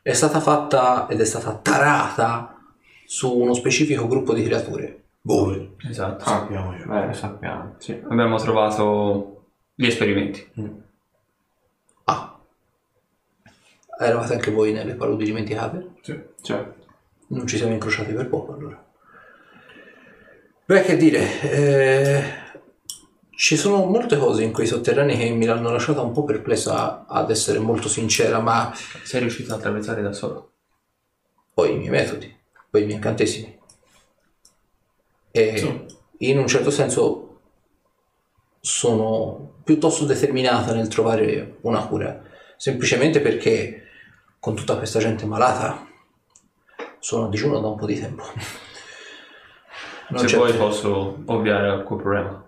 È 0.00 0.12
stata 0.12 0.38
fatta 0.40 1.08
ed 1.08 1.20
è 1.20 1.24
stata 1.24 1.54
tarata 1.54 2.56
su 3.04 3.36
uno 3.36 3.52
specifico 3.52 4.06
gruppo 4.06 4.32
di 4.32 4.44
creature. 4.44 5.02
Voi. 5.22 5.74
Esatto. 5.88 6.24
Sappiamo 6.24 6.72
io. 6.76 6.84
Eh, 6.94 7.06
Lo 7.06 7.12
sappiamo. 7.12 7.74
sì. 7.78 8.00
Abbiamo 8.08 8.36
trovato 8.36 9.46
gli 9.74 9.86
esperimenti. 9.86 10.48
Ah. 12.04 12.38
Eravate 13.98 14.34
anche 14.34 14.52
voi 14.52 14.72
nelle 14.72 14.94
paludi 14.94 15.24
dimenticate? 15.24 15.94
Sì. 16.02 16.20
Cioè, 16.42 16.64
Non 17.28 17.44
ci 17.48 17.56
siamo 17.56 17.72
incrociati 17.72 18.12
per 18.12 18.28
poco 18.28 18.54
allora. 18.54 18.85
Beh, 20.66 20.82
che 20.82 20.96
dire, 20.96 21.40
eh, 21.42 22.22
ci 23.30 23.56
sono 23.56 23.84
molte 23.84 24.16
cose 24.16 24.42
in 24.42 24.52
quei 24.52 24.66
sotterranei 24.66 25.16
che 25.16 25.30
mi 25.30 25.46
hanno 25.46 25.70
lasciata 25.70 26.00
un 26.00 26.10
po' 26.10 26.24
perplessa, 26.24 27.06
ad 27.06 27.30
essere 27.30 27.60
molto 27.60 27.88
sincera, 27.88 28.40
ma 28.40 28.74
Sei 29.04 29.20
riuscito 29.20 29.52
a 29.52 29.56
attraversare 29.56 30.02
da 30.02 30.12
solo? 30.12 30.50
poi 31.54 31.72
i 31.72 31.76
miei 31.78 31.90
metodi, 31.90 32.36
poi 32.68 32.82
i 32.82 32.84
miei 32.84 32.96
incantesimi. 32.96 33.58
E 35.30 35.86
in 36.18 36.38
un 36.38 36.46
certo 36.48 36.70
senso 36.70 37.40
sono 38.60 39.60
piuttosto 39.64 40.04
determinata 40.04 40.74
nel 40.74 40.88
trovare 40.88 41.58
una 41.62 41.86
cura, 41.86 42.22
semplicemente 42.56 43.20
perché 43.20 43.84
con 44.38 44.54
tutta 44.54 44.76
questa 44.76 44.98
gente 44.98 45.24
malata 45.26 45.86
sono 46.98 47.26
a 47.26 47.28
digiuno 47.30 47.60
da 47.60 47.68
un 47.68 47.76
po' 47.76 47.86
di 47.86 48.00
tempo. 48.00 48.24
Non 50.08 50.20
Se 50.20 50.26
c'è 50.26 50.36
vuoi 50.36 50.52
posso 50.54 51.18
ovviare 51.26 51.68
al 51.68 51.84
tuo 51.84 51.96
problema. 51.96 52.44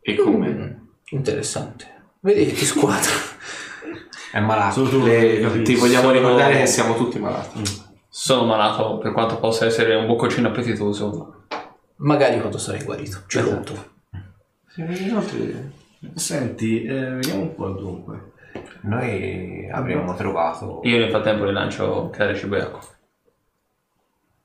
e 0.00 0.16
come? 0.16 0.48
Mm, 0.48 0.70
interessante. 1.10 1.86
Vedi 2.20 2.46
che 2.46 2.52
ti 2.54 2.64
squadra. 2.64 3.10
È 4.32 4.40
malato. 4.40 4.84
Solo 4.84 4.88
tu 4.88 5.06
Le- 5.06 5.40
capisci. 5.40 5.62
ti 5.62 5.74
vogliamo 5.76 6.08
Sono- 6.08 6.18
ricordare 6.18 6.56
che 6.58 6.66
siamo 6.66 6.94
tutti 6.96 7.18
malati. 7.18 7.62
Sono 8.08 8.44
malato, 8.44 8.98
per 8.98 9.12
quanto 9.12 9.38
possa 9.38 9.66
essere 9.66 9.94
un 9.94 10.06
boccocino 10.06 10.48
appetitoso. 10.48 11.44
Magari 11.96 12.38
quando 12.40 12.58
sarai 12.58 12.82
guarito. 12.82 13.18
Ci 13.26 13.38
Esatto. 13.38 13.54
conto. 13.54 13.90
Inoltre, 15.02 15.70
Senti, 16.14 16.82
eh, 16.82 17.10
vediamo 17.10 17.42
un 17.42 17.54
po' 17.54 17.68
dunque. 17.70 18.32
Noi 18.82 19.68
avremmo 19.70 20.14
trovato... 20.14 20.80
Io 20.82 20.98
nel 20.98 21.10
frattempo 21.10 21.44
le 21.44 21.52
lancio 21.52 22.10
creare 22.10 22.34
cibo 22.36 22.56
e 22.56 22.60
acqua. 22.60 22.80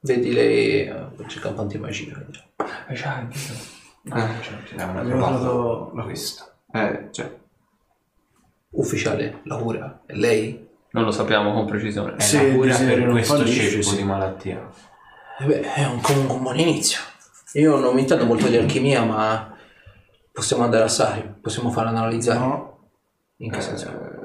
Vedi 0.08 0.34
lei. 0.34 0.86
eh, 0.88 1.06
c'è 1.26 1.40
campo 1.40 1.62
antimagia. 1.62 2.26
Eh 2.88 2.94
già, 2.94 3.20
è 3.20 3.26
vero. 3.26 4.22
eh, 4.22 4.82
Abbiamo 4.82 5.00
Abbiamo 5.00 5.28
trovato 5.38 5.92
la 5.96 6.06
eh, 6.72 7.08
cioè, 7.12 7.36
Ufficiale, 8.70 9.42
la 9.44 9.58
cura. 9.58 10.02
È 10.06 10.14
lei? 10.14 10.66
Non 10.92 11.04
lo 11.04 11.12
sappiamo 11.12 11.54
con 11.54 11.66
precisione. 11.66 12.16
È 12.16 12.22
Se 12.22 12.38
la 12.38 12.44
il 12.44 12.56
cura 12.56 12.68
desiderio 12.68 12.96
per 12.98 13.06
non 13.06 13.16
questo 13.16 13.36
fallisce, 13.38 13.82
sì. 13.84 13.96
di 13.98 14.04
malattia. 14.04 14.70
Eh 15.40 15.46
beh, 15.46 15.74
è 15.74 15.86
un, 15.86 16.00
comunque 16.02 16.36
un 16.36 16.42
buon 16.42 16.60
inizio. 16.60 17.00
Io 17.54 17.78
non 17.78 17.94
mi 17.94 18.02
intendo 18.02 18.26
molto 18.26 18.48
di 18.48 18.56
alchimia, 18.58 19.04
ma 19.04 19.56
possiamo 20.32 20.64
andare 20.64 20.84
a 20.84 20.88
Sari, 20.88 21.36
possiamo 21.42 21.70
farla 21.72 21.90
analizzare. 21.90 22.40
No, 22.40 22.78
In 23.38 23.52
che 23.52 23.62
senso? 23.62 24.16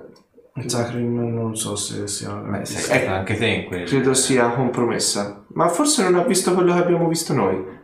il 0.54 0.70
Sacrim 0.70 1.32
non 1.32 1.56
so 1.56 1.76
se 1.76 2.06
sia... 2.06 2.32
Beh, 2.34 2.64
sei 2.66 3.02
Eh, 3.02 3.06
anche 3.06 3.36
te 3.38 3.46
in 3.46 3.64
quel... 3.64 3.88
credo 3.88 4.12
sia 4.12 4.50
compromessa. 4.50 5.41
Ma 5.54 5.68
forse 5.68 6.02
non 6.02 6.14
ha 6.14 6.24
visto 6.24 6.54
quello 6.54 6.72
che 6.74 6.80
abbiamo 6.80 7.08
visto 7.08 7.32
noi. 7.32 7.80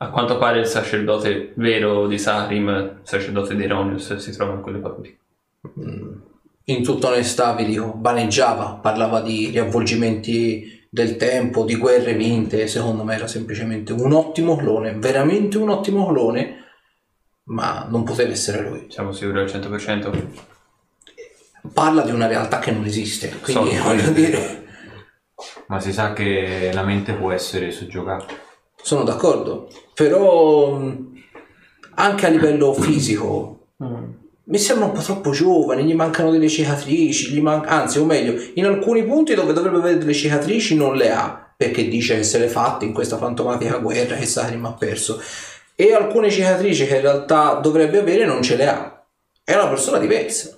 A 0.00 0.10
quanto 0.10 0.38
pare 0.38 0.60
il 0.60 0.66
sacerdote 0.66 1.52
vero 1.56 2.06
di 2.06 2.18
Sarim, 2.18 3.00
sacerdote 3.02 3.56
di 3.56 3.64
Eronius, 3.64 4.16
si 4.16 4.32
trova 4.32 4.54
in 4.54 4.60
quelle 4.60 4.78
paludi. 4.78 5.18
In 6.64 6.82
tutta 6.82 7.08
onestà 7.08 7.54
vi 7.54 7.64
dico, 7.64 7.94
vaneggiava, 7.96 8.78
parlava 8.80 9.20
di 9.20 9.48
riavvolgimenti 9.48 10.86
del 10.90 11.16
tempo, 11.16 11.64
di 11.64 11.76
guerre 11.76 12.14
vinte, 12.14 12.66
secondo 12.66 13.04
me 13.04 13.14
era 13.16 13.26
semplicemente 13.26 13.92
un 13.92 14.12
ottimo 14.12 14.56
clone, 14.56 14.94
veramente 14.94 15.58
un 15.58 15.70
ottimo 15.70 16.06
clone, 16.06 16.64
ma 17.44 17.86
non 17.88 18.04
poteva 18.04 18.30
essere 18.30 18.62
lui. 18.68 18.86
Siamo 18.88 19.12
sicuri 19.12 19.40
al 19.40 19.46
100%? 19.46 20.26
Parla 21.72 22.02
di 22.02 22.12
una 22.12 22.26
realtà 22.26 22.58
che 22.58 22.70
non 22.70 22.84
esiste, 22.84 23.34
quindi 23.42 23.74
So, 23.74 23.82
voglio 23.82 24.10
dire, 24.10 24.67
Ma 25.66 25.80
si 25.80 25.92
sa 25.92 26.12
che 26.12 26.70
la 26.72 26.82
mente 26.82 27.12
può 27.14 27.32
essere 27.32 27.70
soggiogata. 27.70 28.26
sono 28.80 29.04
d'accordo, 29.04 29.68
però 29.94 30.76
mh, 30.76 31.22
anche 31.94 32.26
a 32.26 32.28
livello 32.30 32.72
fisico 32.72 33.58
mi 34.50 34.58
sembra 34.58 34.86
un 34.86 34.92
po' 34.92 35.02
troppo 35.02 35.30
giovane, 35.30 35.84
gli 35.84 35.94
mancano 35.94 36.30
delle 36.30 36.48
cicatrici, 36.48 37.32
gli 37.32 37.40
man- 37.40 37.64
anzi 37.66 37.98
o 37.98 38.04
meglio, 38.04 38.34
in 38.54 38.64
alcuni 38.64 39.04
punti 39.04 39.34
dove 39.34 39.52
dovrebbe 39.52 39.76
avere 39.76 39.98
delle 39.98 40.14
cicatrici 40.14 40.74
non 40.74 40.96
le 40.96 41.10
ha, 41.12 41.52
perché 41.54 41.86
dice 41.86 42.16
che 42.16 42.22
se 42.22 42.38
le 42.38 42.48
fatte 42.48 42.86
in 42.86 42.94
questa 42.94 43.18
fantomatica 43.18 43.76
guerra 43.76 44.16
che 44.16 44.24
Sarim 44.24 44.64
ha 44.64 44.72
perso, 44.72 45.20
e 45.74 45.92
alcune 45.92 46.30
cicatrici 46.30 46.86
che 46.86 46.96
in 46.96 47.02
realtà 47.02 47.54
dovrebbe 47.54 47.98
avere 47.98 48.24
non 48.24 48.42
ce 48.42 48.56
le 48.56 48.68
ha. 48.68 49.04
È 49.44 49.54
una 49.54 49.68
persona 49.68 49.98
diversa. 49.98 50.57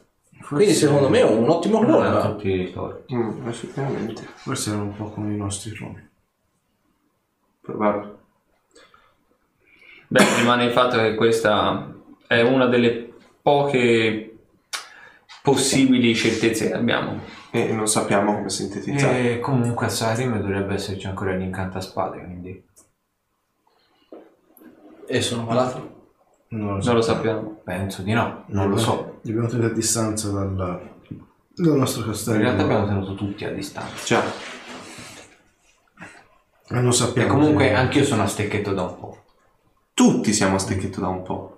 Quindi 0.57 0.75
secondo 0.75 1.09
me 1.09 1.21
è 1.21 1.25
un 1.25 1.49
ottimo 1.49 1.79
Non 1.79 1.87
clone. 1.87 2.07
ha 2.09 2.13
ma- 2.13 2.21
tutti 2.23 2.49
i 2.49 2.73
torti. 2.73 3.15
Mm, 3.15 3.47
effettivamente. 3.47 4.23
Forse 4.35 4.71
erano 4.71 4.85
un 4.87 4.97
po' 4.97 5.11
come 5.11 5.33
i 5.33 5.37
nostri 5.37 5.71
cloni. 5.73 6.09
Probabile. 7.61 8.19
Beh, 10.09 10.25
rimane 10.39 10.65
il 10.65 10.73
fatto 10.73 10.97
che 10.97 11.15
questa 11.15 11.95
è 12.27 12.41
una 12.43 12.67
delle 12.67 13.13
poche 13.41 14.39
possibili 15.43 16.15
certezze 16.17 16.67
che 16.69 16.75
abbiamo. 16.75 17.21
E 17.53 17.73
non 17.73 17.87
sappiamo 17.87 18.35
come 18.35 18.51
sintetizzare. 18.51 19.35
E 19.35 19.39
comunque 19.41 19.87
a 19.87 19.89
Sarim 19.89 20.37
dovrebbe 20.41 20.75
esserci 20.75 21.07
ancora 21.07 21.35
l'incantaspade, 21.35 22.19
quindi... 22.25 22.65
E 25.07 25.21
sono 25.23 25.45
malato. 25.45 25.99
Non 26.49 26.75
lo 26.77 26.81
so. 26.81 26.89
Non 26.89 26.97
lo 26.97 27.03
sappiamo. 27.03 27.61
Penso 27.65 28.03
di 28.03 28.13
no, 28.13 28.45
non 28.47 28.69
lo 28.69 28.77
so. 28.77 29.10
Li 29.23 29.31
abbiamo 29.31 29.49
tenuti 29.49 29.67
a 29.67 29.75
distanza 29.75 30.31
dal, 30.31 30.55
Dal 31.55 31.77
nostro 31.77 32.03
In 32.03 32.09
castello. 32.09 32.39
realtà 32.39 32.63
abbiamo 32.63 32.87
tenuto 32.87 33.15
tutti 33.15 33.45
a 33.45 33.53
distanza. 33.53 34.05
Già. 34.07 34.25
E 36.69 36.75
non 36.81 36.89
E 36.89 36.93
sappiamo. 36.93 37.29
comunque 37.35 37.69
se- 37.69 37.75
anch'io 37.75 38.05
sono 38.05 38.23
a 38.23 38.27
stecchetto 38.27 38.73
da 38.73 38.83
un 38.83 38.99
po'. 38.99 39.25
Tutti 39.93 40.33
siamo 40.33 40.55
a 40.57 40.59
stecchetto 40.59 41.01
da 41.01 41.09
un 41.09 41.23
po'. 41.23 41.57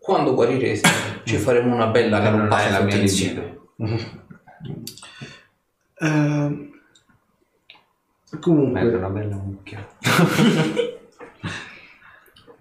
Quando 0.00 0.34
guarirete 0.34 0.88
ci 1.24 1.36
faremo 1.36 1.72
una 1.74 1.86
bella 1.88 2.18
Non 2.18 2.26
è 2.26 2.30
galoppata 2.30 2.70
la 2.70 2.80
mia 2.80 2.88
tutti 2.94 3.00
insieme. 3.02 3.58
Eh, 5.96 6.70
comunque, 8.40 8.80
una 8.82 9.08
bella 9.10 9.36
mucchia. 9.36 9.86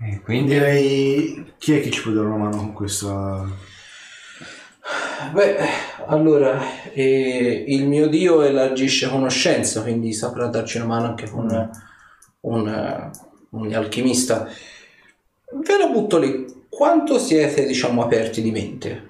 e 0.05 0.19
quindi 0.21 0.51
direi 0.53 1.53
chi 1.57 1.77
è 1.77 1.81
che 1.81 1.89
ci 1.89 2.01
può 2.03 2.11
dare 2.11 2.27
una 2.27 2.37
mano 2.37 2.57
con 2.57 2.73
questa... 2.73 3.71
Beh, 5.31 5.57
allora, 6.07 6.59
eh, 6.91 7.63
il 7.67 7.87
mio 7.87 8.07
dio 8.07 8.41
elargisce 8.41 9.09
conoscenza, 9.09 9.81
quindi 9.81 10.11
saprà 10.13 10.47
darci 10.47 10.77
una 10.77 10.85
mano 10.85 11.05
anche 11.07 11.29
con 11.29 11.69
un, 12.41 13.11
un 13.49 13.73
alchimista. 13.73 14.45
Ve 14.45 15.77
la 15.77 15.87
butto 15.87 16.17
lì. 16.19 16.45
Quanto 16.69 17.17
siete, 17.19 17.65
diciamo, 17.65 18.03
aperti 18.03 18.41
di 18.41 18.51
mente? 18.51 19.05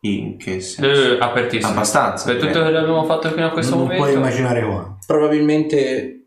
In 0.00 0.36
che 0.36 0.60
senso? 0.60 1.14
Eh, 1.14 1.18
apertissimo. 1.20 1.70
Abbastanza, 1.72 2.24
Per 2.26 2.36
tutto 2.40 2.52
quello 2.60 2.70
che 2.70 2.76
abbiamo 2.76 3.04
fatto 3.04 3.30
fino 3.30 3.46
a 3.46 3.50
questo 3.50 3.74
non 3.76 3.84
momento. 3.84 4.02
puoi 4.02 4.16
immaginare 4.16 4.64
qua. 4.64 4.98
Probabilmente 5.06 6.24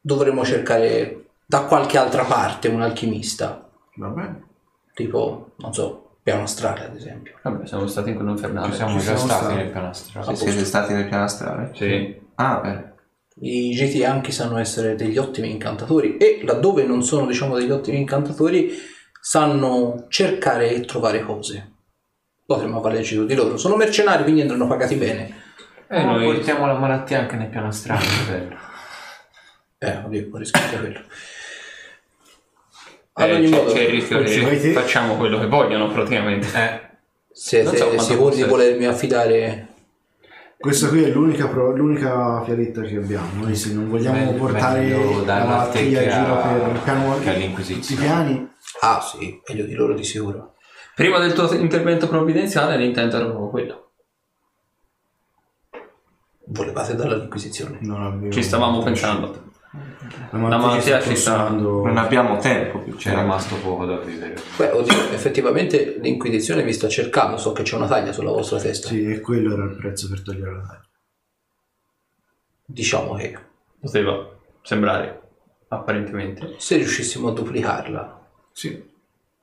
dovremmo 0.00 0.44
cercare 0.44 1.24
da 1.46 1.62
qualche 1.62 1.96
altra 1.98 2.24
parte 2.24 2.68
un 2.68 2.82
alchimista, 2.82 3.68
Va 3.96 4.08
bene. 4.08 4.42
tipo, 4.94 5.52
non 5.56 5.72
so, 5.72 6.03
piano 6.24 6.42
astrale 6.44 6.86
ad 6.86 6.96
esempio. 6.96 7.34
Vabbè, 7.42 7.66
siamo 7.66 7.86
stati 7.86 8.08
in 8.08 8.16
quello 8.16 8.30
infernale. 8.30 8.70
ci 8.70 8.76
siamo 8.76 8.98
ci 8.98 9.04
già 9.04 9.14
siamo 9.14 9.26
stati 9.26 9.44
stati. 9.44 9.54
nel 9.56 9.70
piano 9.70 9.88
astrale. 9.90 10.30
A 10.30 10.34
Siete 10.34 10.64
stati 10.64 10.92
nel 10.94 11.06
piano 11.06 11.24
astrale? 11.24 11.70
Sì. 11.74 12.20
Ah, 12.36 12.60
bene. 12.60 12.92
I 13.40 13.70
geti 13.72 14.04
anche 14.04 14.32
sanno 14.32 14.56
essere 14.58 14.94
degli 14.94 15.18
ottimi 15.18 15.50
incantatori 15.50 16.16
e 16.16 16.40
laddove 16.44 16.84
non 16.84 17.02
sono 17.02 17.26
diciamo 17.26 17.56
degli 17.56 17.70
ottimi 17.70 17.98
incantatori 17.98 18.72
sanno 19.20 20.06
cercare 20.08 20.70
e 20.70 20.80
trovare 20.80 21.20
cose. 21.22 21.72
Potremmo 22.46 22.78
avvalerci 22.78 23.14
su 23.14 23.26
di 23.26 23.34
loro. 23.34 23.56
Sono 23.58 23.76
mercenari 23.76 24.22
quindi 24.22 24.40
andranno 24.40 24.66
pagati 24.66 24.94
bene. 24.94 25.42
E 25.88 25.98
Eh, 26.00 26.04
noi 26.04 26.24
portiamo 26.24 26.66
la 26.66 26.74
malattia 26.78 27.18
anche 27.20 27.36
nel 27.36 27.48
piano 27.48 27.66
astrale, 27.68 28.04
bello. 28.28 28.56
Eh, 29.78 29.96
oddio, 30.04 30.28
ho 30.32 30.38
rischiato 30.38 30.78
quello. 30.78 31.00
Eh, 33.16 33.22
Ad 33.22 33.30
ogni 33.30 33.48
c'è, 33.48 33.56
modo, 33.56 33.72
c'è 33.72 33.80
il 33.82 33.88
rischio 33.88 34.22
che 34.22 34.72
facciamo 34.72 35.16
quello 35.16 35.38
che 35.38 35.46
vogliono 35.46 35.90
praticamente. 35.90 36.46
Eh, 36.54 36.80
siete 37.30 37.64
non 37.64 37.76
so 37.76 37.90
di 37.90 37.96
possa 37.96 38.46
volermi 38.46 38.86
affidare? 38.86 39.68
Questa 40.56 40.88
qui 40.88 41.02
è 41.02 41.08
l'unica, 41.08 41.46
pro- 41.48 41.76
l'unica 41.76 42.42
fialetta 42.44 42.82
che 42.82 42.96
abbiamo. 42.96 43.44
Noi 43.44 43.54
se 43.54 43.72
non 43.74 43.88
vogliamo 43.88 44.18
Meglio- 44.18 44.38
portare 44.38 44.88
la 44.88 45.44
malattia 45.44 45.80
in 46.02 46.10
giro 46.10 46.40
per 46.40 46.72
il 46.74 46.80
piano 46.82 47.04
tutti 47.74 47.92
i 47.92 47.96
piani, 47.96 48.52
Ah 48.80 49.00
sì, 49.00 49.40
meglio 49.48 49.64
di 49.64 49.74
loro 49.74 49.94
di 49.94 50.04
sicuro. 50.04 50.54
Prima 50.94 51.18
del 51.18 51.32
tuo 51.32 51.52
intervento 51.54 52.08
provvidenziale 52.08 52.76
l'intento 52.76 53.16
era 53.16 53.26
proprio 53.26 53.48
quello. 53.48 53.90
Volevate 56.46 56.94
non 57.80 58.02
abbiamo... 58.02 58.32
Ci 58.32 58.42
stavamo 58.42 58.82
pensando. 58.82 59.52
La 60.30 60.38
La 60.48 60.56
malattia 60.58 61.00
ci 61.00 61.16
sta- 61.16 61.48
Non 61.48 61.96
abbiamo 61.96 62.36
tempo 62.38 62.78
più. 62.80 62.94
c'è 62.96 63.14
rimasto 63.14 63.56
poco 63.56 63.84
da 63.86 63.98
vivere. 63.98 64.36
Beh, 64.56 64.70
oddio, 64.70 65.10
effettivamente 65.10 65.98
l'Inquisizione 66.00 66.62
vi 66.62 66.72
sta 66.72 66.88
cercando, 66.88 67.36
so 67.36 67.52
che 67.52 67.62
c'è 67.62 67.76
una 67.76 67.86
taglia 67.86 68.12
sulla 68.12 68.30
vostra 68.30 68.58
testa. 68.60 68.88
Sì, 68.88 69.04
e 69.10 69.20
quello 69.20 69.52
era 69.54 69.64
il 69.64 69.76
prezzo 69.76 70.08
per 70.08 70.22
togliere 70.22 70.52
la 70.52 70.62
taglia. 70.62 70.88
Diciamo 72.66 73.14
che 73.14 73.36
Poteva 73.80 74.28
sembrare, 74.62 75.20
apparentemente. 75.68 76.54
se 76.58 76.76
riuscissimo 76.76 77.28
a 77.28 77.32
duplicarla 77.32 78.26
Sì, 78.52 78.82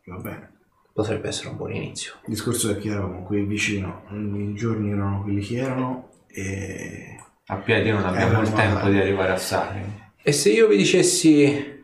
va 0.05 0.15
bene. 0.17 0.51
potrebbe 0.93 1.27
essere 1.27 1.49
un 1.49 1.57
buon 1.57 1.73
inizio. 1.75 2.13
Il 2.23 2.29
discorso 2.33 2.71
è 2.71 2.77
che 2.77 2.89
eravamo 2.89 3.23
qui 3.23 3.43
vicino, 3.43 4.03
i 4.11 4.53
giorni 4.55 4.91
erano 4.91 5.21
quelli 5.21 5.41
che 5.41 5.57
erano 5.57 6.09
e... 6.27 7.17
A 7.47 7.55
piedi 7.57 7.91
non 7.91 8.03
abbiamo 8.05 8.41
il 8.41 8.51
tempo 8.53 8.87
di 8.87 8.97
arrivare 8.99 9.33
a 9.33 9.37
Sari. 9.37 10.09
E 10.23 10.31
se 10.31 10.49
io 10.51 10.67
vi 10.67 10.77
dicessi... 10.77 11.83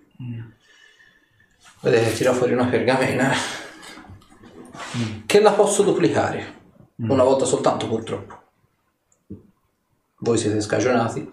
Vedete, 1.82 2.14
tira 2.14 2.34
fuori 2.34 2.54
una 2.54 2.66
pergamena. 2.66 3.32
Che 5.26 5.40
la 5.40 5.52
posso 5.52 5.84
duplicare. 5.84 6.56
Una 6.98 7.24
volta 7.24 7.46
soltanto 7.46 7.88
purtroppo. 7.88 8.42
Voi 10.20 10.38
siete 10.38 10.62
scagionati, 10.62 11.30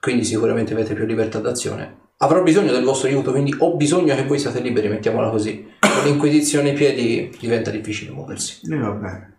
quindi 0.00 0.24
sicuramente 0.24 0.72
avete 0.72 0.94
più 0.94 1.04
libertà 1.04 1.38
d'azione. 1.38 2.00
Avrò 2.18 2.42
bisogno 2.42 2.72
del 2.72 2.84
vostro 2.84 3.08
aiuto, 3.08 3.30
quindi 3.30 3.54
ho 3.58 3.76
bisogno 3.76 4.14
che 4.14 4.24
voi 4.24 4.38
siate 4.38 4.60
liberi, 4.60 4.88
mettiamola 4.88 5.28
così. 5.28 5.70
Con 5.80 6.04
l'inquisizione 6.04 6.70
ai 6.70 6.74
piedi 6.74 7.36
diventa 7.38 7.70
difficile 7.70 8.12
muoversi. 8.12 8.60
E 8.70 8.76
va 8.76 8.90
bene. 8.90 9.36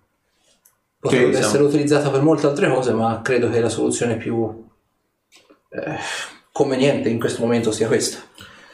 Potrebbe 1.00 1.32
siamo- 1.32 1.48
essere 1.48 1.64
utilizzata 1.64 2.12
per 2.12 2.22
molte 2.22 2.46
altre 2.46 2.70
cose, 2.70 2.94
ma 2.94 3.22
credo 3.24 3.50
che 3.50 3.60
la 3.60 3.70
soluzione 3.70 4.18
più 4.18 4.64
eh, 5.70 5.98
conveniente 6.54 7.10
in 7.10 7.20
questo 7.20 7.42
momento 7.42 7.72
sia 7.72 7.88
questa. 7.88 8.22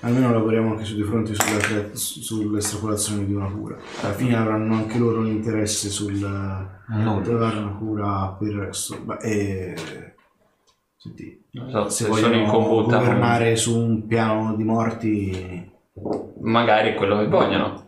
Almeno 0.02 0.32
lavoriamo 0.32 0.72
anche 0.72 0.84
su 0.84 0.96
di 0.96 1.04
fronte 1.04 1.34
sulla 1.34 1.90
sull'estrapolazione 1.94 3.26
di 3.26 3.34
una 3.34 3.50
cura. 3.50 3.78
Alla 4.02 4.14
fine 4.14 4.36
avranno 4.36 4.76
anche 4.76 4.98
loro 4.98 5.20
un 5.20 5.28
interesse 5.28 5.90
sul 5.90 6.14
Non. 6.14 7.24
trovare 7.24 7.58
una 7.58 7.72
cura 7.72 8.36
per 8.38 8.48
il 8.50 8.60
resto. 8.60 9.00
Beh, 9.02 9.18
e... 9.22 9.76
Senti, 10.96 11.42
Non 11.52 11.70
so, 11.70 11.90
se 11.90 12.04
se 12.06 12.14
sono 12.14 12.34
in 12.34 12.46
vogliono 12.46 12.52
combutta, 12.52 12.98
governare 12.98 13.56
su 13.56 13.78
un 13.78 14.06
piano 14.06 14.56
di 14.56 14.64
morti... 14.64 15.72
magari 16.42 16.90
è 16.90 16.96
quello 16.96 17.18
che 17.18 17.28
vogliono. 17.28 17.86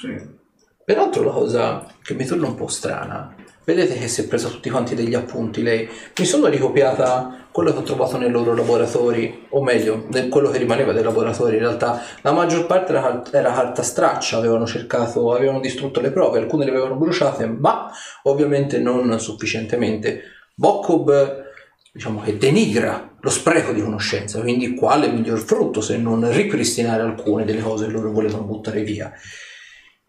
Sì. 0.00 0.36
Peraltro 0.84 1.22
la 1.22 1.32
cosa 1.32 1.86
che 2.02 2.14
mi 2.14 2.24
torna 2.24 2.48
un 2.48 2.54
po' 2.54 2.68
strana, 2.68 3.34
vedete 3.68 3.98
che 3.98 4.08
si 4.08 4.22
è 4.22 4.26
presa 4.26 4.48
tutti 4.48 4.70
quanti 4.70 4.94
degli 4.94 5.14
appunti 5.14 5.62
lei, 5.62 5.86
mi 6.18 6.24
sono 6.24 6.46
ricopiata 6.46 7.48
quello 7.52 7.72
che 7.72 7.80
ho 7.80 7.82
trovato 7.82 8.16
nei 8.16 8.30
loro 8.30 8.54
laboratori, 8.54 9.44
o 9.50 9.62
meglio, 9.62 10.06
quello 10.30 10.48
che 10.48 10.56
rimaneva 10.56 10.94
dei 10.94 11.02
laboratori, 11.02 11.56
in 11.56 11.60
realtà 11.60 12.02
la 12.22 12.32
maggior 12.32 12.64
parte 12.64 12.92
era, 12.92 13.22
era 13.30 13.52
carta 13.52 13.82
straccia, 13.82 14.38
avevano 14.38 14.64
cercato, 14.66 15.34
avevano 15.34 15.60
distrutto 15.60 16.00
le 16.00 16.10
prove, 16.12 16.38
alcune 16.38 16.64
le 16.64 16.70
avevano 16.70 16.94
bruciate, 16.94 17.44
ma 17.44 17.90
ovviamente 18.22 18.78
non 18.78 19.20
sufficientemente. 19.20 20.22
Bokob 20.54 21.44
diciamo 21.92 22.22
che 22.22 22.38
denigra 22.38 23.16
lo 23.20 23.30
spreco 23.30 23.72
di 23.72 23.82
conoscenza, 23.82 24.40
quindi 24.40 24.74
quale 24.74 25.08
miglior 25.08 25.40
frutto 25.40 25.82
se 25.82 25.98
non 25.98 26.26
ripristinare 26.32 27.02
alcune 27.02 27.44
delle 27.44 27.60
cose 27.60 27.84
che 27.84 27.92
loro 27.92 28.12
volevano 28.12 28.44
buttare 28.44 28.82
via. 28.82 29.12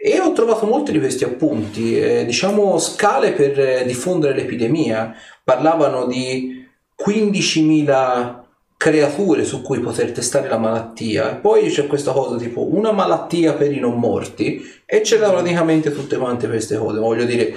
E 0.02 0.18
ho 0.22 0.32
trovato 0.32 0.66
molti 0.66 0.94
di 0.94 1.00
questi 1.00 1.26
appunti, 1.26 2.00
eh, 2.00 2.24
diciamo 2.24 2.78
scale 2.80 3.34
per 3.34 3.60
eh, 3.60 3.84
diffondere 3.86 4.34
l'epidemia, 4.34 5.14
parlavano 5.44 6.06
di 6.06 6.66
15.000 7.06 8.44
creature 8.78 9.44
su 9.44 9.62
cui 9.62 9.82
poter 9.82 10.14
testare 10.14 10.48
la 10.48 10.58
malattia, 10.58 11.32
e 11.32 11.36
poi 11.36 11.70
c'è 11.70 11.86
questa 11.88 12.14
cosa 12.14 12.38
tipo 12.38 12.74
una 12.74 12.94
malattia 12.94 13.56
per 13.56 13.74
i 13.74 13.80
non 13.82 14.00
morti, 14.00 14.64
e 14.86 15.02
c'erano 15.02 15.34
praticamente 15.34 15.92
tutte 15.92 16.16
quante 16.16 16.48
queste 16.48 16.78
cose, 16.78 16.98
voglio 16.98 17.26
dire, 17.26 17.54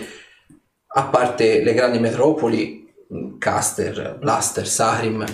a 0.95 1.05
parte 1.05 1.63
le 1.63 1.75
grandi 1.75 2.01
metropoli, 2.01 2.93
Caster, 3.39 4.17
Blaster, 4.19 4.67
Sarim, 4.67 5.25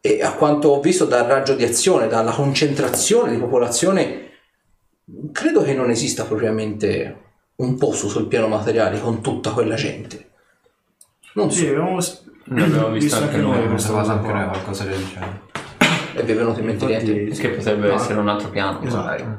e 0.00 0.22
a 0.22 0.32
quanto 0.32 0.70
ho 0.70 0.80
visto 0.80 1.04
dal 1.04 1.26
raggio 1.26 1.54
di 1.54 1.62
azione, 1.62 2.08
dalla 2.08 2.32
concentrazione 2.32 3.30
di 3.30 3.38
popolazione, 3.38 4.29
credo 5.32 5.62
che 5.62 5.74
non 5.74 5.90
esista 5.90 6.24
propriamente 6.24 7.16
un 7.56 7.76
posto 7.76 8.08
sul 8.08 8.26
piano 8.26 8.48
materiale 8.48 9.00
con 9.00 9.20
tutta 9.20 9.50
quella 9.50 9.74
gente. 9.74 10.28
Non 11.34 11.50
Sì, 11.50 11.64
so, 11.66 11.70
abbiamo 11.70 11.98
Ne 12.44 12.64
abbiamo 12.64 12.90
visto 12.90 13.16
anche 13.16 13.36
noi, 13.36 13.60
trovato 13.76 13.92
cosa 13.92 14.12
anche 14.12 14.32
noi 14.32 14.42
qua. 14.42 14.50
qualcosa 14.50 14.84
del 14.84 15.06
genere. 15.06 15.40
e 16.14 16.22
vi 16.24 16.32
è 16.32 16.34
venuto 16.34 16.58
in 16.58 16.66
mente 16.66 16.84
Infatti- 16.86 17.12
niente. 17.12 17.40
Che 17.40 17.48
potrebbe 17.50 17.86
No. 17.88 17.94
essere 17.94 18.18
un 18.18 18.28
altro 18.28 18.48
piano, 18.50 18.82
Esatto. 18.82 19.04
magari. 19.04 19.38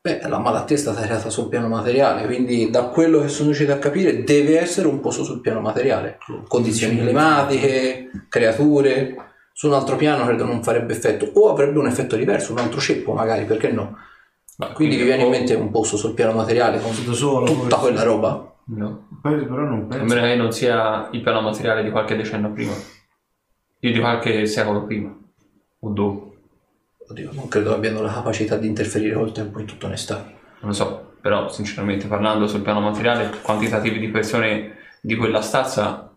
Beh, 0.00 0.20
la 0.28 0.38
malattia 0.38 0.74
è 0.74 0.78
stata 0.78 1.00
creata 1.02 1.30
sul 1.30 1.48
piano 1.48 1.68
materiale, 1.68 2.26
quindi 2.26 2.68
da 2.70 2.86
quello 2.86 3.20
che 3.20 3.28
sono 3.28 3.46
riuscito 3.46 3.70
a 3.72 3.76
capire 3.76 4.24
deve 4.24 4.58
essere 4.58 4.88
un 4.88 4.98
posto 4.98 5.22
sul 5.22 5.40
piano 5.40 5.60
materiale. 5.60 6.18
Condizioni 6.48 6.98
climatiche, 6.98 8.10
creature. 8.28 9.16
Su 9.52 9.68
un 9.68 9.74
altro 9.74 9.94
piano 9.94 10.24
credo 10.24 10.44
non 10.44 10.64
farebbe 10.64 10.92
effetto, 10.92 11.30
o 11.34 11.50
avrebbe 11.50 11.78
un 11.78 11.86
effetto 11.86 12.16
diverso, 12.16 12.50
un 12.50 12.58
altro 12.58 12.80
ceppo 12.80 13.12
magari, 13.12 13.44
perché 13.44 13.70
no? 13.70 13.96
Ma 14.58 14.66
Quindi 14.68 14.96
vi 14.96 15.04
viene 15.04 15.22
in 15.24 15.30
mente 15.30 15.54
un 15.54 15.70
posto 15.70 15.96
sul 15.96 16.14
piano 16.14 16.32
materiale 16.32 16.80
con 16.80 16.92
solo, 16.92 17.46
tutta 17.46 17.76
forse. 17.76 17.80
quella 17.80 18.02
roba? 18.02 18.54
No. 18.64 19.08
Poi- 19.20 19.44
Però 19.44 19.62
non 19.62 19.86
A 19.90 19.94
penso. 19.96 20.14
meno 20.14 20.26
che 20.26 20.36
non 20.36 20.52
sia 20.52 21.08
il 21.12 21.20
piano 21.22 21.40
materiale 21.40 21.82
di 21.82 21.90
qualche 21.90 22.16
decennio 22.16 22.50
prima. 22.52 22.72
Io 23.80 23.92
di 23.92 23.98
qualche 23.98 24.46
secolo 24.46 24.84
prima. 24.84 25.12
O 25.80 25.88
dopo. 25.88 26.34
Oddio, 27.08 27.30
non 27.32 27.48
credo 27.48 27.74
abbiano 27.74 28.00
la 28.02 28.12
capacità 28.12 28.56
di 28.56 28.66
interferire 28.68 29.14
col 29.14 29.32
tempo 29.32 29.58
in 29.58 29.66
tutta 29.66 29.86
onestà. 29.86 30.16
Non 30.60 30.70
lo 30.70 30.72
so. 30.72 31.10
però 31.22 31.48
sinceramente 31.48 32.06
parlando 32.08 32.46
sul 32.48 32.62
piano 32.62 32.80
materiale, 32.80 33.30
quantitativi 33.42 33.98
di 34.00 34.08
persone 34.08 34.76
di 35.00 35.14
quella 35.16 35.40
stazza 35.40 36.12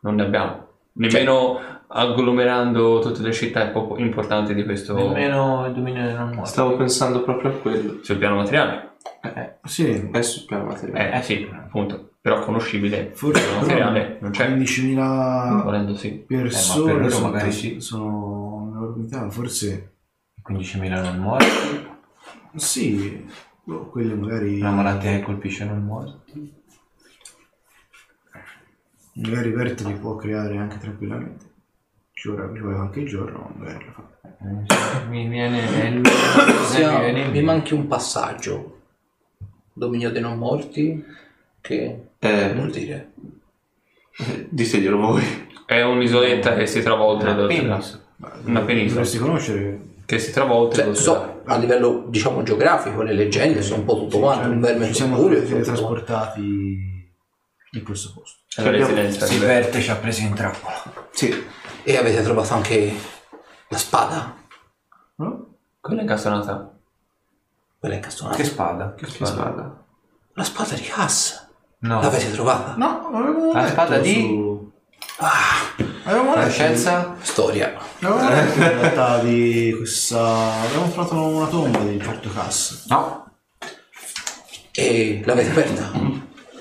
non 0.00 0.14
ne 0.16 0.22
abbiamo. 0.22 0.66
Nemmeno 0.94 1.58
agglomerando 1.92 3.00
tutte 3.00 3.22
le 3.22 3.32
città 3.32 3.66
poco 3.68 3.98
importanti 3.98 4.54
di 4.54 4.64
questo 4.64 4.94
Nemmeno 4.94 5.66
il 5.66 5.74
dominio 5.74 6.04
dei 6.04 6.14
non 6.14 6.30
morti. 6.34 6.50
Stavo 6.50 6.76
pensando 6.76 7.22
proprio 7.22 7.50
a 7.50 7.54
quello. 7.54 7.98
sul 8.02 8.16
piano 8.18 8.36
materiale. 8.36 8.96
Eh, 9.22 9.54
Sì, 9.64 10.08
è 10.10 10.22
sul 10.22 10.44
piano 10.46 10.64
materiale. 10.64 11.12
Eh, 11.12 11.18
eh 11.18 11.22
sì, 11.22 11.48
appunto, 11.52 12.12
però 12.20 12.40
conoscibile. 12.40 13.10
forse 13.12 13.40
sul 13.42 13.50
piano 13.50 13.66
però 13.66 13.84
materiale 13.90 14.18
non 14.20 14.30
c'è. 14.30 14.48
15.000 14.50 15.62
Volendo 15.62 15.94
sì. 15.96 16.10
persone 16.26 16.92
Eh, 16.92 16.96
loro 16.96 17.10
sono, 17.10 17.26
magari 17.30 17.52
sì. 17.52 17.80
sono 17.80 18.54
un'enormità, 18.54 19.28
forse 19.30 19.92
15.000 20.48 21.02
non 21.02 21.18
morti, 21.18 21.46
sì, 22.56 23.26
boh, 23.64 23.86
quelle 23.90 24.14
magari, 24.14 24.58
una 24.60 24.70
malattia 24.72 25.10
che 25.12 25.22
colpisce 25.22 25.64
non 25.64 25.84
morti. 25.84 26.60
magari 29.14 29.50
Vert 29.52 29.80
li 29.82 29.94
può 29.94 30.16
creare 30.16 30.56
anche 30.56 30.78
tranquillamente. 30.78 31.50
Ci 32.14 32.28
ci 32.28 32.28
vuole 32.60 32.76
qualche 32.76 33.04
giorno, 33.04 33.38
ma 33.38 33.64
magari 33.64 33.84
lo 33.86 33.92
fa. 33.92 34.28
Eh, 35.02 35.06
Mi 35.08 35.26
viene... 35.28 35.82
è 35.82 35.86
il- 35.86 36.06
Sia- 36.66 36.92
mi 36.92 37.04
viene 37.04 37.08
in 37.08 37.14
mi 37.14 37.22
mente. 37.32 37.42
manchi 37.42 37.74
un 37.74 37.86
passaggio. 37.88 38.78
Dominio 39.72 40.10
dei 40.10 40.20
non 40.22 40.38
morti. 40.38 41.04
Che 41.60 42.00
Eh, 42.18 42.52
vuol 42.54 42.70
dire? 42.70 43.10
diteglielo 44.48 44.96
voi. 44.98 45.22
È 45.64 45.80
un'isoletta 45.82 46.54
che 46.54 46.66
si 46.66 46.82
trova 46.82 47.04
oltre 47.04 47.30
Una 47.32 47.46
penisola. 47.46 48.00
Una 48.44 48.60
penisola 48.60 48.94
Dovresti 49.00 49.18
conoscere 49.18 49.80
che 50.04 50.18
si 50.18 50.32
trova 50.32 50.52
oltre 50.54 50.82
Cioè, 50.82 50.86
l'oceano. 50.88 51.24
so, 51.24 51.42
a 51.46 51.56
livello 51.56 52.04
diciamo 52.08 52.42
geografico, 52.42 53.02
le 53.02 53.14
leggende 53.14 53.62
sono 53.62 53.80
un 53.80 53.86
po' 53.86 53.94
tutto 53.96 54.18
quanto. 54.18 54.48
un 54.50 54.60
verme 54.60 54.86
ci 54.88 54.94
siamo 54.94 55.16
sobrio, 55.16 55.38
tutto 55.38 55.50
quanto. 55.52 55.64
teletrasportati 55.70 56.40
in 57.74 57.82
questo 57.84 58.12
posto. 58.14 58.40
È 58.54 58.62
la 58.64 58.70
residenza 58.70 59.26
Verte 59.38 59.80
ci 59.80 59.90
ha 59.90 59.96
preso 59.96 60.20
in 60.20 60.34
trappola. 60.34 60.82
Sì. 61.10 61.30
E 61.84 61.96
avete 61.96 62.22
trovato 62.22 62.54
anche 62.54 62.94
la 63.68 63.78
spada? 63.78 64.36
No? 65.16 65.46
Quella 65.80 66.00
è 66.00 66.02
incastonata. 66.02 66.72
Quella 67.78 67.94
incastonata. 67.96 68.36
Che 68.36 68.44
spada? 68.44 68.94
Che 68.94 69.06
spada. 69.06 69.84
La 70.34 70.44
spada 70.44 70.74
di 70.74 70.88
Haas. 70.94 71.48
No. 71.80 72.00
L'avete 72.00 72.30
trovata? 72.30 72.74
No, 72.76 73.08
avevamo 73.12 73.52
La 73.52 73.66
spada 73.66 73.98
di- 73.98 74.14
su- 74.20 74.70
Ah, 75.18 75.74
Avevamo 76.04 76.34
La 76.36 76.48
scienza? 76.48 77.16
storia. 77.20 77.76
Avevamo 78.00 78.28
letto 78.28 78.58
in 78.58 78.80
realtà 78.80 79.18
di 79.18 79.74
questa... 79.76 80.20
Avevamo 80.62 80.90
trovato 80.92 81.14
una 81.26 81.46
tomba 81.46 81.78
di 81.80 81.94
un 81.96 82.00
certo 82.00 82.30
Cass. 82.30 82.86
No. 82.86 83.30
E 84.72 85.22
l'avete 85.24 85.50
aperta? 85.50 85.90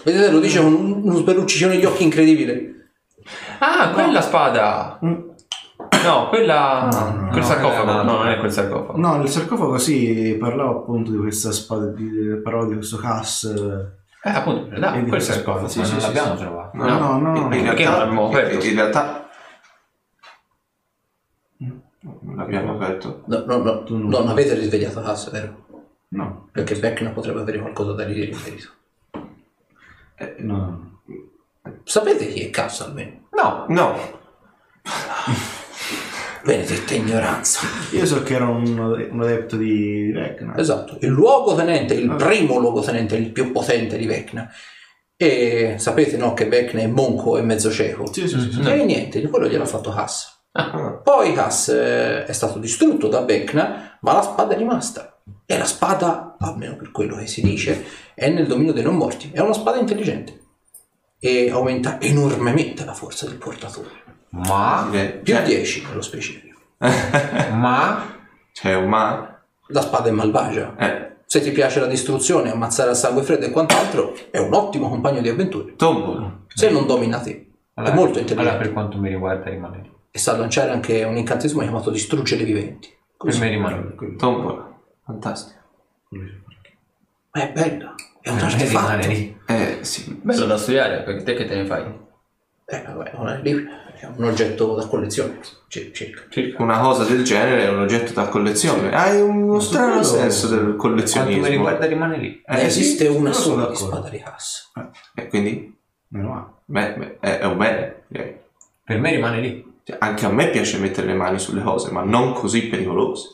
Vedete, 0.03 0.31
lo 0.31 0.39
dice 0.39 0.59
con 0.61 0.73
un- 0.73 1.01
uno 1.03 1.15
sberluccicino 1.17 1.69
negli 1.69 1.85
occhi 1.85 2.03
incredibile. 2.03 2.80
Ah, 3.59 3.89
quella 3.91 4.21
spada! 4.21 4.99
No, 5.01 6.29
quella. 6.29 6.87
no, 6.91 7.27
quel 7.29 7.41
no, 7.41 7.43
sarcofago. 7.43 7.83
quella 7.83 8.01
No, 8.03 8.11
no. 8.11 8.17
non 8.19 8.27
è 8.27 8.37
quel 8.37 8.51
sarcofago. 8.51 8.97
No, 8.99 9.15
nel 9.17 9.29
sarcofago 9.29 9.77
sì, 9.77 10.35
parlava 10.39 10.71
appunto 10.71 11.11
di 11.11 11.17
questa 11.17 11.51
spada, 11.51 11.85
di, 11.87 12.39
parlava 12.43 12.67
di 12.67 12.75
questo 12.75 12.97
Cass. 12.97 13.45
Eh, 14.23 14.29
appunto, 14.29 14.73
E 14.73 14.75
di 14.75 14.79
quel 14.79 15.07
questa 15.07 15.33
sarcofago. 15.33 15.67
sì, 15.67 15.83
sì, 15.83 15.91
non 15.91 15.99
sì, 16.01 16.05
l'abbiamo 16.07 16.35
sì. 16.35 16.43
trovato. 16.43 16.77
No, 16.77 16.85
no, 16.85 17.17
no, 17.19 17.31
no. 17.33 17.55
in, 17.55 17.63
non 17.65 17.75
l'abbiamo 17.75 18.27
aperto? 18.27 18.65
in 18.65 18.75
realtà 18.75 19.29
non 21.57 22.35
l'abbiamo 22.35 22.73
aperto. 22.73 23.23
No, 23.25 23.43
no, 23.45 23.57
no, 23.57 23.83
Tu 23.83 23.97
non- 23.97 24.09
non 24.09 24.27
avete 24.29 24.53
risvegliato 24.55 24.99
Haas, 25.01 25.29
vero? 25.29 25.65
No, 26.09 26.49
Perché 26.51 26.75
Vecna 26.75 27.11
potrebbe 27.11 27.41
avere 27.41 27.59
qualcosa 27.59 27.93
da 27.93 28.03
dire 28.03 28.25
in 28.25 28.37
merito. 28.43 28.69
Eh, 30.15 30.35
no. 30.39 30.90
Sapete 31.83 32.27
chi 32.27 32.41
è 32.41 32.49
Cass 32.49 32.81
almeno? 32.81 33.27
No. 33.31 33.65
No, 33.69 34.19
Benedetta 36.43 36.95
ignoranza. 36.95 37.67
Io 37.91 38.05
so 38.05 38.23
che 38.23 38.33
era 38.33 38.47
un, 38.47 38.77
un 38.77 39.21
adepto 39.21 39.57
di 39.57 40.11
Vecna. 40.11 40.57
Esatto, 40.57 40.97
il 41.01 41.09
luogotenente, 41.09 41.93
il 41.93 42.15
primo 42.15 42.57
luogotenente, 42.57 43.15
il 43.15 43.31
più 43.31 43.51
potente 43.51 43.97
di 43.97 44.05
Vecna. 44.07 44.49
E 45.15 45.75
sapete 45.77 46.17
no 46.17 46.33
che 46.33 46.47
Vecna 46.47 46.81
è 46.81 46.87
monco 46.87 47.37
e 47.37 47.43
mezzo 47.43 47.69
cieco. 47.69 48.11
Sì, 48.11 48.27
sì, 48.27 48.39
sì. 48.39 48.51
sì. 48.51 48.61
E 48.61 48.83
niente, 48.83 49.19
di 49.19 49.27
quello 49.27 49.47
gliel'ha 49.47 49.65
fatto 49.65 49.91
Haas. 49.91 50.45
Ah, 50.53 50.99
Poi 51.03 51.37
Haas 51.37 51.69
eh, 51.69 52.25
è 52.25 52.31
stato 52.31 52.57
distrutto 52.57 53.07
da 53.07 53.21
Vecna, 53.21 53.99
ma 54.01 54.13
la 54.13 54.23
spada 54.23 54.55
è 54.55 54.57
rimasta. 54.57 55.21
E 55.45 55.57
la 55.57 55.65
spada, 55.65 56.37
almeno 56.39 56.75
per 56.75 56.89
quello 56.91 57.17
che 57.17 57.27
si 57.27 57.41
dice, 57.41 57.85
è 58.15 58.29
nel 58.29 58.47
dominio 58.47 58.73
dei 58.73 58.83
non 58.83 58.95
morti. 58.95 59.29
È 59.31 59.39
una 59.39 59.53
spada 59.53 59.77
intelligente. 59.77 60.39
E 61.23 61.51
aumenta 61.51 62.01
enormemente 62.01 62.83
la 62.83 62.93
forza 62.93 63.27
del 63.27 63.35
portatore. 63.37 63.89
Ma... 64.29 64.87
Più 64.89 65.33
cioè, 65.33 65.43
10 65.43 65.85
nello 65.87 66.01
specifico. 66.01 66.59
Ma... 67.53 68.17
C'è 68.51 68.75
un 68.75 68.89
ma. 68.89 69.39
La 69.67 69.81
spada 69.81 70.09
è 70.09 70.11
malvagia. 70.11 70.75
Eh, 70.77 71.15
Se 71.25 71.39
ti 71.41 71.51
piace 71.51 71.79
la 71.79 71.85
distruzione, 71.85 72.51
ammazzare 72.51 72.89
a 72.89 72.93
sangue 72.95 73.23
freddo 73.23 73.45
e 73.45 73.51
quant'altro, 73.51 74.13
è 74.29 74.39
un 74.39 74.53
ottimo 74.53 74.89
compagno 74.89 75.21
di 75.21 75.29
avventure. 75.29 75.75
tombola. 75.77 76.39
Se 76.47 76.69
non 76.69 76.85
domina 76.85 77.19
te, 77.21 77.31
è 77.31 77.45
Allora- 77.75 77.93
molto 77.93 78.19
intelligente. 78.19 78.41
Allora 78.49 78.57
per 78.57 78.73
quanto 78.73 78.97
mi 78.97 79.07
riguarda 79.09 79.49
rimane 79.49 79.81
lì. 79.83 79.91
E 80.11 80.19
sa 80.19 80.35
lanciare 80.35 80.71
anche 80.71 81.03
un 81.03 81.15
incantesimo 81.15 81.61
chiamato 81.61 81.89
distruggere 81.91 82.41
i 82.41 82.45
viventi. 82.45 82.93
Per 83.17 83.37
me 83.39 83.47
rimane. 83.47 83.95
Tombola. 84.17 84.77
Fantastico. 85.05 85.59
Ma 86.09 87.41
è 87.41 87.51
bella, 87.53 87.95
è 88.21 88.29
un 88.29 88.39
artefatto. 88.39 89.07
lì. 89.07 89.39
Eh, 89.47 89.77
sì. 89.81 90.19
Bello 90.21 90.45
da 90.45 90.57
studiare, 90.57 91.01
perché 91.03 91.23
te 91.23 91.33
che 91.35 91.45
te 91.45 91.55
ne 91.55 91.65
fai? 91.65 91.83
Eh, 92.65 92.83
vabbè, 92.87 93.11
non 93.15 93.27
è 93.27 93.39
lì, 93.41 93.51
è 93.99 94.05
un 94.15 94.23
oggetto 94.23 94.75
da 94.75 94.85
collezione, 94.87 95.39
cir- 95.67 95.91
circa. 95.93 96.21
Circa. 96.29 96.63
Una 96.63 96.79
cosa 96.79 97.03
del 97.03 97.23
genere 97.23 97.63
è 97.65 97.69
un 97.69 97.79
oggetto 97.79 98.13
da 98.13 98.27
collezione. 98.29 98.95
Hai 98.95 99.19
uno 99.19 99.59
strano 99.59 99.87
quello- 99.99 100.03
senso 100.03 100.47
del 100.47 100.57
Per 100.59 100.65
quanto 100.75 100.87
mi 100.87 100.93
collezionismo. 100.95 101.47
riguarda 101.47 101.85
rimane 101.85 102.17
lì. 102.17 102.41
Eh, 102.45 102.61
esiste 102.63 103.05
sì, 103.09 103.11
una 103.11 103.33
sola 103.33 103.67
di 103.67 103.75
spada 103.75 104.07
di 104.09 104.21
Haas. 104.23 104.71
E 105.15 105.27
quindi 105.27 105.77
Meno 106.09 106.29
male. 106.29 106.45
beh, 106.65 106.93
beh, 106.97 107.17
è, 107.19 107.39
è 107.39 107.45
un 107.45 107.57
bene. 107.57 108.03
direi. 108.07 108.39
Per 108.83 108.99
me 108.99 109.11
rimane 109.11 109.39
lì. 109.41 109.79
Cioè, 109.83 109.97
anche 109.99 110.25
a 110.25 110.29
me 110.29 110.49
piace 110.49 110.77
mettere 110.77 111.07
le 111.07 111.13
mani 111.13 111.39
sulle 111.39 111.61
cose, 111.63 111.91
ma 111.91 112.03
non 112.03 112.33
così 112.33 112.67
pericolose. 112.67 113.27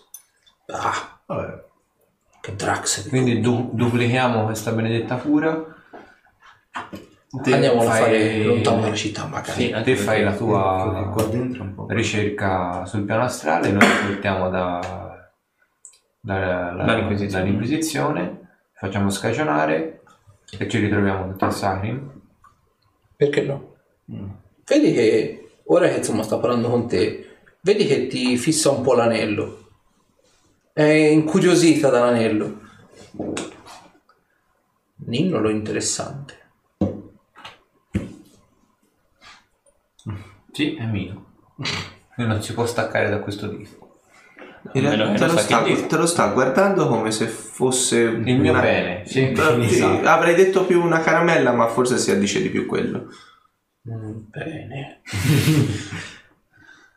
Ah, 0.68 1.20
Vabbè. 1.28 1.66
Che 2.48 2.56
Drax. 2.56 3.04
di 3.04 3.10
Quindi 3.10 3.40
du- 3.42 3.72
duplichiamo 3.74 4.46
questa 4.46 4.72
benedetta 4.72 5.16
cura. 5.18 5.76
Te 7.44 7.54
Andiamo 7.54 7.82
a 7.82 7.84
fai- 7.84 8.00
fare 8.02 8.44
lontano 8.44 8.82
dalla 8.82 8.96
città, 8.96 9.26
magari. 9.26 9.52
Sì, 9.52 9.76
Te 9.84 9.96
fai 9.98 10.24
la 10.24 10.34
tua 10.34 11.10
qua 11.14 11.24
dentro 11.26 11.64
un 11.64 11.76
po'. 11.76 11.86
ricerca 11.90 12.86
sul 12.86 13.04
piano 13.04 13.24
astrale, 13.24 13.70
noi 13.70 13.82
ti 13.82 14.06
portiamo 14.08 14.50
da, 14.50 15.30
da- 16.22 16.72
la- 16.72 16.84
Dall'Inquisizione. 16.86 17.44
dall'Inquisizione, 17.44 18.40
facciamo 18.74 19.10
scagionare 19.10 20.02
e 20.58 20.70
ci 20.70 20.80
ritroviamo 20.80 21.30
tutti 21.32 21.44
a 21.44 21.50
Sacrim. 21.52 22.12
Perché 23.18 23.42
no? 23.42 23.76
Vedi 24.66 24.94
che 24.94 25.50
ora 25.66 25.90
che 25.90 25.98
insomma 25.98 26.24
sta 26.24 26.38
parlando 26.38 26.70
con 26.70 26.88
te, 26.88 27.28
vedi 27.62 27.86
che 27.86 28.08
ti 28.08 28.38
fissa 28.38 28.70
un 28.72 28.82
po' 28.82 28.94
l'anello. 28.94 29.67
È 30.78 30.84
incuriosita 30.84 31.90
dall'anello. 31.90 32.60
Ninnolo 35.08 35.50
interessante. 35.50 36.38
Sì, 40.52 40.76
è 40.76 40.86
mio. 40.86 41.26
E 42.16 42.24
non 42.26 42.44
si 42.44 42.54
può 42.54 42.68
staccare 42.68 43.10
da 43.10 43.18
questo 43.22 43.48
disco. 43.48 44.02
In 44.74 44.86
Almeno 44.86 45.06
realtà 45.06 45.14
che 45.14 45.18
te 45.18 45.26
non 45.26 45.36
lo, 45.36 45.42
sta, 45.76 45.88
te 45.88 45.98
lo 45.98 46.06
sta 46.06 46.28
guardando 46.28 46.88
come 46.88 47.10
se 47.10 47.26
fosse 47.26 48.02
Il 48.02 48.40
mio 48.40 48.54
bene, 48.54 49.04
sì. 49.08 49.34
Sì, 49.36 49.42
Esatto. 49.66 50.08
avrei 50.08 50.36
detto 50.36 50.64
più 50.68 50.80
una 50.80 51.00
caramella, 51.00 51.54
ma 51.54 51.66
forse 51.70 51.98
si 51.98 52.12
addice 52.12 52.40
di 52.40 52.50
più 52.50 52.68
quello. 52.68 53.08
Mm, 53.90 54.18
bene. 54.30 55.02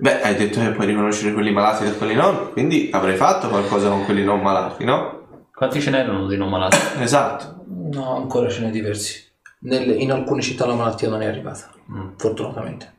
Beh, 0.01 0.23
hai 0.23 0.35
detto 0.35 0.61
che 0.61 0.71
puoi 0.71 0.87
riconoscere 0.87 1.33
quelli 1.35 1.53
malati 1.53 1.85
da 1.85 1.93
quelli 1.93 2.15
non, 2.15 2.53
quindi 2.53 2.89
avrei 2.93 3.17
fatto 3.17 3.49
qualcosa 3.49 3.89
con 3.91 4.05
quelli 4.07 4.25
non 4.25 4.41
malati, 4.41 4.85
no? 4.85 5.47
Quanti 5.55 5.81
ce 5.81 5.91
n'erano 5.91 6.27
di 6.27 6.37
non 6.39 6.49
malati? 6.49 6.79
Esatto. 7.01 7.65
No, 7.93 8.17
ancora 8.17 8.49
ce 8.49 8.63
n'è 8.63 8.71
diversi. 8.71 9.23
Nelle- 9.61 9.95
in 9.95 10.11
alcune 10.11 10.41
città 10.41 10.65
la 10.67 10.75
malattia 10.75 11.09
non 11.11 11.21
è 11.23 11.27
arrivata. 11.27 11.71
Fortunatamente. 12.17 12.95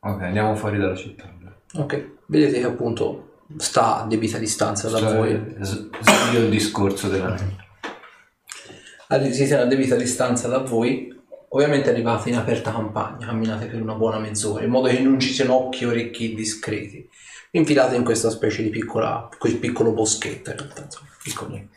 Ok, 0.00 0.22
andiamo 0.22 0.54
fuori 0.54 0.78
dalla 0.78 0.94
città. 0.94 1.24
Ok. 1.74 2.10
Vedete 2.26 2.60
che 2.60 2.66
appunto 2.66 3.38
sta 3.56 4.02
a 4.02 4.06
debita 4.06 4.38
distanza 4.38 4.88
da 4.88 4.98
Cioè, 4.98 5.14
voi. 5.16 5.56
s- 5.60 5.88
Svio 5.98 6.40
il 6.40 6.50
discorso 6.50 7.08
della 7.08 7.36
Allora, 9.08 9.32
siete 9.32 9.56
a 9.56 9.64
debita 9.64 9.96
distanza 9.96 10.46
da 10.46 10.58
voi. 10.58 11.19
Ovviamente 11.52 11.90
arrivate 11.90 12.28
in 12.28 12.36
aperta 12.36 12.70
campagna, 12.70 13.26
camminate 13.26 13.66
per 13.66 13.82
una 13.82 13.94
buona 13.94 14.18
mezz'ora, 14.18 14.62
in 14.62 14.70
modo 14.70 14.88
che 14.88 15.00
non 15.00 15.18
ci 15.18 15.32
siano 15.32 15.54
occhi 15.54 15.82
e 15.82 15.86
orecchi 15.88 16.34
discreti. 16.34 17.08
Vi 17.50 17.58
Infilate 17.58 17.96
in 17.96 18.04
questa 18.04 18.30
specie 18.30 18.62
di 18.62 18.68
piccola, 18.70 19.28
quel 19.36 19.56
piccolo 19.56 19.90
boschetto, 19.92 20.50
in 20.50 20.56
realtà, 20.56 20.82
insomma, 20.82 21.08
piccoli. 21.22 21.68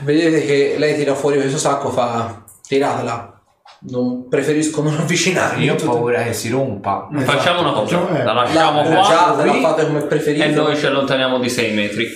Vedete 0.00 0.44
che 0.46 0.76
lei 0.78 0.94
tira 0.94 1.14
fuori 1.16 1.38
questo 1.40 1.58
sacco, 1.58 1.90
fa 1.90 2.44
tiratela. 2.66 3.32
Non 3.80 4.28
preferisco 4.28 4.82
non 4.82 4.94
avvicinarmi. 4.96 5.64
Io 5.64 5.74
ho 5.74 5.84
paura 5.84 6.22
che 6.22 6.32
si 6.32 6.48
rompa. 6.50 7.08
Esatto. 7.12 7.30
Facciamo 7.30 7.60
una 7.60 7.72
cosa, 7.72 7.98
Facciamo- 7.98 8.18
eh, 8.18 8.24
la 8.24 8.32
lasciamo 8.32 8.82
La 8.82 8.88
qua 9.34 9.44
la 9.44 9.52
fate 9.60 9.86
come 9.86 10.02
preferite. 10.02 10.44
e 10.44 10.48
noi 10.50 10.76
ci 10.76 10.86
allontaniamo 10.86 11.38
di 11.38 11.48
6 11.48 11.74
metri. 11.74 12.08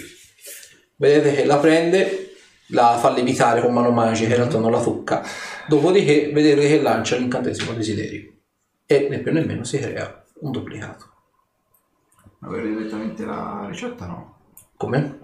Vedete 0.97 1.35
che 1.35 1.45
la 1.45 1.57
prende, 1.59 2.32
la 2.69 2.97
fa 2.99 3.11
levitare 3.11 3.61
con 3.61 3.73
mano 3.73 3.91
magica, 3.91 4.31
in 4.31 4.37
realtà 4.37 4.59
non 4.59 4.71
la 4.71 4.81
tocca. 4.81 5.23
Dopodiché 5.67 6.31
vedete 6.33 6.67
che 6.67 6.81
lancia 6.81 7.17
l'incantesimo 7.17 7.73
desiderio. 7.73 8.31
E 8.87 9.09
né 9.09 9.19
più 9.19 9.33
né 9.33 9.45
meno 9.45 9.65
si 9.65 9.79
crea 9.79 10.23
un 10.41 10.51
duplicato. 10.51 11.11
Avere 12.41 12.69
direttamente 12.69 13.25
la 13.25 13.67
ricetta 13.69 14.07
no. 14.07 14.37
Come? 14.77 15.21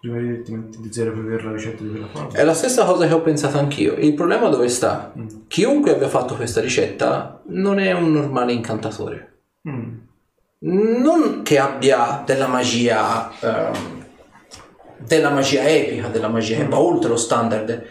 Prima 0.00 0.18
direttamente 0.18 0.78
di 0.80 0.92
zero 0.92 1.12
per 1.12 1.20
avere 1.20 1.44
la 1.44 1.52
ricetta 1.52 1.82
di 1.82 1.88
quella 1.88 2.06
forma. 2.08 2.32
È 2.32 2.44
la 2.44 2.52
stessa 2.52 2.84
cosa 2.84 3.06
che 3.06 3.14
ho 3.14 3.22
pensato 3.22 3.58
anch'io. 3.58 3.94
Il 3.94 4.12
problema 4.12 4.48
dove 4.48 4.68
sta? 4.68 5.14
Chiunque 5.48 5.92
abbia 5.94 6.08
fatto 6.08 6.36
questa 6.36 6.60
ricetta 6.60 7.40
non 7.46 7.78
è 7.78 7.92
un 7.92 8.12
normale 8.12 8.52
incantatore. 8.52 9.38
Mm. 9.66 9.96
Non 10.66 11.42
che 11.42 11.58
abbia 11.58 12.22
della 12.24 12.46
magia, 12.46 13.32
ehm, 13.40 14.03
della 15.06 15.30
magia 15.30 15.68
epica, 15.68 16.08
della 16.08 16.28
magia 16.28 16.56
che 16.56 16.66
va 16.66 16.78
oltre 16.78 17.08
lo 17.08 17.16
standard. 17.16 17.86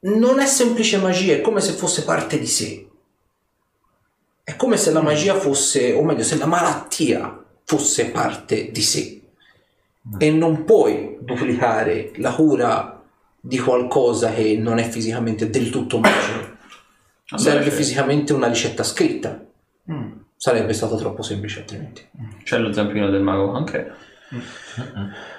Non 0.00 0.38
è 0.38 0.46
semplice 0.46 0.98
magia, 0.98 1.34
è 1.34 1.40
come 1.40 1.60
se 1.60 1.72
fosse 1.72 2.04
parte 2.04 2.38
di 2.38 2.46
sé. 2.46 2.86
È 4.42 4.56
come 4.56 4.76
se 4.76 4.92
la 4.92 5.00
magia 5.00 5.34
fosse, 5.34 5.92
o 5.92 6.02
meglio, 6.04 6.22
se 6.22 6.36
la 6.36 6.46
malattia 6.46 7.42
fosse 7.64 8.10
parte 8.10 8.70
di 8.70 8.82
sé. 8.82 9.22
E 10.18 10.30
non 10.30 10.64
puoi 10.64 11.16
duplicare 11.20 12.12
la 12.16 12.34
cura 12.34 13.02
di 13.40 13.58
qualcosa 13.58 14.32
che 14.32 14.56
non 14.58 14.78
è 14.78 14.86
fisicamente 14.86 15.48
del 15.48 15.70
tutto 15.70 15.98
magico. 15.98 16.52
Serve 17.36 17.64
c'è- 17.64 17.70
fisicamente 17.70 18.34
una 18.34 18.48
ricetta 18.48 18.82
scritta. 18.82 19.42
Mm. 19.90 20.12
Sarebbe 20.36 20.74
stato 20.74 20.96
troppo 20.96 21.22
semplice 21.22 21.60
altrimenti. 21.60 22.06
C'è 22.42 22.58
lo 22.58 22.70
zampino 22.72 23.08
del 23.08 23.22
mago 23.22 23.52
anche. 23.52 23.92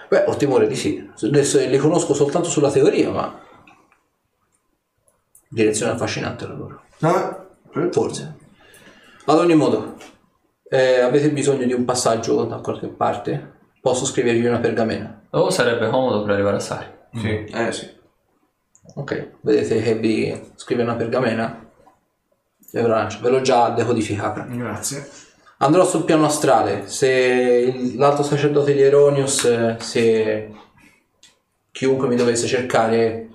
Beh, 0.08 0.25
ho 0.27 0.35
timore 0.35 0.67
di 0.67 0.75
sì. 0.75 1.09
Adesso 1.22 1.59
li 1.59 1.77
conosco 1.77 2.14
soltanto 2.14 2.50
sulla 2.50 2.72
teoria, 2.72 3.09
ma... 3.11 3.42
Direzione 5.48 5.92
affascinante 5.93 6.48
la 6.48 6.53
loro. 6.53 6.82
Ah, 7.00 7.45
Forse. 7.92 8.35
Ad 9.25 9.38
ogni 9.38 9.56
modo, 9.56 9.95
eh, 10.69 11.00
avete 11.01 11.30
bisogno 11.32 11.66
di 11.66 11.74
un 11.74 11.84
passaggio 11.84 12.45
da 12.45 12.58
qualche 12.58 12.88
parte? 12.88 13.53
Posso 13.82 14.06
scrivervi 14.06 14.45
una 14.45 14.59
pergamena? 14.59 15.24
O 15.32 15.50
sarebbe 15.50 15.90
comodo 15.90 16.24
per 16.24 16.34
arrivare 16.34 16.56
a 16.56 16.59
Sari. 16.59 16.85
Sì. 17.14 17.43
Eh 17.43 17.72
sì. 17.72 17.90
Ok, 18.95 19.32
vedete 19.42 19.82
che 19.82 19.95
vi 19.95 20.51
scrive 20.56 20.84
una 20.84 20.95
pergamena? 20.95 21.69
E. 22.72 22.82
Ve 22.82 23.30
l'ho 23.30 23.42
già 23.42 23.69
decodificata. 23.69 24.43
Grazie. 24.43 25.09
Andrò 25.58 25.85
sul 25.85 26.03
piano 26.03 26.25
astrale. 26.25 26.88
Se 26.88 27.93
l'alto 27.95 28.24
sacerdote 28.24 28.74
di 28.74 28.82
Eronius, 28.82 29.45
eh, 29.45 29.75
se 29.80 30.50
chiunque 31.72 32.08
mi 32.08 32.16
dovesse 32.16 32.48
cercare, 32.48 33.30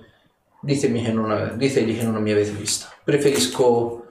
ditemi 0.61 1.03
che 1.03 1.11
non, 1.11 1.53
ditegli 1.55 1.97
che 1.97 2.03
non 2.03 2.21
mi 2.21 2.31
avete 2.31 2.51
vista. 2.51 2.89
Preferisco 3.03 4.05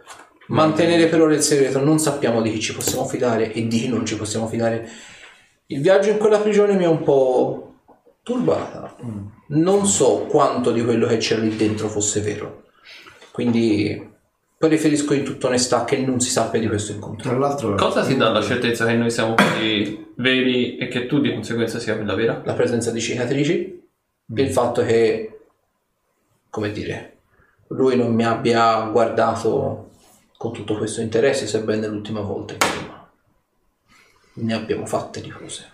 mantenere 0.48 1.06
per 1.06 1.20
ora 1.20 1.34
il 1.34 1.42
segreto. 1.42 1.78
Non 1.78 1.98
sappiamo 1.98 2.42
di 2.42 2.50
chi 2.50 2.60
ci 2.60 2.74
possiamo 2.74 3.06
fidare 3.06 3.52
e 3.52 3.66
di 3.68 3.80
chi 3.80 3.88
non 3.88 4.04
ci 4.04 4.16
possiamo 4.16 4.48
fidare. 4.48 4.88
Il 5.66 5.80
viaggio 5.80 6.10
in 6.10 6.18
quella 6.18 6.40
prigione 6.40 6.74
mi 6.74 6.84
ha 6.84 6.90
un 6.90 7.02
po' 7.02 7.74
turbata. 8.22 8.96
Non 9.48 9.86
so 9.86 10.26
quanto 10.28 10.72
di 10.72 10.82
quello 10.82 11.06
che 11.06 11.18
c'era 11.18 11.42
lì 11.42 11.54
dentro 11.54 11.88
fosse 11.88 12.20
vero. 12.20 12.64
Quindi 13.30 14.08
preferisco 14.60 15.14
in 15.14 15.24
tutta 15.24 15.46
onestà 15.46 15.86
che 15.86 15.96
non 15.96 16.20
si 16.20 16.28
sappia 16.28 16.60
di 16.60 16.68
questo 16.68 16.92
incontro. 16.92 17.30
Tra 17.30 17.38
l'altro, 17.38 17.74
Cosa 17.76 18.04
ti 18.04 18.14
dà 18.14 18.28
la 18.28 18.42
certezza 18.42 18.84
che 18.84 18.92
noi 18.92 19.10
siamo 19.10 19.32
quelli 19.32 20.12
veri 20.16 20.76
e 20.76 20.86
che 20.88 21.06
tu 21.06 21.18
di 21.18 21.32
conseguenza 21.32 21.78
sia 21.78 21.96
quella 21.96 22.14
vera? 22.14 22.42
la 22.44 22.52
presenza 22.52 22.90
di 22.90 23.00
cicatrici, 23.00 23.88
il 24.26 24.50
fatto 24.50 24.84
che, 24.84 25.44
come 26.50 26.72
dire, 26.72 27.16
lui 27.68 27.96
non 27.96 28.12
mi 28.14 28.22
abbia 28.22 28.82
guardato 28.82 29.92
con 30.36 30.52
tutto 30.52 30.76
questo 30.76 31.00
interesse, 31.00 31.46
sebbene 31.46 31.86
l'ultima 31.86 32.20
volta, 32.20 32.52
insomma, 32.52 33.10
ne 34.34 34.54
abbiamo 34.54 34.84
fatte 34.84 35.22
di 35.22 35.30
cose. 35.30 35.72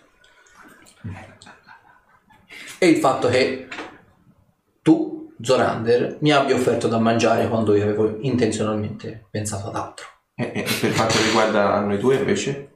E 2.79 2.87
il 2.87 2.97
fatto 2.97 3.27
che 3.27 3.67
tu, 4.81 5.16
Zorander, 5.41 6.17
mi 6.21 6.31
abbia 6.31 6.55
offerto 6.55 6.87
da 6.87 6.97
mangiare 6.97 7.47
quando 7.47 7.75
io 7.75 7.83
avevo 7.83 8.17
intenzionalmente 8.21 9.27
pensato 9.29 9.67
ad 9.67 9.75
altro. 9.75 10.05
E, 10.33 10.51
e 10.53 10.65
per 10.81 10.93
quanto 10.93 11.21
riguarda 11.23 11.79
noi 11.81 11.97
due 11.97 12.15
invece? 12.15 12.71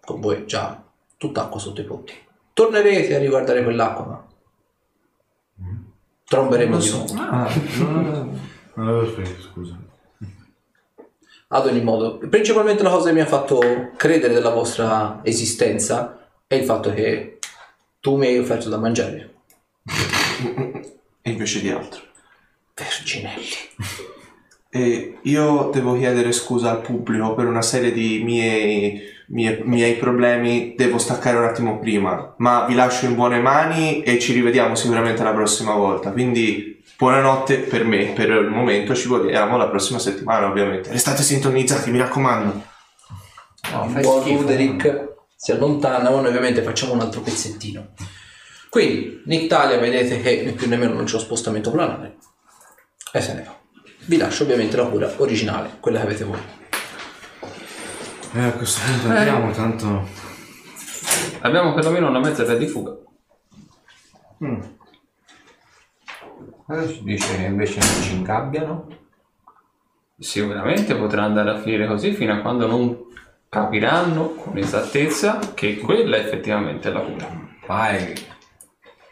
Con 0.00 0.20
voi 0.20 0.46
già 0.46 0.82
tutt'acqua 1.16 1.60
sotto 1.60 1.80
i 1.80 1.84
ponti. 1.84 2.14
Tornerete 2.52 3.14
a 3.14 3.18
riguardare 3.18 3.62
quell'acqua, 3.62 4.04
ma 4.04 4.26
tromberemo 6.24 6.78
di 6.78 6.90
nuovo. 6.90 7.14
Ah, 7.16 7.50
non 8.74 8.88
avevo 8.88 9.12
preso, 9.12 9.40
scusa. 9.40 9.78
Ad 11.48 11.66
ogni 11.66 11.82
modo, 11.82 12.16
principalmente 12.16 12.82
la 12.82 12.90
cosa 12.90 13.08
che 13.08 13.14
mi 13.14 13.20
ha 13.20 13.26
fatto 13.26 13.60
credere 13.96 14.32
della 14.32 14.50
vostra 14.50 15.20
esistenza 15.22 16.28
è 16.46 16.54
il 16.54 16.64
fatto 16.64 16.92
che 16.92 17.38
tu 18.00 18.16
mi 18.16 18.26
hai 18.26 18.38
offerto 18.38 18.70
da 18.70 18.78
mangiare. 18.78 19.34
e 21.22 21.30
invece 21.30 21.60
di 21.60 21.70
altro. 21.70 22.02
Verginelli. 22.74 23.46
E 24.74 25.18
io 25.22 25.70
devo 25.72 25.96
chiedere 25.98 26.32
scusa 26.32 26.70
al 26.70 26.80
pubblico 26.80 27.34
per 27.34 27.46
una 27.46 27.60
serie 27.60 27.92
di 27.92 28.22
miei, 28.24 29.02
mie- 29.28 29.60
miei 29.64 29.96
problemi, 29.96 30.74
devo 30.76 30.96
staccare 30.96 31.36
un 31.36 31.44
attimo 31.44 31.78
prima, 31.78 32.34
ma 32.38 32.64
vi 32.64 32.74
lascio 32.74 33.04
in 33.04 33.14
buone 33.14 33.38
mani 33.38 34.02
e 34.02 34.18
ci 34.18 34.32
rivediamo 34.32 34.74
sicuramente 34.74 35.22
la 35.22 35.32
prossima 35.32 35.74
volta. 35.74 36.10
Quindi 36.10 36.82
buonanotte 36.96 37.58
per 37.58 37.84
me, 37.84 38.12
per 38.14 38.30
il 38.30 38.48
momento 38.48 38.94
ci 38.94 39.08
vediamo 39.08 39.58
la 39.58 39.68
prossima 39.68 39.98
settimana 39.98 40.46
ovviamente. 40.46 40.90
Restate 40.90 41.22
sintonizzati, 41.22 41.90
mi 41.90 41.98
raccomando. 41.98 42.62
No, 43.72 43.86
buon. 44.00 44.38
Ruderick 44.38 45.16
si 45.36 45.52
allontana, 45.52 46.08
noi 46.08 46.26
ovviamente 46.26 46.62
facciamo 46.62 46.94
un 46.94 47.00
altro 47.00 47.20
pezzettino. 47.20 47.88
Quindi, 48.72 49.20
in 49.26 49.32
Italia 49.32 49.76
vedete 49.76 50.22
che 50.22 50.44
né 50.44 50.52
più 50.52 50.66
né 50.66 50.78
meno 50.78 50.94
non 50.94 51.04
c'è 51.04 51.12
lo 51.12 51.18
spostamento 51.18 51.70
planare 51.70 52.16
e 53.12 53.20
se 53.20 53.34
ne 53.34 53.42
va. 53.42 53.54
Vi 54.06 54.16
lascio 54.16 54.44
ovviamente 54.44 54.78
la 54.78 54.86
cura 54.86 55.12
originale, 55.18 55.76
quella 55.78 55.98
che 55.98 56.04
avete 56.06 56.24
voi. 56.24 56.40
Eh, 58.32 58.42
a 58.42 58.52
questo 58.52 58.80
punto 58.86 59.08
andiamo, 59.08 59.50
tanto... 59.52 60.08
Abbiamo 61.40 61.74
perlomeno 61.74 62.08
una 62.08 62.18
mezza 62.18 62.44
via 62.44 62.56
di 62.56 62.66
fuga. 62.66 62.96
Cosa 66.66 66.88
ci 66.88 67.02
dice 67.02 67.36
che 67.36 67.42
invece 67.42 67.78
non 67.78 68.02
ci 68.02 68.14
ingabbiano? 68.14 68.86
Sicuramente 70.18 70.96
potrà 70.96 71.24
andare 71.24 71.50
a 71.50 71.60
finire 71.60 71.86
così 71.86 72.14
fino 72.14 72.32
a 72.32 72.40
quando 72.40 72.66
non 72.66 72.98
capiranno 73.50 74.30
con 74.30 74.56
esattezza 74.56 75.40
che 75.52 75.76
quella 75.76 76.16
è 76.16 76.20
effettivamente 76.20 76.90
la 76.90 77.00
cura. 77.00 77.50
Vai. 77.66 78.30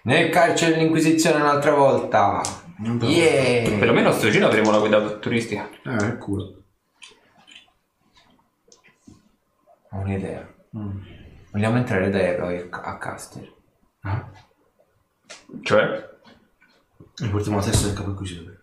Nel 0.03 0.31
carcere 0.31 0.75
dell'Inquisizione 0.75 1.41
un'altra 1.41 1.75
volta. 1.75 2.41
Yeah. 3.01 3.79
Perlomeno 3.79 4.09
a 4.09 4.13
sto 4.13 4.31
giro 4.31 4.47
avremo 4.47 4.71
la 4.71 4.79
guida 4.79 5.19
turistica. 5.19 5.69
Eh, 5.85 5.97
è 5.97 6.19
culo. 6.19 6.63
Ho 9.91 9.99
un'idea. 9.99 10.49
Vogliamo 11.51 11.77
entrare 11.77 12.09
da 12.11 12.19
eroi 12.19 12.67
a 12.71 12.97
Caster. 12.97 13.53
Cioè? 15.63 16.09
E 17.23 17.29
portiamo 17.29 17.59
la 17.59 17.65
testa 17.65 17.87
del 17.87 17.97
capo 17.97 18.11
inquisitore. 18.11 18.61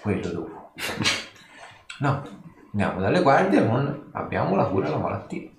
Quello 0.00 0.28
dopo. 0.30 0.72
No, 1.98 2.22
andiamo 2.72 3.00
dalle 3.00 3.20
guardie 3.22 3.66
con 3.66 4.08
abbiamo 4.12 4.56
la 4.56 4.66
cura 4.66 4.86
della 4.86 4.98
malattia. 4.98 5.50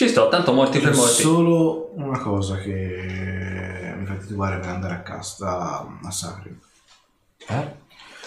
Ci 0.00 0.08
sto, 0.08 0.28
tanto 0.28 0.54
morti 0.54 0.78
per 0.78 0.92
C'è 0.92 0.96
morti. 0.96 1.20
solo 1.20 1.90
una 1.96 2.18
cosa 2.18 2.56
che 2.56 3.92
mi 3.98 4.06
fa 4.06 4.14
titubare 4.14 4.58
per 4.58 4.70
andare 4.70 4.94
a 4.94 5.00
casa 5.00 5.86
a 6.02 6.10
Sacri. 6.10 6.58
Eh? 7.46 7.72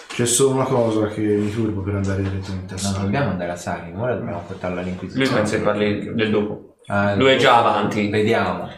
C'è 0.06 0.24
solo 0.24 0.54
una 0.54 0.66
cosa 0.66 1.08
che 1.08 1.20
mi 1.20 1.50
turbo 1.50 1.80
per 1.80 1.96
andare 1.96 2.22
direttamente 2.22 2.74
a 2.74 2.76
Non 2.80 2.92
Sacri. 2.92 3.02
dobbiamo 3.02 3.30
andare 3.30 3.50
a 3.50 3.56
Sari, 3.56 3.92
ora 3.92 4.14
dobbiamo 4.14 4.38
portarlo 4.46 4.78
all'Inquisizione. 4.78 5.26
Lui 5.28 5.34
pensa 5.36 5.56
che 5.56 5.62
parli 5.64 6.14
del 6.14 6.30
dopo. 6.30 6.76
Ah, 6.86 7.16
Lui 7.16 7.32
è 7.32 7.36
già 7.38 7.58
avanti. 7.58 8.08
Vediamo. 8.08 8.68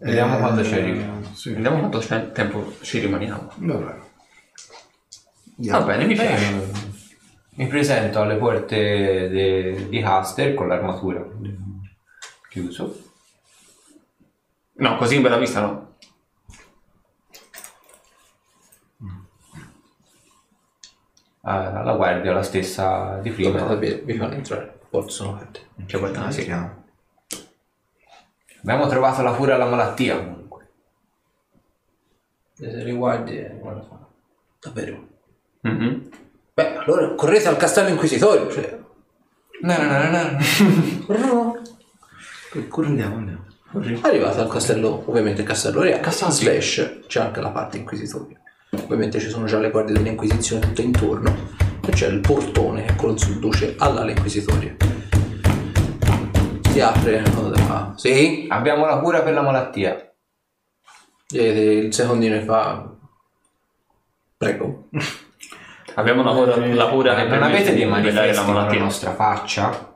Vediamo 0.00 0.36
Eh, 0.36 0.40
quando 0.40 0.64
ci 0.64 0.74
arriviamo. 0.74 1.20
Sì. 1.34 1.52
Vediamo 1.52 1.78
quanto 1.78 2.00
tempo 2.32 2.72
ci 2.80 2.98
rimaniamo. 2.98 3.52
Vabbè. 3.54 3.94
Va 5.58 5.80
bene, 5.82 6.06
mi 6.06 6.14
piace. 6.14 6.44
Eh, 6.44 6.70
Mi 7.54 7.66
presento 7.68 8.20
alle 8.20 8.34
porte 8.34 9.28
de- 9.28 9.86
di 9.88 10.00
Caster 10.00 10.54
con 10.54 10.66
l'armatura 10.66 11.24
chiuso. 12.52 13.10
No, 14.74 14.96
così 14.96 15.16
in 15.16 15.22
bella 15.22 15.38
vista 15.38 15.60
no. 15.60 15.94
Ah, 21.44 21.82
la 21.82 21.94
guardia, 21.94 22.32
la 22.32 22.42
stessa 22.42 23.18
di 23.20 23.30
Prima 23.30 23.50
prima. 23.50 23.66
sapere, 23.68 23.96
vi 24.02 24.16
fanno 24.16 24.34
entrare, 24.34 24.78
porte 24.88 25.10
sono 25.10 25.34
aperte. 25.34 25.66
Guarda, 25.98 26.26
Ah, 26.26 26.30
sì. 26.30 26.42
sì. 26.42 26.52
Abbiamo 28.60 28.86
trovato 28.86 29.22
la 29.22 29.32
cura 29.32 29.56
alla 29.56 29.66
malattia 29.68 30.18
comunque. 30.18 30.68
Le 32.58 32.84
riguardie 32.84 33.58
non 33.60 33.74
la 33.74 33.82
fanno. 33.82 34.08
Davvero? 34.60 35.08
Mhm. 35.62 36.08
Beh, 36.54 36.76
allora 36.76 37.12
correte 37.14 37.48
al 37.48 37.56
castello 37.56 37.88
inquisitorio, 37.88 38.48
cioè... 38.50 38.78
No, 39.62 39.76
no, 39.76 40.10
no, 40.10 40.10
no. 41.08 41.62
Che 42.52 42.68
cura- 42.68 42.86
Andiamo, 42.88 43.16
andiamo. 43.16 43.44
Arrivate 44.02 44.40
al 44.40 44.48
castello, 44.48 45.02
ovviamente 45.06 45.40
il 45.40 45.46
castello 45.46 45.80
reale, 45.80 46.10
slash 46.10 46.98
c'è 47.06 47.20
anche 47.20 47.40
la 47.40 47.48
parte 47.50 47.78
inquisitoria. 47.78 48.38
Ovviamente 48.84 49.18
ci 49.18 49.30
sono 49.30 49.46
già 49.46 49.58
le 49.58 49.70
guardie 49.70 49.94
dell'Inquisizione 49.94 50.60
tutte 50.66 50.82
intorno 50.82 51.34
e 51.84 51.90
c'è 51.90 52.08
il 52.08 52.20
portone 52.20 52.84
che 52.84 52.94
conduce 52.96 53.74
all'ala 53.78 54.10
inquisitoria. 54.10 54.76
Si 56.70 56.80
apre, 56.80 57.22
ah, 57.68 57.92
sì, 57.96 58.46
Abbiamo 58.50 58.84
la 58.86 58.98
cura 58.98 59.22
per 59.22 59.32
la 59.32 59.42
malattia. 59.42 60.12
e 61.32 61.76
il 61.78 61.94
secondino 61.94 62.38
fa... 62.42 62.90
Prego. 64.36 64.88
Abbiamo 65.94 66.20
una 66.22 66.32
cura, 66.32 66.56
la 66.56 66.88
cura 66.88 67.14
che 67.14 67.24
non 67.24 67.42
avete 67.42 67.74
dei 67.74 67.86
manifesti 67.86 68.34
la 68.34 68.42
la 68.42 68.52
malattia. 68.52 68.80
nostra 68.80 69.14
faccia? 69.14 69.91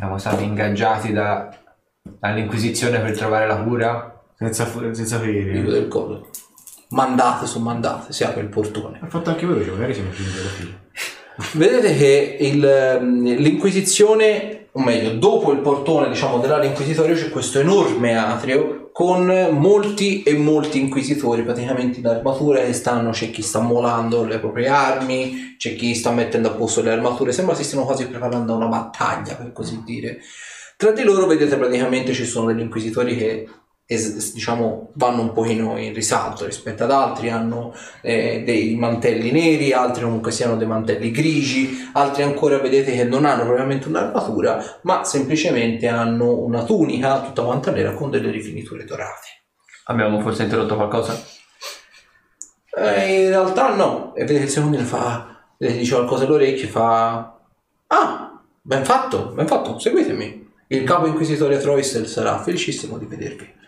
Siamo 0.00 0.16
stati 0.16 0.44
ingaggiati 0.44 1.12
da- 1.12 1.54
dall'Inquisizione 2.02 3.00
per 3.00 3.14
trovare 3.14 3.46
la 3.46 3.56
cura? 3.56 4.18
Senza, 4.34 4.64
fu- 4.64 4.80
senza 4.94 5.18
Dico 5.18 5.30
ferire. 5.30 5.62
del 5.62 5.88
coso. 5.88 6.30
Mandate 6.88 7.44
su 7.44 7.60
mandate, 7.60 8.10
si 8.10 8.24
apre 8.24 8.40
il 8.40 8.48
portone. 8.48 8.98
Ha 9.02 9.06
fatto 9.08 9.28
anche 9.28 9.44
voi, 9.44 9.62
cioè 9.62 9.74
magari 9.74 9.92
siamo 9.92 10.08
primi 10.08 10.30
della 10.32 10.48
fila. 10.48 10.70
Vedete 11.52 11.94
che 11.96 12.36
il, 12.40 12.64
ehm, 12.64 13.22
l'Inquisizione, 13.36 14.68
o 14.72 14.80
meglio, 14.82 15.12
dopo 15.18 15.52
il 15.52 15.58
portone 15.58 16.08
diciamo, 16.08 16.38
dell'area 16.38 16.70
inquisitoria 16.70 17.14
c'è 17.14 17.28
questo 17.28 17.60
enorme 17.60 18.16
atrio 18.16 18.79
con 19.00 19.24
molti 19.52 20.22
e 20.24 20.34
molti 20.34 20.78
inquisitori 20.78 21.42
praticamente 21.42 22.00
in 22.00 22.06
armatura 22.06 22.60
che 22.60 22.74
stanno, 22.74 23.12
c'è 23.12 23.30
chi 23.30 23.40
sta 23.40 23.58
molando 23.58 24.24
le 24.24 24.38
proprie 24.38 24.68
armi, 24.68 25.54
c'è 25.56 25.74
chi 25.74 25.94
sta 25.94 26.10
mettendo 26.10 26.48
a 26.48 26.50
posto 26.52 26.82
le 26.82 26.90
armature, 26.90 27.32
sembra 27.32 27.54
si 27.54 27.64
stiano 27.64 27.86
quasi 27.86 28.06
preparando 28.08 28.54
una 28.54 28.66
battaglia 28.66 29.36
per 29.36 29.52
così 29.52 29.80
dire. 29.86 30.18
Tra 30.76 30.90
di 30.90 31.02
loro 31.02 31.24
vedete 31.24 31.56
praticamente 31.56 32.12
ci 32.12 32.26
sono 32.26 32.48
degli 32.48 32.60
inquisitori 32.60 33.16
che 33.16 33.48
es- 33.92 34.32
diciamo 34.32 34.92
vanno 34.94 35.22
un 35.22 35.32
pochino 35.32 35.76
in 35.76 35.92
risalto 35.92 36.44
rispetto 36.44 36.84
ad 36.84 36.92
altri, 36.92 37.28
hanno 37.28 37.74
eh, 38.02 38.42
dei 38.44 38.76
mantelli 38.76 39.32
neri, 39.32 39.72
altri 39.72 40.04
comunque 40.04 40.30
siano 40.30 40.56
dei 40.56 40.68
mantelli 40.68 41.10
grigi, 41.10 41.90
altri 41.92 42.22
ancora 42.22 42.58
vedete 42.58 42.92
che 42.92 43.02
non 43.02 43.24
hanno 43.24 43.42
propriamente 43.42 43.88
un'armatura, 43.88 44.78
ma 44.82 45.02
semplicemente 45.02 45.88
hanno 45.88 46.38
una 46.38 46.62
tunica 46.62 47.20
tutta 47.20 47.42
quanta 47.42 47.72
nera 47.72 47.92
con 47.94 48.10
delle 48.10 48.30
rifiniture 48.30 48.84
dorate. 48.84 49.26
Abbiamo 49.86 50.20
forse 50.20 50.44
interrotto 50.44 50.76
qualcosa? 50.76 51.20
Eh, 52.76 53.24
in 53.24 53.28
realtà 53.30 53.74
no, 53.74 54.14
e 54.14 54.24
vedete 54.24 54.44
il 54.44 54.50
secondo 54.50 54.78
fa, 54.78 55.44
vedete, 55.58 55.80
dice 55.80 55.94
qualcosa 55.94 56.24
all'orecchio 56.24 56.64
e 56.64 56.68
fa, 56.68 57.38
ah, 57.88 58.40
ben 58.62 58.84
fatto, 58.84 59.32
ben 59.34 59.48
fatto, 59.48 59.80
seguitemi. 59.80 60.48
Il 60.68 60.84
capo 60.84 61.06
inquisitore 61.06 61.58
Troistel 61.58 62.06
sarà 62.06 62.40
felicissimo 62.40 62.96
di 62.96 63.06
vedervi. 63.06 63.58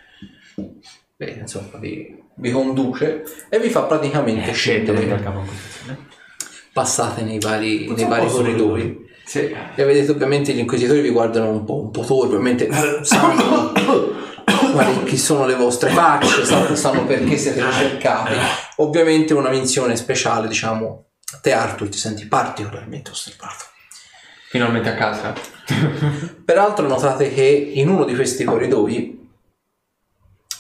Beh, 1.17 1.39
insomma, 1.41 1.79
vi, 1.79 2.21
vi 2.37 2.51
conduce 2.51 3.25
e 3.49 3.59
vi 3.59 3.69
fa 3.69 3.83
praticamente 3.83 4.53
scendere. 4.53 5.21
Passate 6.73 7.23
nei 7.23 7.39
vari, 7.39 7.93
nei 7.95 8.07
vari 8.07 8.29
corridoi. 8.29 9.11
Sì. 9.25 9.55
E 9.75 9.85
vedete 9.85 10.11
ovviamente 10.11 10.53
gli 10.53 10.59
inquisitori 10.59 11.01
vi 11.01 11.11
guardano 11.11 11.51
un 11.51 11.65
po', 11.65 11.81
un 11.81 11.91
po' 11.91 12.03
torpi, 12.05 12.35
ovviamente 12.35 12.69
sanno 13.03 13.73
chi 15.05 15.17
sono 15.17 15.47
le 15.47 15.55
vostre 15.55 15.91
facce, 15.91 16.45
sanno, 16.45 16.75
sanno 16.75 17.05
perché 17.05 17.37
siete 17.37 17.65
ricercati. 17.65 18.35
Ovviamente 18.77 19.35
una 19.35 19.51
menzione 19.51 19.97
speciale, 19.97 20.49
diciamo, 20.49 21.07
a 21.35 21.39
te 21.39 21.53
Arthur 21.53 21.89
ti 21.89 21.99
senti 21.99 22.27
particolarmente 22.27 23.11
osservato. 23.11 23.65
Finalmente 24.49 24.89
a 24.91 24.95
casa. 24.95 25.35
Peraltro 26.45 26.87
notate 26.87 27.33
che 27.33 27.43
in 27.75 27.89
uno 27.89 28.05
di 28.05 28.15
questi 28.15 28.45
corridoi 28.45 29.22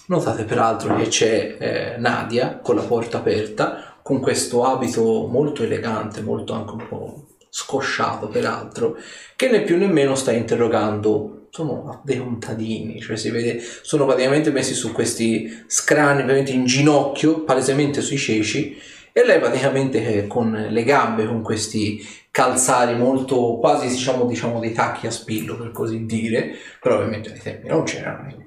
notate 0.07 0.45
peraltro 0.45 0.97
che 0.97 1.09
c'è 1.09 1.57
eh, 1.59 1.97
Nadia 1.99 2.59
con 2.59 2.77
la 2.77 2.83
porta 2.83 3.19
aperta 3.19 3.93
con 4.03 4.21
questo 4.21 4.65
abito 4.65 5.27
molto 5.29 5.63
elegante, 5.63 6.21
molto 6.23 6.53
anche 6.53 6.73
un 6.73 6.89
po' 6.89 7.27
scosciato 7.49 8.29
peraltro, 8.29 8.97
che 9.37 9.49
né 9.49 9.63
più 9.63 9.77
né 9.77 9.87
meno 9.87 10.15
sta 10.15 10.33
interrogando 10.33 11.47
sono 11.51 12.01
dei 12.03 12.19
contadini, 12.19 13.01
cioè 13.01 13.17
si 13.17 13.31
vede, 13.31 13.63
sono 13.83 14.07
praticamente 14.07 14.51
messi 14.51 14.73
su 14.73 14.91
questi 14.91 15.65
scrani 15.67 16.23
veramente 16.23 16.51
in 16.51 16.65
ginocchio, 16.65 17.45
palesemente 17.45 18.01
sui 18.01 18.17
ceci, 18.17 18.81
e 19.13 19.27
lei 19.27 19.39
praticamente 19.39 20.03
eh, 20.03 20.27
con 20.27 20.51
le 20.51 20.83
gambe, 20.85 21.27
con 21.27 21.43
questi 21.43 22.03
calzari 22.31 22.97
molto 22.97 23.59
quasi 23.59 23.89
diciamo, 23.89 24.25
diciamo 24.25 24.59
dei 24.59 24.73
tacchi 24.73 25.07
a 25.07 25.11
spillo 25.11 25.57
per 25.59 25.71
così 25.71 26.07
dire, 26.07 26.55
però 26.81 26.97
ovviamente 26.97 27.31
ai 27.31 27.39
tempi 27.39 27.69
non 27.69 27.85
c'erano, 27.85 28.25
quindi. 28.25 28.45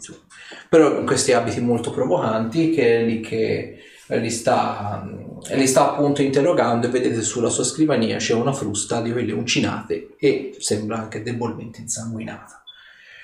Però 0.69 0.93
con 0.93 1.06
questi 1.06 1.33
abiti 1.33 1.59
molto 1.61 1.91
provocanti 1.91 2.72
che 2.72 2.99
è 2.99 3.03
lì 3.03 3.19
che 3.22 3.83
eh, 4.07 4.19
li 4.19 4.30
sta, 4.30 5.03
mm, 5.03 5.56
li 5.56 5.67
sta 5.67 5.91
appunto 5.91 6.22
interrogando 6.22 6.88
e 6.88 6.90
vedete 6.90 7.22
sulla 7.22 7.49
sua 7.49 7.64
scrivania 7.64 8.17
c'è 8.17 8.33
una 8.33 8.53
frusta 8.53 9.01
di 9.01 9.11
quelle 9.11 9.32
uncinate 9.32 10.15
e 10.19 10.56
sembra 10.59 10.98
anche 10.98 11.24
debolmente 11.24 11.82
insanguinata. 11.82 12.64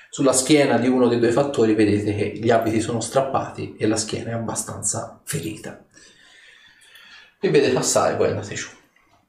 Sulla 0.10 0.34
schiena 0.34 0.78
di 0.78 0.88
uno 0.88 1.08
dei 1.08 1.20
due 1.20 1.32
fattori 1.32 1.74
vedete 1.74 2.14
che 2.14 2.32
gli 2.36 2.50
abiti 2.50 2.82
sono 2.82 3.00
strappati 3.00 3.76
e 3.78 3.88
la 3.88 3.96
schiena 3.96 4.32
è 4.32 4.34
abbastanza 4.34 5.22
ferita. 5.24 5.86
Vi 7.40 7.50
vede 7.50 7.72
passare, 7.72 8.18
poi 8.18 8.30
andate 8.30 8.56
giù. 8.56 8.68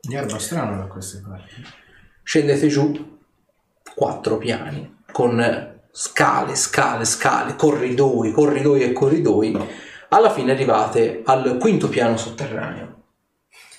Gli 0.01 0.15
erba 0.17 0.39
strano 0.39 0.77
da 0.77 0.87
queste 0.87 1.23
parti. 1.25 1.65
Scendete 2.25 2.67
giù 2.67 3.21
quattro 3.95 4.39
piani 4.39 5.03
con 5.13 5.72
scale, 5.93 6.57
scale, 6.57 7.05
scale, 7.05 7.55
corridoi, 7.55 8.33
corridoi 8.33 8.83
e 8.83 8.93
corridoi. 8.93 9.57
Alla 10.09 10.31
fine 10.31 10.53
arrivate 10.53 11.23
al 11.25 11.59
quinto 11.59 11.89
piano 11.89 12.17
sotterraneo. 12.17 13.01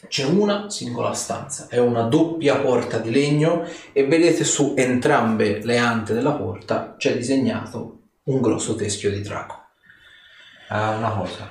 C'è 0.08 0.26
una 0.26 0.70
singola 0.70 1.14
stanza, 1.14 1.68
è 1.70 1.80
una 1.80 2.04
doppia 2.04 2.58
porta 2.58 3.00
di 3.00 3.10
legno 3.10 3.66
e 3.92 4.06
vedete 4.06 4.44
su 4.44 4.74
entrambe 4.78 5.64
le 5.64 5.78
ante 5.78 6.14
della 6.14 6.34
porta 6.34 6.96
c'è 6.98 7.16
disegnato 7.16 8.00
un 8.24 8.42
grosso 8.42 8.76
teschio 8.76 9.10
di 9.10 9.22
drago. 9.22 9.62
Ah, 10.70 10.92
una 10.98 11.10
cosa. 11.10 11.50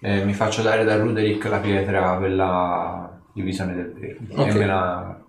Eh, 0.00 0.24
mi 0.24 0.34
faccio 0.34 0.62
dare 0.62 0.84
da 0.84 0.96
Ruderick 0.96 1.44
la 1.46 1.58
pietra 1.58 2.16
per 2.18 2.32
la 2.32 3.18
divisione 3.32 3.74
del 3.74 3.92
vero. 3.92 4.18
Ok. 4.42 4.46
E 4.46 4.58
me 4.58 4.66
la 4.66 5.20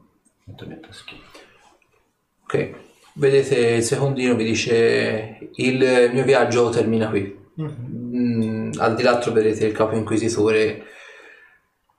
metto 0.43 0.65
dentro 0.65 0.91
schiena. 0.91 1.23
Ok, 2.43 2.75
vedete 3.17 3.55
il 3.55 3.83
secondino 3.83 4.35
vi 4.35 4.45
dice 4.45 5.49
il 5.55 6.09
mio 6.13 6.23
viaggio 6.23 6.69
termina 6.69 7.09
qui. 7.09 7.35
Mm, 7.59 8.71
al 8.77 8.95
di 8.95 9.03
là 9.03 9.17
vedete 9.31 9.65
il 9.65 9.73
capo 9.73 9.95
inquisitore. 9.95 10.83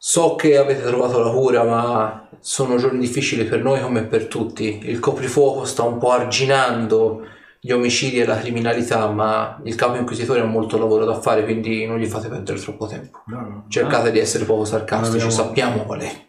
So 0.00 0.36
che 0.36 0.56
avete 0.56 0.82
trovato 0.82 1.18
la 1.18 1.30
cura, 1.30 1.64
ma 1.64 2.28
sono 2.38 2.76
giorni 2.76 3.00
difficili 3.00 3.44
per 3.44 3.62
noi 3.62 3.80
come 3.80 4.04
per 4.04 4.26
tutti. 4.26 4.80
Il 4.84 5.00
coprifuoco 5.00 5.64
sta 5.64 5.82
un 5.82 5.98
po' 5.98 6.12
arginando 6.12 7.26
gli 7.60 7.72
omicidi 7.72 8.20
e 8.20 8.24
la 8.24 8.38
criminalità, 8.38 9.10
ma 9.10 9.60
il 9.64 9.74
capo 9.74 9.96
inquisitore 9.96 10.40
ha 10.40 10.44
molto 10.44 10.78
lavoro 10.78 11.04
da 11.04 11.20
fare, 11.20 11.42
quindi 11.42 11.84
non 11.84 11.98
gli 11.98 12.06
fate 12.06 12.28
perdere 12.28 12.60
troppo 12.60 12.86
tempo. 12.86 13.22
No, 13.26 13.40
no. 13.40 13.64
Cercate 13.68 14.12
di 14.12 14.20
essere 14.20 14.44
poco 14.44 14.64
sarcastici, 14.64 15.30
sappiamo 15.32 15.82
qual 15.82 16.00
è 16.00 16.26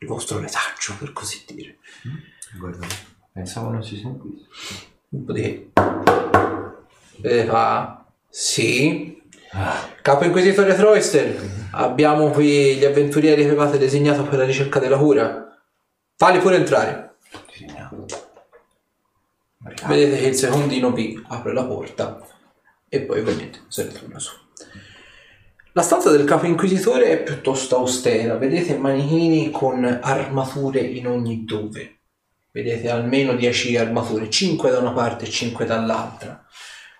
il 0.00 0.08
vostro 0.08 0.40
retaggio, 0.40 0.96
per 0.98 1.12
così 1.12 1.44
dire. 1.46 1.76
Guarda. 2.58 3.11
Pensavo 3.32 3.70
non 3.70 3.82
si 3.82 3.96
sentisse. 3.96 4.46
Un 5.08 5.24
po' 5.24 5.32
di... 5.32 5.70
E 7.22 7.44
fa... 7.44 8.04
Sì. 8.28 9.22
Capo 10.00 10.24
Inquisitore 10.24 10.74
Troister, 10.74 11.68
abbiamo 11.72 12.30
qui 12.30 12.76
gli 12.76 12.84
avventurieri 12.84 13.42
che 13.42 13.48
avevate 13.48 13.76
designato 13.76 14.22
per 14.24 14.38
la 14.38 14.44
ricerca 14.44 14.78
della 14.78 14.96
cura. 14.96 15.58
Falli 16.16 16.38
pure 16.38 16.56
entrare. 16.56 17.16
Vedete 19.86 20.18
che 20.18 20.26
il 20.26 20.34
secondino 20.34 20.92
P 20.92 21.22
apre 21.28 21.52
la 21.52 21.64
porta 21.64 22.18
e 22.88 23.00
poi 23.02 23.20
ovviamente 23.20 23.60
se 23.68 23.84
ne 23.84 23.92
torna 23.92 24.18
su. 24.18 24.32
La 25.72 25.82
stanza 25.82 26.10
del 26.10 26.24
capo 26.24 26.46
inquisitore 26.46 27.10
è 27.10 27.22
piuttosto 27.22 27.76
austera, 27.76 28.36
vedete 28.36 28.76
manichini 28.76 29.50
con 29.50 29.84
armature 29.84 30.80
in 30.80 31.06
ogni 31.06 31.44
dove. 31.44 32.01
Vedete 32.52 32.90
almeno 32.90 33.34
10 33.34 33.76
armature, 33.78 34.28
5 34.28 34.70
da 34.70 34.78
una 34.78 34.92
parte 34.92 35.24
e 35.24 35.30
5 35.30 35.64
dall'altra. 35.64 36.44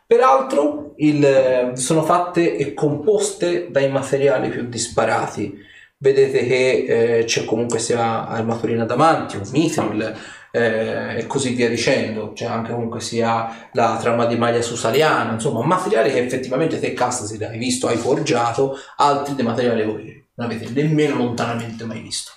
Peraltro 0.06 0.94
il- 0.97 1.72
sono 1.74 2.02
fatte 2.02 2.56
e 2.56 2.72
composte 2.72 3.70
dai 3.70 3.90
materiali 3.90 4.48
più 4.48 4.66
disparati. 4.66 5.55
Vedete 5.98 6.47
che 6.47 7.18
eh, 7.20 7.24
c'è 7.24 7.44
comunque 7.44 7.78
sia 7.78 8.26
armatura 8.26 8.72
in 8.72 8.81
adamantium, 8.81 9.42
mithril 9.52 10.16
eh, 10.50 11.18
e 11.18 11.26
così 11.26 11.55
via 11.55 11.68
dicendo. 11.68 12.32
C'è 12.32 12.47
anche 12.47 12.72
comunque 12.72 13.00
sia 13.00 13.68
la 13.72 13.98
trama 14.00 14.24
di 14.24 14.36
maglia 14.36 14.62
susaliana, 14.62 15.32
insomma, 15.32 15.62
materiali 15.64 16.10
che 16.12 16.18
effettivamente 16.24 16.81
te 16.81 16.94
Castasir 16.94 17.44
hai 17.44 17.58
visto, 17.58 17.89
hai 17.89 17.97
forgiato, 17.97 18.76
altri 18.97 19.34
dei 19.34 19.44
materiali 19.44 19.84
voi 19.84 20.20
non 20.34 20.50
avete 20.50 20.70
nemmeno 20.70 21.16
lontanamente 21.16 21.84
mai 21.84 22.00
visto. 22.00 22.32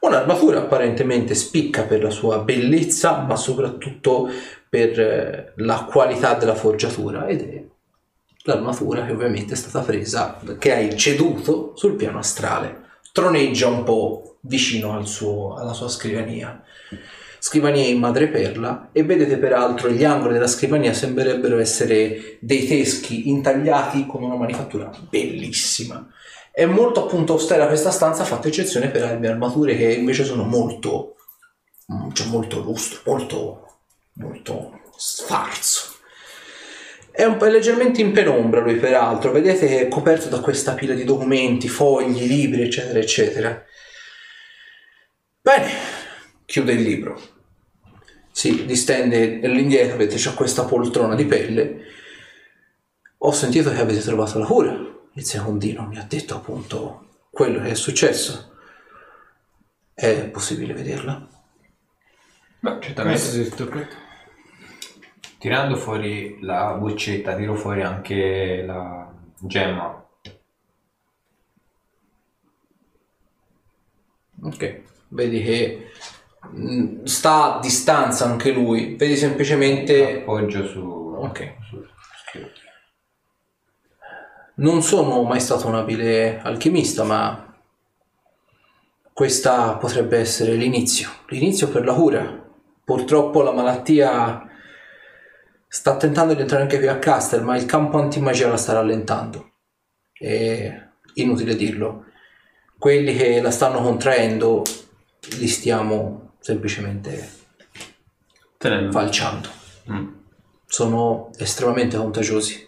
Un'armatura 0.00 0.60
apparentemente 0.60 1.34
spicca 1.34 1.82
per 1.82 2.02
la 2.02 2.10
sua 2.10 2.38
bellezza, 2.38 3.18
ma 3.18 3.36
soprattutto 3.36 4.30
per 4.68 5.00
eh, 5.00 5.52
la 5.56 5.88
qualità 5.90 6.34
della 6.34 6.54
forgiatura 6.54 7.26
ed 7.26 7.40
è 7.40 7.64
l'armatura 8.44 9.04
che 9.04 9.12
ovviamente 9.12 9.52
è 9.52 9.56
stata 9.56 9.84
presa, 9.84 10.40
che 10.58 10.74
hai 10.74 10.96
ceduto 10.96 11.72
sul 11.74 11.96
piano 11.96 12.18
astrale. 12.18 12.86
Troneggia 13.12 13.68
un 13.68 13.82
po' 13.82 14.38
vicino 14.42 14.94
al 14.94 15.06
suo- 15.06 15.54
alla 15.54 15.72
sua 15.72 15.88
scrivania. 15.88 16.62
Scrivania 17.40 17.84
in 17.86 17.98
madreperla 17.98 18.88
e 18.92 19.04
vedete 19.04 19.36
peraltro 19.36 19.90
gli 19.90 20.04
angoli 20.04 20.32
della 20.32 20.48
scrivania 20.48 20.92
sembrerebbero 20.92 21.58
essere 21.58 22.38
dei 22.40 22.66
teschi 22.66 23.28
intagliati 23.28 24.06
con 24.06 24.22
una 24.22 24.34
manifattura 24.34 24.90
bellissima. 25.08 26.06
È 26.58 26.66
molto 26.66 27.04
appunto 27.04 27.34
austera 27.34 27.68
questa 27.68 27.92
stanza, 27.92 28.24
fatta 28.24 28.48
eccezione 28.48 28.88
per 28.88 29.04
armi 29.04 29.26
e 29.26 29.28
armature 29.28 29.76
che 29.76 29.92
invece 29.92 30.24
sono 30.24 30.42
molto, 30.42 31.14
mm, 31.92 32.10
cioè 32.10 32.26
molto 32.26 32.58
lustro, 32.58 33.00
molto, 33.04 33.78
molto 34.14 34.80
sfarzo. 34.96 35.94
È, 37.12 37.22
un 37.22 37.38
è 37.38 37.48
leggermente 37.48 38.00
in 38.00 38.10
penombra 38.10 38.58
lui 38.58 38.74
peraltro, 38.74 39.30
vedete 39.30 39.68
che 39.68 39.80
è 39.82 39.88
coperto 39.88 40.26
da 40.28 40.40
questa 40.40 40.74
pila 40.74 40.94
di 40.94 41.04
documenti, 41.04 41.68
fogli, 41.68 42.26
libri, 42.26 42.62
eccetera, 42.62 42.98
eccetera. 42.98 43.64
Bene, 45.40 45.70
chiude 46.44 46.72
il 46.72 46.82
libro. 46.82 47.20
Si 48.32 48.64
distende 48.64 49.38
all'indietro, 49.44 49.96
vedete 49.96 50.16
c'è 50.16 50.34
questa 50.34 50.64
poltrona 50.64 51.14
di 51.14 51.24
pelle. 51.24 51.84
Ho 53.18 53.30
sentito 53.30 53.70
che 53.70 53.78
avete 53.78 54.00
trovato 54.00 54.40
la 54.40 54.44
cura. 54.44 54.87
Il 55.18 55.24
secondino 55.24 55.84
mi 55.84 55.98
ha 55.98 56.04
detto 56.04 56.36
appunto 56.36 57.24
quello 57.28 57.60
che 57.60 57.70
è 57.70 57.74
successo. 57.74 58.52
È 59.92 60.28
possibile 60.28 60.72
vederla? 60.72 61.26
Beh, 62.60 62.78
certamente. 62.80 63.18
Tirando 65.38 65.74
fuori 65.74 66.38
la 66.42 66.74
boccetta, 66.74 67.34
tiro 67.34 67.56
fuori 67.56 67.82
anche 67.82 68.62
la 68.64 69.12
gemma. 69.40 70.06
Ok, 74.40 74.82
vedi 75.08 75.42
che 75.42 75.90
mm, 76.46 77.02
sta 77.02 77.56
a 77.56 77.58
distanza 77.58 78.24
anche 78.24 78.52
lui, 78.52 78.94
vedi 78.94 79.16
semplicemente... 79.16 80.20
Appoggio 80.20 80.64
su... 80.64 80.80
Ok. 81.18 81.54
su 81.68 81.84
scrivania. 82.24 82.66
Non 84.58 84.82
sono 84.82 85.22
mai 85.22 85.38
stato 85.38 85.68
un 85.68 85.76
abile 85.76 86.40
alchimista, 86.40 87.04
ma 87.04 87.56
questa 89.12 89.76
potrebbe 89.76 90.18
essere 90.18 90.54
l'inizio, 90.54 91.10
l'inizio 91.28 91.68
per 91.68 91.84
la 91.84 91.94
cura. 91.94 92.46
Purtroppo 92.84 93.42
la 93.42 93.52
malattia 93.52 94.48
sta 95.68 95.96
tentando 95.96 96.34
di 96.34 96.40
entrare 96.40 96.62
anche 96.62 96.78
qui 96.78 96.88
a 96.88 96.98
Castel, 96.98 97.44
ma 97.44 97.56
il 97.56 97.66
campo 97.66 97.98
antimagia 97.98 98.48
la 98.48 98.56
sta 98.56 98.72
rallentando. 98.72 99.52
È 100.12 100.88
inutile 101.14 101.54
dirlo. 101.54 102.06
Quelli 102.76 103.14
che 103.14 103.40
la 103.40 103.52
stanno 103.52 103.80
contraendo 103.80 104.64
li 105.38 105.46
stiamo 105.46 106.32
semplicemente 106.40 107.30
Tenendo. 108.56 108.90
falciando. 108.90 109.48
Mm. 109.90 110.08
Sono 110.66 111.30
estremamente 111.36 111.96
contagiosi. 111.96 112.67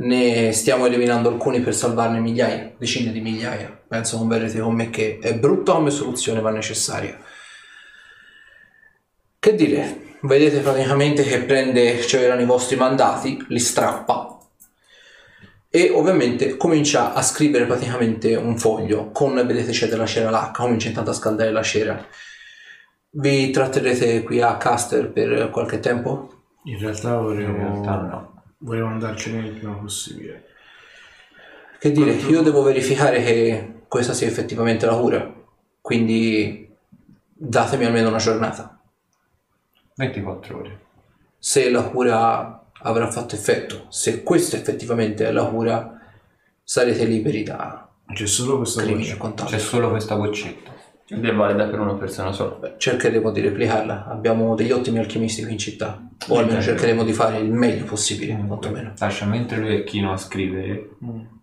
Ne 0.00 0.52
stiamo 0.52 0.86
eliminando 0.86 1.28
alcuni 1.28 1.60
per 1.60 1.74
salvarne 1.74 2.20
migliaia, 2.20 2.72
decine 2.78 3.12
di 3.12 3.20
migliaia. 3.20 3.78
Penso 3.86 4.16
converrete 4.16 4.60
con 4.60 4.74
me 4.74 4.90
che 4.90 5.18
è 5.20 5.34
brutta 5.34 5.72
come 5.72 5.90
soluzione, 5.90 6.40
ma 6.40 6.50
necessaria. 6.50 7.18
Che 9.38 9.54
dire? 9.54 10.08
Vedete 10.22 10.60
praticamente 10.60 11.22
che 11.22 11.40
prende, 11.40 11.96
c'erano 11.96 12.40
i 12.40 12.46
vostri 12.46 12.76
mandati, 12.76 13.42
li 13.48 13.58
strappa 13.58 14.38
e 15.72 15.88
ovviamente 15.90 16.56
comincia 16.56 17.12
a 17.14 17.22
scrivere 17.22 17.64
praticamente 17.64 18.34
un 18.34 18.58
foglio 18.58 19.10
con, 19.12 19.34
vedete 19.34 19.70
c'è 19.70 19.86
della 19.86 20.04
cera 20.04 20.28
lacca, 20.28 20.62
comincia 20.62 20.88
intanto 20.88 21.10
a 21.10 21.14
scaldare 21.14 21.52
la 21.52 21.62
cera. 21.62 22.04
Vi 23.12 23.50
tratterrete 23.50 24.22
qui 24.24 24.40
a 24.40 24.56
Caster 24.56 25.10
per 25.10 25.48
qualche 25.50 25.78
tempo? 25.78 26.42
In 26.64 26.78
realtà 26.78 27.16
vorremmo, 27.16 27.56
In 27.56 27.82
realtà 27.82 27.96
no. 28.00 28.39
Vorremmo 28.60 28.88
andarcene 28.88 29.46
il 29.46 29.54
prima 29.54 29.74
possibile. 29.74 30.46
Che 31.78 31.92
dire, 31.92 32.12
io 32.12 32.42
devo 32.42 32.62
verificare 32.62 33.22
che 33.22 33.82
questa 33.88 34.12
sia 34.12 34.26
effettivamente 34.26 34.86
la 34.86 34.96
cura, 34.96 35.32
quindi 35.80 36.68
datemi 37.32 37.84
almeno 37.84 38.08
una 38.08 38.18
giornata. 38.18 38.78
24 39.96 40.58
ore. 40.58 40.80
Se 41.38 41.70
la 41.70 41.82
cura 41.84 42.70
avrà 42.82 43.10
fatto 43.10 43.34
effetto, 43.34 43.86
se 43.88 44.22
questa 44.22 44.56
effettivamente 44.56 45.26
è 45.26 45.32
la 45.32 45.44
cura, 45.46 45.98
sarete 46.62 47.04
liberi 47.04 47.42
da 47.42 47.88
C'è 48.12 48.26
solo 48.26 48.58
questa 48.58 48.82
quant'altro. 49.16 49.56
C'è 49.56 49.62
solo 49.62 49.90
questa 49.90 50.16
boccetta. 50.16 50.69
Ed 51.12 51.24
è 51.24 51.34
valida 51.34 51.66
per 51.66 51.80
una 51.80 51.94
persona 51.94 52.30
sola. 52.30 52.54
Beh, 52.54 52.74
cercheremo 52.78 53.32
di 53.32 53.40
replicarla, 53.40 54.06
abbiamo 54.06 54.54
degli 54.54 54.70
ottimi 54.70 55.00
alchimisti 55.00 55.42
qui 55.42 55.52
in 55.52 55.58
città, 55.58 56.00
o 56.28 56.38
almeno 56.38 56.62
cercheremo 56.62 57.02
di 57.02 57.12
fare 57.12 57.38
il 57.38 57.50
meglio 57.50 57.84
possibile, 57.84 58.40
quantomeno. 58.46 58.92
Lascia 58.96 59.26
mentre 59.26 59.58
lui 59.58 59.74
è 59.74 59.82
chino 59.82 60.12
a 60.12 60.16
scrivere. 60.16 60.90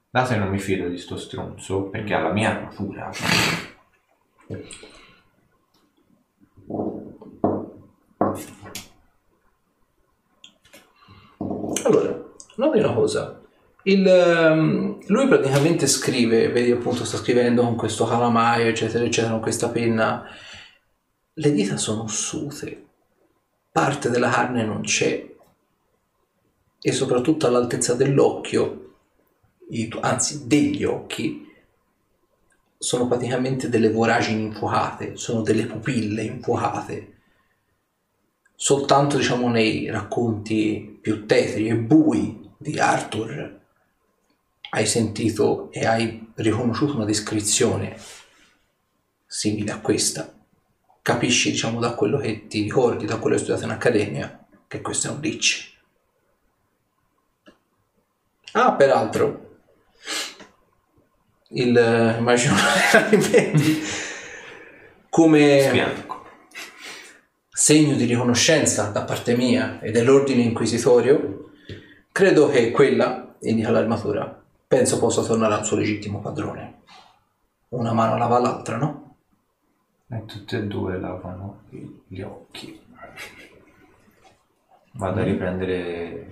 Da 0.10 0.24
se 0.24 0.38
non 0.38 0.48
mi 0.48 0.58
fido 0.58 0.88
di 0.88 0.98
sto 0.98 1.18
stronzo 1.18 1.90
perché 1.90 2.14
ha 2.14 2.22
la 2.22 2.32
mia 2.32 2.52
armatura. 2.52 3.12
Allora, 11.84 12.24
noti 12.56 12.80
una 12.80 12.94
cosa. 12.94 13.42
Il, 13.88 14.06
ehm, 14.06 15.00
lui 15.08 15.28
praticamente 15.30 15.88
scrive, 15.88 16.50
vedi 16.50 16.72
appunto 16.72 17.06
sta 17.06 17.16
scrivendo 17.16 17.64
con 17.64 17.78
questo 17.78 18.06
calamaio, 18.06 18.68
eccetera, 18.68 19.06
eccetera, 19.06 19.32
con 19.32 19.42
questa 19.42 19.70
penna. 19.70 20.26
Le 21.34 21.52
dita 21.54 21.78
sono 21.78 22.04
ossute, 22.04 22.86
parte 23.72 24.10
della 24.10 24.30
carne 24.30 24.66
non 24.66 24.82
c'è 24.82 25.36
e 26.82 26.92
soprattutto 26.92 27.48
all'altezza 27.48 27.94
dell'occhio, 27.94 28.96
anzi 30.02 30.48
degli 30.48 30.84
occhi, 30.84 31.46
sono 32.78 33.08
praticamente 33.08 33.70
delle 33.70 33.90
voragini 33.90 34.44
infuocate, 34.44 35.16
sono 35.16 35.42
delle 35.42 35.66
pupille 35.66 36.24
infuocate 36.24 37.14
soltanto 38.60 39.18
diciamo 39.18 39.50
nei 39.50 39.88
racconti 39.90 40.98
più 41.00 41.28
tetri 41.28 41.68
e 41.68 41.76
bui 41.76 42.50
di 42.58 42.80
Arthur 42.80 43.57
hai 44.72 44.86
sentito 44.86 45.70
e 45.72 45.86
hai 45.86 46.32
riconosciuto 46.36 46.96
una 46.96 47.06
descrizione 47.06 47.98
simile 49.26 49.72
a 49.72 49.80
questa 49.80 50.34
capisci 51.02 51.52
diciamo 51.52 51.80
da 51.80 51.94
quello 51.94 52.18
che 52.18 52.48
ti 52.48 52.62
ricordi 52.62 53.06
da 53.06 53.18
quello 53.18 53.36
che 53.36 53.42
hai 53.42 53.48
studiato 53.48 53.66
in 53.66 53.72
accademia 53.72 54.46
che 54.68 54.82
questo 54.82 55.08
è 55.08 55.12
un 55.12 55.20
lich 55.22 55.74
ah 58.54 58.74
peraltro 58.74 59.46
il 61.50 61.78
eh, 61.78 62.18
immagino 62.18 62.56
come 65.10 65.62
Spianco. 65.62 66.26
segno 67.50 67.96
di 67.96 68.06
riconoscenza 68.06 68.90
da 68.90 69.04
parte 69.04 69.36
mia 69.36 69.80
e 69.80 69.90
dell'ordine 69.90 70.44
inquisitorio, 70.44 71.54
credo 72.12 72.50
che 72.50 72.70
quella, 72.70 73.36
indica 73.42 73.72
l'armatura, 73.72 74.44
penso 74.68 75.00
possa 75.00 75.22
tornare 75.24 75.54
al 75.56 75.66
suo 75.66 75.78
legittimo 75.78 76.20
padrone. 76.20 76.82
Una 77.70 77.94
mano 77.94 78.18
lava 78.18 78.40
l'altra, 78.40 78.78
no? 78.78 79.16
E 80.10 80.26
tutte 80.26 80.58
e 80.58 80.64
due 80.68 80.98
lavano 81.00 81.64
gli 82.08 82.22
occhi. 82.22 82.80
Vado 84.94 85.20
a 85.20 85.24
riprendere. 85.24 86.32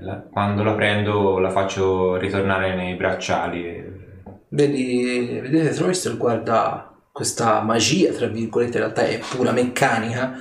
la- 0.00 0.18
Quando 0.20 0.62
la 0.62 0.74
prendo 0.74 1.38
la 1.38 1.48
faccio 1.50 2.16
ritornare 2.16 2.74
nei 2.74 2.96
bracciali. 2.96 3.64
e- 3.64 4.00
Vedi, 4.48 5.38
vedete, 5.40 5.74
Troister 5.74 6.16
guarda 6.18 6.94
questa 7.12 7.60
magia, 7.62 8.12
tra 8.12 8.26
virgolette, 8.26 8.76
in 8.76 8.82
realtà 8.82 9.06
è 9.06 9.18
pura 9.18 9.52
meccanica, 9.52 10.34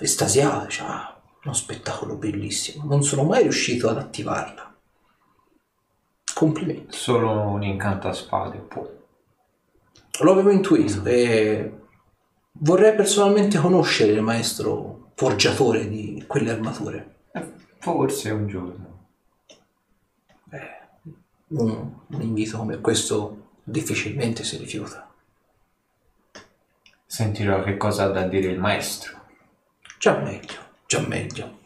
estasiato, 0.00 0.66
"Ah, 0.82 1.10
Uno 1.44 1.54
spettacolo 1.54 2.16
bellissimo. 2.16 2.84
Non 2.84 3.02
sono 3.02 3.24
mai 3.24 3.42
riuscito 3.42 3.90
ad 3.90 3.98
attivarla. 3.98 4.73
Complimenti. 6.34 6.96
Solo 6.96 7.30
un 7.30 7.62
incanto 7.62 8.08
a 8.08 8.12
spade 8.12 8.58
può. 8.58 8.86
Lo 10.20 10.32
avevo 10.32 10.50
intuito 10.50 11.04
e 11.04 11.72
vorrei 12.52 12.94
personalmente 12.94 13.58
conoscere 13.58 14.12
il 14.12 14.22
maestro 14.22 15.12
forgiatore 15.14 15.88
di 15.88 16.24
quelle 16.26 16.50
armature. 16.50 17.14
Forse 17.78 18.30
un 18.30 18.48
giorno. 18.48 18.92
Un, 21.46 21.92
un 22.08 22.20
invito 22.20 22.58
come 22.58 22.80
questo 22.80 23.52
difficilmente 23.62 24.42
si 24.42 24.56
rifiuta. 24.56 25.08
Sentirò 27.06 27.62
che 27.62 27.76
cosa 27.76 28.04
ha 28.04 28.08
da 28.08 28.26
dire 28.26 28.50
il 28.50 28.58
maestro. 28.58 29.22
Già 29.98 30.18
meglio, 30.18 30.58
già 30.86 31.00
meglio. 31.00 31.62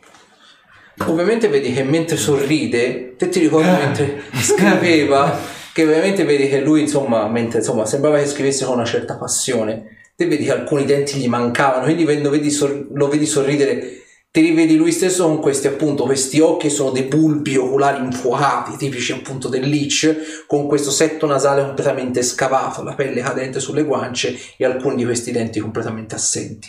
Ovviamente 1.06 1.48
vedi 1.48 1.72
che 1.72 1.82
mentre 1.84 2.16
sorride, 2.16 3.14
te 3.16 3.28
ti 3.28 3.40
ricordi 3.40 3.68
mentre 3.68 4.22
scriveva, 4.40 5.38
che 5.72 5.84
ovviamente 5.84 6.24
vedi 6.24 6.48
che 6.48 6.60
lui, 6.60 6.80
insomma, 6.80 7.28
mentre 7.28 7.58
insomma, 7.58 7.86
sembrava 7.86 8.18
che 8.18 8.26
scrivesse 8.26 8.64
con 8.64 8.74
una 8.74 8.84
certa 8.84 9.16
passione. 9.16 9.96
Te 10.16 10.26
vedi 10.26 10.44
che 10.44 10.52
alcuni 10.52 10.84
denti 10.84 11.18
gli 11.18 11.28
mancavano, 11.28 11.84
quindi 11.84 12.04
quando 12.04 12.30
vedi 12.30 12.50
sor- 12.50 12.88
lo 12.92 13.08
vedi 13.08 13.26
sorridere, 13.26 14.02
ti 14.30 14.40
rivedi 14.40 14.76
lui 14.76 14.90
stesso 14.90 15.24
con 15.26 15.40
questi 15.40 15.68
appunto, 15.68 16.04
questi 16.04 16.40
occhi 16.40 16.68
sono 16.68 16.90
dei 16.90 17.04
bulbi 17.04 17.56
oculari 17.56 18.04
infuocati, 18.04 18.76
tipici 18.76 19.12
appunto 19.12 19.48
del 19.48 19.68
Lich, 19.68 20.44
con 20.46 20.66
questo 20.66 20.90
setto 20.90 21.26
nasale 21.26 21.62
completamente 21.62 22.22
scavato, 22.22 22.82
la 22.82 22.94
pelle 22.94 23.22
cadente 23.22 23.60
sulle 23.60 23.84
guance 23.84 24.36
e 24.56 24.64
alcuni 24.64 24.96
di 24.96 25.04
questi 25.04 25.30
denti 25.30 25.60
completamente 25.60 26.16
assenti 26.16 26.68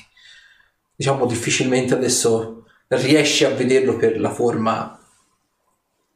diciamo 0.99 1.25
difficilmente 1.25 1.93
adesso 1.93 2.58
riesci 2.89 3.45
a 3.45 3.49
vederlo 3.53 3.97
per 3.97 4.19
la 4.19 4.29
forma 4.31 4.99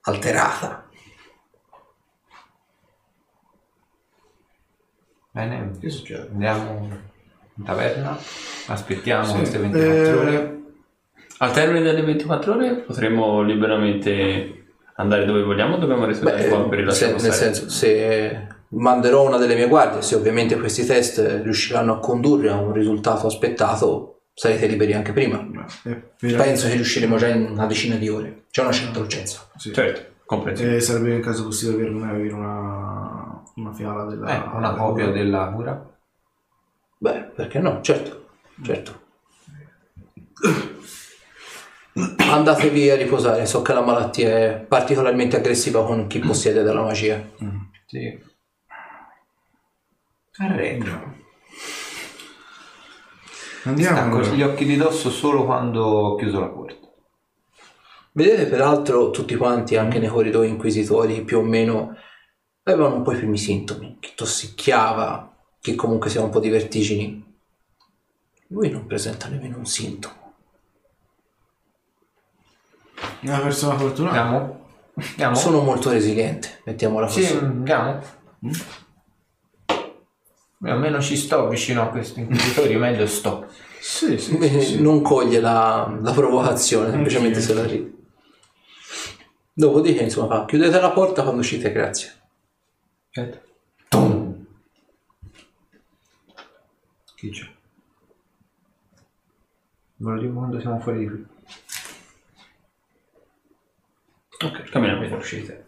alterata. 0.02 0.88
Bene, 5.32 5.72
Che 5.80 5.90
succede? 5.90 6.30
andiamo 6.32 6.88
in 7.56 7.64
taverna, 7.64 8.18
aspettiamo 8.68 9.26
Sì, 9.26 9.34
queste 9.38 9.58
24 9.58 10.20
ore. 10.20 10.34
eh, 10.34 10.62
Al 11.40 11.52
termine 11.52 11.82
delle 11.82 12.02
24 12.04 12.54
ore 12.54 12.74
potremo 12.82 13.42
liberamente 13.42 14.66
andare 14.96 15.26
dove 15.26 15.42
vogliamo 15.42 15.78
dobbiamo 15.78 16.06
restare 16.06 16.48
qua 16.48 16.68
per 16.70 16.70
se, 16.70 16.76
rilasciare 17.08 17.12
nel 17.14 17.34
senso, 17.34 17.70
se 17.70 18.48
manderò 18.70 19.26
una 19.26 19.38
delle 19.38 19.56
mie 19.56 19.68
guardie, 19.68 20.04
se 20.04 20.16
ovviamente 20.16 20.58
questi 20.60 20.86
test 20.86 21.18
riusciranno 21.44 21.94
a 21.94 22.00
condurre 22.00 22.50
a 22.50 22.58
un 22.58 22.72
risultato 22.74 23.26
aspettato, 23.26 24.13
sarete 24.34 24.68
liberi 24.68 24.94
anche 24.94 25.14
prima. 25.14 25.46
eh, 25.86 25.96
Penso 26.20 26.68
che 26.68 26.74
riusciremo 26.76 27.18
già 27.18 27.28
in 27.28 27.52
una 27.52 27.66
decina 27.66 27.96
di 27.96 28.10
ore. 28.10 28.46
C'è 28.50 28.62
una 28.62 28.72
certa 28.72 29.00
urgenza. 29.00 29.50
sì. 29.58 29.74
Certo, 29.74 30.22
comprensibile. 30.26 30.78
Eh, 30.78 30.82
sarebbe 30.82 31.16
in 31.16 31.22
caso 31.22 31.44
possibile 31.46 31.84
per 31.84 31.92
me 31.92 32.10
avere 32.10 32.34
una, 32.34 33.44
una 33.56 33.74
fiala 33.74 34.06
della... 34.06 34.30
Eh, 34.54 34.56
una 34.58 34.74
copia 34.74 35.08
della 35.12 35.52
cura. 35.54 35.98
Beh, 36.98 37.20
perché 37.36 37.60
no? 37.60 37.82
Certo, 37.82 38.30
certo. 38.64 39.02
Andatevi 42.18 42.90
a 42.90 42.96
riposare, 42.96 43.46
so 43.46 43.62
che 43.62 43.74
la 43.74 43.82
malattia 43.82 44.30
è 44.30 44.54
particolarmente 44.68 45.36
aggressiva 45.38 45.86
con 45.86 46.08
chi 46.08 46.20
possiede 46.20 46.64
della 46.64 46.82
magia. 46.82 47.24
Sì. 47.86 48.20
Arreggio. 50.38 51.22
Andiamo. 53.64 53.98
Stacco 53.98 54.16
allora. 54.18 54.32
gli 54.32 54.42
occhi 54.42 54.66
di 54.66 54.76
dosso 54.76 55.10
solo 55.10 55.46
quando 55.46 55.84
ho 55.84 56.16
chiuso 56.16 56.40
la 56.40 56.48
porta. 56.48 56.88
Vedete 58.12 58.46
peraltro 58.46 59.10
tutti 59.10 59.36
quanti, 59.36 59.76
anche 59.76 60.00
nei 60.00 60.10
corridoi 60.10 60.50
inquisitori, 60.50 61.24
più 61.24 61.40
o 61.40 61.42
meno 61.42 61.96
avevano 62.64 62.96
un 62.96 63.02
po' 63.02 63.14
i 63.14 63.18
primi 63.18 63.38
sintomi. 63.38 63.98
Chi 64.00 64.12
tossicchiava, 64.16 65.36
chi 65.60 65.76
comunque 65.76 66.10
si 66.10 66.18
ha 66.18 66.24
un 66.24 66.30
po' 66.30 66.40
di 66.40 66.50
vertigini. 66.50 67.32
Lui 68.48 68.70
non 68.70 68.86
presenta 68.86 69.28
nemmeno 69.28 69.58
un 69.58 69.66
sintomo. 69.66 70.22
Una 73.22 73.40
persona 73.40 73.78
fortunata. 73.78 74.22
Andiamo? 74.22 74.66
Andiamo? 74.96 75.36
Sono 75.36 75.62
molto 75.62 75.90
resiliente, 75.90 76.62
mettiamola 76.66 77.08
così. 77.08 77.24
Sì, 77.24 77.38
andiamo. 77.38 78.02
Io 80.66 80.72
almeno 80.72 81.02
ci 81.02 81.18
sto 81.18 81.48
vicino 81.50 81.82
a 81.82 81.88
questi 81.90 82.22
inquisitori, 82.22 82.76
meglio 82.78 83.06
sto. 83.06 83.48
Sì, 83.82 84.18
sì, 84.18 84.38
Beh, 84.38 84.48
sì, 84.48 84.62
sì. 84.62 84.82
Non 84.82 85.02
coglie 85.02 85.42
la, 85.42 85.94
la 86.02 86.12
provocazione, 86.14 86.90
semplicemente 86.90 87.42
se 87.42 87.54
la 87.54 87.66
ride. 87.66 87.92
Dopodiché, 89.54 90.04
insomma, 90.04 90.28
fa, 90.28 90.46
chiudete 90.46 90.80
la 90.80 90.92
porta 90.92 91.22
quando 91.24 91.42
uscite, 91.42 91.72
grazie. 91.74 92.14
Chi 97.16 97.30
c'è? 97.30 97.52
Volevo 99.98 100.34
quando 100.40 100.60
siamo 100.60 100.80
fuori 100.80 101.00
di 101.00 101.08
qui. 101.08 101.26
Ok, 104.46 104.70
camminiamo 104.70 105.08
per 105.08 105.18
uscite. 105.18 105.66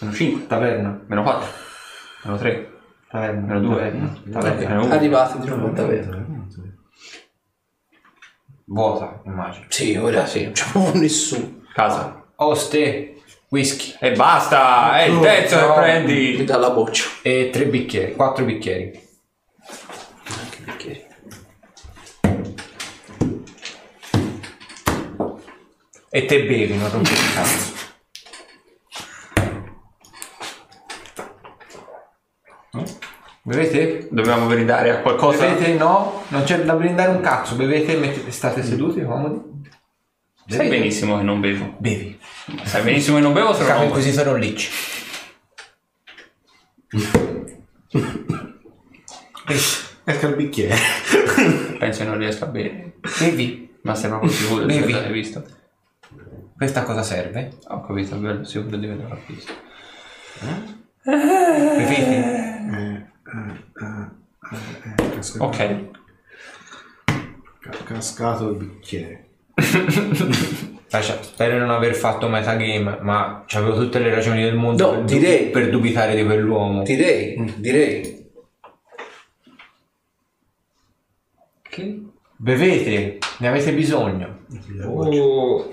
Meno 0.00 0.12
5, 0.14 0.46
Taverna. 0.46 1.00
meno 1.06 1.22
4, 1.22 1.48
meno 2.24 2.38
3, 2.38 2.77
Taverna. 3.10 3.40
meno 3.54 3.60
2, 3.60 3.76
Taverna. 3.76 4.20
taverna, 4.32 4.68
meno 4.68 4.84
1. 4.84 4.92
Arrivate 4.94 5.38
di 5.38 5.48
nuovo 5.48 5.66
a 5.66 5.70
taverna. 5.72 6.26
Vuota, 8.66 9.22
immagino. 9.24 9.64
Sì, 9.68 9.96
ora 9.96 10.26
sì, 10.26 10.44
non 10.44 10.52
c'è 10.52 10.64
proprio 10.70 11.00
nessuno. 11.00 11.62
Casa. 11.72 12.26
Oste, 12.36 13.22
whisky 13.48 13.96
E 13.98 14.12
basta, 14.12 14.98
è 14.98 15.04
il 15.04 15.18
terzo 15.20 15.56
che 15.56 15.62
no. 15.62 15.68
Mi 15.68 15.74
prendi. 15.80 16.44
dà 16.44 16.56
la 16.58 16.70
boccia. 16.70 17.04
e 17.22 17.48
tre 17.50 17.66
bicchieri, 17.66 18.14
quattro 18.14 18.44
bicchieri. 18.44 19.00
Anche 20.40 20.58
bicchieri. 20.64 21.06
E 26.10 26.24
te 26.26 26.44
bevi, 26.44 26.76
non 26.76 26.90
rompi 26.90 27.10
il 27.12 27.32
cazzo. 27.34 27.77
Bevete? 33.48 34.08
Dobbiamo 34.10 34.46
brindare 34.46 34.90
a 34.90 35.00
qualcosa? 35.00 35.46
Bevete? 35.46 35.72
No, 35.72 36.22
non 36.28 36.42
c'è 36.42 36.62
da 36.64 36.74
brindare 36.74 37.12
un 37.12 37.20
cazzo. 37.22 37.54
Bevete, 37.54 37.96
mettete, 37.96 38.30
state 38.30 38.62
seduti, 38.62 39.02
comodi. 39.02 39.40
Sai 40.46 40.68
benissimo 40.68 41.16
che 41.16 41.22
non 41.22 41.40
bevo. 41.40 41.74
Bevi. 41.78 42.18
Sai 42.64 42.82
benissimo 42.82 43.16
che 43.16 43.22
non 43.22 43.32
bevo, 43.32 43.54
se 43.54 43.64
Capo 43.64 43.80
no... 43.80 43.84
inquisitore 43.86 44.28
un 44.28 44.38
liccio. 44.38 44.70
Ecco 50.04 50.26
il 50.26 50.36
bicchiere. 50.36 50.76
Penso 51.78 52.02
che 52.02 52.08
non 52.08 52.18
riesca 52.18 52.44
a 52.44 52.48
bere. 52.48 52.96
Bevi. 53.18 53.76
Ma 53.80 53.94
sei 53.94 54.10
proprio 54.10 54.30
sicuro 54.30 54.66
di 54.66 54.78
Bevi. 54.78 54.92
averla 54.92 55.10
visto? 55.10 55.42
Questa 56.54 56.82
cosa 56.82 57.02
serve? 57.02 57.52
Ho 57.68 57.80
capito, 57.80 58.14
è 58.14 58.18
bello, 58.18 58.44
sicuro 58.44 58.76
di 58.76 58.86
averla 58.86 59.18
visto. 59.26 59.52
Bevete? 61.02 62.10
Eh, 62.10 62.76
eh, 62.76 62.94
eh, 62.94 62.97
cascato, 65.14 65.44
Ok. 65.44 65.84
ca- 67.60 67.84
cascato 67.84 68.50
il 68.50 68.56
bicchiere. 68.56 69.24
Lascia- 70.90 71.22
Spero 71.22 71.54
di 71.54 71.58
non 71.60 71.70
aver 71.70 71.94
fatto 71.94 72.28
metagame, 72.28 72.98
ma 73.02 73.44
avevo 73.50 73.74
tutte 73.76 73.98
le 73.98 74.14
ragioni 74.14 74.42
del 74.42 74.54
mondo 74.54 74.84
No, 74.86 74.90
per, 74.92 75.00
du- 75.00 75.06
direi- 75.18 75.50
per 75.50 75.68
dubitare 75.68 76.14
di 76.16 76.24
quell'uomo. 76.24 76.82
Direi, 76.82 77.54
direi. 77.58 78.16
Che? 81.62 82.02
Bevete, 82.36 83.18
ne 83.38 83.48
avete 83.48 83.74
bisogno. 83.74 84.44
Oh, 84.84 85.70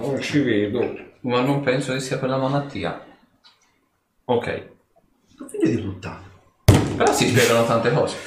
non 0.00 0.20
ci 0.20 0.40
vedo. 0.40 1.08
Ma 1.20 1.40
non 1.40 1.60
penso 1.62 1.92
che 1.94 2.00
sia 2.00 2.18
per 2.18 2.28
la 2.28 2.36
malattia. 2.36 3.02
Ok. 4.26 4.68
Figlio 5.48 5.68
di 5.76 5.78
puttana. 5.82 6.28
Però 7.00 7.14
si 7.14 7.28
spiegano 7.28 7.64
tante 7.64 7.90
cose. 7.94 8.18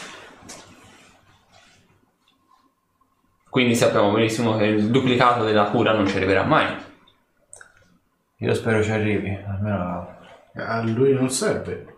Quindi 3.47 3.75
sappiamo 3.75 4.11
benissimo 4.11 4.57
che 4.57 4.65
il 4.65 4.89
duplicato 4.89 5.43
della 5.43 5.69
cura 5.69 5.93
non 5.93 6.07
ci 6.07 6.15
arriverà 6.15 6.41
mai. 6.41 6.75
Io 8.37 8.53
spero 8.55 8.81
ci 8.81 8.89
arrivi, 8.89 9.29
almeno... 9.29 10.17
A 10.55 10.81
lui 10.81 11.13
non 11.13 11.29
serve. 11.29 11.97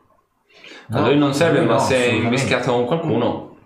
A 0.89 0.99
lui 0.99 1.17
non 1.17 1.33
serve, 1.33 1.59
lui 1.59 1.67
ma 1.67 1.75
no, 1.75 1.79
se 1.79 2.09
è 2.09 2.19
mischiato 2.27 2.73
con 2.73 2.85
qualcuno. 2.85 3.57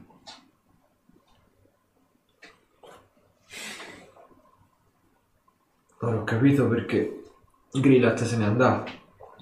Ora 6.02 6.16
ho 6.16 6.24
capito 6.26 6.68
perché 6.68 7.24
Grillat 7.72 8.22
se 8.22 8.38
n'è 8.38 8.46
andato. 8.46 8.92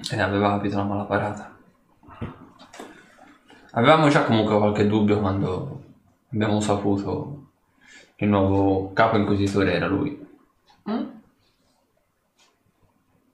E 0.09 0.21
aveva 0.21 0.51
capito 0.51 0.77
la 0.77 0.83
mala 0.83 1.03
parata. 1.03 1.56
Avevamo 3.77 4.09
già 4.09 4.23
comunque 4.23 4.57
qualche 4.57 4.87
dubbio 4.87 5.19
quando 5.19 5.83
abbiamo 6.31 6.59
saputo 6.59 7.49
che 8.15 8.23
il 8.23 8.29
nuovo 8.31 8.91
capo 8.91 9.17
inquisitore 9.17 9.73
era 9.73 9.85
lui. 9.85 10.25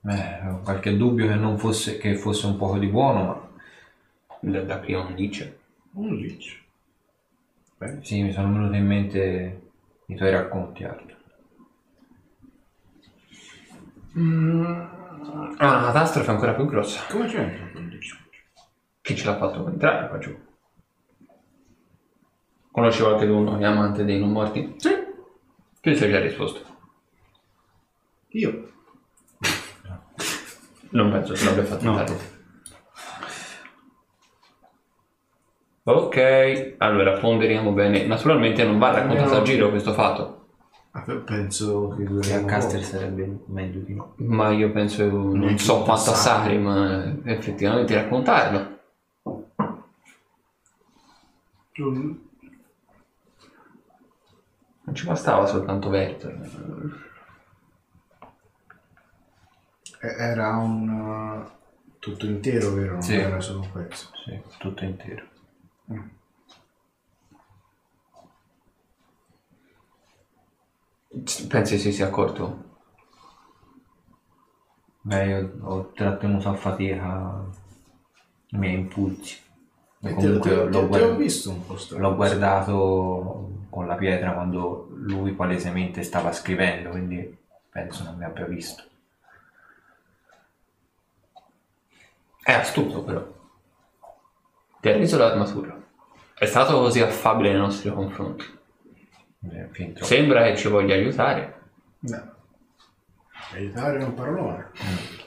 Eh, 0.05 0.47
ho 0.49 0.59
qualche 0.61 0.97
dubbio 0.97 1.27
che 1.27 1.35
non 1.35 1.57
fosse, 1.57 1.97
che 1.97 2.17
fosse 2.17 2.47
un 2.47 2.57
poco 2.57 2.77
di 2.77 2.87
buono, 2.87 3.23
ma 3.23 3.51
Da, 4.41 4.61
da 4.63 4.77
prima 4.79 4.99
un 4.99 5.15
dice. 5.15 5.59
Un 5.93 6.13
riccio. 6.17 6.57
Bene. 7.77 8.03
sì, 8.03 8.21
mi 8.21 8.33
sono 8.33 8.51
venuti 8.51 8.75
in 8.75 8.85
mente 8.85 9.61
i 10.07 10.15
tuoi 10.15 10.29
racconti, 10.29 10.83
Arthur. 10.83 11.15
Ah, 15.57 15.69
una 15.69 15.85
catastrofe 15.85 16.31
ancora 16.31 16.53
più 16.53 16.65
grossa. 16.65 17.01
Come 17.09 17.27
c'è 17.27 17.92
Chi 19.03 19.17
ce 19.17 19.25
l'ha 19.25 19.35
fatto 19.37 19.67
entrare 19.67 20.07
qua 20.07 20.17
giù? 20.17 20.33
Conosci 22.71 23.01
qualcuno 23.01 23.57
che 23.57 23.63
è 23.63 23.67
amante 23.67 24.05
dei 24.05 24.17
non 24.17 24.31
morti? 24.31 24.75
Sì. 24.77 24.89
Chi 25.81 25.93
ti 25.93 26.03
ha 26.05 26.09
già 26.09 26.19
risposto? 26.21 26.61
Io. 28.29 28.71
Non 30.93 31.09
penso 31.11 31.33
che 31.33 31.43
l'abbia 31.45 31.63
fatto 31.65 31.83
No. 31.85 31.99
entrare. 31.99 32.31
Ok, 35.85 36.75
allora 36.77 37.17
ponderiamo 37.19 37.71
bene. 37.71 38.05
Naturalmente 38.05 38.63
non 38.63 38.77
va 38.79 38.91
raccontato 38.91 39.35
a 39.37 39.41
giro 39.41 39.69
questo 39.69 39.91
fatto, 39.93 40.39
Ah, 40.91 41.01
pe- 41.01 41.15
Penso 41.15 41.89
che 41.97 42.05
Che 42.19 42.33
a 42.35 42.45
Caster 42.45 42.83
sarebbe 42.83 43.39
meglio 43.47 43.79
di 43.79 43.95
no. 43.95 44.13
ma 44.17 44.51
io 44.51 44.71
penso, 44.71 45.03
non 45.09 45.39
Non 45.39 45.57
so 45.57 45.81
quanto 45.81 46.11
assai. 46.11 46.13
assai, 46.13 46.57
ma 46.59 47.15
effettivamente 47.25 47.95
raccontarlo. 47.95 48.77
Tu- 51.75 52.17
Non 54.85 54.95
ci 54.95 55.05
bastava 55.05 55.45
soltanto 55.45 55.89
Verto. 55.89 56.29
eh, 56.29 56.49
Era 60.31 60.57
un 60.57 60.87
uh, 60.89 61.49
tutto 61.99 62.25
intero, 62.27 62.73
vero? 62.73 62.93
Non 62.93 63.01
Sì. 63.01 63.15
era 63.15 63.39
solo 63.41 63.61
un 63.61 63.71
pezzo. 63.71 64.09
Sì, 64.23 64.39
tutto 64.59 64.83
intero. 64.83 65.25
Pensi 71.49 71.77
si 71.79 71.93
sia 71.93 72.07
accorto? 72.07 72.71
Beh, 75.09 75.25
io 75.27 75.59
ho 75.61 75.91
trattenuto 75.91 76.49
a 76.49 76.55
fatica 76.55 77.45
i 78.53 78.57
miei 78.57 78.79
impulsi. 78.79 79.39
E 80.05 80.07
te, 80.09 80.13
comunque 80.15 80.49
te- 80.49 80.55
l'ho, 80.55 80.65
te- 80.65 80.79
te 80.79 80.85
guard- 80.87 81.03
ho 81.05 81.15
visto 81.15 81.49
un 81.49 81.65
po' 81.65 81.77
strano. 81.77 82.09
l'ho 82.09 82.15
guardato 82.15 83.49
con 83.69 83.87
la 83.87 83.95
pietra 83.95 84.33
quando 84.33 84.89
lui 84.95 85.31
palesemente 85.31 86.03
stava 86.03 86.31
scrivendo, 86.33 86.89
quindi 86.89 87.37
penso 87.69 88.03
non 88.03 88.17
mi 88.17 88.25
abbia 88.25 88.45
visto. 88.45 88.83
È 92.43 92.51
astuto 92.51 93.03
però. 93.03 93.25
Ti 94.81 94.89
ha 94.89 94.97
reso 94.97 95.17
l'armatura. 95.17 95.79
È 96.35 96.45
stato 96.45 96.77
così 96.79 96.99
affabile 97.01 97.51
nei 97.51 97.59
nostri 97.59 97.89
confronti. 97.89 98.45
Eh. 99.49 99.93
Sembra 100.01 100.43
che 100.43 100.57
ci 100.57 100.67
voglia 100.67 100.93
aiutare. 100.95 101.61
No. 101.99 102.31
Aiutare 103.53 103.99
è 103.99 104.03
un 104.03 104.13
parolone. 104.13 104.71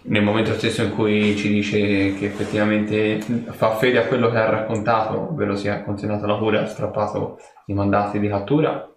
Nel 0.08 0.22
momento 0.22 0.52
stesso 0.54 0.82
in 0.82 0.94
cui 0.94 1.36
ci 1.36 1.48
dice 1.48 2.14
che 2.14 2.26
effettivamente 2.26 3.20
fa 3.50 3.74
fede 3.74 3.98
a 3.98 4.06
quello 4.06 4.30
che 4.30 4.38
ha 4.38 4.48
raccontato, 4.48 5.30
ovvero 5.30 5.56
si 5.56 5.66
è 5.66 5.82
consegnato 5.82 6.26
la 6.26 6.38
cura 6.38 6.60
e 6.60 6.62
ha 6.62 6.66
strappato 6.66 7.38
i 7.66 7.74
mandati 7.74 8.20
di 8.20 8.28
cattura, 8.28 8.88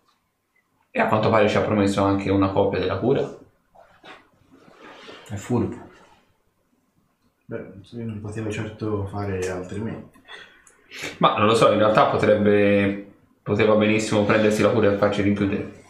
e 0.92 1.00
a 1.00 1.08
quanto 1.08 1.30
pare 1.30 1.50
ci 1.50 1.58
ha 1.58 1.62
promesso 1.62 2.04
anche 2.04 2.30
una 2.30 2.52
copia 2.52 2.80
della 2.80 3.00
cura. 3.00 3.28
È 5.30 5.36
furbo. 5.36 5.88
Beh, 7.46 7.72
non 7.94 8.22
poteva 8.22 8.52
certo 8.52 9.06
fare 9.06 9.40
altrimenti. 9.50 10.22
Ma 11.18 11.38
non 11.38 11.48
lo 11.48 11.56
so, 11.56 11.72
in 11.72 11.80
realtà 11.80 12.06
potrebbe. 12.06 13.14
poteva 13.42 13.74
benissimo 13.76 14.26
prendersi 14.26 14.62
la 14.62 14.70
cura 14.70 14.92
e 14.92 14.98
farci 14.98 15.24
rinchiudere. 15.24 15.84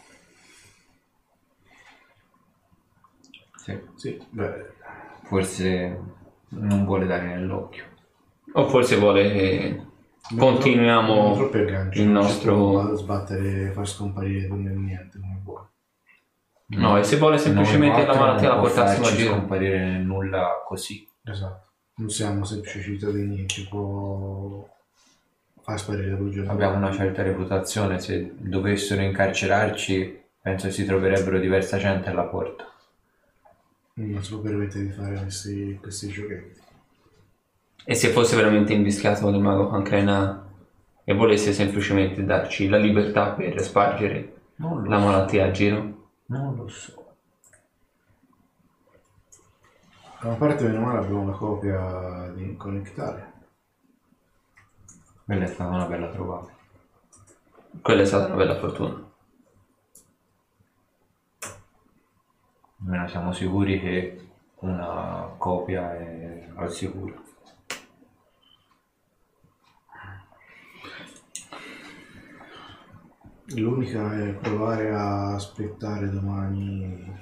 Sì. 3.56 3.78
Sì, 3.96 4.26
beh, 4.30 4.69
Forse 5.30 6.00
non 6.48 6.84
vuole 6.84 7.06
dare 7.06 7.24
nell'occhio. 7.24 7.84
O 8.54 8.68
forse 8.68 8.96
vuole 8.96 9.30
che 9.30 9.80
continuiamo 10.36 11.36
non 11.36 11.90
il 11.92 12.02
non 12.02 12.12
nostro. 12.24 12.56
può 12.56 12.94
sbattere, 12.96 13.70
far 13.70 13.86
scomparire 13.86 14.48
tutto 14.48 14.68
e 14.68 14.72
niente, 14.72 15.20
come 15.20 15.40
vuole. 15.44 15.68
No, 16.70 16.98
e 16.98 17.04
se 17.04 17.16
vuole 17.16 17.38
semplicemente 17.38 18.04
la 18.04 18.16
malattia 18.16 18.48
la 18.48 18.58
portassimo 18.58 19.06
a 19.06 19.10
giro. 19.12 19.34
scomparire 19.34 19.78
nel 19.78 20.02
nulla 20.02 20.64
così. 20.66 21.08
Esatto. 21.24 21.68
Non 21.94 22.10
siamo 22.10 22.44
semplici 22.44 22.82
cittadini, 22.82 23.46
ci 23.46 23.68
può 23.68 24.68
far 25.60 25.78
sparire 25.78 26.10
la 26.10 26.16
prigione. 26.16 26.48
Abbiamo 26.48 26.76
una 26.76 26.90
certa 26.90 27.22
reputazione, 27.22 28.00
se 28.00 28.34
dovessero 28.36 29.00
incarcerarci 29.00 30.22
penso 30.42 30.72
si 30.72 30.84
troverebbero 30.84 31.38
diversa 31.38 31.76
gente 31.76 32.10
alla 32.10 32.24
porta. 32.24 32.64
Non 33.94 34.22
si 34.22 34.30
può 34.30 34.40
permettere 34.40 34.84
di 34.84 34.90
fare 34.90 35.20
questi, 35.20 35.78
questi 35.80 36.08
giochetti. 36.08 36.60
E 37.84 37.94
se 37.94 38.08
fosse 38.10 38.36
veramente 38.36 38.72
invischiato 38.72 39.22
con 39.22 39.34
il 39.34 39.40
mago 39.40 39.68
cancrena 39.68 40.48
e 41.02 41.14
volesse 41.14 41.52
semplicemente 41.52 42.24
darci 42.24 42.68
la 42.68 42.76
libertà 42.76 43.30
per 43.30 43.60
spargere 43.60 44.34
la 44.56 44.68
so. 44.68 45.04
malattia 45.04 45.46
a 45.46 45.50
giro? 45.50 46.08
Non 46.26 46.54
lo 46.54 46.68
so. 46.68 47.14
Da 50.20 50.28
una 50.28 50.36
parte, 50.36 50.64
meno 50.64 50.80
male, 50.80 50.98
abbiamo 50.98 51.22
una 51.22 51.32
copia 51.32 52.30
di 52.34 52.54
Connectare. 52.56 53.32
Quella 55.24 55.44
è 55.44 55.48
stata 55.48 55.74
una 55.74 55.86
bella 55.86 56.08
trovata. 56.10 56.50
Quella 57.80 58.02
è 58.02 58.04
stata 58.04 58.26
una 58.26 58.36
bella 58.36 58.58
fortuna. 58.58 59.09
Almeno 62.82 63.08
siamo 63.08 63.32
sicuri 63.32 63.78
che 63.78 64.28
una 64.60 65.34
copia 65.36 65.94
è 65.94 66.48
al 66.54 66.70
sicuro. 66.70 67.28
L'unica 73.56 74.16
è 74.16 74.32
provare 74.34 74.94
a 74.94 75.34
aspettare 75.34 76.08
domani. 76.08 77.18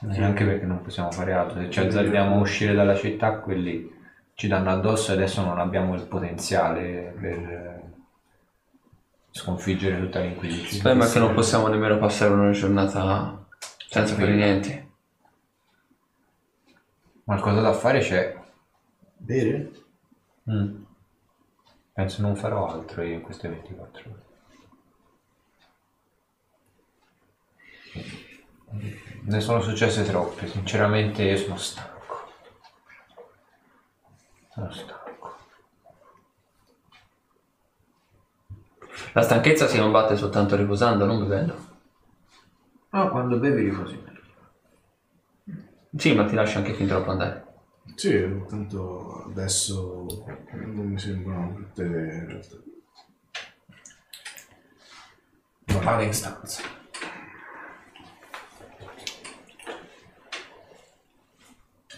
Neanche 0.00 0.44
perché 0.44 0.66
non 0.66 0.82
possiamo 0.82 1.10
fare 1.10 1.32
altro. 1.32 1.60
Se 1.60 1.70
ci 1.70 1.80
azzardiamo 1.80 2.36
a 2.36 2.40
uscire 2.40 2.74
dalla 2.74 2.94
città, 2.94 3.38
quelli 3.38 3.90
ci 4.34 4.46
danno 4.46 4.70
addosso 4.70 5.10
e 5.10 5.14
adesso 5.14 5.42
non 5.42 5.58
abbiamo 5.58 5.94
il 5.94 6.06
potenziale 6.06 7.16
per 7.18 7.38
eh, 7.38 7.92
sconfiggere 9.30 9.98
tutta 9.98 10.20
l'Inquisizione. 10.20 10.78
Speriamo 10.78 11.10
che 11.10 11.18
non 11.18 11.34
possiamo 11.34 11.68
nemmeno 11.68 11.96
passare 11.98 12.34
una 12.34 12.50
giornata 12.50 13.45
senza 13.96 14.14
fare 14.14 14.34
niente. 14.34 14.90
Qualcosa 17.24 17.60
da 17.60 17.72
fare 17.72 18.00
c'è. 18.00 18.38
Bere? 19.16 19.70
Mm. 20.50 20.82
Penso 21.92 22.20
non 22.20 22.36
farò 22.36 22.68
altro 22.68 23.02
io 23.02 23.14
in 23.14 23.22
queste 23.22 23.48
24 23.48 24.10
ore. 24.10 24.24
Ne 29.22 29.40
sono 29.40 29.62
successe 29.62 30.04
troppe, 30.04 30.46
sinceramente 30.46 31.22
io 31.22 31.36
sono 31.38 31.56
stanco. 31.56 32.28
Sono 34.52 34.70
stanco. 34.70 35.36
La 39.14 39.22
stanchezza 39.22 39.66
si 39.66 39.78
combatte 39.78 40.16
soltanto 40.16 40.54
riposando, 40.54 41.06
non 41.06 41.18
bevendo. 41.20 41.75
Ah, 42.90 43.08
quando 43.08 43.38
bevi 43.38 43.62
riposi 43.62 43.96
meglio. 44.04 44.14
Sì, 45.96 46.14
ma 46.14 46.24
ti 46.26 46.34
lascia 46.34 46.58
anche 46.58 46.74
fin 46.74 46.86
troppo 46.86 47.10
andare. 47.10 47.44
Sì, 47.94 48.42
tanto 48.48 49.24
adesso 49.28 50.06
non 50.52 50.86
mi 50.86 50.98
sembrano 50.98 51.54
tutte 51.54 51.84
le 51.84 52.26
realtà. 52.26 52.56
Vado 55.82 56.02
in 56.02 56.12
stanza. 56.12 56.62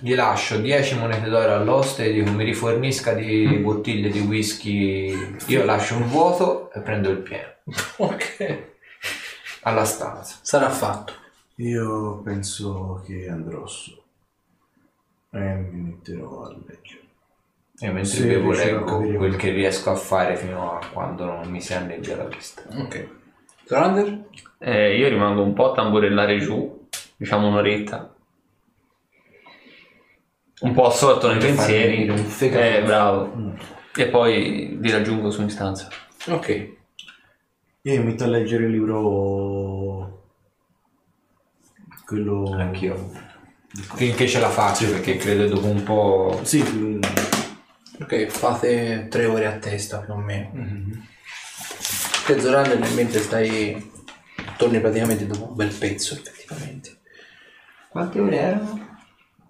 Gli 0.01 0.15
lascio 0.15 0.59
10 0.59 0.97
monete 0.97 1.29
d'oro 1.29 1.55
all'oste 1.55 2.05
e 2.05 2.13
dico 2.13 2.31
mi 2.31 2.45
rifornisca 2.45 3.15
di 3.15 3.59
bottiglie 3.59 4.11
di 4.11 4.21
whisky. 4.21 5.37
Io 5.47 5.65
lascio 5.65 5.97
un 5.97 6.07
vuoto 6.07 6.71
e 6.73 6.81
prendo 6.81 7.11
il 7.11 7.19
pieno. 7.19 7.55
Ok. 7.99 8.77
Alla 9.69 9.85
stanza. 9.85 10.37
Sarà 10.43 10.71
fatto. 10.71 11.13
Io 11.57 12.21
penso 12.23 13.03
che 13.05 13.29
andrò 13.29 13.67
su 13.67 13.97
e 15.31 15.55
mi 15.55 15.81
metterò 15.81 16.45
a 16.45 16.49
leggere. 16.67 17.07
E 17.81 17.87
mentre 17.91 18.05
Sì, 18.05 18.27
bevo 18.27 18.53
leggo 18.53 18.99
quel 19.17 19.37
che 19.37 19.51
riesco 19.51 19.91
a 19.91 19.95
fare 19.95 20.37
fino 20.37 20.73
a 20.73 20.87
quando 20.93 21.25
non 21.27 21.49
mi 21.49 21.61
si 21.61 21.75
annebbia 21.75 22.17
la 22.17 22.25
vista. 22.25 22.63
Ok. 22.77 23.09
Zorander? 23.65 24.25
Eh, 24.59 24.97
io 24.97 25.09
rimango 25.09 25.43
un 25.43 25.53
po' 25.53 25.71
a 25.71 25.75
tamburellare 25.75 26.39
giù, 26.39 26.89
diciamo 27.17 27.49
un'oretta. 27.49 28.15
Un 30.61 30.73
po' 30.73 30.87
assorto 30.87 31.29
nei 31.29 31.39
pensieri. 31.39 32.09
un 32.09 32.17
fegato. 32.17 32.65
Eh, 32.65 32.83
bravo. 32.83 33.33
Mm. 33.37 33.51
E 33.95 34.09
poi 34.09 34.77
vi 34.81 34.91
raggiungo 34.91 35.31
su 35.31 35.43
in 35.43 35.51
stanza. 35.51 35.89
Ok. 36.29 36.77
Io 37.83 37.99
mi 37.99 38.05
metto 38.05 38.25
a 38.25 38.29
leggere 38.29 38.65
il 38.65 38.71
libro. 38.71 40.25
Quello. 42.05 42.53
Anch'io. 42.53 43.11
Finché 43.69 44.27
ce 44.27 44.41
la 44.41 44.49
faccio, 44.49 44.91
perché 44.91 45.17
credo 45.17 45.47
dopo 45.47 45.67
un 45.67 45.83
po'. 45.83 46.41
Sì, 46.43 47.01
Ok, 48.01 48.27
fate 48.27 49.09
tre 49.11 49.27
ore 49.27 49.47
a 49.47 49.59
testa 49.59 49.99
più 49.99 50.13
o 50.13 50.17
meno. 50.17 50.51
Te 52.27 52.41
Zorander 52.41 52.79
nel 52.79 52.95
mentre 52.95 53.21
stai... 53.21 53.97
Torni 54.57 54.81
praticamente 54.81 55.27
dopo 55.27 55.49
un 55.49 55.55
bel 55.55 55.73
pezzo 55.73 56.15
effettivamente. 56.15 56.99
Quante 57.89 58.21
ore 58.21 58.37
erano? 58.37 58.99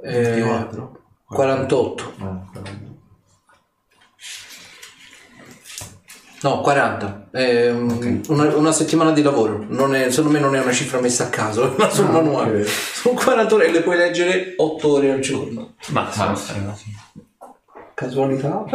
Eh, 0.02 0.20
24. 0.22 1.02
48. 1.26 2.14
No, 2.18 2.50
No, 6.42 6.60
40. 6.60 7.28
È 7.32 7.70
un- 7.70 8.20
una, 8.28 8.54
una 8.56 8.72
settimana 8.72 9.10
di 9.12 9.22
lavoro. 9.22 9.64
Non 9.68 9.94
è- 9.94 10.10
secondo 10.10 10.36
me 10.36 10.40
non 10.42 10.54
è 10.54 10.60
una 10.60 10.72
cifra 10.72 11.00
messa 11.00 11.24
a 11.24 11.28
caso, 11.30 11.74
ma 11.78 11.88
sul 11.90 12.10
manuale. 12.10 12.60
ok. 12.62 12.68
Sono 12.68 13.14
40 13.20 13.54
ore 13.54 13.66
e 13.66 13.70
le 13.72 13.80
puoi 13.82 13.96
leggere 13.96 14.54
8 14.56 14.88
ore 14.92 15.10
al 15.12 15.20
giorno. 15.20 15.74
Massimo. 15.88 16.26
Massimo, 16.26 16.76
sì. 16.76 16.94
Casualità? 17.94 18.64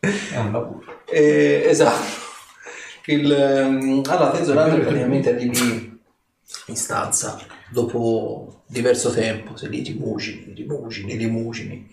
È 0.00 0.36
un 0.38 0.50
lavoro. 0.52 0.82
Eh, 1.08 1.64
esatto. 1.68 2.20
Il, 3.06 3.30
ehm, 3.32 4.02
allora, 4.06 4.30
te 4.30 4.44
Zorander 4.44 4.80
praticamente 4.80 5.30
arrivi 5.30 6.00
in 6.66 6.76
stanza 6.76 7.38
dopo 7.70 8.62
diverso 8.66 9.10
tempo, 9.12 9.56
sei 9.56 9.70
lì 9.70 9.82
rimugini, 9.82 10.52
rimugini, 10.54 11.16
rimugini 11.16 11.88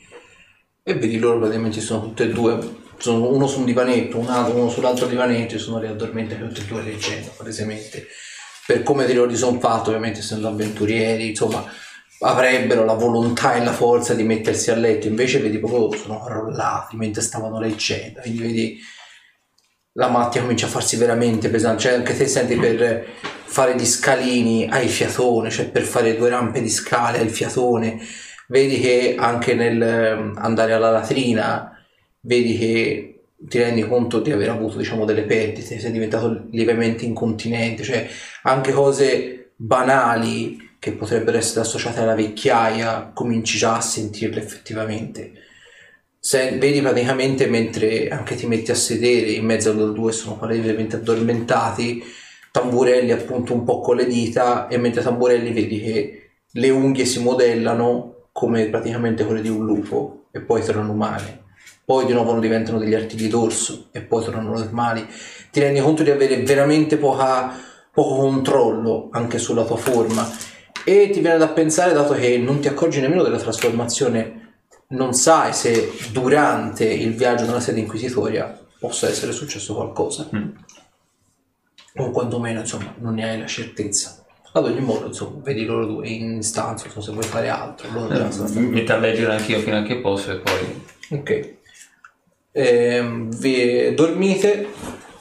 e 0.83 0.93
vedi 0.95 1.17
loro 1.19 1.39
praticamente 1.39 1.81
sono 1.81 2.01
tutte 2.01 2.23
e 2.25 2.29
due, 2.29 2.59
sono 2.99 3.29
uno 3.29 3.47
su 3.47 3.59
un 3.59 3.65
divanetto, 3.65 4.17
un 4.17 4.29
altro, 4.29 4.55
uno 4.55 4.69
sull'altro 4.69 5.07
divanetto 5.07 5.55
e 5.55 5.59
sono 5.59 5.79
lì 5.79 5.87
addormentati 5.87 6.41
tutte 6.41 6.61
e 6.61 6.65
due 6.65 6.83
leggendo 6.83 7.31
palesemente. 7.35 8.07
Per 8.65 8.83
come 8.83 9.05
te 9.05 9.13
lo 9.13 9.35
sono 9.35 9.59
fatto, 9.59 9.89
ovviamente 9.89 10.19
essendo 10.19 10.47
avventurieri, 10.47 11.29
insomma, 11.29 11.65
avrebbero 12.19 12.83
la 12.85 12.93
volontà 12.93 13.55
e 13.55 13.63
la 13.63 13.71
forza 13.71 14.13
di 14.13 14.23
mettersi 14.23 14.69
a 14.71 14.75
letto, 14.75 15.07
invece 15.07 15.39
vedi 15.39 15.57
proprio 15.57 15.97
sono 15.97 16.21
crollati 16.21 16.95
mentre 16.97 17.21
stavano 17.21 17.59
leggendo, 17.59 18.19
quindi 18.19 18.39
vedi 18.41 18.79
la 19.93 20.09
macchina 20.09 20.43
comincia 20.43 20.67
a 20.67 20.69
farsi 20.69 20.97
veramente 20.97 21.49
pesante, 21.49 21.81
cioè 21.81 21.93
anche 21.93 22.15
te 22.15 22.27
senti 22.27 22.55
per 22.55 23.05
fare 23.43 23.75
gli 23.75 23.85
scalini 23.85 24.67
hai 24.69 24.87
fiatone, 24.87 25.49
cioè 25.49 25.69
per 25.69 25.83
fare 25.83 26.15
due 26.15 26.29
rampe 26.29 26.61
di 26.61 26.69
scale 26.69 27.19
hai 27.19 27.25
il 27.25 27.31
fiatone, 27.31 27.99
vedi 28.47 28.79
che 28.79 29.15
anche 29.17 29.55
nel 29.55 29.81
ehm, 29.81 30.35
andare 30.37 30.73
alla 30.73 30.91
latrina, 30.91 31.78
vedi 32.21 32.57
che 32.57 33.21
ti 33.37 33.57
rendi 33.57 33.87
conto 33.87 34.19
di 34.19 34.31
aver 34.31 34.49
avuto 34.49 34.77
diciamo 34.77 35.05
delle 35.05 35.23
perdite, 35.23 35.79
sei 35.79 35.91
diventato 35.91 36.47
lievemente 36.51 37.05
incontinente, 37.05 37.83
cioè 37.83 38.07
anche 38.43 38.71
cose 38.71 39.51
banali 39.55 40.75
che 40.79 40.93
potrebbero 40.93 41.37
essere 41.37 41.61
associate 41.61 41.99
alla 41.99 42.15
vecchiaia, 42.15 43.11
cominci 43.13 43.57
già 43.57 43.77
a 43.77 43.81
sentirle 43.81 44.41
effettivamente. 44.41 45.33
Se, 46.19 46.57
vedi 46.57 46.81
praticamente 46.81 47.47
mentre 47.47 48.09
anche 48.09 48.35
ti 48.35 48.45
metti 48.45 48.71
a 48.71 48.75
sedere 48.75 49.31
in 49.31 49.45
mezzo 49.45 49.69
a 49.69 49.73
loro 49.73 49.91
due 49.91 50.11
sono 50.11 50.37
palesemente 50.37 50.97
addormentati, 50.97 52.03
tamburelli 52.51 53.11
appunto 53.11 53.53
un 53.53 53.63
po' 53.63 53.79
con 53.79 53.95
le 53.95 54.05
dita 54.05 54.67
e 54.67 54.77
mentre 54.77 55.01
tamburelli 55.01 55.53
vedi 55.53 55.79
che 55.79 56.29
le 56.51 56.69
unghie 56.69 57.05
si 57.05 57.21
modellano 57.21 58.27
come 58.31 58.67
praticamente 58.67 59.25
quelle 59.25 59.41
di 59.41 59.49
un 59.49 59.65
lupo 59.65 60.27
e 60.31 60.41
poi 60.41 60.63
tornano 60.63 60.91
umane. 60.91 61.47
Poi 61.89 62.05
di 62.05 62.13
nuovo 62.13 62.37
diventano 62.39 62.77
degli 62.77 62.93
artigli 62.93 63.27
d'orso 63.29 63.87
e 63.91 64.01
poi 64.01 64.23
tornano 64.23 64.51
normali. 64.55 65.07
Ti 65.49 65.59
rendi 65.59 65.79
conto 65.79 66.03
di 66.03 66.11
avere 66.11 66.43
veramente 66.43 66.97
poca, 66.97 67.51
poco 67.91 68.15
controllo 68.17 69.09
anche 69.11 69.39
sulla 69.39 69.65
tua 69.65 69.75
forma 69.75 70.29
e 70.85 71.09
ti 71.09 71.19
viene 71.19 71.39
da 71.39 71.47
pensare, 71.47 71.91
dato 71.93 72.13
che 72.13 72.37
non 72.37 72.59
ti 72.59 72.67
accorgi 72.67 73.01
nemmeno 73.01 73.23
della 73.23 73.39
trasformazione, 73.39 74.57
non 74.89 75.13
sai 75.13 75.51
se 75.51 75.91
durante 76.11 76.85
il 76.85 77.15
viaggio 77.15 77.45
nella 77.47 77.59
sede 77.59 77.79
inquisitoria 77.79 78.55
possa 78.79 79.07
essere 79.07 79.31
successo 79.31 79.73
qualcosa. 79.73 80.29
O 81.95 82.11
quantomeno, 82.11 82.59
insomma, 82.59 82.93
non 82.99 83.15
ne 83.15 83.27
hai 83.31 83.39
la 83.39 83.47
certezza. 83.47 84.23
Ad 84.53 84.63
ogni 84.63 84.81
modo, 84.81 85.07
insomma, 85.07 85.39
vedi 85.41 85.65
loro 85.65 85.87
due 85.87 86.07
in 86.07 86.43
stanza, 86.43 86.83
non 86.85 86.93
so 86.93 87.01
se 87.01 87.11
vuoi 87.13 87.23
fare 87.23 87.49
altro. 87.49 87.89
loro 87.91 88.29
stanno- 88.29 88.59
Mi 88.59 88.67
metto 88.67 88.93
a 88.93 88.97
leggere 88.97 89.33
anch'io 89.33 89.57
fino 89.57 89.79
a 89.79 89.81
che 89.81 89.97
posso 90.01 90.31
e 90.33 90.37
poi... 90.37 91.17
Ok. 91.17 91.57
Ehm, 92.51 93.29
vi 93.37 93.93
dormite, 93.93 94.67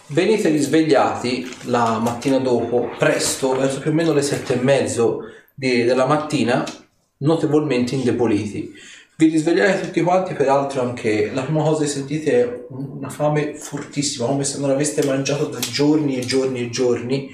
venite 0.08 0.48
risvegliati 0.48 1.47
la 1.65 1.98
mattina 1.98 2.39
dopo, 2.39 2.90
presto, 2.98 3.55
verso 3.55 3.81
più 3.81 3.90
o 3.90 3.94
meno 3.94 4.12
le 4.12 4.23
sette 4.23 4.55
e 4.55 4.62
mezzo 4.62 5.20
di- 5.55 5.84
della 5.84 6.07
mattina, 6.07 6.65
notevolmente 7.18 7.94
indeboliti. 7.94 8.73
Vi 9.16 9.26
risvegliate 9.28 9.81
tutti 9.81 10.00
quanti, 10.00 10.34
peraltro 10.34 10.81
anche 10.81 11.31
la 11.32 11.42
prima 11.42 11.62
cosa 11.62 11.82
che 11.82 11.89
sentite 11.90 12.40
è 12.40 12.65
una 12.68 13.08
fame 13.08 13.55
fortissima, 13.55 14.26
come 14.26 14.44
se 14.44 14.60
non 14.60 14.70
aveste 14.70 15.05
mangiato 15.05 15.47
da 15.47 15.58
giorni 15.58 16.16
e 16.16 16.24
giorni 16.24 16.60
e 16.60 16.70
giorni 16.70 17.28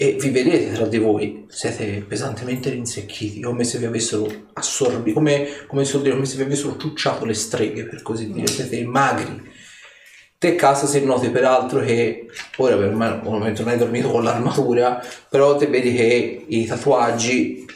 e 0.00 0.12
vi 0.12 0.30
vedete 0.30 0.70
tra 0.70 0.86
di 0.86 0.96
voi, 0.96 1.44
siete 1.48 2.04
pesantemente 2.06 2.70
rinsecchiti, 2.70 3.40
come 3.40 3.64
se 3.64 3.78
vi 3.78 3.84
avessero 3.84 4.28
assorbito, 4.52 5.12
come, 5.12 5.48
come, 5.66 5.82
dire, 5.82 6.10
come 6.12 6.24
se 6.24 6.36
vi 6.36 6.42
avessero 6.42 6.76
ciucciato 6.76 7.24
le 7.24 7.34
streghe, 7.34 7.84
per 7.84 8.02
così 8.02 8.30
dire, 8.30 8.46
siete 8.46 8.84
magri. 8.84 9.50
Te 10.38 10.54
casa 10.54 10.86
se 10.86 11.00
noti 11.00 11.30
peraltro 11.30 11.80
che 11.80 12.28
ora 12.58 12.76
per 12.76 12.94
me 12.94 13.20
ovviamente 13.24 13.62
non 13.62 13.72
hai 13.72 13.76
dormito 13.76 14.08
con 14.08 14.22
l'armatura, 14.22 15.04
però 15.28 15.56
te 15.56 15.66
vedi 15.66 15.92
che 15.92 16.44
i 16.46 16.64
tatuaggi 16.64 17.66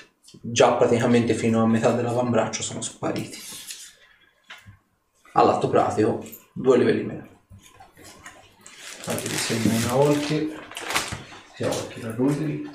già 0.40 0.74
praticamente 0.74 1.34
fino 1.34 1.60
a 1.60 1.66
metà 1.66 1.90
dell'avambraccio 1.90 2.62
sono 2.62 2.82
spariti. 2.82 3.36
All'atto 5.32 5.68
pratico, 5.68 6.24
due 6.52 6.78
livelli 6.78 7.02
meno. 7.02 7.26
Fate 7.96 9.28
vi 9.28 9.34
segno 9.34 9.74
una 9.74 9.94
volta. 9.94 10.61
Sia 11.62 11.70
occhi 11.70 12.00
la 12.00 12.10
Rudri. 12.10 12.70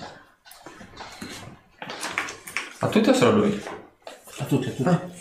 A 2.80 2.88
tutti 2.88 3.10
o 3.10 3.14
solo 3.14 3.40
lui? 3.40 3.62
A 4.38 4.46
tutti, 4.46 4.70
a 4.70 4.72
tutti. 4.72 5.16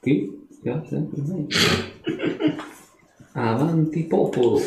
Qui? 0.00 0.48
Sia 0.60 0.84
sempre 0.88 1.22
meglio. 1.22 1.56
Avanti 3.34 4.02
popolo. 4.06 4.60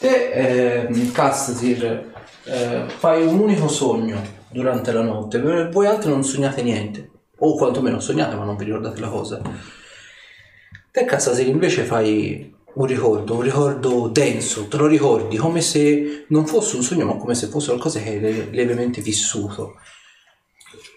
Te, 0.00 0.32
ehm, 0.32 1.12
Castasir, 1.12 2.12
eh, 2.42 2.88
fai 2.88 3.24
un 3.24 3.38
unico 3.38 3.68
sogno 3.68 4.20
durante 4.50 4.90
la 4.90 5.02
notte, 5.02 5.38
per 5.38 5.68
voi 5.68 5.86
altri 5.86 6.10
non 6.10 6.24
sognate 6.24 6.62
niente, 6.62 7.10
o 7.38 7.56
quantomeno 7.56 8.00
sognate 8.00 8.36
ma 8.36 8.44
non 8.44 8.56
vi 8.56 8.64
ricordate 8.64 9.00
la 9.00 9.08
cosa. 9.08 9.40
Te, 10.90 11.04
Castasir, 11.04 11.46
invece 11.46 11.84
fai 11.84 12.54
un 12.74 12.86
ricordo, 12.86 13.34
un 13.34 13.42
ricordo 13.42 14.08
denso, 14.08 14.66
te 14.68 14.76
lo 14.76 14.86
ricordi 14.86 15.36
come 15.36 15.60
se 15.60 16.24
non 16.28 16.46
fosse 16.46 16.76
un 16.76 16.82
sogno 16.82 17.06
ma 17.06 17.16
come 17.16 17.34
se 17.34 17.48
fosse 17.48 17.68
qualcosa 17.68 18.00
che 18.00 18.10
hai 18.10 18.50
levemente 18.50 19.00
vissuto. 19.00 19.74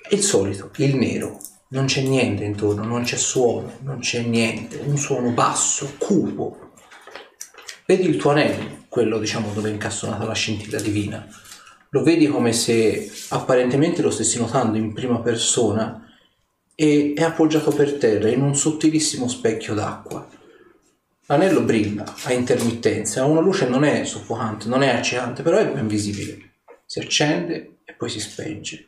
Il 0.09 0.21
solito, 0.21 0.71
il 0.77 0.95
nero, 0.95 1.37
non 1.69 1.85
c'è 1.85 2.01
niente 2.01 2.43
intorno, 2.43 2.83
non 2.83 3.03
c'è 3.03 3.15
suono, 3.15 3.77
non 3.81 3.99
c'è 3.99 4.21
niente, 4.21 4.81
un 4.85 4.97
suono 4.97 5.31
basso, 5.31 5.93
cupo, 5.97 6.71
Vedi 7.91 8.07
il 8.07 8.15
tuo 8.15 8.29
anello, 8.29 8.85
quello 8.87 9.19
diciamo 9.19 9.51
dove 9.51 9.67
è 9.67 9.73
incastonata 9.73 10.23
la 10.23 10.33
scintilla 10.33 10.79
divina. 10.79 11.27
Lo 11.89 12.03
vedi 12.03 12.27
come 12.27 12.53
se 12.53 13.11
apparentemente 13.31 14.01
lo 14.01 14.09
stessi 14.09 14.37
notando 14.39 14.77
in 14.77 14.93
prima 14.93 15.19
persona 15.19 16.09
e 16.81 17.13
è 17.15 17.21
appoggiato 17.21 17.69
per 17.69 17.99
terra 17.99 18.27
in 18.29 18.41
un 18.41 18.55
sottilissimo 18.55 19.27
specchio 19.27 19.75
d'acqua. 19.75 20.27
L'anello 21.27 21.61
brilla 21.61 22.11
a 22.23 22.33
intermittenza, 22.33 23.23
una 23.23 23.39
luce 23.39 23.69
non 23.69 23.83
è 23.83 24.03
soffocante, 24.03 24.67
non 24.67 24.81
è 24.81 24.89
accecante, 24.89 25.43
però 25.43 25.57
è 25.57 25.67
ben 25.67 25.85
visibile. 25.85 26.53
Si 26.83 26.97
accende 26.97 27.77
e 27.85 27.93
poi 27.93 28.09
si 28.09 28.19
spenge. 28.19 28.87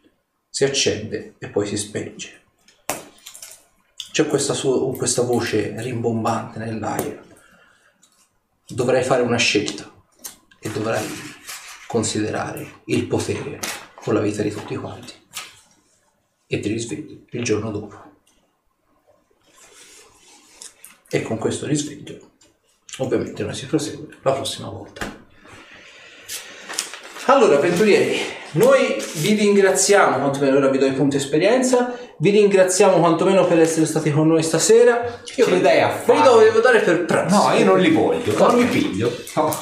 Si 0.49 0.63
accende 0.63 1.35
e 1.37 1.49
poi 1.49 1.67
si 1.67 1.77
spenge. 1.77 2.41
C'è 4.11 4.25
questa, 4.25 4.55
su- 4.55 4.95
questa 4.97 5.21
voce 5.21 5.75
rimbombante 5.77 6.57
nell'aria 6.57 7.21
dovrai 8.65 9.03
fare 9.03 9.21
una 9.21 9.37
scelta 9.37 9.93
e 10.57 10.71
dovrai 10.71 11.05
considerare 11.85 12.81
il 12.85 13.05
potere 13.05 13.59
con 13.93 14.15
la 14.15 14.19
vita 14.19 14.41
di 14.41 14.49
tutti 14.49 14.75
quanti. 14.77 15.22
E 16.47 16.59
ti 16.59 16.69
risvegli 16.69 17.25
il 17.31 17.43
giorno 17.43 17.71
dopo. 17.71 18.11
E 21.09 21.21
con 21.21 21.37
questo 21.37 21.65
risveglio, 21.67 22.17
ovviamente, 22.97 23.43
noi 23.43 23.53
si 23.53 23.65
prosegue 23.67 24.07
la 24.21 24.31
prossima 24.33 24.69
volta. 24.69 25.21
Allora, 27.27 27.55
avventurieri, 27.57 28.19
noi 28.53 29.01
vi 29.15 29.33
ringraziamo, 29.33 30.17
quantomeno 30.17 30.57
ora 30.57 30.69
vi 30.69 30.77
do 30.77 30.85
i 30.85 30.91
punti 30.93 31.15
esperienza, 31.17 31.97
vi 32.17 32.31
ringraziamo 32.31 32.97
quantomeno 32.97 33.45
per 33.45 33.59
essere 33.59 33.85
stati 33.85 34.11
con 34.11 34.27
noi 34.27 34.43
stasera. 34.43 35.21
Io 35.35 35.45
Che 35.45 35.55
idea 35.55 35.87
ve 36.05 36.13
li 36.13 36.19
fare? 36.19 36.29
dovevo 36.29 36.59
dare 36.59 36.81
per 36.81 37.05
pranzo. 37.05 37.35
No, 37.47 37.53
io 37.53 37.63
non 37.65 37.79
li 37.79 37.91
voglio, 37.91 38.37
non 38.37 38.57
li 38.57 38.65
piglio. 38.65 39.15
No. 39.35 39.55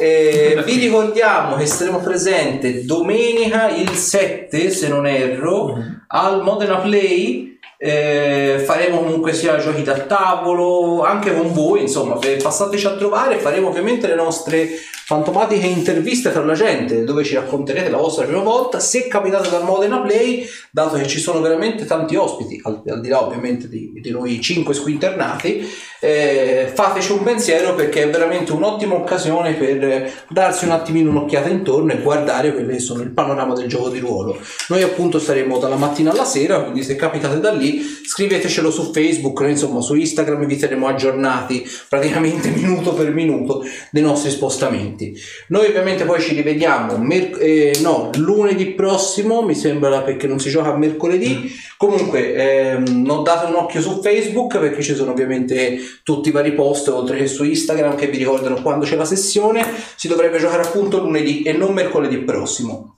Eh, 0.00 0.62
vi 0.64 0.78
ricordiamo 0.78 1.56
che 1.56 1.66
saremo 1.66 1.98
presenti 1.98 2.84
domenica 2.84 3.68
il 3.68 3.90
7, 3.90 4.70
se 4.70 4.88
non 4.88 5.06
erro, 5.06 5.76
al 6.08 6.42
Modena 6.42 6.78
Play. 6.78 7.57
Eh, 7.80 8.60
faremo 8.64 8.98
comunque 8.98 9.32
sia 9.32 9.56
giochi 9.56 9.84
da 9.84 10.00
tavolo 10.00 11.04
anche 11.04 11.32
con 11.32 11.52
voi 11.52 11.82
insomma 11.82 12.18
passateci 12.42 12.86
a 12.86 12.96
trovare 12.96 13.38
faremo 13.38 13.68
ovviamente 13.68 14.08
le 14.08 14.16
nostre 14.16 14.68
fantomatiche 15.04 15.64
interviste 15.64 16.32
tra 16.32 16.44
la 16.44 16.54
gente 16.54 17.04
dove 17.04 17.22
ci 17.22 17.36
racconterete 17.36 17.88
la 17.88 17.98
vostra 17.98 18.24
prima 18.24 18.42
volta 18.42 18.80
se 18.80 19.06
capitate 19.06 19.48
dal 19.48 19.62
Modena 19.62 20.00
Play 20.00 20.44
dato 20.72 20.96
che 20.96 21.06
ci 21.06 21.20
sono 21.20 21.40
veramente 21.40 21.84
tanti 21.84 22.16
ospiti 22.16 22.60
al, 22.64 22.82
al 22.84 23.00
di 23.00 23.08
là 23.10 23.24
ovviamente 23.24 23.68
di, 23.68 23.92
di 23.94 24.10
noi 24.10 24.40
cinque 24.40 24.74
squinternati 24.74 25.64
eh, 26.00 26.70
fateci 26.72 27.10
un 27.10 27.24
pensiero 27.24 27.74
perché 27.74 28.04
è 28.04 28.10
veramente 28.10 28.52
un'ottima 28.52 28.94
occasione 28.94 29.54
per 29.54 30.12
darsi 30.28 30.64
un 30.64 30.70
attimino 30.70 31.10
un'occhiata 31.10 31.48
intorno 31.48 31.92
e 31.92 32.00
guardare 32.00 32.52
quelli 32.52 32.74
che 32.74 32.78
sono 32.78 33.02
il 33.02 33.10
panorama 33.10 33.54
del 33.54 33.66
gioco 33.66 33.88
di 33.88 33.98
ruolo. 33.98 34.38
Noi 34.68 34.82
appunto 34.82 35.18
saremo 35.18 35.58
dalla 35.58 35.76
mattina 35.76 36.12
alla 36.12 36.24
sera, 36.24 36.60
quindi 36.60 36.84
se 36.84 36.94
capitate 36.94 37.40
da 37.40 37.50
lì 37.50 37.67
scrivetecelo 38.04 38.70
su 38.70 38.90
Facebook, 38.92 39.44
insomma 39.48 39.80
su 39.80 39.94
Instagram 39.94 40.46
vi 40.46 40.56
terremo 40.56 40.86
aggiornati 40.86 41.66
praticamente 41.88 42.48
minuto 42.56 42.94
per 42.94 43.12
minuto 43.12 43.64
dei 43.90 44.02
nostri 44.02 44.30
spostamenti. 44.30 45.14
Noi 45.48 45.66
ovviamente 45.66 46.04
poi 46.04 46.20
ci 46.20 46.34
rivediamo 46.34 46.96
merc- 46.96 47.40
eh, 47.40 47.78
no, 47.82 48.10
lunedì 48.16 48.66
prossimo, 48.68 49.42
mi 49.42 49.54
sembra 49.54 50.02
perché 50.02 50.26
non 50.26 50.40
si 50.40 50.50
gioca 50.50 50.74
mercoledì. 50.76 51.52
Comunque 51.76 52.34
ehm, 52.34 53.04
non 53.04 53.22
date 53.22 53.46
un 53.46 53.54
occhio 53.54 53.80
su 53.80 54.00
Facebook 54.02 54.58
perché 54.58 54.82
ci 54.82 54.94
sono 54.94 55.12
ovviamente 55.12 55.78
tutti 56.02 56.30
i 56.30 56.32
vari 56.32 56.52
post 56.52 56.88
oltre 56.88 57.18
che 57.18 57.26
su 57.26 57.44
Instagram 57.44 57.94
che 57.94 58.08
vi 58.08 58.18
ricordano 58.18 58.62
quando 58.62 58.84
c'è 58.84 58.96
la 58.96 59.04
sessione. 59.04 59.64
Si 59.94 60.08
dovrebbe 60.08 60.38
giocare 60.38 60.62
appunto 60.62 60.98
lunedì 60.98 61.42
e 61.42 61.52
non 61.52 61.72
mercoledì 61.72 62.18
prossimo. 62.18 62.97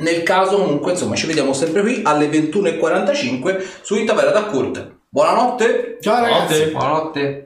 Nel 0.00 0.22
caso 0.22 0.56
comunque 0.56 0.92
insomma 0.92 1.14
ci 1.14 1.26
vediamo 1.26 1.52
sempre 1.52 1.82
qui 1.82 2.00
alle 2.04 2.28
21.45 2.28 3.64
su 3.82 3.96
Itavera 3.96 4.30
da 4.30 4.44
Kurt. 4.44 4.98
Buonanotte! 5.08 5.98
Ciao 6.00 6.20
ragazzi! 6.20 6.70
Buonanotte. 6.70 7.42